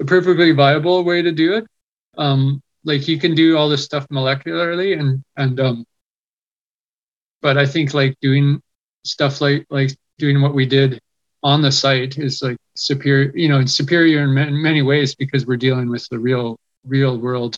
a 0.00 0.04
perfectly 0.04 0.52
viable 0.52 1.04
way 1.04 1.22
to 1.22 1.32
do 1.32 1.54
it. 1.54 1.66
Um, 2.18 2.62
like 2.84 3.08
you 3.08 3.18
can 3.18 3.34
do 3.34 3.56
all 3.56 3.68
this 3.68 3.84
stuff 3.84 4.06
molecularly, 4.08 4.98
and 4.98 5.22
and 5.36 5.60
um, 5.60 5.84
but 7.40 7.58
I 7.58 7.66
think 7.66 7.94
like 7.94 8.16
doing 8.20 8.62
stuff 9.04 9.40
like 9.40 9.66
like 9.70 9.90
doing 10.18 10.40
what 10.40 10.54
we 10.54 10.66
did 10.66 11.00
on 11.42 11.62
the 11.62 11.72
site 11.72 12.18
is 12.18 12.42
like 12.42 12.56
superior. 12.76 13.32
You 13.34 13.48
know, 13.48 13.64
superior 13.66 14.22
in 14.24 14.34
many, 14.34 14.52
many 14.52 14.82
ways 14.82 15.14
because 15.14 15.46
we're 15.46 15.56
dealing 15.56 15.88
with 15.88 16.06
the 16.10 16.18
real 16.18 16.58
real 16.84 17.18
world, 17.18 17.56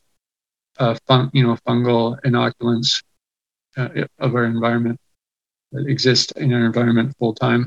uh, 0.78 0.96
fun, 1.06 1.30
you 1.32 1.46
know, 1.46 1.56
fungal 1.66 2.18
inoculants 2.22 3.02
uh, 3.76 3.88
of 4.18 4.34
our 4.34 4.44
environment 4.44 4.98
that 5.72 5.86
exist 5.86 6.32
in 6.32 6.52
our 6.52 6.64
environment 6.64 7.14
full 7.18 7.34
time. 7.34 7.66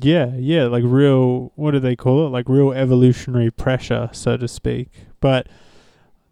Yeah, 0.00 0.32
yeah, 0.36 0.64
like 0.64 0.84
real. 0.86 1.52
What 1.56 1.72
do 1.72 1.80
they 1.80 1.96
call 1.96 2.26
it? 2.26 2.30
Like 2.30 2.48
real 2.48 2.72
evolutionary 2.72 3.50
pressure, 3.50 4.10
so 4.12 4.36
to 4.36 4.46
speak. 4.46 4.88
But 5.20 5.48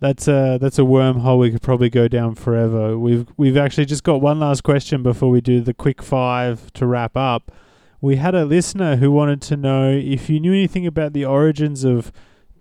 that's 0.01 0.27
a 0.29 0.59
that's 0.61 0.79
a 0.79 0.83
wormhole 0.83 1.39
we 1.39 1.51
could 1.51 1.63
probably 1.63 1.91
go 1.91 2.09
down 2.09 2.35
forever. 2.35 2.99
We've 2.99 3.27
we've 3.37 3.57
actually 3.57 3.85
just 3.85 4.03
got 4.03 4.23
one 4.23 4.41
last 4.41 4.63
question 4.63 5.03
before 5.03 5.31
we 5.31 5.41
do 5.41 5.61
the 5.61 5.75
quick 5.75 6.03
five 6.03 6.73
to 6.73 6.87
wrap 6.87 7.17
up. 7.17 7.53
We 8.01 8.17
had 8.17 8.35
a 8.35 8.47
listener 8.47 8.97
who 8.97 9.11
wanted 9.11 9.43
to 9.43 9.57
know 9.59 9.91
if 9.91 10.31
you 10.31 10.41
knew 10.41 10.53
anything 10.53 10.87
about 10.87 11.13
the 11.13 11.27
origins 11.27 11.85
of 11.85 12.13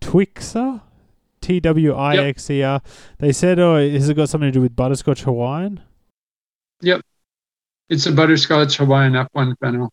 Twixer, 0.01 0.81
T 1.39 1.61
W 1.61 1.93
I 1.93 2.17
X 2.17 2.49
E 2.49 2.61
R. 2.61 2.81
They 3.19 3.31
said, 3.31 3.57
"Oh, 3.57 3.77
has 3.77 4.09
it 4.09 4.15
got 4.15 4.27
something 4.27 4.49
to 4.49 4.51
do 4.51 4.61
with 4.61 4.75
butterscotch 4.75 5.23
Hawaiian?" 5.23 5.79
Yep, 6.81 7.01
it's 7.87 8.05
a 8.05 8.11
butterscotch 8.11 8.77
Hawaiian 8.77 9.13
F1 9.13 9.55
fennel 9.59 9.91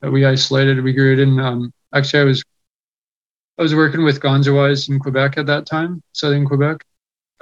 that 0.00 0.10
we 0.10 0.24
isolated. 0.24 0.82
We 0.82 0.94
grew 0.94 1.12
it 1.12 1.18
in. 1.18 1.38
Um, 1.38 1.72
actually, 1.92 2.20
I 2.20 2.24
was 2.24 2.42
I 3.60 3.62
was 3.62 3.74
working 3.74 4.04
with 4.04 4.20
Ganja 4.20 4.56
Wise 4.56 4.88
in 4.88 4.98
Quebec 4.98 5.36
at 5.36 5.44
that 5.44 5.66
time, 5.66 6.02
southern 6.12 6.46
Quebec. 6.46 6.82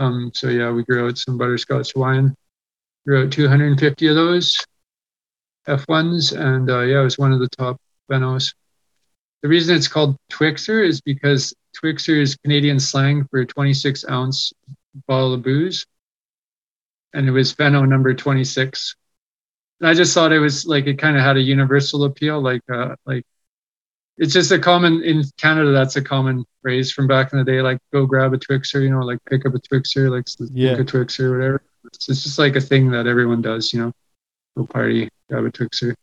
Um, 0.00 0.32
so 0.34 0.48
yeah, 0.48 0.72
we 0.72 0.82
grew 0.82 1.06
out 1.06 1.16
some 1.16 1.38
butterscotch 1.38 1.92
Hawaiian. 1.92 2.34
Grew 3.06 3.22
out 3.22 3.30
250 3.30 4.08
of 4.08 4.16
those 4.16 4.58
F1s, 5.68 6.36
and 6.36 6.68
uh, 6.68 6.80
yeah, 6.80 7.02
it 7.02 7.04
was 7.04 7.18
one 7.18 7.32
of 7.32 7.38
the 7.38 7.46
top 7.46 7.76
phenos. 8.10 8.52
The 9.42 9.48
reason 9.48 9.76
it's 9.76 9.86
called 9.86 10.16
Twixer 10.28 10.84
is 10.84 11.00
because 11.00 11.54
Twixer 11.80 12.20
is 12.20 12.34
Canadian 12.42 12.80
slang 12.80 13.24
for 13.30 13.38
a 13.38 13.46
26 13.46 14.04
ounce 14.10 14.52
bottle 15.06 15.34
of 15.34 15.44
booze, 15.44 15.86
and 17.14 17.28
it 17.28 17.32
was 17.32 17.54
pheno 17.54 17.88
number 17.88 18.12
26 18.12 18.96
And 19.78 19.88
I 19.88 19.94
just 19.94 20.14
thought 20.14 20.32
it 20.32 20.40
was 20.40 20.66
like 20.66 20.88
it 20.88 20.98
kind 20.98 21.16
of 21.16 21.22
had 21.22 21.36
a 21.36 21.40
universal 21.40 22.02
appeal, 22.02 22.40
like 22.40 22.62
uh, 22.68 22.96
like 23.06 23.24
it's 24.18 24.32
just 24.32 24.50
a 24.52 24.58
common 24.58 25.02
in 25.02 25.22
Canada. 25.38 25.70
That's 25.72 25.96
a 25.96 26.02
common 26.02 26.44
phrase 26.62 26.92
from 26.92 27.06
back 27.06 27.32
in 27.32 27.38
the 27.38 27.44
day, 27.44 27.62
like 27.62 27.78
go 27.92 28.04
grab 28.06 28.34
a 28.34 28.38
Twixer, 28.38 28.82
you 28.82 28.90
know, 28.90 29.00
like 29.00 29.18
pick 29.28 29.46
up 29.46 29.54
a 29.54 29.58
Twixer, 29.58 30.10
like 30.10 30.24
Yeah. 30.52 30.76
pick 30.76 30.88
a 30.88 30.92
Twixer, 30.92 31.20
or 31.24 31.32
whatever. 31.38 31.62
It's, 31.92 32.08
it's 32.08 32.22
just 32.24 32.38
like 32.38 32.56
a 32.56 32.60
thing 32.60 32.90
that 32.90 33.06
everyone 33.06 33.40
does, 33.42 33.72
you 33.72 33.80
know. 33.80 33.92
Go 34.56 34.66
party, 34.66 35.08
grab 35.30 35.44
a 35.44 35.50
Twixer. 35.50 35.94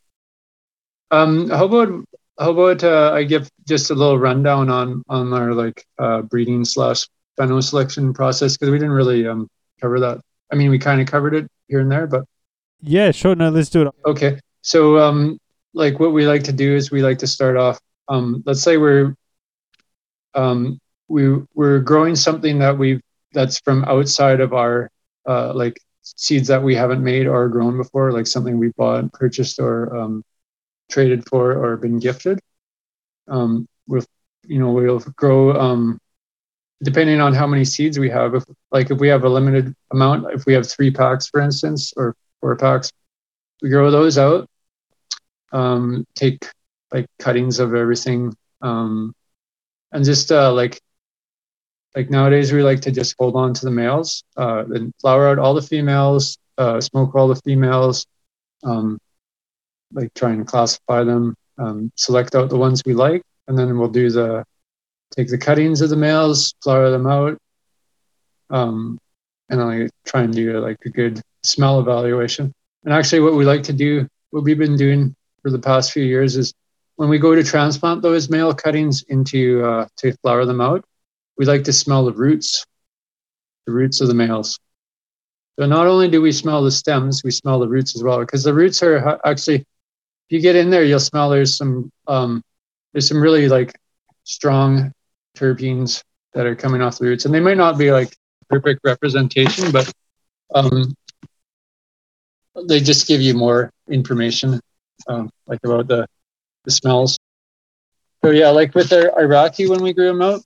Um, 1.12 1.50
how 1.50 1.66
about 1.66 2.04
how 2.40 2.52
about 2.52 2.84
uh, 2.84 3.12
I 3.14 3.24
give 3.24 3.50
just 3.68 3.92
a 3.92 3.96
little 3.96 4.18
rundown 4.18 4.70
on 4.70 5.04
on 5.10 5.34
our 5.34 5.54
like 5.54 5.86
uh, 6.00 6.22
breeding 6.24 6.66
slash 6.66 7.08
pheno 7.40 7.62
selection 7.64 8.14
process 8.14 8.56
because 8.56 8.72
we 8.72 8.78
didn't 8.78 8.94
really 8.94 9.28
um 9.28 9.48
cover 9.82 10.00
that. 10.00 10.22
I 10.52 10.56
mean, 10.56 10.70
we 10.70 10.80
kind 10.80 11.02
of 11.02 11.08
covered 11.08 11.34
it 11.36 11.48
here 11.68 11.82
and 11.82 11.92
there, 11.92 12.08
but 12.08 12.24
Yeah, 12.82 13.12
sure. 13.12 13.36
No, 13.36 13.50
let's 13.50 13.70
do 13.70 13.84
it. 13.84 13.94
Okay. 14.06 14.40
So 14.62 14.98
um 15.00 15.38
like 15.74 16.00
what 16.00 16.14
we 16.14 16.26
like 16.28 16.44
to 16.46 16.54
do 16.54 16.76
is 16.76 16.92
we 16.92 17.02
like 17.04 17.20
to 17.20 17.28
start 17.28 17.58
off 17.58 17.80
um 18.08 18.44
let's 18.46 18.62
say 18.62 18.78
we're 18.78 19.16
um 20.34 20.80
we 21.08 21.36
we're 21.54 21.80
growing 21.80 22.16
something 22.16 22.60
that 22.60 22.78
we've 22.78 23.02
that's 23.34 23.60
from 23.60 23.84
outside 23.86 24.40
of 24.40 24.54
our 24.54 24.90
uh 25.28 25.54
like 25.54 25.80
seeds 26.04 26.48
that 26.48 26.62
we 26.62 26.76
haven't 26.76 27.04
made 27.04 27.26
or 27.28 27.50
grown 27.50 27.78
before, 27.78 28.12
like 28.12 28.28
something 28.28 28.60
we 28.60 28.72
bought, 28.78 29.12
purchased 29.12 29.60
or 29.60 29.96
um 29.96 30.24
traded 30.90 31.28
for 31.28 31.52
or 31.54 31.78
been 31.78 32.00
gifted. 32.00 32.40
Um 33.28 33.68
with 33.88 34.08
you 34.46 34.60
know 34.60 34.72
we'll 34.72 35.00
grow 35.16 35.60
um 35.60 36.00
depending 36.84 37.22
on 37.22 37.34
how 37.34 37.48
many 37.48 37.66
seeds 37.66 37.98
we 37.98 38.10
have 38.10 38.36
if 38.36 38.44
like 38.72 38.92
if 38.92 39.00
we 39.00 39.08
have 39.08 39.24
a 39.24 39.30
limited 39.30 39.74
amount 39.92 40.32
if 40.34 40.46
we 40.46 40.54
have 40.54 40.70
three 40.70 40.92
packs 40.92 41.28
for 41.28 41.42
instance 41.42 41.94
or 41.98 42.16
four 42.42 42.56
packs 42.56 42.92
we 43.62 43.70
grow 43.70 43.90
those 43.90 44.18
out 44.18 44.48
um, 45.52 46.06
take 46.16 46.46
like 46.96 47.08
cuttings 47.20 47.60
of 47.60 47.76
everything. 47.76 48.34
Um, 48.62 49.14
and 49.92 50.04
just 50.06 50.32
uh, 50.32 50.52
like 50.54 50.80
like 51.96 52.10
nowadays 52.10 52.52
we 52.52 52.62
like 52.62 52.82
to 52.82 52.92
just 52.92 53.16
hold 53.20 53.36
on 53.36 53.54
to 53.54 53.66
the 53.66 53.72
males 53.72 54.24
uh, 54.38 54.64
then 54.68 54.92
flower 55.00 55.30
out 55.30 55.40
all 55.40 55.54
the 55.54 55.62
females 55.62 56.38
uh, 56.58 56.82
smoke 56.82 57.16
all 57.16 57.28
the 57.28 57.42
females 57.48 58.06
um, 58.64 58.98
like 59.94 60.14
try 60.14 60.32
and 60.32 60.48
classify 60.48 61.04
them 61.04 61.36
um, 61.58 61.92
select 61.96 62.36
out 62.36 62.50
the 62.50 62.58
ones 62.58 62.82
we 62.86 62.94
like 62.94 63.22
and 63.48 63.58
then 63.58 63.78
we'll 63.78 63.88
do 63.88 64.10
the 64.10 64.44
take 65.16 65.30
the 65.30 65.38
cuttings 65.38 65.82
of 65.82 65.90
the 65.90 65.96
males 65.96 66.54
flower 66.62 66.90
them 66.90 67.08
out 67.08 67.38
um, 68.50 68.98
and 69.50 69.60
like 69.62 69.92
try 70.06 70.24
and 70.24 70.34
do 70.34 70.60
like 70.60 70.78
a 70.86 70.90
good 70.90 71.22
smell 71.44 71.80
evaluation. 71.80 72.52
And 72.84 72.94
actually, 72.94 73.22
what 73.22 73.36
we 73.36 73.46
like 73.46 73.64
to 73.64 73.74
do, 73.74 74.08
what 74.32 74.44
we've 74.44 74.58
been 74.58 74.78
doing 74.78 75.16
for 75.42 75.52
the 75.52 75.60
past 75.60 75.92
few 75.92 76.04
years, 76.04 76.36
is 76.36 76.54
when 76.96 77.10
we 77.10 77.20
go 77.20 77.36
to 77.36 77.44
transplant 77.44 78.02
those 78.02 78.30
male 78.30 78.54
cuttings 78.54 79.04
into 79.10 79.64
uh, 79.66 79.88
to 79.98 80.14
flower 80.18 80.46
them 80.46 80.62
out, 80.62 80.86
we 81.38 81.46
like 81.46 81.64
to 81.66 81.74
smell 81.74 82.06
the 82.06 82.14
roots, 82.14 82.66
the 83.66 83.74
roots 83.74 84.02
of 84.02 84.08
the 84.08 84.14
males. 84.14 84.60
So 85.60 85.66
not 85.66 85.88
only 85.88 86.10
do 86.10 86.22
we 86.22 86.32
smell 86.32 86.64
the 86.64 86.72
stems, 86.72 87.24
we 87.24 87.32
smell 87.32 87.60
the 87.60 87.68
roots 87.68 87.96
as 87.96 88.04
well, 88.04 88.20
because 88.20 88.44
the 88.44 88.54
roots 88.54 88.82
are 88.84 89.20
actually, 89.26 89.56
if 89.58 90.30
you 90.30 90.42
get 90.42 90.56
in 90.56 90.70
there, 90.70 90.84
you'll 90.84 91.00
smell 91.00 91.30
there's 91.30 91.58
some 91.58 91.92
um, 92.08 92.42
there's 92.94 93.08
some 93.08 93.22
really 93.22 93.48
like 93.48 93.74
strong 94.24 94.92
terpenes 95.38 96.04
that 96.34 96.46
are 96.46 96.56
coming 96.56 96.82
off 96.82 96.98
the 96.98 97.06
roots, 97.06 97.26
and 97.26 97.34
they 97.34 97.40
might 97.40 97.58
not 97.58 97.78
be 97.78 97.92
like 97.92 98.16
perfect 98.50 98.82
representation, 98.84 99.72
but 99.72 99.92
um, 100.54 100.94
they 102.68 102.80
just 102.80 103.08
give 103.08 103.22
you 103.22 103.34
more 103.34 103.72
information, 103.90 104.60
um, 105.08 105.30
like 105.48 105.60
about 105.64 105.88
the 105.88 106.08
the 106.66 106.72
smells. 106.72 107.18
So 108.24 108.32
yeah, 108.32 108.50
like 108.50 108.74
with 108.76 108.92
our 108.92 109.20
Iraqi 109.22 109.68
when 109.70 109.82
we 109.84 109.94
grew 109.94 110.08
them 110.08 110.22
out, 110.22 110.42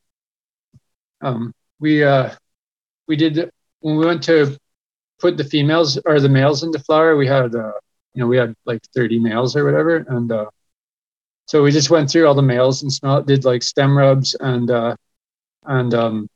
um, 1.21 1.53
we 1.79 2.03
uh, 2.03 2.31
we 3.07 3.15
did 3.15 3.49
when 3.81 3.97
we 3.97 4.05
went 4.05 4.23
to 4.23 4.57
put 5.19 5.37
the 5.37 5.43
females 5.43 5.97
or 6.05 6.19
the 6.19 6.29
males 6.29 6.63
into 6.63 6.79
flower. 6.79 7.15
We 7.15 7.27
had 7.27 7.55
uh, 7.55 7.71
you 8.13 8.21
know 8.21 8.27
we 8.27 8.37
had 8.37 8.53
like 8.65 8.81
30 8.95 9.19
males 9.19 9.55
or 9.55 9.65
whatever, 9.65 9.97
and 9.97 10.31
uh, 10.31 10.45
so 11.45 11.63
we 11.63 11.71
just 11.71 11.89
went 11.89 12.09
through 12.09 12.27
all 12.27 12.35
the 12.35 12.41
males 12.41 12.83
and 12.83 12.91
smell 12.91 13.21
did 13.21 13.45
like 13.45 13.63
stem 13.63 13.97
rubs 13.97 14.35
and 14.39 14.69
uh, 14.69 14.95
and 15.65 15.93
um, 15.93 16.27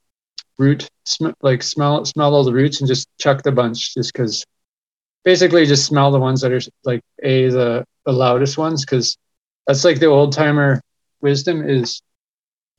root 0.58 0.90
sm- 1.06 1.38
like 1.42 1.64
smell 1.64 2.06
smell 2.06 2.34
all 2.34 2.44
the 2.44 2.54
roots 2.54 2.80
and 2.82 2.88
just 2.88 3.08
chucked 3.20 3.48
a 3.48 3.52
bunch 3.52 3.94
just 3.94 4.14
because 4.14 4.46
basically 5.24 5.66
just 5.66 5.86
smell 5.86 6.12
the 6.12 6.20
ones 6.20 6.42
that 6.42 6.52
are 6.52 6.62
like 6.84 7.02
a 7.24 7.50
the, 7.50 7.86
the 8.06 8.12
loudest 8.12 8.58
ones 8.58 8.86
because 8.86 9.18
that's 9.68 9.84
like 9.84 10.00
the 10.00 10.08
old 10.08 10.34
timer 10.34 10.82
wisdom 11.22 11.68
is 11.68 12.02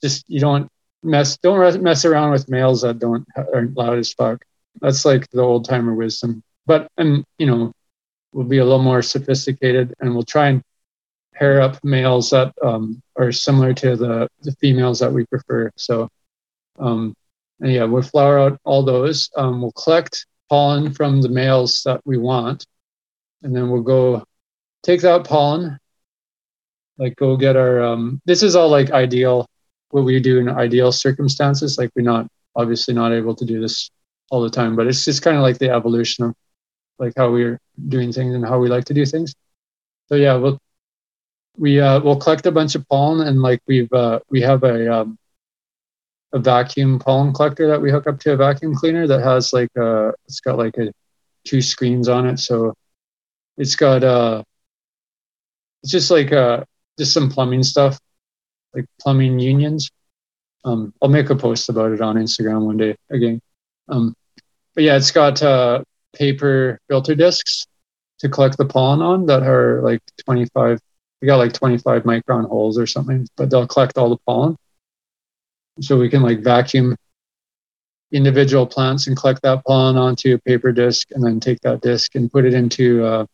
just 0.02 0.24
you 0.28 0.40
don't 0.40 0.68
mess 1.02 1.36
don't 1.38 1.82
mess 1.82 2.04
around 2.04 2.30
with 2.30 2.48
males 2.48 2.82
that 2.82 2.98
don't 2.98 3.26
aren't 3.36 3.76
loud 3.76 3.98
as 3.98 4.12
fuck. 4.12 4.44
That's 4.80 5.04
like 5.04 5.28
the 5.30 5.40
old 5.40 5.64
timer 5.66 5.94
wisdom. 5.94 6.42
But 6.66 6.88
and 6.96 7.24
you 7.38 7.46
know 7.46 7.72
we'll 8.32 8.46
be 8.46 8.58
a 8.58 8.64
little 8.64 8.82
more 8.82 9.02
sophisticated 9.02 9.94
and 10.00 10.12
we'll 10.14 10.24
try 10.24 10.48
and 10.48 10.62
pair 11.34 11.60
up 11.60 11.82
males 11.84 12.30
that 12.30 12.52
um, 12.62 13.02
are 13.16 13.32
similar 13.32 13.72
to 13.74 13.96
the 13.96 14.28
the 14.42 14.52
females 14.52 14.98
that 15.00 15.12
we 15.12 15.24
prefer. 15.26 15.70
So 15.76 16.08
um 16.78 17.14
and 17.60 17.72
yeah 17.72 17.84
we'll 17.84 18.02
flower 18.02 18.38
out 18.38 18.58
all 18.64 18.82
those. 18.82 19.30
Um, 19.36 19.62
we'll 19.62 19.72
collect 19.72 20.26
pollen 20.48 20.92
from 20.92 21.22
the 21.22 21.28
males 21.28 21.82
that 21.84 22.00
we 22.04 22.18
want. 22.18 22.66
And 23.42 23.54
then 23.54 23.70
we'll 23.70 23.82
go 23.82 24.24
take 24.82 25.00
that 25.02 25.24
pollen, 25.24 25.78
like 26.98 27.16
go 27.16 27.36
get 27.36 27.56
our, 27.56 27.82
um, 27.82 28.20
this 28.24 28.42
is 28.42 28.56
all 28.56 28.68
like 28.68 28.90
ideal, 28.90 29.46
what 29.90 30.04
we 30.04 30.20
do 30.20 30.38
in 30.38 30.48
ideal 30.48 30.92
circumstances. 30.92 31.78
Like 31.78 31.90
we're 31.94 32.02
not, 32.02 32.28
obviously 32.56 32.94
not 32.94 33.12
able 33.12 33.34
to 33.34 33.44
do 33.44 33.60
this 33.60 33.90
all 34.30 34.42
the 34.42 34.50
time, 34.50 34.76
but 34.76 34.86
it's 34.86 35.04
just 35.04 35.22
kind 35.22 35.36
of 35.36 35.42
like 35.42 35.58
the 35.58 35.70
evolution 35.70 36.24
of 36.26 36.34
like 36.98 37.12
how 37.16 37.30
we're 37.30 37.58
doing 37.88 38.12
things 38.12 38.34
and 38.34 38.46
how 38.46 38.58
we 38.58 38.68
like 38.68 38.84
to 38.84 38.94
do 38.94 39.04
things. 39.04 39.34
So 40.08 40.14
yeah, 40.14 40.34
we'll, 40.36 40.58
we, 41.56 41.80
uh, 41.80 42.00
we'll 42.00 42.16
collect 42.16 42.46
a 42.46 42.52
bunch 42.52 42.74
of 42.74 42.88
pollen 42.88 43.26
and 43.26 43.42
like 43.42 43.60
we've, 43.66 43.92
uh, 43.92 44.20
we 44.30 44.40
have 44.42 44.62
a, 44.62 45.00
um, 45.00 45.18
a 46.34 46.38
vacuum 46.38 46.98
pollen 46.98 47.32
collector 47.32 47.68
that 47.68 47.80
we 47.80 47.90
hook 47.90 48.08
up 48.08 48.18
to 48.18 48.32
a 48.32 48.36
vacuum 48.36 48.74
cleaner 48.74 49.06
that 49.06 49.22
has 49.22 49.52
like 49.52 49.70
a 49.76 50.12
it's 50.26 50.40
got 50.40 50.58
like 50.58 50.76
a 50.78 50.92
two 51.44 51.62
screens 51.62 52.08
on 52.08 52.26
it 52.26 52.38
so 52.38 52.74
it's 53.56 53.76
got 53.76 54.02
uh 54.02 54.42
it's 55.82 55.92
just 55.92 56.10
like 56.10 56.32
uh 56.32 56.62
just 56.98 57.12
some 57.12 57.30
plumbing 57.30 57.62
stuff 57.62 57.98
like 58.74 58.86
plumbing 59.00 59.38
unions. 59.38 59.90
Um 60.64 60.92
i'll 61.02 61.08
make 61.08 61.30
a 61.30 61.36
post 61.36 61.68
about 61.68 61.92
it 61.92 62.00
on 62.00 62.16
instagram 62.16 62.66
one 62.66 62.76
day 62.76 62.96
again. 63.10 63.40
Um 63.88 64.14
but 64.74 64.84
yeah 64.84 64.96
it's 64.96 65.10
got 65.10 65.42
uh 65.42 65.82
paper 66.14 66.78
filter 66.88 67.14
discs 67.14 67.66
to 68.20 68.28
collect 68.28 68.56
the 68.56 68.64
pollen 68.64 69.02
on 69.02 69.26
that 69.26 69.42
are 69.42 69.82
like 69.82 70.00
25 70.24 70.80
we 71.20 71.26
got 71.26 71.36
like 71.36 71.52
25 71.52 72.04
micron 72.04 72.48
holes 72.48 72.78
or 72.78 72.86
something 72.86 73.26
but 73.36 73.50
they'll 73.50 73.66
collect 73.66 73.98
all 73.98 74.10
the 74.10 74.18
pollen. 74.26 74.56
So 75.80 75.98
we 75.98 76.08
can 76.08 76.22
like 76.22 76.40
vacuum 76.40 76.96
individual 78.12 78.66
plants 78.66 79.08
and 79.08 79.16
collect 79.16 79.42
that 79.42 79.64
pollen 79.64 79.96
onto 79.96 80.34
a 80.34 80.38
paper 80.38 80.70
disc 80.70 81.08
and 81.10 81.24
then 81.24 81.40
take 81.40 81.60
that 81.60 81.80
disc 81.80 82.14
and 82.14 82.30
put 82.30 82.44
it 82.44 82.54
into 82.54 83.04
uh, 83.04 83.26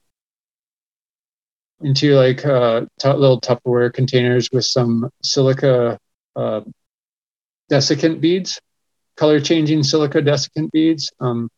into 1.81 2.15
like 2.15 2.45
uh, 2.45 2.83
t- 2.99 3.09
little 3.09 3.41
Tupperware 3.41 3.93
containers 3.93 4.51
with 4.53 4.65
some 4.65 5.11
silica 5.23 5.99
uh, 6.37 6.61
desiccant 7.71 8.21
beads, 8.21 8.61
color 9.17 9.41
changing 9.41 9.83
silica 9.83 10.21
desiccant 10.21 10.71
beads, 10.73 11.11
um, 11.21 11.49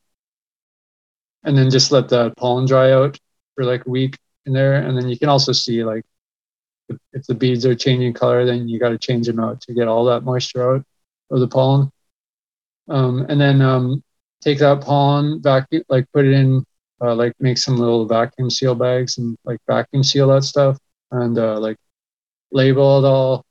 and 1.45 1.57
then 1.57 1.71
just 1.71 1.91
let 1.91 2.09
the 2.09 2.31
pollen 2.37 2.67
dry 2.67 2.93
out 2.93 3.19
for 3.55 3.65
like 3.65 3.87
a 3.87 3.91
week 3.91 4.17
in 4.47 4.53
there, 4.53 4.75
and 4.75 4.97
then 4.97 5.09
you 5.09 5.19
can 5.19 5.29
also 5.29 5.53
see 5.53 5.85
like 5.85 6.05
if 7.13 7.27
the 7.27 7.35
beads 7.35 7.67
are 7.67 7.75
changing 7.75 8.13
color, 8.13 8.45
then 8.45 8.69
you 8.69 8.79
got 8.79 8.91
to 8.91 8.99
change 8.99 9.27
them 9.27 9.41
out 9.41 9.61
to 9.63 9.75
get 9.75 9.89
all 9.89 10.05
that 10.07 10.25
moisture 10.25 10.77
out 10.77 10.85
of 11.31 11.41
the 11.41 11.49
pollen. 11.49 11.91
Um, 12.89 13.27
and 13.29 13.41
then 13.41 13.63
um, 13.63 14.03
take 14.43 14.59
that 14.59 14.83
pollen, 14.83 15.41
vacuum, 15.43 15.85
like 15.89 16.07
put 16.13 16.27
it 16.27 16.33
in, 16.33 16.65
uh, 17.03 17.15
like 17.15 17.33
make 17.41 17.59
some 17.59 17.77
little 17.77 18.07
vacuum 18.07 18.51
seal 18.51 18.75
bags 18.75 19.19
and 19.19 19.37
like 19.45 19.59
vacuum 19.67 20.03
seal 20.03 20.29
that 20.29 20.45
stuff 20.45 20.79
and 21.11 21.39
uh, 21.39 21.59
like 21.59 21.77
label 22.53 23.05
it 23.05 23.09
all, 23.09 23.45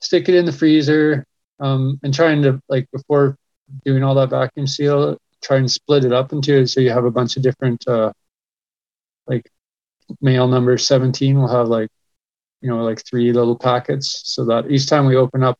stick 0.00 0.28
it 0.28 0.34
in 0.34 0.44
the 0.44 0.52
freezer, 0.52 1.24
um, 1.60 1.98
and 2.02 2.14
trying 2.14 2.42
to 2.42 2.60
like 2.68 2.90
before 2.92 3.36
doing 3.84 4.02
all 4.02 4.14
that 4.14 4.30
vacuum 4.30 4.66
seal, 4.66 5.18
try 5.42 5.58
and 5.58 5.70
split 5.70 6.04
it 6.04 6.12
up 6.12 6.32
into 6.32 6.66
so 6.66 6.80
you 6.80 6.90
have 6.90 7.04
a 7.04 7.10
bunch 7.10 7.36
of 7.36 7.42
different 7.42 7.86
uh, 7.88 8.12
like 9.26 9.48
male 10.20 10.48
number 10.48 10.76
17 10.76 11.38
will 11.38 11.48
have 11.48 11.68
like 11.68 11.88
you 12.60 12.68
know, 12.68 12.84
like 12.84 13.04
three 13.04 13.32
little 13.32 13.56
packets 13.58 14.22
so 14.24 14.44
that 14.46 14.70
each 14.70 14.86
time 14.86 15.06
we 15.06 15.16
open 15.16 15.42
up 15.42 15.58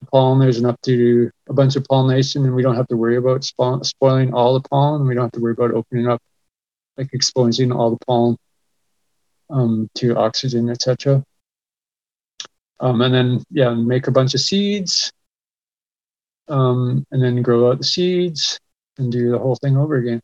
the 0.00 0.06
pollen, 0.06 0.38
there's 0.38 0.58
enough 0.58 0.80
to 0.82 0.96
do 0.96 1.30
a 1.48 1.52
bunch 1.52 1.76
of 1.76 1.84
pollination 1.84 2.44
and 2.44 2.54
we 2.54 2.62
don't 2.62 2.76
have 2.76 2.88
to 2.88 2.96
worry 2.96 3.16
about 3.16 3.42
spo- 3.42 3.84
spoiling 3.84 4.32
all 4.32 4.54
the 4.54 4.68
pollen. 4.68 5.06
We 5.06 5.14
don't 5.14 5.24
have 5.24 5.32
to 5.32 5.40
worry 5.40 5.52
about 5.52 5.72
opening 5.72 6.08
up, 6.08 6.22
like 6.96 7.10
exposing 7.12 7.72
all 7.72 7.90
the 7.90 8.04
pollen 8.06 8.36
um, 9.50 9.88
to 9.96 10.16
oxygen, 10.16 10.70
etc. 10.70 11.22
Um, 12.80 13.00
and 13.00 13.14
then 13.14 13.44
yeah, 13.50 13.74
make 13.74 14.06
a 14.08 14.10
bunch 14.10 14.34
of 14.34 14.40
seeds, 14.40 15.12
um, 16.48 17.04
and 17.10 17.22
then 17.22 17.42
grow 17.42 17.70
out 17.70 17.78
the 17.78 17.84
seeds 17.84 18.58
and 18.98 19.10
do 19.12 19.30
the 19.30 19.38
whole 19.38 19.56
thing 19.56 19.76
over 19.76 19.96
again. 19.96 20.20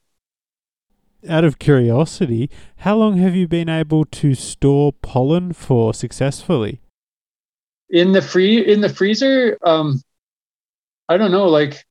Out 1.29 1.45
of 1.45 1.59
curiosity, 1.59 2.49
how 2.79 2.97
long 2.97 3.17
have 3.19 3.35
you 3.35 3.49
been 3.49 3.69
able 3.69 4.05
to 4.05 4.35
store 4.35 4.93
pollen 4.93 5.53
for 5.53 5.93
successfully? 5.93 6.81
In 7.91 8.13
the 8.13 8.23
free 8.23 8.65
in 8.65 8.81
the 8.81 8.89
freezer, 8.89 9.59
um, 9.65 10.01
I 11.09 11.17
don't 11.17 11.33
know. 11.33 11.49
Like, 11.49 11.85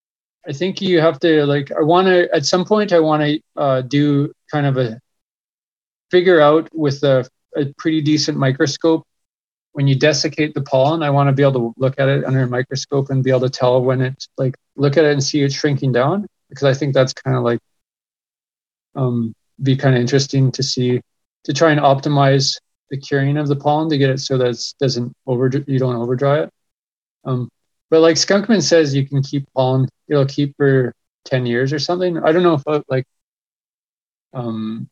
I 0.48 0.54
think 0.54 0.82
you 0.82 1.02
have 1.02 1.20
to 1.22 1.46
like. 1.46 1.72
I 1.72 1.82
want 1.82 2.08
to 2.08 2.34
at 2.34 2.46
some 2.46 2.64
point. 2.64 2.94
I 2.94 3.00
want 3.00 3.24
to 3.24 3.40
uh, 3.56 3.82
do 3.82 4.32
kind 4.52 4.66
of 4.66 4.78
a 4.78 5.00
figure 6.12 6.40
out 6.40 6.70
with 6.74 7.04
a, 7.04 7.28
a 7.56 7.66
pretty 7.78 8.02
decent 8.02 8.38
microscope 8.38 9.06
when 9.78 9.86
you 9.86 9.94
desiccate 9.94 10.56
the 10.56 10.64
pollen, 10.64 11.04
I 11.04 11.12
want 11.12 11.28
to 11.30 11.34
be 11.34 11.44
able 11.44 11.54
to 11.54 11.74
look 11.78 12.00
at 12.00 12.10
it 12.10 12.26
under 12.26 12.42
a 12.42 12.48
microscope 12.48 13.12
and 13.12 13.24
be 13.24 13.30
able 13.30 13.42
to 13.42 13.50
tell 13.52 13.80
when 13.80 14.02
it's 14.02 14.28
like 14.36 14.56
look 14.76 14.98
at 14.98 15.06
it 15.06 15.12
and 15.12 15.24
see 15.24 15.44
it 15.44 15.54
shrinking 15.54 15.92
down 15.92 16.26
because 16.50 16.64
I 16.64 16.74
think 16.74 16.96
that's 16.96 17.14
kind 17.14 17.38
of 17.38 17.44
like 17.44 17.60
um, 18.96 19.36
be 19.62 19.76
kind 19.76 19.94
of 19.94 20.02
interesting 20.02 20.52
to 20.54 20.64
see 20.64 21.00
to 21.44 21.54
try 21.54 21.70
and 21.70 21.80
optimize 21.80 22.58
the 22.90 22.98
curing 22.98 23.38
of 23.38 23.48
the 23.48 23.56
pollen 23.56 23.88
to 23.90 24.00
get 24.00 24.10
it 24.10 24.20
so 24.20 24.40
that 24.40 24.50
it 24.50 24.74
doesn't 24.80 25.14
over 25.28 25.48
you 25.68 25.78
don't 25.78 25.96
over 25.96 26.16
dry 26.16 26.40
it. 26.40 26.50
Um, 27.24 27.48
but 27.92 28.00
like 28.00 28.16
Skunkman 28.16 28.64
says, 28.64 28.96
you 28.96 29.08
can 29.08 29.22
keep 29.22 29.46
pollen; 29.54 29.88
it'll 30.08 30.26
keep 30.26 30.56
for 30.58 30.92
ten 31.24 31.46
years 31.46 31.72
or 31.72 31.78
something. 31.78 32.18
I 32.18 32.32
don't 32.32 32.42
know 32.42 32.56
if 32.56 32.64
uh, 32.66 32.82
like 32.90 33.06
um, 34.38 34.90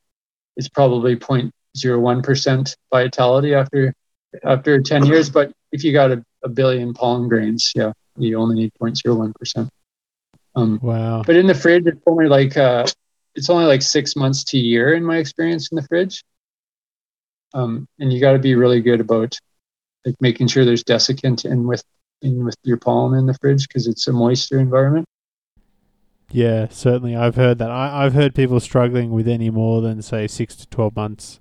it's 0.58 0.70
probably 0.70 1.16
0.01 1.16 2.24
percent 2.24 2.76
vitality 2.92 3.54
after 3.54 3.94
after 4.44 4.82
10 4.82 5.06
years. 5.06 5.30
But 5.30 5.54
if 5.72 5.84
you 5.84 5.94
got 5.94 6.12
a, 6.12 6.26
a 6.44 6.50
billion 6.50 6.94
pollen 6.94 7.30
grains, 7.30 7.72
yeah, 7.76 7.94
you 8.18 8.38
only 8.38 8.56
need 8.56 8.72
0.01%. 8.82 9.70
Um, 10.56 10.80
wow. 10.82 11.24
But 11.26 11.36
in 11.36 11.48
the 11.48 11.54
fridge, 11.54 11.86
it's 11.86 12.02
only 12.08 12.28
like, 12.28 12.58
uh, 12.58 12.86
it's 13.36 13.50
only 13.50 13.66
like 13.66 13.82
six 13.82 14.16
months 14.16 14.44
to 14.46 14.58
a 14.58 14.62
year 14.62 14.94
in 14.94 15.04
my 15.04 15.18
experience 15.18 15.70
in 15.72 15.76
the 15.76 15.84
fridge. 15.84 16.24
Um, 17.54 17.88
and 18.00 18.12
you 18.12 18.20
got 18.20 18.34
to 18.34 18.40
be 18.40 18.56
really 18.56 18.82
good 18.82 19.00
about 19.00 19.38
like 20.06 20.16
making 20.20 20.48
sure 20.48 20.66
there's 20.66 20.84
desiccant 20.84 21.46
in 21.46 21.68
with 21.68 21.84
in 22.22 22.44
with 22.44 22.56
your 22.64 22.78
pollen 22.78 23.18
in 23.18 23.26
the 23.26 23.34
fridge 23.36 23.68
because 23.68 23.88
it's 23.88 24.08
a 24.08 24.14
moisture 24.14 24.60
environment. 24.60 25.06
Yeah, 26.36 26.68
certainly. 26.70 27.16
I've 27.16 27.38
heard 27.38 27.60
that. 27.60 27.72
I, 27.72 28.03
I've 28.03 28.14
heard 28.14 28.36
people 28.36 28.60
struggling 28.60 29.12
with 29.12 29.26
any 29.26 29.49
more 29.49 29.80
than 29.80 30.02
say 30.02 30.28
six 30.28 30.53
to 30.57 30.68
twelve 30.68 30.94
months. 30.94 31.40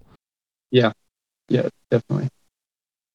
Yeah, 0.71 0.93
yeah, 1.49 1.69
definitely. 1.91 2.29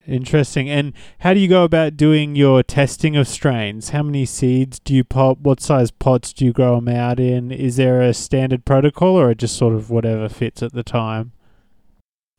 Interesting. 0.05 0.69
And 0.69 0.91
how 1.19 1.33
do 1.33 1.39
you 1.39 1.47
go 1.47 1.63
about 1.63 1.95
doing 1.95 2.35
your 2.35 2.63
testing 2.63 3.15
of 3.15 3.29
strains? 3.29 3.91
How 3.91 4.03
many 4.03 4.25
seeds 4.25 4.79
do 4.79 4.93
you 4.93 5.05
pop? 5.05 5.39
What 5.39 5.61
size 5.61 5.89
pots 5.89 6.33
do 6.33 6.43
you 6.43 6.51
grow 6.51 6.75
them 6.75 6.89
out 6.89 7.17
in? 7.17 7.49
Is 7.49 7.77
there 7.77 8.01
a 8.01 8.13
standard 8.13 8.65
protocol 8.65 9.17
or 9.17 9.33
just 9.33 9.55
sort 9.55 9.73
of 9.73 9.89
whatever 9.89 10.27
fits 10.27 10.61
at 10.61 10.73
the 10.73 10.83
time? 10.83 11.31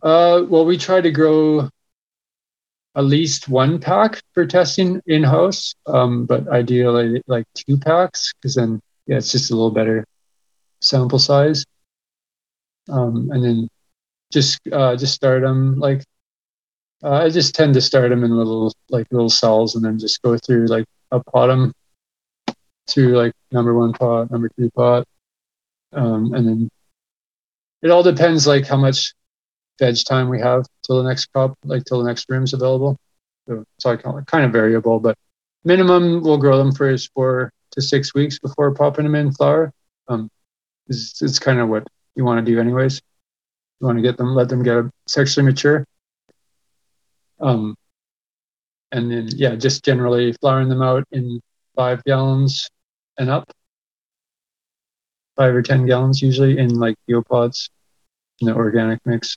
Uh, 0.02 0.44
well, 0.50 0.66
we 0.66 0.76
try 0.76 1.00
to 1.00 1.10
grow 1.10 1.70
at 2.94 3.04
least 3.04 3.48
one 3.48 3.78
pack 3.78 4.20
for 4.34 4.44
testing 4.44 5.00
in 5.06 5.22
house, 5.22 5.74
um, 5.86 6.26
but 6.26 6.46
ideally 6.48 7.22
like 7.26 7.46
two 7.54 7.78
packs 7.78 8.34
because 8.34 8.56
then 8.56 8.82
yeah, 9.10 9.16
it's 9.16 9.32
just 9.32 9.50
a 9.50 9.54
little 9.54 9.72
better 9.72 10.06
sample 10.80 11.18
size. 11.18 11.64
Um, 12.88 13.28
and 13.32 13.44
then 13.44 13.68
just 14.32 14.60
uh, 14.70 14.94
just 14.94 15.14
start 15.14 15.42
them 15.42 15.80
like 15.80 16.04
uh, 17.02 17.24
I 17.24 17.28
just 17.28 17.56
tend 17.56 17.74
to 17.74 17.80
start 17.80 18.10
them 18.10 18.22
in 18.22 18.30
little 18.30 18.72
like 18.88 19.08
little 19.10 19.28
cells 19.28 19.74
and 19.74 19.84
then 19.84 19.98
just 19.98 20.22
go 20.22 20.38
through 20.38 20.66
like 20.66 20.84
a 21.10 21.18
pot 21.24 21.48
them 21.48 21.72
through 22.88 23.16
like 23.16 23.32
number 23.50 23.74
one 23.74 23.92
pot, 23.92 24.30
number 24.30 24.48
two 24.56 24.70
pot, 24.70 25.04
um, 25.92 26.32
and 26.32 26.46
then 26.46 26.70
it 27.82 27.90
all 27.90 28.04
depends 28.04 28.46
like 28.46 28.64
how 28.64 28.76
much 28.76 29.12
veg 29.80 29.96
time 30.04 30.28
we 30.28 30.38
have 30.38 30.64
till 30.84 31.02
the 31.02 31.08
next 31.08 31.26
crop, 31.32 31.58
like 31.64 31.84
till 31.84 31.98
the 31.98 32.06
next 32.06 32.26
room's 32.28 32.52
available. 32.52 32.96
So, 33.48 33.64
so 33.80 33.90
I 33.90 33.96
kind 33.96 34.44
of 34.44 34.52
variable, 34.52 35.00
but 35.00 35.16
minimum 35.64 36.22
we'll 36.22 36.38
grow 36.38 36.58
them 36.58 36.70
for 36.70 36.96
four 37.12 37.50
to 37.72 37.82
six 37.82 38.14
weeks 38.14 38.38
before 38.38 38.74
popping 38.74 39.04
them 39.04 39.14
in 39.14 39.32
flower. 39.32 39.72
Um, 40.08 40.30
it's, 40.88 41.22
it's 41.22 41.38
kind 41.38 41.58
of 41.60 41.68
what 41.68 41.86
you 42.14 42.24
want 42.24 42.44
to 42.44 42.52
do 42.52 42.60
anyways. 42.60 43.00
You 43.80 43.86
want 43.86 43.98
to 43.98 44.02
get 44.02 44.16
them, 44.16 44.34
let 44.34 44.48
them 44.48 44.62
get 44.62 44.84
sexually 45.06 45.46
mature. 45.46 45.84
Um, 47.40 47.76
and 48.92 49.10
then, 49.10 49.28
yeah, 49.34 49.54
just 49.54 49.84
generally 49.84 50.32
flowering 50.34 50.68
them 50.68 50.82
out 50.82 51.04
in 51.12 51.40
five 51.76 52.02
gallons 52.04 52.68
and 53.18 53.30
up, 53.30 53.50
five 55.36 55.54
or 55.54 55.62
10 55.62 55.86
gallons 55.86 56.20
usually 56.20 56.58
in 56.58 56.78
like 56.78 56.96
geopods 57.08 57.70
in 58.40 58.48
the 58.48 58.54
organic 58.54 59.00
mix 59.06 59.36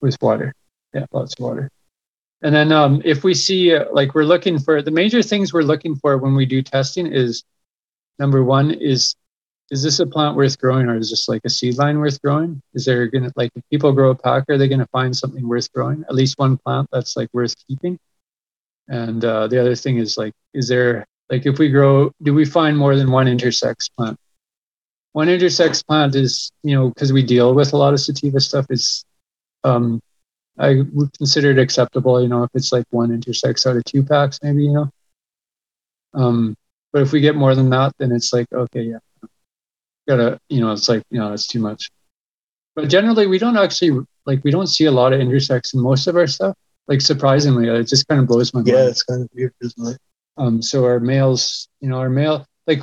with 0.00 0.16
water. 0.20 0.52
Yeah, 0.92 1.06
lots 1.12 1.34
of 1.34 1.44
water. 1.44 1.70
And 2.42 2.54
then 2.54 2.70
um, 2.70 3.00
if 3.04 3.24
we 3.24 3.34
see, 3.34 3.74
uh, 3.74 3.86
like, 3.92 4.14
we're 4.14 4.24
looking 4.24 4.58
for 4.58 4.82
the 4.82 4.90
major 4.90 5.22
things 5.22 5.52
we're 5.52 5.62
looking 5.62 5.96
for 5.96 6.18
when 6.18 6.34
we 6.34 6.46
do 6.46 6.62
testing 6.62 7.06
is 7.06 7.44
number 8.18 8.42
one 8.44 8.70
is 8.70 9.14
is 9.70 9.82
this 9.82 9.98
a 9.98 10.06
plant 10.06 10.36
worth 10.36 10.58
growing 10.60 10.86
or 10.86 10.96
is 10.96 11.10
this 11.10 11.28
like 11.28 11.42
a 11.44 11.50
seed 11.50 11.76
line 11.76 11.98
worth 11.98 12.22
growing? 12.22 12.62
Is 12.74 12.84
there 12.84 13.06
gonna 13.08 13.32
like 13.36 13.50
if 13.56 13.62
people 13.70 13.92
grow 13.92 14.10
a 14.10 14.14
pack, 14.14 14.44
are 14.48 14.58
they 14.58 14.68
gonna 14.68 14.86
find 14.92 15.16
something 15.16 15.46
worth 15.46 15.72
growing? 15.72 16.04
At 16.08 16.14
least 16.14 16.38
one 16.38 16.56
plant 16.58 16.88
that's 16.92 17.16
like 17.16 17.28
worth 17.32 17.54
keeping. 17.66 17.98
And 18.88 19.24
uh, 19.24 19.48
the 19.48 19.60
other 19.60 19.74
thing 19.74 19.98
is 19.98 20.16
like, 20.16 20.32
is 20.54 20.68
there 20.68 21.04
like 21.30 21.46
if 21.46 21.58
we 21.58 21.68
grow, 21.70 22.12
do 22.22 22.32
we 22.32 22.44
find 22.44 22.78
more 22.78 22.94
than 22.94 23.10
one 23.10 23.26
intersex 23.26 23.90
plant? 23.96 24.16
One 25.12 25.28
intersex 25.28 25.84
plant 25.84 26.14
is, 26.14 26.52
you 26.62 26.76
know, 26.76 26.90
because 26.90 27.12
we 27.12 27.24
deal 27.24 27.52
with 27.54 27.72
a 27.72 27.76
lot 27.76 27.94
of 27.94 28.00
sativa 28.00 28.38
stuff, 28.38 28.66
is 28.70 29.04
um 29.64 30.00
I 30.58 30.82
would 30.92 31.16
consider 31.16 31.50
it 31.50 31.58
acceptable, 31.58 32.20
you 32.22 32.28
know, 32.28 32.44
if 32.44 32.50
it's 32.54 32.72
like 32.72 32.84
one 32.90 33.10
intersex 33.10 33.66
out 33.66 33.76
of 33.76 33.84
two 33.84 34.02
packs, 34.02 34.38
maybe, 34.42 34.64
you 34.64 34.72
know. 34.72 34.90
Um, 36.14 36.56
but 36.92 37.02
if 37.02 37.12
we 37.12 37.20
get 37.20 37.36
more 37.36 37.54
than 37.54 37.70
that, 37.70 37.92
then 37.98 38.12
it's 38.12 38.32
like, 38.32 38.46
okay, 38.52 38.82
yeah, 38.82 38.98
gotta, 40.08 40.38
you 40.48 40.60
know, 40.60 40.72
it's 40.72 40.88
like, 40.88 41.02
you 41.10 41.18
know, 41.18 41.32
it's 41.32 41.46
too 41.46 41.60
much. 41.60 41.90
But 42.74 42.88
generally, 42.88 43.26
we 43.26 43.38
don't 43.38 43.56
actually 43.56 44.04
like 44.26 44.42
we 44.44 44.50
don't 44.50 44.66
see 44.66 44.84
a 44.84 44.90
lot 44.92 45.12
of 45.12 45.20
intersex 45.20 45.74
in 45.74 45.80
most 45.80 46.06
of 46.06 46.16
our 46.16 46.26
stuff. 46.26 46.54
Like 46.88 47.00
surprisingly, 47.00 47.68
it 47.68 47.84
just 47.88 48.06
kind 48.06 48.20
of 48.20 48.26
blows 48.26 48.52
my 48.54 48.62
Yeah, 48.64 48.72
mind. 48.74 48.84
Yeah, 48.84 48.90
it's 48.90 49.02
kind 49.02 49.22
of 49.22 49.28
weird, 49.34 49.54
isn't 49.60 49.86
it? 49.94 49.98
Um, 50.36 50.62
so 50.62 50.84
our 50.84 51.00
males, 51.00 51.68
you 51.80 51.88
know, 51.88 51.98
our 51.98 52.10
male, 52.10 52.46
like 52.66 52.80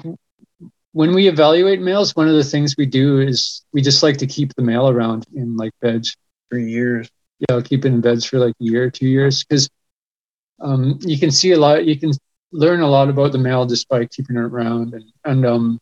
when 0.93 1.13
we 1.13 1.27
evaluate 1.27 1.81
males, 1.81 2.15
one 2.15 2.27
of 2.27 2.35
the 2.35 2.43
things 2.43 2.75
we 2.77 2.85
do 2.85 3.19
is 3.19 3.63
we 3.73 3.81
just 3.81 4.03
like 4.03 4.17
to 4.17 4.27
keep 4.27 4.53
the 4.55 4.63
male 4.63 4.89
around 4.89 5.25
in 5.35 5.57
like 5.57 5.71
veg. 5.81 6.05
Three 6.49 6.69
years. 6.69 7.09
Yeah, 7.49 7.55
I'll 7.55 7.61
keep 7.61 7.85
it 7.85 7.89
in 7.89 8.01
beds 8.01 8.25
for 8.25 8.39
like 8.39 8.53
a 8.59 8.63
year, 8.63 8.89
two 8.89 9.07
years, 9.07 9.43
because 9.43 9.69
um, 10.61 10.97
you 11.01 11.19
can 11.19 11.31
see 11.31 11.51
a 11.51 11.59
lot. 11.59 11.85
You 11.85 11.99
can 11.99 12.11
learn 12.51 12.81
a 12.81 12.89
lot 12.89 13.09
about 13.09 13.31
the 13.31 13.37
male 13.37 13.65
just 13.65 13.89
by 13.89 14.05
keeping 14.05 14.37
it 14.37 14.41
around 14.41 14.93
and 14.93 15.05
and 15.25 15.45
um, 15.45 15.79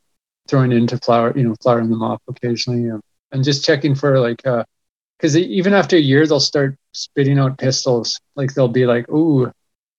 throwing 0.47 0.71
into 0.71 0.97
flower, 0.97 1.33
you 1.37 1.43
know, 1.43 1.55
flowering 1.61 1.89
them 1.89 2.01
off 2.01 2.21
occasionally, 2.27 2.89
um, 2.89 3.01
and 3.31 3.43
just 3.43 3.63
checking 3.63 3.95
for 3.95 4.19
like, 4.19 4.41
because 5.17 5.37
even 5.37 5.73
after 5.73 5.95
a 5.95 5.99
year 5.99 6.25
they'll 6.25 6.39
start 6.39 6.75
spitting 6.93 7.37
out 7.39 7.57
pistils. 7.57 8.19
Like 8.35 8.53
they'll 8.53 8.67
be 8.67 8.85
like, 8.85 9.07
ooh, 9.09 9.51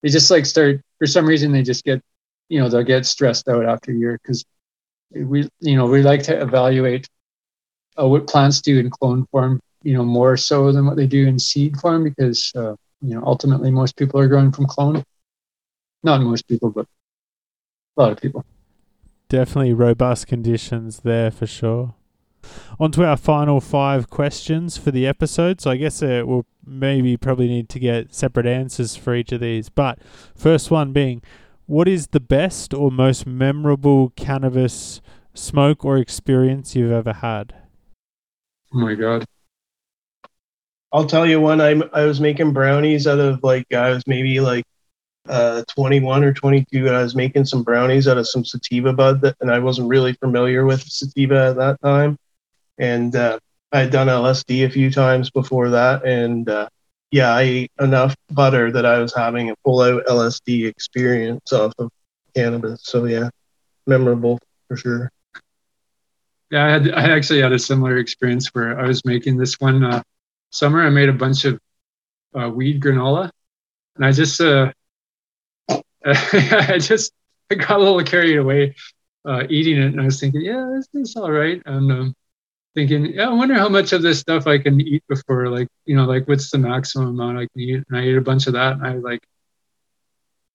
they 0.02 0.09
just 0.09 0.30
like 0.30 0.47
start 0.47 0.80
for 0.98 1.06
some 1.06 1.26
reason 1.26 1.52
they 1.52 1.62
just 1.62 1.84
get, 1.84 2.02
you 2.48 2.60
know, 2.60 2.68
they'll 2.68 2.82
get 2.82 3.06
stressed 3.06 3.48
out 3.48 3.64
after 3.66 3.93
a 3.93 3.94
year 3.94 4.18
because 4.22 4.44
we, 5.14 5.48
you 5.60 5.76
know, 5.76 5.86
we 5.86 6.02
like 6.02 6.24
to 6.24 6.40
evaluate 6.40 7.09
uh, 8.01 8.06
what 8.06 8.26
plants 8.26 8.60
do 8.60 8.78
in 8.78 8.90
clone 8.90 9.26
form, 9.30 9.60
you 9.83 9.95
know, 9.95 10.05
more 10.05 10.37
so 10.37 10.73
than 10.73 10.87
what 10.87 10.97
they 10.97 11.07
do 11.07 11.27
in 11.27 11.39
seed 11.39 11.77
form 11.77 12.05
because, 12.05 12.53
uh, 12.55 12.75
you 13.01 13.15
know, 13.15 13.23
ultimately 13.25 13.71
most 13.71 13.97
people 13.97 14.21
are 14.21 14.29
growing 14.29 14.53
from 14.53 14.67
clone. 14.67 15.03
Not 16.03 16.21
most 16.21 16.49
people, 16.49 16.71
but 16.71 16.87
a 17.97 18.03
lot 18.03 18.13
of 18.13 18.21
people. 18.21 18.45
Definitely 19.29 19.73
robust 19.73 20.27
conditions 20.27 21.01
there 21.01 21.31
for 21.31 21.47
sure. 21.47 21.95
On 22.81 22.91
to 22.93 23.05
our 23.05 23.17
final 23.17 23.61
five 23.61 24.11
questions 24.11 24.77
for 24.77 24.91
the 24.91 25.07
episode. 25.07 25.61
So 25.61 25.71
I 25.71 25.77
guess 25.77 26.03
uh, 26.03 26.23
we'll 26.25 26.47
maybe 26.67 27.17
probably 27.17 27.49
need 27.49 27.69
to 27.71 27.79
get 27.79 28.15
separate 28.15 28.47
answers 28.47 28.97
for 28.97 29.15
each 29.15 29.33
of 29.33 29.41
these. 29.41 29.69
But 29.69 29.99
first 30.35 30.71
one 30.71 30.93
being, 30.93 31.23
what 31.67 31.89
is 31.89 32.09
the 32.09 32.21
best 32.21 32.75
or 32.75 32.91
most 32.91 33.27
memorable 33.27 34.11
cannabis 34.17 35.01
smoke 35.35 35.85
or 35.85 35.99
experience 35.99 36.75
you've 36.75 36.93
ever 36.93 37.15
had? 37.15 37.55
Oh 38.75 38.79
my 38.79 38.95
God. 38.95 39.25
I'll 40.93 41.06
tell 41.06 41.27
you 41.27 41.40
one. 41.40 41.60
I 41.60 41.81
I 41.93 42.05
was 42.05 42.20
making 42.20 42.52
brownies 42.52 43.06
out 43.06 43.19
of 43.19 43.43
like 43.43 43.73
I 43.73 43.90
was 43.90 44.06
maybe 44.06 44.40
like 44.40 44.64
uh 45.28 45.62
21 45.69 46.24
or 46.24 46.32
22 46.32 46.89
and 46.89 46.97
I 46.97 47.02
was 47.02 47.14
making 47.14 47.44
some 47.44 47.62
brownies 47.62 48.09
out 48.09 48.19
of 48.19 48.28
some 48.28 48.44
sativa 48.44 48.93
bud 48.93 49.20
that, 49.20 49.36
and 49.40 49.51
I 49.52 49.60
wasn't 49.60 49.89
really 49.89 50.14
familiar 50.14 50.66
with 50.66 50.82
sativa 50.82 51.51
at 51.51 51.56
that 51.56 51.81
time 51.81 52.19
and 52.78 53.14
uh 53.14 53.39
I 53.73 53.81
had 53.81 53.90
done 53.90 54.09
LSD 54.09 54.66
a 54.66 54.70
few 54.70 54.90
times 54.90 55.31
before 55.31 55.70
that, 55.70 56.05
and 56.05 56.47
uh, 56.48 56.69
yeah, 57.10 57.35
I 57.35 57.43
ate 57.43 57.73
enough 57.81 58.14
butter 58.31 58.70
that 58.70 58.85
I 58.85 58.98
was 58.98 59.14
having 59.14 59.51
a 59.51 59.56
full 59.64 59.81
out 59.81 60.05
LSD 60.06 60.66
experience 60.69 61.52
off 61.52 61.73
of 61.78 61.90
cannabis. 62.35 62.81
So 62.85 63.06
yeah, 63.06 63.31
memorable 63.86 64.39
for 64.69 64.77
sure. 64.77 65.10
Yeah, 66.51 66.66
I 66.66 66.69
had 66.69 66.93
I 66.93 67.16
actually 67.16 67.40
had 67.40 67.52
a 67.52 67.59
similar 67.59 67.97
experience 67.97 68.48
where 68.48 68.78
I 68.78 68.86
was 68.86 69.06
making 69.06 69.39
this 69.39 69.59
one 69.59 69.82
uh, 69.82 70.02
summer. 70.53 70.83
I 70.83 70.91
made 70.91 71.09
a 71.09 71.12
bunch 71.15 71.45
of 71.45 71.59
uh, 72.39 72.49
weed 72.49 72.81
granola, 72.81 73.31
and 73.97 74.05
I 74.05 74.12
just 74.12 74.41
uh, 74.41 74.73
I 76.05 76.79
just 76.81 77.12
I 77.51 77.57
got 77.57 77.70
a 77.70 77.79
little 77.79 78.03
carried 78.03 78.39
away 78.39 78.74
uh, 79.24 79.45
eating 79.49 79.79
it, 79.79 79.87
and 79.87 80.01
I 80.01 80.05
was 80.05 80.20
thinking, 80.20 80.43
yeah, 80.43 80.70
this 80.74 80.89
is 80.95 81.16
all 81.16 81.31
right, 81.31 81.61
and 81.66 81.93
um, 81.93 82.15
thinking, 82.74 83.07
yeah, 83.07 83.29
I 83.29 83.33
wonder 83.33 83.55
how 83.55 83.69
much 83.69 83.93
of 83.93 84.03
this 84.03 84.20
stuff 84.20 84.47
I 84.47 84.59
can 84.59 84.81
eat 84.81 85.03
before, 85.09 85.49
like 85.49 85.69
you 85.85 85.97
know, 85.97 86.05
like 86.05 86.29
what's 86.29 86.51
the 86.51 86.59
maximum 86.59 87.09
amount 87.09 87.39
I 87.39 87.47
can 87.49 87.61
eat, 87.61 87.85
and 87.89 87.99
I 87.99 88.03
ate 88.03 88.16
a 88.16 88.20
bunch 88.20 88.47
of 88.47 88.55
that, 88.55 88.74
and 88.74 88.87
I 88.87 88.95
like 88.95 89.23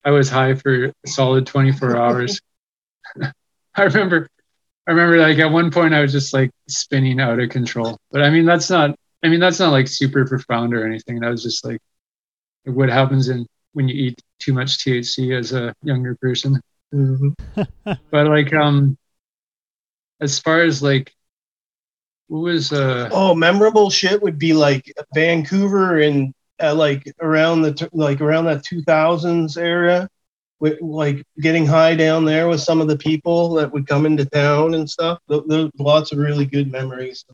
I 0.03 0.11
was 0.11 0.30
high 0.30 0.56
for 0.56 0.86
a 0.86 0.94
solid 1.06 1.48
24 1.48 1.98
hours. 2.02 2.40
I 3.76 3.84
remember 3.84 4.28
I 4.88 4.91
remember 4.91 5.18
like 5.19 5.38
at 5.40 5.52
one 5.52 5.69
point 5.69 5.94
I 5.94 6.02
was 6.02 6.11
just 6.11 6.34
like 6.34 6.49
spinning 6.68 7.19
out 7.19 7.40
of 7.40 7.49
control. 7.49 7.98
But 8.11 8.24
I 8.24 8.30
mean 8.30 8.45
that's 8.45 8.69
not 8.69 8.95
I 9.23 9.30
mean 9.30 9.39
that's 9.39 9.60
not 9.60 9.72
like 9.72 9.88
super 9.88 10.26
profound 10.26 10.73
or 10.73 10.85
anything. 10.85 11.19
That 11.19 11.30
was 11.30 11.44
just 11.44 11.65
like 11.65 11.80
what 12.65 12.89
happens 12.89 13.30
in 13.30 13.45
when 13.73 13.88
you 13.88 13.95
eat 13.95 14.22
too 14.39 14.53
much 14.53 14.80
THC 14.80 15.38
as 15.38 15.53
a 15.53 15.73
younger 15.84 16.15
person. 16.15 16.60
Mm-hmm. 16.94 17.61
but 18.11 18.27
like 18.27 18.53
um 18.53 18.98
as 20.22 20.39
far 20.39 20.61
as 20.61 20.81
like 20.81 21.14
what 22.27 22.39
was 22.39 22.72
uh 22.72 23.10
oh 23.11 23.34
memorable 23.34 23.89
shit 23.89 24.22
would 24.22 24.38
be 24.38 24.53
like 24.53 24.91
Vancouver 25.14 25.99
and 25.99 26.34
uh, 26.61 26.73
like 26.73 27.03
around 27.22 27.61
the 27.61 27.89
like 27.94 28.22
around 28.22 28.45
that 28.45 28.64
2000s 28.64 29.57
era 29.57 30.10
with, 30.60 30.81
like 30.81 31.23
getting 31.39 31.65
high 31.65 31.95
down 31.95 32.26
there 32.26 32.48
with 32.48 32.61
some 32.61 32.81
of 32.81 32.88
the 32.88 32.98
people 32.98 33.53
that 33.56 33.72
would 33.72 33.88
come 33.88 34.06
into 34.06 34.26
town 34.26 34.73
and 34.73 34.89
stuff. 34.89 35.19
There's 35.27 35.69
lots 35.77 36.11
of 36.11 36.18
really 36.18 36.45
good 36.45 36.72
memories. 36.72 37.26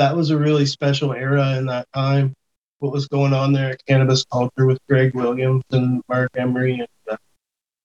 That 0.00 0.16
was 0.16 0.30
a 0.30 0.38
really 0.38 0.64
special 0.64 1.12
era 1.12 1.58
in 1.58 1.66
that 1.66 1.86
time. 1.92 2.32
What 2.78 2.90
was 2.90 3.06
going 3.06 3.34
on 3.34 3.52
there 3.52 3.72
at 3.72 3.84
Cannabis 3.84 4.24
Culture 4.24 4.64
with 4.64 4.78
Greg 4.88 5.14
Williams 5.14 5.62
and 5.72 6.02
Marc 6.08 6.30
Emery, 6.38 6.78
and 6.78 6.88
uh, 7.10 7.18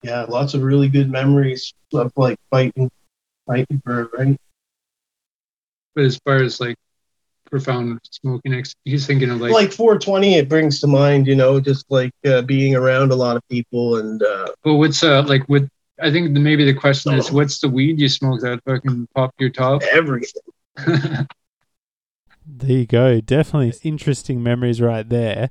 yeah, 0.02 0.24
lots 0.24 0.54
of 0.54 0.64
really 0.64 0.88
good 0.88 1.12
memories 1.12 1.74
of 1.94 2.14
like 2.16 2.38
fighting, 2.50 2.90
fighting 3.46 3.82
for 3.84 4.10
right. 4.18 4.38
But 5.94 6.06
as 6.06 6.18
far 6.24 6.38
as 6.38 6.62
like 6.62 6.78
profound 7.52 8.00
smoking 8.10 8.54
ex- 8.54 8.76
he's 8.86 9.06
thinking 9.06 9.30
of 9.30 9.42
like 9.42 9.52
like 9.52 9.74
420 9.74 10.36
it 10.36 10.48
brings 10.48 10.80
to 10.80 10.88
mind 10.88 11.28
you 11.28 11.36
know 11.36 11.60
just 11.60 11.86
like 11.90 12.12
uh, 12.26 12.42
being 12.42 12.76
around 12.76 13.12
a 13.12 13.16
lot 13.16 13.36
of 13.36 13.44
people 13.50 13.98
and 13.98 14.24
uh 14.24 14.48
well 14.64 14.80
what's 14.80 15.04
uh 15.04 15.22
like 15.24 15.44
what 15.48 15.62
i 16.02 16.10
think 16.10 16.34
the, 16.34 16.40
maybe 16.40 16.66
the 16.66 16.74
question 16.74 17.14
is 17.14 17.32
what's 17.32 17.60
the 17.60 17.70
weed 17.70 18.00
you 18.00 18.10
smoke 18.10 18.42
that 18.42 18.60
fucking 18.66 19.08
popped 19.14 19.40
your 19.40 19.52
top 19.52 19.84
everything 19.84 20.42
there 22.47 22.72
you 22.72 22.85
go. 22.85 23.22
Definitely 23.22 23.73
interesting 23.84 24.41
memories 24.41 24.81
right 24.81 25.07
there. 25.07 25.49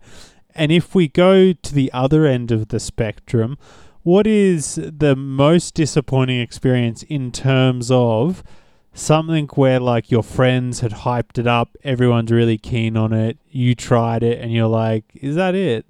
And 0.55 0.71
if 0.71 0.95
we 0.95 1.09
go 1.09 1.53
to 1.53 1.75
the 1.75 1.93
other 1.93 2.27
end 2.27 2.51
of 2.53 2.69
the 2.69 2.79
spectrum 2.79 3.59
what 4.05 4.27
is 4.27 4.75
the 4.75 5.17
most 5.17 5.73
disappointing 5.75 6.39
experience 6.39 7.03
in 7.05 7.33
terms 7.33 7.91
of 7.91 8.45
something 8.93 9.49
where 9.55 9.81
like 9.81 10.11
your 10.11 10.23
friends 10.23 10.81
had 10.81 10.93
hyped 10.93 11.39
it 11.39 11.47
up, 11.47 11.75
everyone's 11.83 12.31
really 12.31 12.59
keen 12.59 12.99
on 12.99 13.15
it, 13.15 13.39
you 13.49 13.75
tried 13.75 14.23
it, 14.23 14.41
and 14.41 14.53
you're 14.53 14.69
like, 14.69 15.05
is 15.15 15.37
that 15.37 15.55
it? 15.55 15.87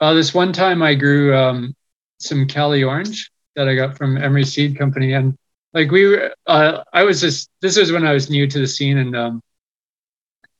Uh, 0.00 0.12
this 0.14 0.34
one 0.34 0.52
time 0.52 0.82
I 0.82 0.96
grew 0.96 1.34
um, 1.36 1.76
some 2.18 2.44
Cali 2.46 2.82
orange 2.82 3.30
that 3.54 3.68
I 3.68 3.76
got 3.76 3.96
from 3.96 4.16
Emery 4.16 4.44
Seed 4.44 4.76
Company, 4.76 5.12
and 5.12 5.38
like 5.74 5.90
we 5.90 6.06
were, 6.06 6.34
uh, 6.46 6.82
I 6.92 7.04
was 7.04 7.20
just 7.20 7.50
this 7.60 7.78
was 7.78 7.92
when 7.92 8.06
I 8.06 8.12
was 8.12 8.30
new 8.30 8.46
to 8.46 8.58
the 8.58 8.66
scene, 8.66 8.98
and 8.98 9.16
um, 9.16 9.42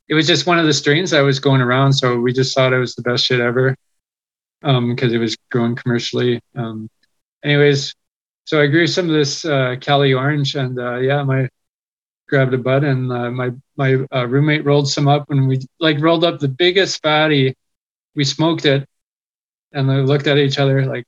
it 0.07 0.13
was 0.13 0.27
just 0.27 0.47
one 0.47 0.59
of 0.59 0.65
the 0.65 0.73
strains 0.73 1.11
that 1.11 1.21
was 1.21 1.39
going 1.39 1.61
around, 1.61 1.93
so 1.93 2.19
we 2.19 2.33
just 2.33 2.55
thought 2.55 2.73
it 2.73 2.79
was 2.79 2.95
the 2.95 3.01
best 3.01 3.25
shit 3.25 3.39
ever, 3.39 3.75
um, 4.63 4.95
because 4.95 5.13
it 5.13 5.17
was 5.17 5.37
growing 5.51 5.75
commercially. 5.75 6.41
Um, 6.55 6.89
anyways, 7.43 7.93
so 8.45 8.61
I 8.61 8.67
grew 8.67 8.87
some 8.87 9.07
of 9.07 9.13
this 9.15 9.45
uh, 9.45 9.75
Cali 9.81 10.13
orange, 10.13 10.55
and 10.55 10.79
uh, 10.79 10.97
yeah, 10.97 11.23
my 11.23 11.49
grabbed 12.27 12.53
a 12.53 12.57
bud, 12.57 12.83
and 12.83 13.11
uh, 13.11 13.31
my 13.31 13.51
my 13.75 13.95
uh, 14.13 14.27
roommate 14.27 14.65
rolled 14.65 14.89
some 14.89 15.07
up, 15.07 15.29
and 15.29 15.47
we 15.47 15.59
like 15.79 15.99
rolled 15.99 16.23
up 16.23 16.39
the 16.39 16.47
biggest 16.47 17.01
fatty. 17.01 17.55
We 18.15 18.23
smoked 18.23 18.65
it, 18.65 18.87
and 19.73 19.87
we 19.87 19.95
looked 20.01 20.27
at 20.27 20.37
each 20.37 20.59
other 20.59 20.85
like, 20.85 21.05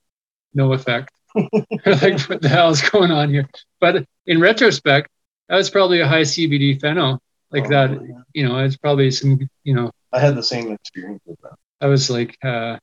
no 0.53 0.73
effect. 0.73 1.11
like, 1.85 2.19
what 2.21 2.41
the 2.41 2.49
hell 2.49 2.69
is 2.69 2.81
going 2.81 3.11
on 3.11 3.29
here? 3.29 3.49
But 3.79 4.05
in 4.25 4.39
retrospect, 4.39 5.09
that 5.49 5.55
was 5.55 5.69
probably 5.69 6.01
a 6.01 6.07
high 6.07 6.21
CBD 6.21 6.79
pheno, 6.79 7.19
like 7.51 7.65
oh, 7.65 7.69
that. 7.69 7.91
Yeah. 7.91 8.21
You 8.33 8.47
know, 8.47 8.57
it's 8.59 8.77
probably 8.77 9.11
some. 9.11 9.39
You 9.63 9.75
know, 9.75 9.91
I 10.11 10.19
had 10.19 10.35
the 10.35 10.43
same 10.43 10.71
experience 10.71 11.21
with 11.25 11.39
that. 11.41 11.55
I 11.79 11.87
was 11.87 12.09
like, 12.09 12.37
uh, 12.43 12.77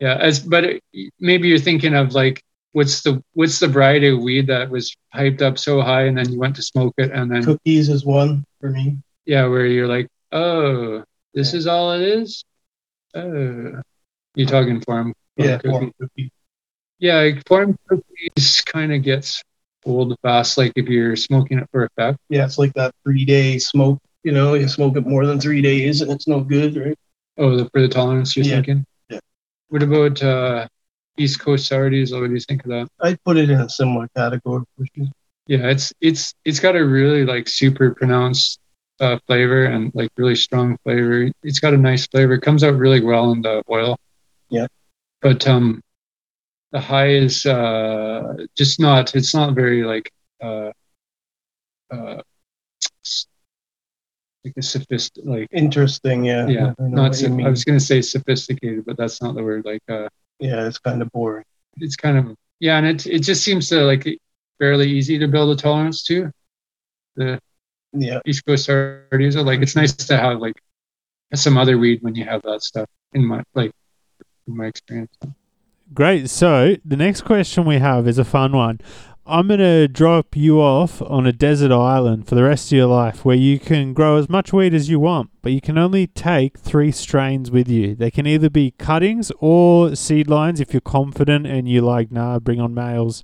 yeah, 0.00 0.16
as 0.16 0.40
but 0.40 0.64
it, 0.64 0.82
maybe 1.20 1.48
you're 1.48 1.58
thinking 1.58 1.94
of 1.94 2.14
like 2.14 2.42
what's 2.72 3.02
the 3.02 3.22
what's 3.34 3.58
the 3.58 3.68
variety 3.68 4.08
of 4.08 4.20
weed 4.20 4.46
that 4.46 4.70
was 4.70 4.96
hyped 5.14 5.42
up 5.42 5.58
so 5.58 5.80
high 5.80 6.02
and 6.02 6.16
then 6.16 6.32
you 6.32 6.38
went 6.38 6.56
to 6.56 6.62
smoke 6.62 6.94
it 6.98 7.10
and 7.10 7.30
then 7.30 7.44
cookies 7.44 7.88
is 7.88 8.04
one 8.04 8.44
for 8.60 8.70
me 8.70 8.96
yeah 9.24 9.46
where 9.46 9.66
you're 9.66 9.88
like 9.88 10.06
oh 10.32 11.02
this 11.34 11.52
yeah. 11.52 11.58
is 11.58 11.66
all 11.66 11.92
it 11.92 12.02
is 12.02 12.44
oh 13.14 13.80
you're 14.34 14.48
talking 14.48 14.80
Forum, 14.80 15.14
yeah 15.36 15.58
cookie. 15.58 16.32
Yeah 17.00 17.32
Forum 17.46 17.76
cookies 17.88 18.62
kind 18.66 18.92
of 18.94 19.02
gets 19.02 19.42
old 19.84 20.16
fast 20.22 20.58
like 20.58 20.72
if 20.76 20.86
you're 20.86 21.16
smoking 21.16 21.58
it 21.58 21.66
for 21.72 21.84
effect 21.84 22.18
yeah 22.28 22.44
it's 22.44 22.58
like 22.58 22.72
that 22.74 22.94
three 23.02 23.24
day 23.24 23.58
smoke 23.58 23.98
you 24.22 24.30
know 24.30 24.52
you 24.52 24.68
smoke 24.68 24.94
it 24.94 25.06
more 25.06 25.24
than 25.24 25.40
three 25.40 25.62
days 25.62 26.02
and 26.02 26.12
it's 26.12 26.28
no 26.28 26.40
good 26.40 26.76
right 26.76 26.98
oh 27.38 27.56
the, 27.56 27.64
for 27.70 27.80
the 27.80 27.88
tolerance 27.88 28.36
you're 28.36 28.44
yeah. 28.44 28.56
thinking 28.56 28.84
yeah 29.08 29.18
what 29.68 29.82
about 29.82 30.22
uh 30.22 30.68
East 31.20 31.40
Coast 31.40 31.66
sourities. 31.66 32.12
What 32.12 32.26
do 32.26 32.32
you 32.32 32.40
think 32.40 32.64
of 32.64 32.70
that? 32.70 32.88
I'd 33.00 33.22
put 33.24 33.36
it 33.36 33.50
in 33.50 33.60
a 33.60 33.68
similar 33.68 34.08
category. 34.16 34.64
Yeah, 35.46 35.68
it's 35.68 35.92
it's 36.00 36.34
it's 36.44 36.60
got 36.60 36.76
a 36.76 36.84
really 36.84 37.24
like 37.24 37.48
super 37.48 37.94
pronounced 37.94 38.58
uh, 39.00 39.18
flavor 39.26 39.64
and 39.64 39.92
like 39.94 40.10
really 40.16 40.36
strong 40.36 40.78
flavor. 40.84 41.30
It's 41.42 41.60
got 41.60 41.74
a 41.74 41.76
nice 41.76 42.06
flavor. 42.06 42.34
It 42.34 42.42
comes 42.42 42.64
out 42.64 42.76
really 42.76 43.00
well 43.00 43.32
in 43.32 43.42
the 43.42 43.62
oil. 43.70 43.98
Yeah. 44.48 44.66
But 45.20 45.46
um, 45.46 45.82
the 46.72 46.80
high 46.80 47.10
is 47.10 47.46
uh 47.46 48.34
just 48.56 48.80
not. 48.80 49.14
It's 49.14 49.34
not 49.34 49.54
very 49.54 49.82
like 49.84 50.12
uh 50.42 50.72
uh 51.90 52.22
like 54.44 54.54
a 54.56 54.62
sophisticated 54.62 55.30
like 55.30 55.48
interesting. 55.52 56.24
Yeah. 56.24 56.46
Yeah. 56.46 56.74
Not. 56.78 57.14
So, 57.14 57.26
I 57.26 57.48
was 57.48 57.64
gonna 57.64 57.80
say 57.80 58.00
sophisticated, 58.02 58.84
but 58.84 58.96
that's 58.96 59.20
not 59.20 59.34
the 59.34 59.42
word. 59.42 59.64
Like 59.64 59.82
uh 59.88 60.08
yeah, 60.38 60.66
it's 60.66 60.78
kind 60.78 61.02
of 61.02 61.10
boring. 61.12 61.44
It's 61.76 61.96
kind 61.96 62.18
of 62.18 62.36
yeah, 62.60 62.78
and 62.78 62.86
it 62.86 63.06
it 63.06 63.20
just 63.20 63.42
seems 63.42 63.68
to 63.70 63.80
like 63.82 64.06
fairly 64.58 64.88
easy 64.88 65.18
to 65.18 65.28
build 65.28 65.58
a 65.58 65.60
tolerance 65.60 66.04
to. 66.04 66.30
The 67.16 67.40
yeah 67.92 68.20
East 68.24 68.46
Coast 68.46 68.66
Sour 68.66 69.06
Diesel, 69.18 69.44
like 69.44 69.60
it's 69.60 69.76
nice 69.76 69.92
to 69.92 70.16
have 70.16 70.38
like 70.38 70.60
some 71.34 71.58
other 71.58 71.78
weed 71.78 72.02
when 72.02 72.14
you 72.14 72.24
have 72.24 72.42
that 72.42 72.62
stuff 72.62 72.88
in 73.12 73.24
my 73.24 73.42
like 73.54 73.72
in 74.46 74.56
my 74.56 74.66
experience. 74.66 75.16
Great. 75.92 76.30
So 76.30 76.76
the 76.84 76.96
next 76.96 77.22
question 77.22 77.64
we 77.64 77.78
have 77.78 78.06
is 78.06 78.18
a 78.18 78.24
fun 78.24 78.52
one. 78.52 78.80
I'm 79.26 79.48
going 79.48 79.60
to 79.60 79.86
drop 79.86 80.36
you 80.36 80.60
off 80.60 81.00
on 81.02 81.26
a 81.26 81.32
desert 81.32 81.70
island 81.70 82.26
for 82.26 82.34
the 82.34 82.42
rest 82.42 82.72
of 82.72 82.76
your 82.76 82.86
life 82.86 83.24
where 83.24 83.36
you 83.36 83.60
can 83.60 83.92
grow 83.92 84.16
as 84.16 84.28
much 84.28 84.52
weed 84.52 84.74
as 84.74 84.88
you 84.88 84.98
want, 84.98 85.30
but 85.40 85.52
you 85.52 85.60
can 85.60 85.78
only 85.78 86.06
take 86.08 86.58
three 86.58 86.90
strains 86.90 87.50
with 87.50 87.68
you. 87.68 87.94
They 87.94 88.10
can 88.10 88.26
either 88.26 88.50
be 88.50 88.72
cuttings 88.72 89.30
or 89.38 89.94
seed 89.94 90.28
lines 90.28 90.60
if 90.60 90.72
you're 90.72 90.80
confident 90.80 91.46
and 91.46 91.68
you 91.68 91.80
like, 91.80 92.10
nah, 92.10 92.40
bring 92.40 92.60
on 92.60 92.74
males. 92.74 93.22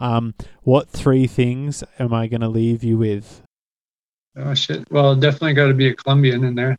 Um, 0.00 0.34
what 0.62 0.90
three 0.90 1.26
things 1.28 1.84
am 2.00 2.12
I 2.12 2.26
going 2.26 2.40
to 2.40 2.48
leave 2.48 2.82
you 2.82 2.98
with? 2.98 3.42
Oh, 4.36 4.54
shit. 4.54 4.90
Well, 4.90 5.14
definitely 5.14 5.54
got 5.54 5.68
to 5.68 5.74
be 5.74 5.88
a 5.88 5.94
Colombian 5.94 6.42
in 6.42 6.56
there. 6.56 6.76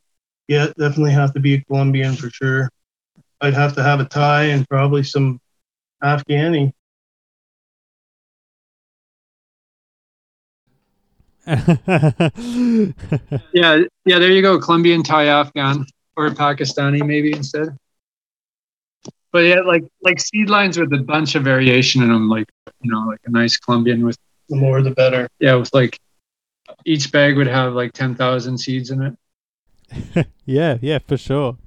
Yeah, 0.48 0.68
definitely 0.78 1.14
have 1.14 1.34
to 1.34 1.40
be 1.40 1.56
a 1.56 1.62
Colombian 1.64 2.16
for 2.16 2.30
sure. 2.30 2.70
I'd 3.46 3.54
have 3.54 3.76
to 3.76 3.84
have 3.84 4.00
a 4.00 4.06
Thai 4.06 4.46
and 4.46 4.68
probably 4.68 5.04
some 5.04 5.40
Afghani. 6.04 6.74
yeah, 13.54 13.84
yeah. 14.04 14.20
There 14.20 14.32
you 14.32 14.42
go, 14.42 14.60
Colombian, 14.60 15.04
Thai, 15.04 15.26
Afghan, 15.26 15.86
or 16.18 16.32
Pakistani 16.32 17.06
maybe 17.06 17.34
instead. 17.34 17.78
But 19.32 19.40
yeah, 19.40 19.60
like 19.60 19.84
like 20.02 20.20
seed 20.20 20.50
lines 20.50 20.80
with 20.80 20.92
a 20.94 21.04
bunch 21.04 21.36
of 21.36 21.44
variation 21.44 22.02
in 22.02 22.10
them, 22.10 22.28
like 22.28 22.50
you 22.82 22.92
know, 22.92 23.02
like 23.02 23.20
a 23.26 23.30
nice 23.30 23.58
Colombian 23.58 24.04
with 24.04 24.18
the 24.50 24.56
more 24.56 24.82
the 24.82 24.90
better. 24.90 25.30
Yeah, 25.40 25.54
with 25.56 25.72
like 25.72 26.00
each 26.84 27.12
bag 27.12 27.38
would 27.38 27.46
have 27.46 27.74
like 27.74 27.94
ten 27.94 28.16
thousand 28.16 28.58
seeds 28.58 28.90
in 28.90 29.04
it. 29.04 30.28
yeah, 30.46 30.80
yeah, 30.82 30.98
for 30.98 31.18
sure. 31.18 31.58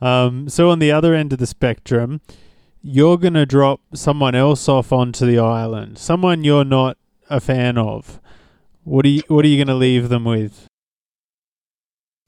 Um, 0.00 0.48
so 0.48 0.70
on 0.70 0.78
the 0.78 0.92
other 0.92 1.14
end 1.14 1.32
of 1.32 1.38
the 1.38 1.46
spectrum, 1.46 2.20
you're 2.82 3.16
gonna 3.16 3.46
drop 3.46 3.80
someone 3.94 4.34
else 4.34 4.68
off 4.68 4.92
onto 4.92 5.26
the 5.26 5.38
island, 5.38 5.98
someone 5.98 6.44
you're 6.44 6.64
not 6.64 6.98
a 7.30 7.40
fan 7.40 7.78
of. 7.78 8.20
What 8.84 9.04
are 9.06 9.08
you 9.08 9.22
What 9.28 9.44
are 9.44 9.48
you 9.48 9.62
gonna 9.62 9.78
leave 9.78 10.08
them 10.08 10.24
with? 10.24 10.66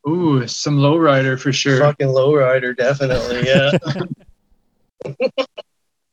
Ooh, 0.08 0.46
some 0.46 0.78
lowrider 0.78 1.38
for 1.38 1.52
sure. 1.52 1.78
Fucking 1.78 2.08
lowrider, 2.08 2.76
definitely. 2.76 3.46
Yeah. 3.46 3.72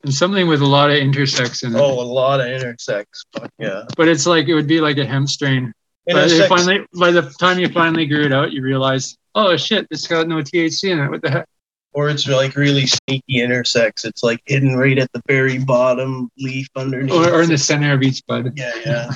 and 0.06 0.14
something 0.14 0.48
with 0.48 0.62
a 0.62 0.66
lot 0.66 0.90
of 0.90 0.98
intersex 0.98 1.64
in 1.64 1.76
it. 1.76 1.80
oh, 1.80 2.00
a 2.00 2.04
lot 2.04 2.40
of 2.40 2.48
intersex. 2.48 3.06
Fuck 3.34 3.52
yeah. 3.58 3.84
But 3.98 4.08
it's 4.08 4.26
like 4.26 4.48
it 4.48 4.54
would 4.54 4.68
be 4.68 4.82
like 4.82 4.98
a 4.98 5.06
hemp 5.06 5.30
strain. 5.30 5.74
But 6.06 6.30
it 6.32 6.48
finally, 6.48 6.86
by 6.94 7.12
the 7.12 7.24
time 7.40 7.58
you 7.58 7.68
finally 7.70 8.06
grew 8.06 8.26
it 8.26 8.34
out, 8.34 8.52
you 8.52 8.62
realize, 8.62 9.18
oh 9.36 9.56
shit, 9.58 9.88
this 9.90 10.08
got 10.08 10.28
no 10.28 10.38
THC 10.38 10.92
in 10.92 11.00
it. 11.00 11.10
What 11.10 11.22
the 11.22 11.30
heck? 11.30 11.48
or 11.96 12.10
it's 12.10 12.28
like 12.28 12.56
really 12.58 12.86
sneaky 12.86 13.40
intersex. 13.40 14.04
It's 14.04 14.22
like 14.22 14.42
hidden 14.46 14.76
right 14.76 15.00
at 15.00 15.12
the 15.14 15.22
very 15.28 15.58
bottom 15.58 16.30
leaf 16.38 16.68
underneath. 16.76 17.14
Or, 17.14 17.36
or 17.36 17.42
in 17.42 17.50
the 17.50 17.58
center 17.58 17.94
of 17.94 18.04
each 18.04 18.22
bud. 18.28 18.52
yeah, 18.56 19.10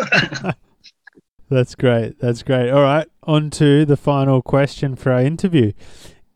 yeah. 0.00 0.52
That's 1.50 1.74
great. 1.74 2.20
That's 2.20 2.44
great. 2.44 2.70
All 2.70 2.82
right, 2.82 3.08
on 3.24 3.50
to 3.50 3.84
the 3.84 3.96
final 3.96 4.42
question 4.42 4.94
for 4.94 5.10
our 5.10 5.20
interview. 5.20 5.72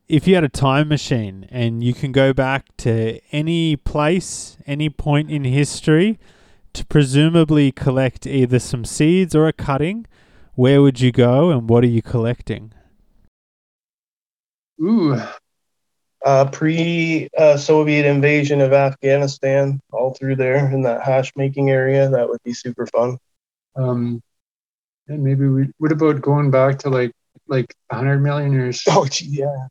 If 0.08 0.26
you 0.26 0.34
had 0.34 0.44
a 0.44 0.48
time 0.48 0.88
machine 0.88 1.46
and 1.50 1.82
you 1.82 1.94
can 1.94 2.10
go 2.10 2.32
back 2.32 2.76
to 2.78 3.20
any 3.30 3.76
place, 3.76 4.58
any 4.66 4.90
point 4.90 5.30
in 5.30 5.44
history 5.44 6.18
to 6.74 6.84
presumably 6.84 7.70
collect 7.70 8.26
either 8.26 8.58
some 8.58 8.84
seeds 8.84 9.34
or 9.34 9.46
a 9.46 9.52
cutting, 9.52 10.06
where 10.54 10.82
would 10.82 11.00
you 11.00 11.12
go 11.12 11.50
and 11.50 11.70
what 11.70 11.84
are 11.84 11.88
you 11.88 12.02
collecting? 12.02 12.72
Ooh, 14.80 15.16
Uh, 16.24 16.48
pre 16.50 17.28
uh, 17.38 17.56
Soviet 17.56 18.04
invasion 18.04 18.60
of 18.60 18.72
Afghanistan, 18.72 19.80
all 19.92 20.12
through 20.14 20.34
there 20.36 20.70
in 20.72 20.82
that 20.82 21.02
hash 21.02 21.30
making 21.36 21.70
area, 21.70 22.08
that 22.08 22.28
would 22.28 22.42
be 22.44 22.52
super 22.52 22.86
fun. 22.86 23.18
um, 23.76 24.20
and 25.08 25.22
maybe 25.22 25.46
we. 25.46 25.68
What 25.78 25.92
about 25.92 26.20
going 26.22 26.50
back 26.50 26.78
to 26.80 26.90
like 26.90 27.12
like 27.46 27.72
100 27.90 28.20
million 28.20 28.52
years 28.52 28.82
Oh, 28.88 29.06
gee, 29.06 29.26
yeah. 29.26 29.68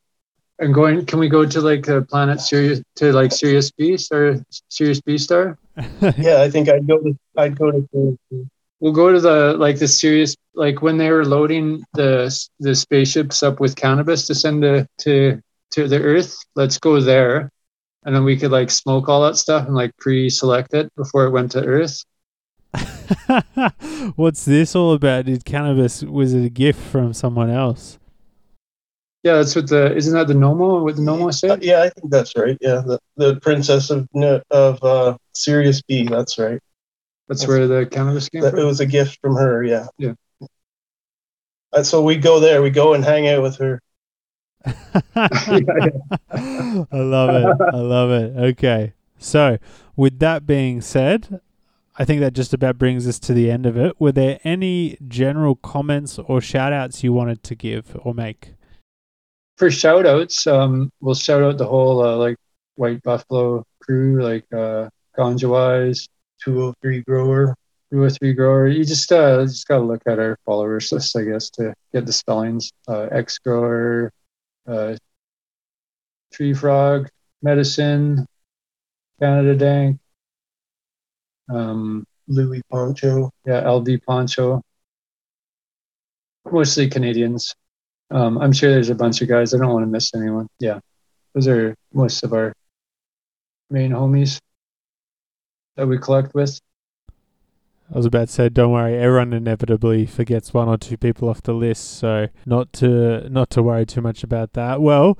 and 0.60 0.74
going? 0.74 1.06
Can 1.06 1.20
we 1.20 1.28
go 1.28 1.46
to 1.46 1.62
like 1.62 1.86
the 1.86 2.04
planet 2.04 2.40
Sirius 2.40 2.82
to 2.98 3.12
like 3.12 3.34
Sirius 3.34 3.72
B 3.72 3.98
star 3.98 4.38
Sirius 4.70 5.02
B 5.02 5.18
star? 5.18 5.58
Yeah, 6.18 6.42
I 6.42 6.50
think 6.50 6.70
I'd 6.70 6.88
go 6.88 7.00
to 7.00 7.18
I'd 7.38 7.58
go 7.58 7.72
to 7.72 8.48
We'll 8.80 8.94
go 8.94 9.12
to 9.12 9.20
the 9.20 9.56
like 9.58 9.80
the 9.80 9.88
Sirius 9.88 10.36
like 10.54 10.82
when 10.82 10.98
they 10.98 11.10
were 11.12 11.26
loading 11.26 11.84
the 11.94 12.30
the 12.60 12.76
spaceships 12.76 13.42
up 13.44 13.60
with 13.60 13.76
cannabis 13.76 14.28
to 14.28 14.36
send 14.36 14.62
to 14.64 14.88
to 15.00 15.42
to 15.72 15.88
the 15.88 16.02
Earth. 16.02 16.38
Let's 16.56 16.78
go 16.78 17.00
there, 17.00 17.50
and 18.04 18.16
then 18.16 18.24
we 18.24 18.38
could 18.38 18.52
like 18.52 18.70
smoke 18.70 19.10
all 19.10 19.24
that 19.24 19.38
stuff 19.38 19.66
and 19.68 19.76
like 19.76 19.96
pre-select 19.98 20.74
it 20.74 20.94
before 20.96 21.26
it 21.26 21.32
went 21.32 21.52
to 21.54 21.64
Earth. 21.64 22.04
What's 24.16 24.46
this 24.46 24.76
all 24.76 24.94
about? 24.94 25.26
Did 25.26 25.46
cannabis 25.46 26.04
was 26.04 26.34
it 26.34 26.46
a 26.46 26.50
gift 26.50 26.80
from 26.80 27.14
someone 27.14 27.50
else? 27.50 27.98
Yeah, 29.24 29.38
that's 29.38 29.56
what 29.56 29.68
the 29.68 29.96
isn't 29.96 30.14
that 30.14 30.28
the 30.28 30.36
Nommo? 30.36 30.84
What 30.84 30.96
the 30.98 31.02
Nommo 31.02 31.30
Uh, 31.30 31.32
said? 31.32 31.64
yeah, 31.64 31.82
I 31.82 31.90
think 31.90 32.12
that's 32.12 32.36
right. 32.38 32.58
Yeah, 32.62 32.82
the, 32.86 33.00
the 33.18 33.40
princess 33.42 33.90
of 33.90 34.08
of 34.52 34.84
uh, 34.84 35.18
Sirius 35.34 35.82
B. 35.82 36.08
That's 36.08 36.38
right. 36.38 36.60
That's 37.28 37.48
where 37.48 37.68
the 37.68 37.86
cannabis 37.86 38.30
came 38.30 38.42
That, 38.42 38.58
it 38.58 38.64
was 38.64 38.80
a 38.80 38.86
gift 38.86 39.20
from 39.22 39.36
her. 39.36 39.64
Yeah. 39.64 39.88
Yeah. 39.98 40.14
Uh, 41.74 41.84
so 41.84 42.04
we 42.04 42.18
go 42.18 42.40
there. 42.40 42.62
We 42.62 42.70
go 42.70 42.94
and 42.94 43.04
hang 43.04 43.28
out 43.28 43.42
with 43.42 43.58
her. 43.58 43.82
I 45.16 46.86
love 46.92 47.30
it. 47.36 47.62
I 47.74 47.78
love 47.78 48.12
it. 48.12 48.38
Okay. 48.38 48.94
So, 49.18 49.58
with 49.96 50.20
that 50.20 50.46
being 50.46 50.82
said, 50.82 51.42
I 51.98 52.06
think 52.06 52.22
that 52.22 52.34
just 52.34 52.54
about 52.54 52.78
brings 52.78 53.08
us 53.08 53.20
to 53.20 53.34
the 53.34 53.50
end 53.50 53.66
of 53.66 53.78
it. 53.78 54.00
Were 54.00 54.12
there 54.12 54.40
any 54.44 54.98
general 55.08 55.56
comments 55.56 56.20
or 56.20 56.42
shout 56.42 56.74
outs 56.74 57.04
you 57.04 57.14
wanted 57.14 57.44
to 57.44 57.56
give 57.56 57.98
or 58.04 58.14
make? 58.14 58.54
For 59.58 59.72
shout 59.72 60.06
outs, 60.06 60.46
um, 60.48 60.92
we'll 61.00 61.16
shout 61.16 61.42
out 61.42 61.58
the 61.58 61.66
whole 61.66 62.04
uh, 62.04 62.18
like 62.18 62.36
White 62.76 63.02
Buffalo 63.04 63.66
crew, 63.80 64.22
like 64.22 64.46
uh, 64.54 64.90
Ganja 65.18 65.50
Wise, 65.50 66.10
203 66.46 67.02
grower. 67.02 67.56
203 67.92 68.34
grower. 68.34 68.68
You 68.68 68.86
just 68.86 69.12
uh 69.12 69.44
just 69.44 69.68
gotta 69.68 69.84
look 69.84 70.02
at 70.08 70.20
our 70.20 70.38
followers 70.46 70.92
list, 70.92 71.16
I 71.18 71.24
guess, 71.24 71.50
to 71.52 71.74
get 71.94 72.06
the 72.06 72.14
spellings. 72.14 72.72
Uh, 72.88 73.08
X 73.12 73.38
grower, 73.40 74.12
uh, 74.68 74.96
tree 76.32 76.54
frog, 76.54 77.10
medicine, 77.42 78.26
Canada 79.20 79.56
Dank, 79.56 80.00
um, 81.50 82.06
Louis 82.28 82.62
Poncho. 82.70 83.32
yeah, 83.46 83.70
LD 83.70 84.02
Poncho. 84.06 84.62
Mostly 86.52 86.90
Canadians. 86.90 87.56
Um, 88.12 88.38
I'm 88.38 88.52
sure 88.52 88.72
there's 88.72 88.90
a 88.90 88.96
bunch 88.96 89.22
of 89.22 89.28
guys. 89.28 89.54
I 89.54 89.58
don't 89.58 89.74
want 89.74 89.84
to 89.84 89.88
miss 89.88 90.14
anyone. 90.14 90.48
Yeah, 90.60 90.80
those 91.34 91.48
are 91.48 91.76
most 91.92 92.24
of 92.24 92.34
our 92.34 92.54
main 93.72 93.92
homies 93.92 94.40
that 95.76 95.88
we 95.88 95.98
collect 95.98 96.34
with. 96.34 96.60
I 97.94 97.98
was 97.98 98.06
about 98.08 98.30
to 98.30 98.34
say, 98.34 98.50
don't 98.50 98.72
worry, 98.72 98.98
everyone 98.98 99.32
inevitably 99.32 100.08
forgets 100.08 100.54
one 100.54 100.68
or 100.68 100.78
two 100.78 100.98
people 100.98 101.30
off 101.30 101.44
the 101.44 101.54
list, 101.54 102.00
so 102.00 102.28
not 102.46 102.74
to 102.74 103.30
not 103.30 103.52
to 103.52 103.62
worry 103.62 103.86
too 103.86 104.02
much 104.02 104.24
about 104.24 104.54
that. 104.54 104.82
Well, 104.82 105.20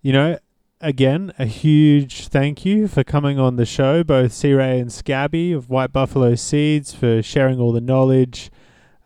you 0.00 0.12
know, 0.12 0.38
again, 0.80 1.32
a 1.40 1.46
huge 1.46 2.28
thank 2.28 2.64
you 2.64 2.86
for 2.86 3.02
coming 3.02 3.40
on 3.40 3.56
the 3.56 3.66
show, 3.66 4.04
both 4.04 4.32
C 4.32 4.52
Ray 4.52 4.78
and 4.78 4.92
Scabby 4.92 5.50
of 5.50 5.68
White 5.68 5.92
Buffalo 5.92 6.36
Seeds 6.36 6.94
for 6.94 7.20
sharing 7.20 7.58
all 7.58 7.72
the 7.72 7.80
knowledge, 7.80 8.48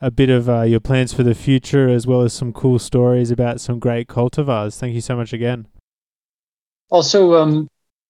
a 0.03 0.11
bit 0.11 0.29
of 0.29 0.49
uh, 0.49 0.63
your 0.63 0.81
plans 0.81 1.15
for 1.15 1.23
the 1.23 1.35
future, 1.35 1.89
as 1.89 2.07
well 2.07 2.21
as 2.21 2.35
some 2.35 2.53
cool 2.53 2.79
stories 2.79 3.31
about 3.31 3.59
some 3.59 3.79
great 3.79 4.07
cultivars. 4.07 4.79
Thank 4.79 4.95
you 4.95 5.01
so 5.01 5.17
much 5.17 5.33
again. 5.33 5.67
Also, 6.91 7.35
um, 7.35 7.69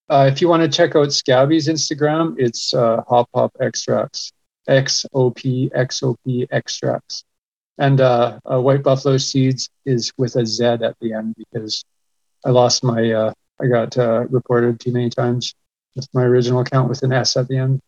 uh, 0.09 0.29
if 0.31 0.41
you 0.41 0.49
want 0.49 0.63
to 0.63 0.69
check 0.69 0.97
out 0.97 1.09
Scabby's 1.09 1.69
Instagram, 1.69 2.35
it's 2.39 2.73
uh, 2.73 3.03
Hop 3.09 3.29
Hop 3.35 3.55
Extracts, 3.61 4.33
X 4.67 5.05
O 5.13 5.31
P 5.31 5.71
X 5.75 6.03
O 6.03 6.17
P 6.25 6.47
Extracts, 6.51 7.25
and 7.79 8.01
uh, 8.01 8.39
uh, 8.51 8.61
White 8.61 8.83
Buffalo 8.83 9.19
Seeds 9.19 9.69
is 9.85 10.13
with 10.17 10.37
a 10.37 10.47
Z 10.47 10.65
at 10.65 10.97
the 11.01 11.13
end 11.13 11.35
because 11.37 11.85
I 12.45 12.51
lost 12.51 12.83
my, 12.83 13.11
uh, 13.11 13.33
I 13.61 13.67
got 13.67 13.97
uh, 13.99 14.25
reported 14.29 14.81
too 14.81 14.93
many 14.93 15.11
times 15.11 15.55
with 15.95 16.09
my 16.15 16.23
original 16.23 16.61
account 16.61 16.89
with 16.89 17.03
an 17.03 17.13
S 17.13 17.37
at 17.37 17.49
the 17.49 17.59
end. 17.59 17.81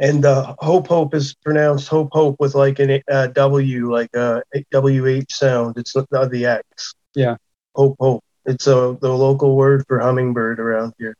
And 0.00 0.24
uh, 0.24 0.54
Hope 0.60 0.86
Hope 0.86 1.12
is 1.14 1.34
pronounced 1.34 1.88
Hope 1.88 2.10
Hope 2.12 2.36
with 2.38 2.54
like 2.54 2.78
an 2.78 3.02
uh, 3.10 3.26
W, 3.28 3.92
like 3.92 4.14
a 4.14 4.42
WH 4.72 5.30
sound. 5.30 5.76
It's 5.76 5.94
not 5.96 6.30
the 6.30 6.46
X. 6.46 6.94
Yeah. 7.14 7.36
Hope 7.74 7.96
Hope. 7.98 8.24
It's 8.46 8.66
uh, 8.68 8.94
the 9.00 9.12
local 9.12 9.56
word 9.56 9.84
for 9.88 9.98
hummingbird 9.98 10.60
around 10.60 10.94
here. 10.98 11.16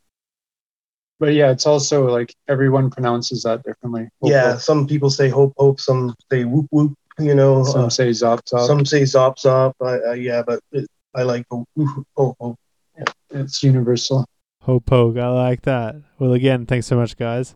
But 1.19 1.33
yeah, 1.33 1.51
it's 1.51 1.65
also 1.65 2.07
like 2.09 2.33
everyone 2.47 2.89
pronounces 2.89 3.43
that 3.43 3.63
differently. 3.63 4.09
Hope, 4.21 4.31
yeah, 4.31 4.51
hope. 4.51 4.61
some 4.61 4.87
people 4.87 5.09
say 5.09 5.29
Hope 5.29 5.53
Hope, 5.57 5.79
some 5.79 6.15
say 6.31 6.45
Whoop 6.45 6.67
Whoop. 6.71 6.93
You 7.19 7.35
know, 7.35 7.65
Some 7.65 7.85
uh, 7.85 7.89
say 7.89 8.11
Zop 8.11 8.43
Zop. 8.45 8.65
some 8.65 8.85
say 8.85 9.01
Zop 9.01 9.37
Zop. 9.37 9.73
I, 9.81 10.11
I, 10.11 10.13
yeah, 10.13 10.41
but 10.41 10.61
it, 10.71 10.87
I 11.13 11.23
like 11.23 11.45
Hope 11.51 11.67
Hope. 12.15 12.37
Hope. 12.39 12.57
it's 13.31 13.61
universal. 13.61 14.25
Hope 14.61 14.85
poke, 14.85 15.17
I 15.17 15.27
like 15.27 15.63
that. 15.63 15.95
Well, 16.17 16.33
again, 16.33 16.65
thanks 16.65 16.87
so 16.87 16.95
much, 16.95 17.17
guys. 17.17 17.55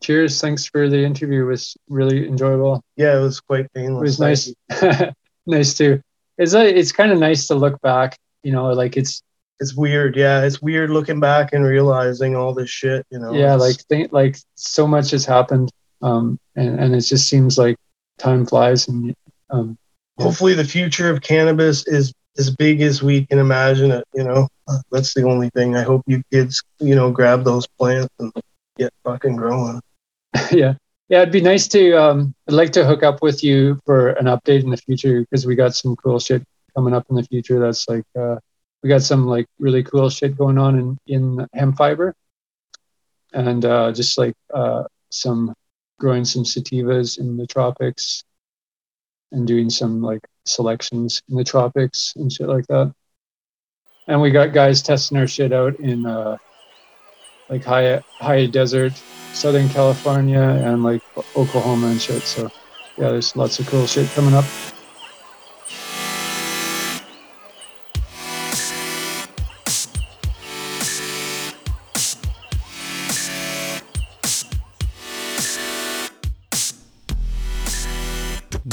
Cheers. 0.00 0.40
Thanks 0.40 0.66
for 0.66 0.88
the 0.88 1.02
interview. 1.04 1.42
It 1.42 1.50
was 1.50 1.76
really 1.88 2.28
enjoyable. 2.28 2.82
Yeah, 2.96 3.16
it 3.18 3.20
was 3.20 3.40
quite 3.40 3.72
painless. 3.72 4.20
it 4.20 4.22
was 4.24 4.54
nice 4.70 5.12
nice 5.46 5.74
too 5.74 6.00
it's 6.38 6.54
like 6.54 6.74
it's 6.74 6.92
kind 6.92 7.12
of 7.12 7.18
nice 7.18 7.46
to 7.46 7.54
look 7.54 7.80
back 7.80 8.18
you 8.42 8.52
know 8.52 8.70
like 8.72 8.96
it's 8.96 9.22
It's 9.60 9.74
weird. 9.74 10.16
Yeah, 10.16 10.42
it's 10.42 10.60
weird 10.60 10.90
looking 10.90 11.20
back 11.20 11.52
and 11.52 11.64
realizing 11.64 12.34
all 12.34 12.54
this 12.54 12.70
shit. 12.70 13.06
You 13.10 13.18
know. 13.18 13.32
yeah 13.32 13.54
like 13.54 13.76
think 13.88 14.12
like 14.12 14.36
so 14.54 14.86
much 14.86 15.10
has 15.12 15.24
happened 15.24 15.70
um 16.04 16.38
and 16.54 16.78
and 16.78 16.94
it 16.94 17.00
just 17.00 17.28
seems 17.28 17.58
like 17.58 17.76
time 18.18 18.46
flies 18.46 18.86
and 18.88 19.14
um 19.50 19.76
yeah. 20.18 20.24
hopefully 20.24 20.54
the 20.54 20.64
future 20.64 21.10
of 21.10 21.20
cannabis 21.20 21.86
is 21.86 22.12
as 22.38 22.50
big 22.50 22.80
as 22.80 23.02
we 23.02 23.26
can 23.26 23.38
imagine 23.38 23.90
it 23.90 24.04
you 24.14 24.22
know 24.22 24.46
Uh, 24.66 24.78
that's 24.90 25.12
the 25.14 25.22
only 25.22 25.50
thing 25.50 25.76
i 25.76 25.82
hope 25.82 26.02
you 26.06 26.22
kids 26.30 26.62
you 26.78 26.94
know 26.94 27.10
grab 27.10 27.44
those 27.44 27.66
plants 27.78 28.08
and 28.18 28.32
get 28.78 28.92
fucking 29.04 29.36
growing 29.36 29.80
yeah 30.52 30.74
yeah 31.08 31.20
it'd 31.22 31.32
be 31.32 31.40
nice 31.40 31.66
to 31.68 31.92
um 31.94 32.34
i'd 32.48 32.54
like 32.54 32.72
to 32.72 32.84
hook 32.84 33.02
up 33.02 33.22
with 33.22 33.42
you 33.42 33.80
for 33.84 34.10
an 34.20 34.26
update 34.26 34.62
in 34.62 34.70
the 34.70 34.76
future 34.76 35.20
because 35.20 35.46
we 35.46 35.54
got 35.54 35.74
some 35.74 35.96
cool 35.96 36.18
shit 36.18 36.42
coming 36.74 36.94
up 36.94 37.06
in 37.10 37.16
the 37.16 37.24
future 37.24 37.58
that's 37.60 37.88
like 37.88 38.06
uh 38.18 38.36
we 38.84 38.88
got 38.88 39.02
some 39.02 39.26
like 39.26 39.46
really 39.58 39.82
cool 39.82 40.10
shit 40.10 40.36
going 40.36 40.58
on 40.58 40.78
in 40.78 40.98
in 41.06 41.48
hemp 41.54 41.76
fiber 41.76 42.14
and 43.32 43.64
uh 43.64 43.90
just 43.90 44.16
like 44.18 44.34
uh 44.52 44.84
some 45.08 45.54
growing 45.98 46.24
some 46.24 46.44
sativas 46.44 47.18
in 47.18 47.36
the 47.36 47.46
tropics 47.46 48.22
and 49.32 49.46
doing 49.46 49.70
some 49.70 50.02
like 50.02 50.20
selections 50.44 51.22
in 51.28 51.36
the 51.36 51.44
tropics 51.44 52.12
and 52.16 52.32
shit 52.32 52.48
like 52.48 52.66
that. 52.66 52.92
And 54.06 54.20
we 54.20 54.30
got 54.30 54.52
guys 54.52 54.82
testing 54.82 55.16
our 55.16 55.26
shit 55.26 55.52
out 55.52 55.80
in 55.80 56.04
uh, 56.04 56.36
like 57.48 57.64
high 57.64 58.02
high 58.18 58.46
desert, 58.46 58.92
Southern 59.32 59.68
California, 59.70 60.40
and 60.40 60.84
like 60.84 61.02
Oklahoma 61.34 61.88
and 61.88 62.00
shit. 62.00 62.22
So 62.22 62.50
yeah, 62.98 63.10
there's 63.10 63.34
lots 63.34 63.58
of 63.58 63.66
cool 63.66 63.86
shit 63.86 64.08
coming 64.10 64.34
up. 64.34 64.44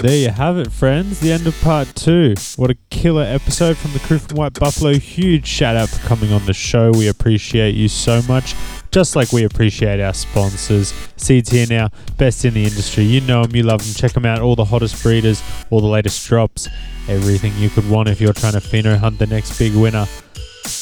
There 0.02 0.18
you 0.18 0.30
have 0.30 0.58
it, 0.58 0.72
friends. 0.72 1.20
The 1.20 1.32
end 1.32 1.46
of 1.46 1.62
part 1.62 1.88
two. 1.94 2.34
What 2.56 2.72
a 2.72 2.76
killer 2.90 3.22
episode 3.22 3.78
from 3.78 3.94
the 3.94 4.00
crew 4.00 4.18
from 4.18 4.36
White 4.36 4.56
Buffalo. 4.56 4.94
Huge 4.96 5.46
shout 5.46 5.76
out 5.76 5.90
for 5.90 6.08
coming 6.08 6.34
on 6.34 6.44
the 6.48 6.54
show. 6.54 6.90
We 6.90 7.08
appreciate 7.08 7.76
you 7.76 7.88
so 7.88 8.24
much. 8.24 8.56
Just 8.90 9.16
like 9.16 9.32
we 9.32 9.44
appreciate 9.44 10.00
our 10.00 10.16
sponsors. 10.16 10.92
Seeds 11.18 11.52
here 11.52 11.68
now, 11.70 11.90
best 12.18 12.44
in 12.46 12.56
the 12.56 12.64
industry. 12.64 13.04
You 13.04 13.22
know 13.22 13.44
them, 13.44 13.56
you 13.56 13.62
love 13.62 13.82
them. 13.84 13.94
Check 13.94 14.14
them 14.14 14.26
out. 14.26 14.42
All 14.42 14.56
the 14.56 14.66
hottest 14.66 15.04
breeders, 15.04 15.44
all 15.70 15.82
the 15.82 15.88
latest 15.88 16.28
drops, 16.28 16.68
everything 17.08 17.56
you 17.58 17.70
could 17.70 17.88
want 17.88 18.10
if 18.10 18.20
you're 18.20 18.34
trying 18.34 18.54
to 18.54 18.60
pheno 18.60 18.98
hunt 18.98 19.20
the 19.20 19.28
next 19.28 19.60
big 19.60 19.76
winner. 19.76 20.08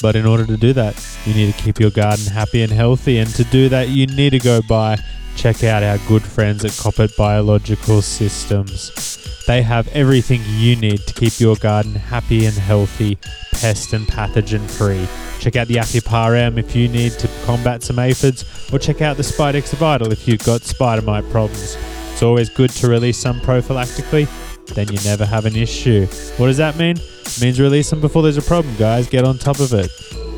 But 0.02 0.16
in 0.16 0.26
order 0.26 0.46
to 0.46 0.56
do 0.56 0.72
that, 0.74 0.96
you 1.26 1.34
need 1.34 1.54
to 1.54 1.62
keep 1.62 1.78
your 1.78 1.92
garden 1.92 2.26
happy 2.28 2.62
and 2.62 2.72
healthy. 2.72 3.18
And 3.18 3.30
to 3.36 3.44
do 3.44 3.68
that, 3.68 3.90
you 3.90 4.08
need 4.08 4.30
to 4.30 4.40
go 4.40 4.62
by 4.62 4.98
check 5.40 5.64
out 5.64 5.82
our 5.82 5.98
good 6.00 6.22
friends 6.22 6.66
at 6.66 6.72
Koppert 6.72 7.16
Biological 7.16 8.02
Systems. 8.02 9.46
They 9.48 9.62
have 9.62 9.88
everything 9.90 10.42
you 10.46 10.76
need 10.76 11.00
to 11.08 11.14
keep 11.14 11.40
your 11.40 11.56
garden 11.56 11.96
happy 11.96 12.46
and 12.46 12.56
healthy, 12.56 13.18
pest 13.54 13.94
and 13.94 14.06
pathogen 14.06 14.70
free. 14.70 15.08
Check 15.40 15.56
out 15.56 15.70
the 15.70 15.76
Aphipar-M 15.76 16.58
if 16.58 16.76
you 16.76 16.90
need 16.90 17.14
to 17.14 17.30
combat 17.46 17.84
some 17.84 18.00
aphids, 18.00 18.44
or 18.74 18.80
check 18.80 19.02
out 19.02 19.16
the 19.16 19.24
Spidex 19.24 19.74
Vital 19.76 20.12
if 20.12 20.28
you've 20.28 20.44
got 20.44 20.64
spider 20.64 21.02
mite 21.02 21.30
problems. 21.32 21.78
It's 22.12 22.22
always 22.22 22.50
good 22.50 22.72
to 22.72 22.90
release 22.90 23.18
some 23.18 23.40
prophylactically, 23.40 24.28
then 24.76 24.90
you 24.90 25.00
never 25.06 25.26
have 25.26 25.46
an 25.46 25.56
issue. 25.56 26.06
What 26.36 26.48
does 26.48 26.58
that 26.58 26.76
mean? 26.76 26.98
It 26.98 27.42
means 27.42 27.62
release 27.62 27.90
them 27.90 28.02
before 28.02 28.24
there's 28.24 28.36
a 28.36 28.42
problem, 28.42 28.76
guys. 28.76 29.08
Get 29.08 29.24
on 29.24 29.38
top 29.38 29.62
of 29.62 29.72
it. 29.72 29.90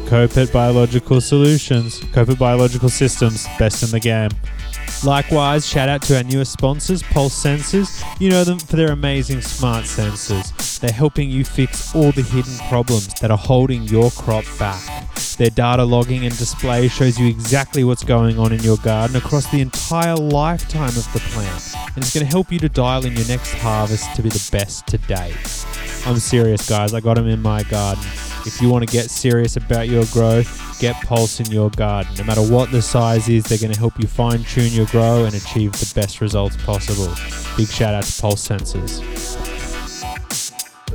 Koppert 0.05 0.53
Biological 0.53 1.21
Solutions, 1.21 2.01
Koppert 2.13 2.37
Biological 2.37 2.89
Systems, 2.89 3.47
best 3.57 3.81
in 3.81 3.89
the 3.89 3.99
game. 3.99 4.29
Likewise, 5.03 5.67
shout 5.67 5.89
out 5.89 6.03
to 6.03 6.17
our 6.17 6.23
newest 6.23 6.53
sponsors, 6.53 7.01
Pulse 7.01 7.43
Sensors. 7.43 8.03
You 8.19 8.29
know 8.29 8.43
them 8.43 8.59
for 8.59 8.75
their 8.75 8.91
amazing 8.91 9.41
smart 9.41 9.85
sensors. 9.85 10.79
They're 10.79 10.91
helping 10.91 11.29
you 11.29 11.43
fix 11.43 11.95
all 11.95 12.11
the 12.11 12.21
hidden 12.21 12.55
problems 12.69 13.07
that 13.19 13.31
are 13.31 13.37
holding 13.37 13.83
your 13.83 14.11
crop 14.11 14.45
back. 14.59 15.07
Their 15.37 15.49
data 15.49 15.83
logging 15.83 16.25
and 16.25 16.37
display 16.37 16.87
shows 16.87 17.19
you 17.19 17.27
exactly 17.27 17.83
what's 17.83 18.03
going 18.03 18.37
on 18.37 18.53
in 18.53 18.61
your 18.61 18.77
garden 18.77 19.15
across 19.15 19.49
the 19.51 19.61
entire 19.61 20.15
lifetime 20.15 20.89
of 20.89 21.11
the 21.13 21.19
plant. 21.31 21.73
And 21.95 21.97
it's 21.97 22.13
going 22.13 22.25
to 22.25 22.31
help 22.31 22.51
you 22.51 22.59
to 22.59 22.69
dial 22.69 23.03
in 23.05 23.15
your 23.15 23.27
next 23.27 23.53
harvest 23.55 24.15
to 24.15 24.21
be 24.21 24.29
the 24.29 24.49
best 24.51 24.85
to 24.87 24.99
date. 24.99 25.65
I'm 26.05 26.19
serious, 26.19 26.69
guys. 26.69 26.93
I 26.93 26.99
got 26.99 27.15
them 27.15 27.27
in 27.27 27.41
my 27.41 27.63
garden. 27.63 28.03
If 28.45 28.61
you 28.61 28.69
want 28.69 28.87
to 28.87 28.91
get 28.91 29.09
serious 29.11 29.55
about 29.55 29.87
your 29.87 30.05
growth, 30.05 30.79
get 30.79 30.95
Pulse 31.05 31.39
in 31.39 31.51
your 31.51 31.69
garden. 31.69 32.13
No 32.17 32.23
matter 32.23 32.41
what 32.41 32.71
the 32.71 32.81
size 32.81 33.29
is, 33.29 33.43
they're 33.43 33.57
going 33.59 33.71
to 33.71 33.79
help 33.79 33.99
you 33.99 34.07
fine 34.07 34.43
tune 34.43 34.71
your 34.71 34.87
grow 34.87 35.25
and 35.25 35.35
achieve 35.35 35.71
the 35.73 35.91
best 35.93 36.21
results 36.21 36.57
possible. 36.63 37.13
Big 37.55 37.67
shout 37.67 37.93
out 37.93 38.03
to 38.03 38.21
Pulse 38.21 38.47
Sensors. 38.47 39.01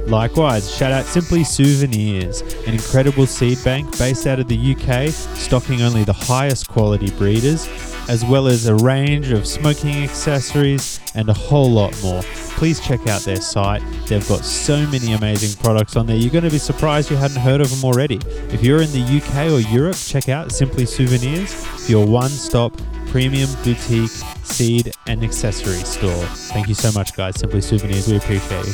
Likewise, 0.08 0.72
shout 0.72 0.92
out 0.92 1.04
Simply 1.04 1.42
Souvenirs, 1.42 2.40
an 2.66 2.74
incredible 2.74 3.26
seed 3.26 3.58
bank 3.64 3.96
based 3.98 4.26
out 4.26 4.38
of 4.38 4.46
the 4.48 4.74
UK, 4.74 5.10
stocking 5.36 5.82
only 5.82 6.04
the 6.04 6.12
highest 6.12 6.68
quality 6.68 7.10
breeders, 7.12 7.66
as 8.08 8.24
well 8.24 8.46
as 8.46 8.66
a 8.66 8.74
range 8.76 9.30
of 9.30 9.46
smoking 9.46 10.04
accessories 10.04 11.00
and 11.14 11.28
a 11.28 11.32
whole 11.32 11.70
lot 11.70 11.94
more. 12.02 12.22
Please 12.56 12.80
check 12.80 13.06
out 13.06 13.22
their 13.22 13.40
site. 13.40 13.82
They've 14.06 14.26
got 14.28 14.44
so 14.44 14.86
many 14.86 15.12
amazing 15.12 15.62
products 15.62 15.96
on 15.96 16.06
there. 16.06 16.16
You're 16.16 16.30
going 16.30 16.44
to 16.44 16.50
be 16.50 16.58
surprised 16.58 17.10
you 17.10 17.16
hadn't 17.16 17.40
heard 17.40 17.60
of 17.60 17.70
them 17.70 17.84
already. 17.84 18.18
If 18.50 18.62
you're 18.62 18.82
in 18.82 18.90
the 18.92 19.02
UK 19.02 19.50
or 19.50 19.60
Europe, 19.72 19.96
check 19.96 20.28
out 20.28 20.52
Simply 20.52 20.86
Souvenirs 20.86 21.88
your 21.88 22.06
one 22.06 22.30
stop 22.30 22.72
premium 23.08 23.48
boutique 23.62 24.10
seed 24.42 24.92
and 25.06 25.22
accessory 25.22 25.78
store. 25.84 26.24
Thank 26.52 26.68
you 26.68 26.74
so 26.74 26.92
much, 26.92 27.14
guys. 27.16 27.38
Simply 27.38 27.60
Souvenirs, 27.60 28.08
we 28.08 28.16
appreciate 28.16 28.66
you. 28.66 28.72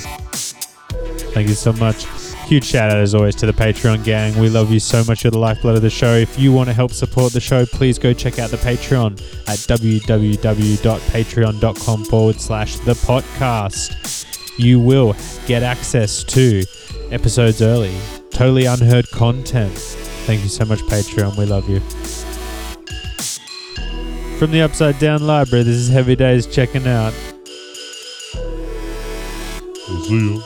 Thank 1.33 1.49
you 1.49 1.55
so 1.55 1.73
much. 1.73 2.07
Huge 2.47 2.65
shout 2.65 2.91
out 2.91 2.97
as 2.99 3.15
always 3.15 3.37
to 3.37 3.47
the 3.47 3.53
Patreon 3.53 4.03
gang. 4.05 4.37
We 4.39 4.49
love 4.51 4.71
you 4.71 4.81
so 4.81 5.03
much. 5.05 5.25
You're 5.25 5.31
the 5.31 5.39
lifeblood 5.39 5.77
of 5.77 5.83
the 5.83 5.89
show. 5.89 6.13
If 6.15 6.39
you 6.39 6.53
want 6.53 6.69
to 6.69 6.75
help 6.75 6.93
support 6.93 7.33
the 7.33 7.41
show, 7.41 7.65
please 7.65 7.99
go 7.99 8.13
check 8.13 8.39
out 8.39 8.51
the 8.51 8.59
Patreon 8.59 9.13
at 9.49 9.57
www.patreon.com 9.59 12.05
forward 12.05 12.39
slash 12.41 12.77
The 12.81 12.95
Pot 13.07 13.25
Cast. 13.37 14.27
You 14.59 14.79
will 14.81 15.17
get 15.47 15.63
access 15.63 16.23
to 16.25 16.63
episodes 17.11 17.63
early, 17.63 17.97
totally 18.31 18.67
unheard 18.67 19.09
content. 19.11 19.73
Thank 20.27 20.43
you 20.43 20.49
so 20.49 20.67
much, 20.67 20.81
Patreon. 20.81 21.39
We 21.39 21.47
love 21.47 21.71
you. 21.71 21.81
From 24.39 24.51
the 24.51 24.61
Upside 24.61 24.99
Down 24.99 25.27
Library, 25.27 25.65
this 25.65 25.77
is 25.77 25.89
Heavy 25.89 26.17
Days 26.17 26.47
checking 26.47 26.87
out. 26.87 27.15
See 29.87 30.11
you. 30.11 30.43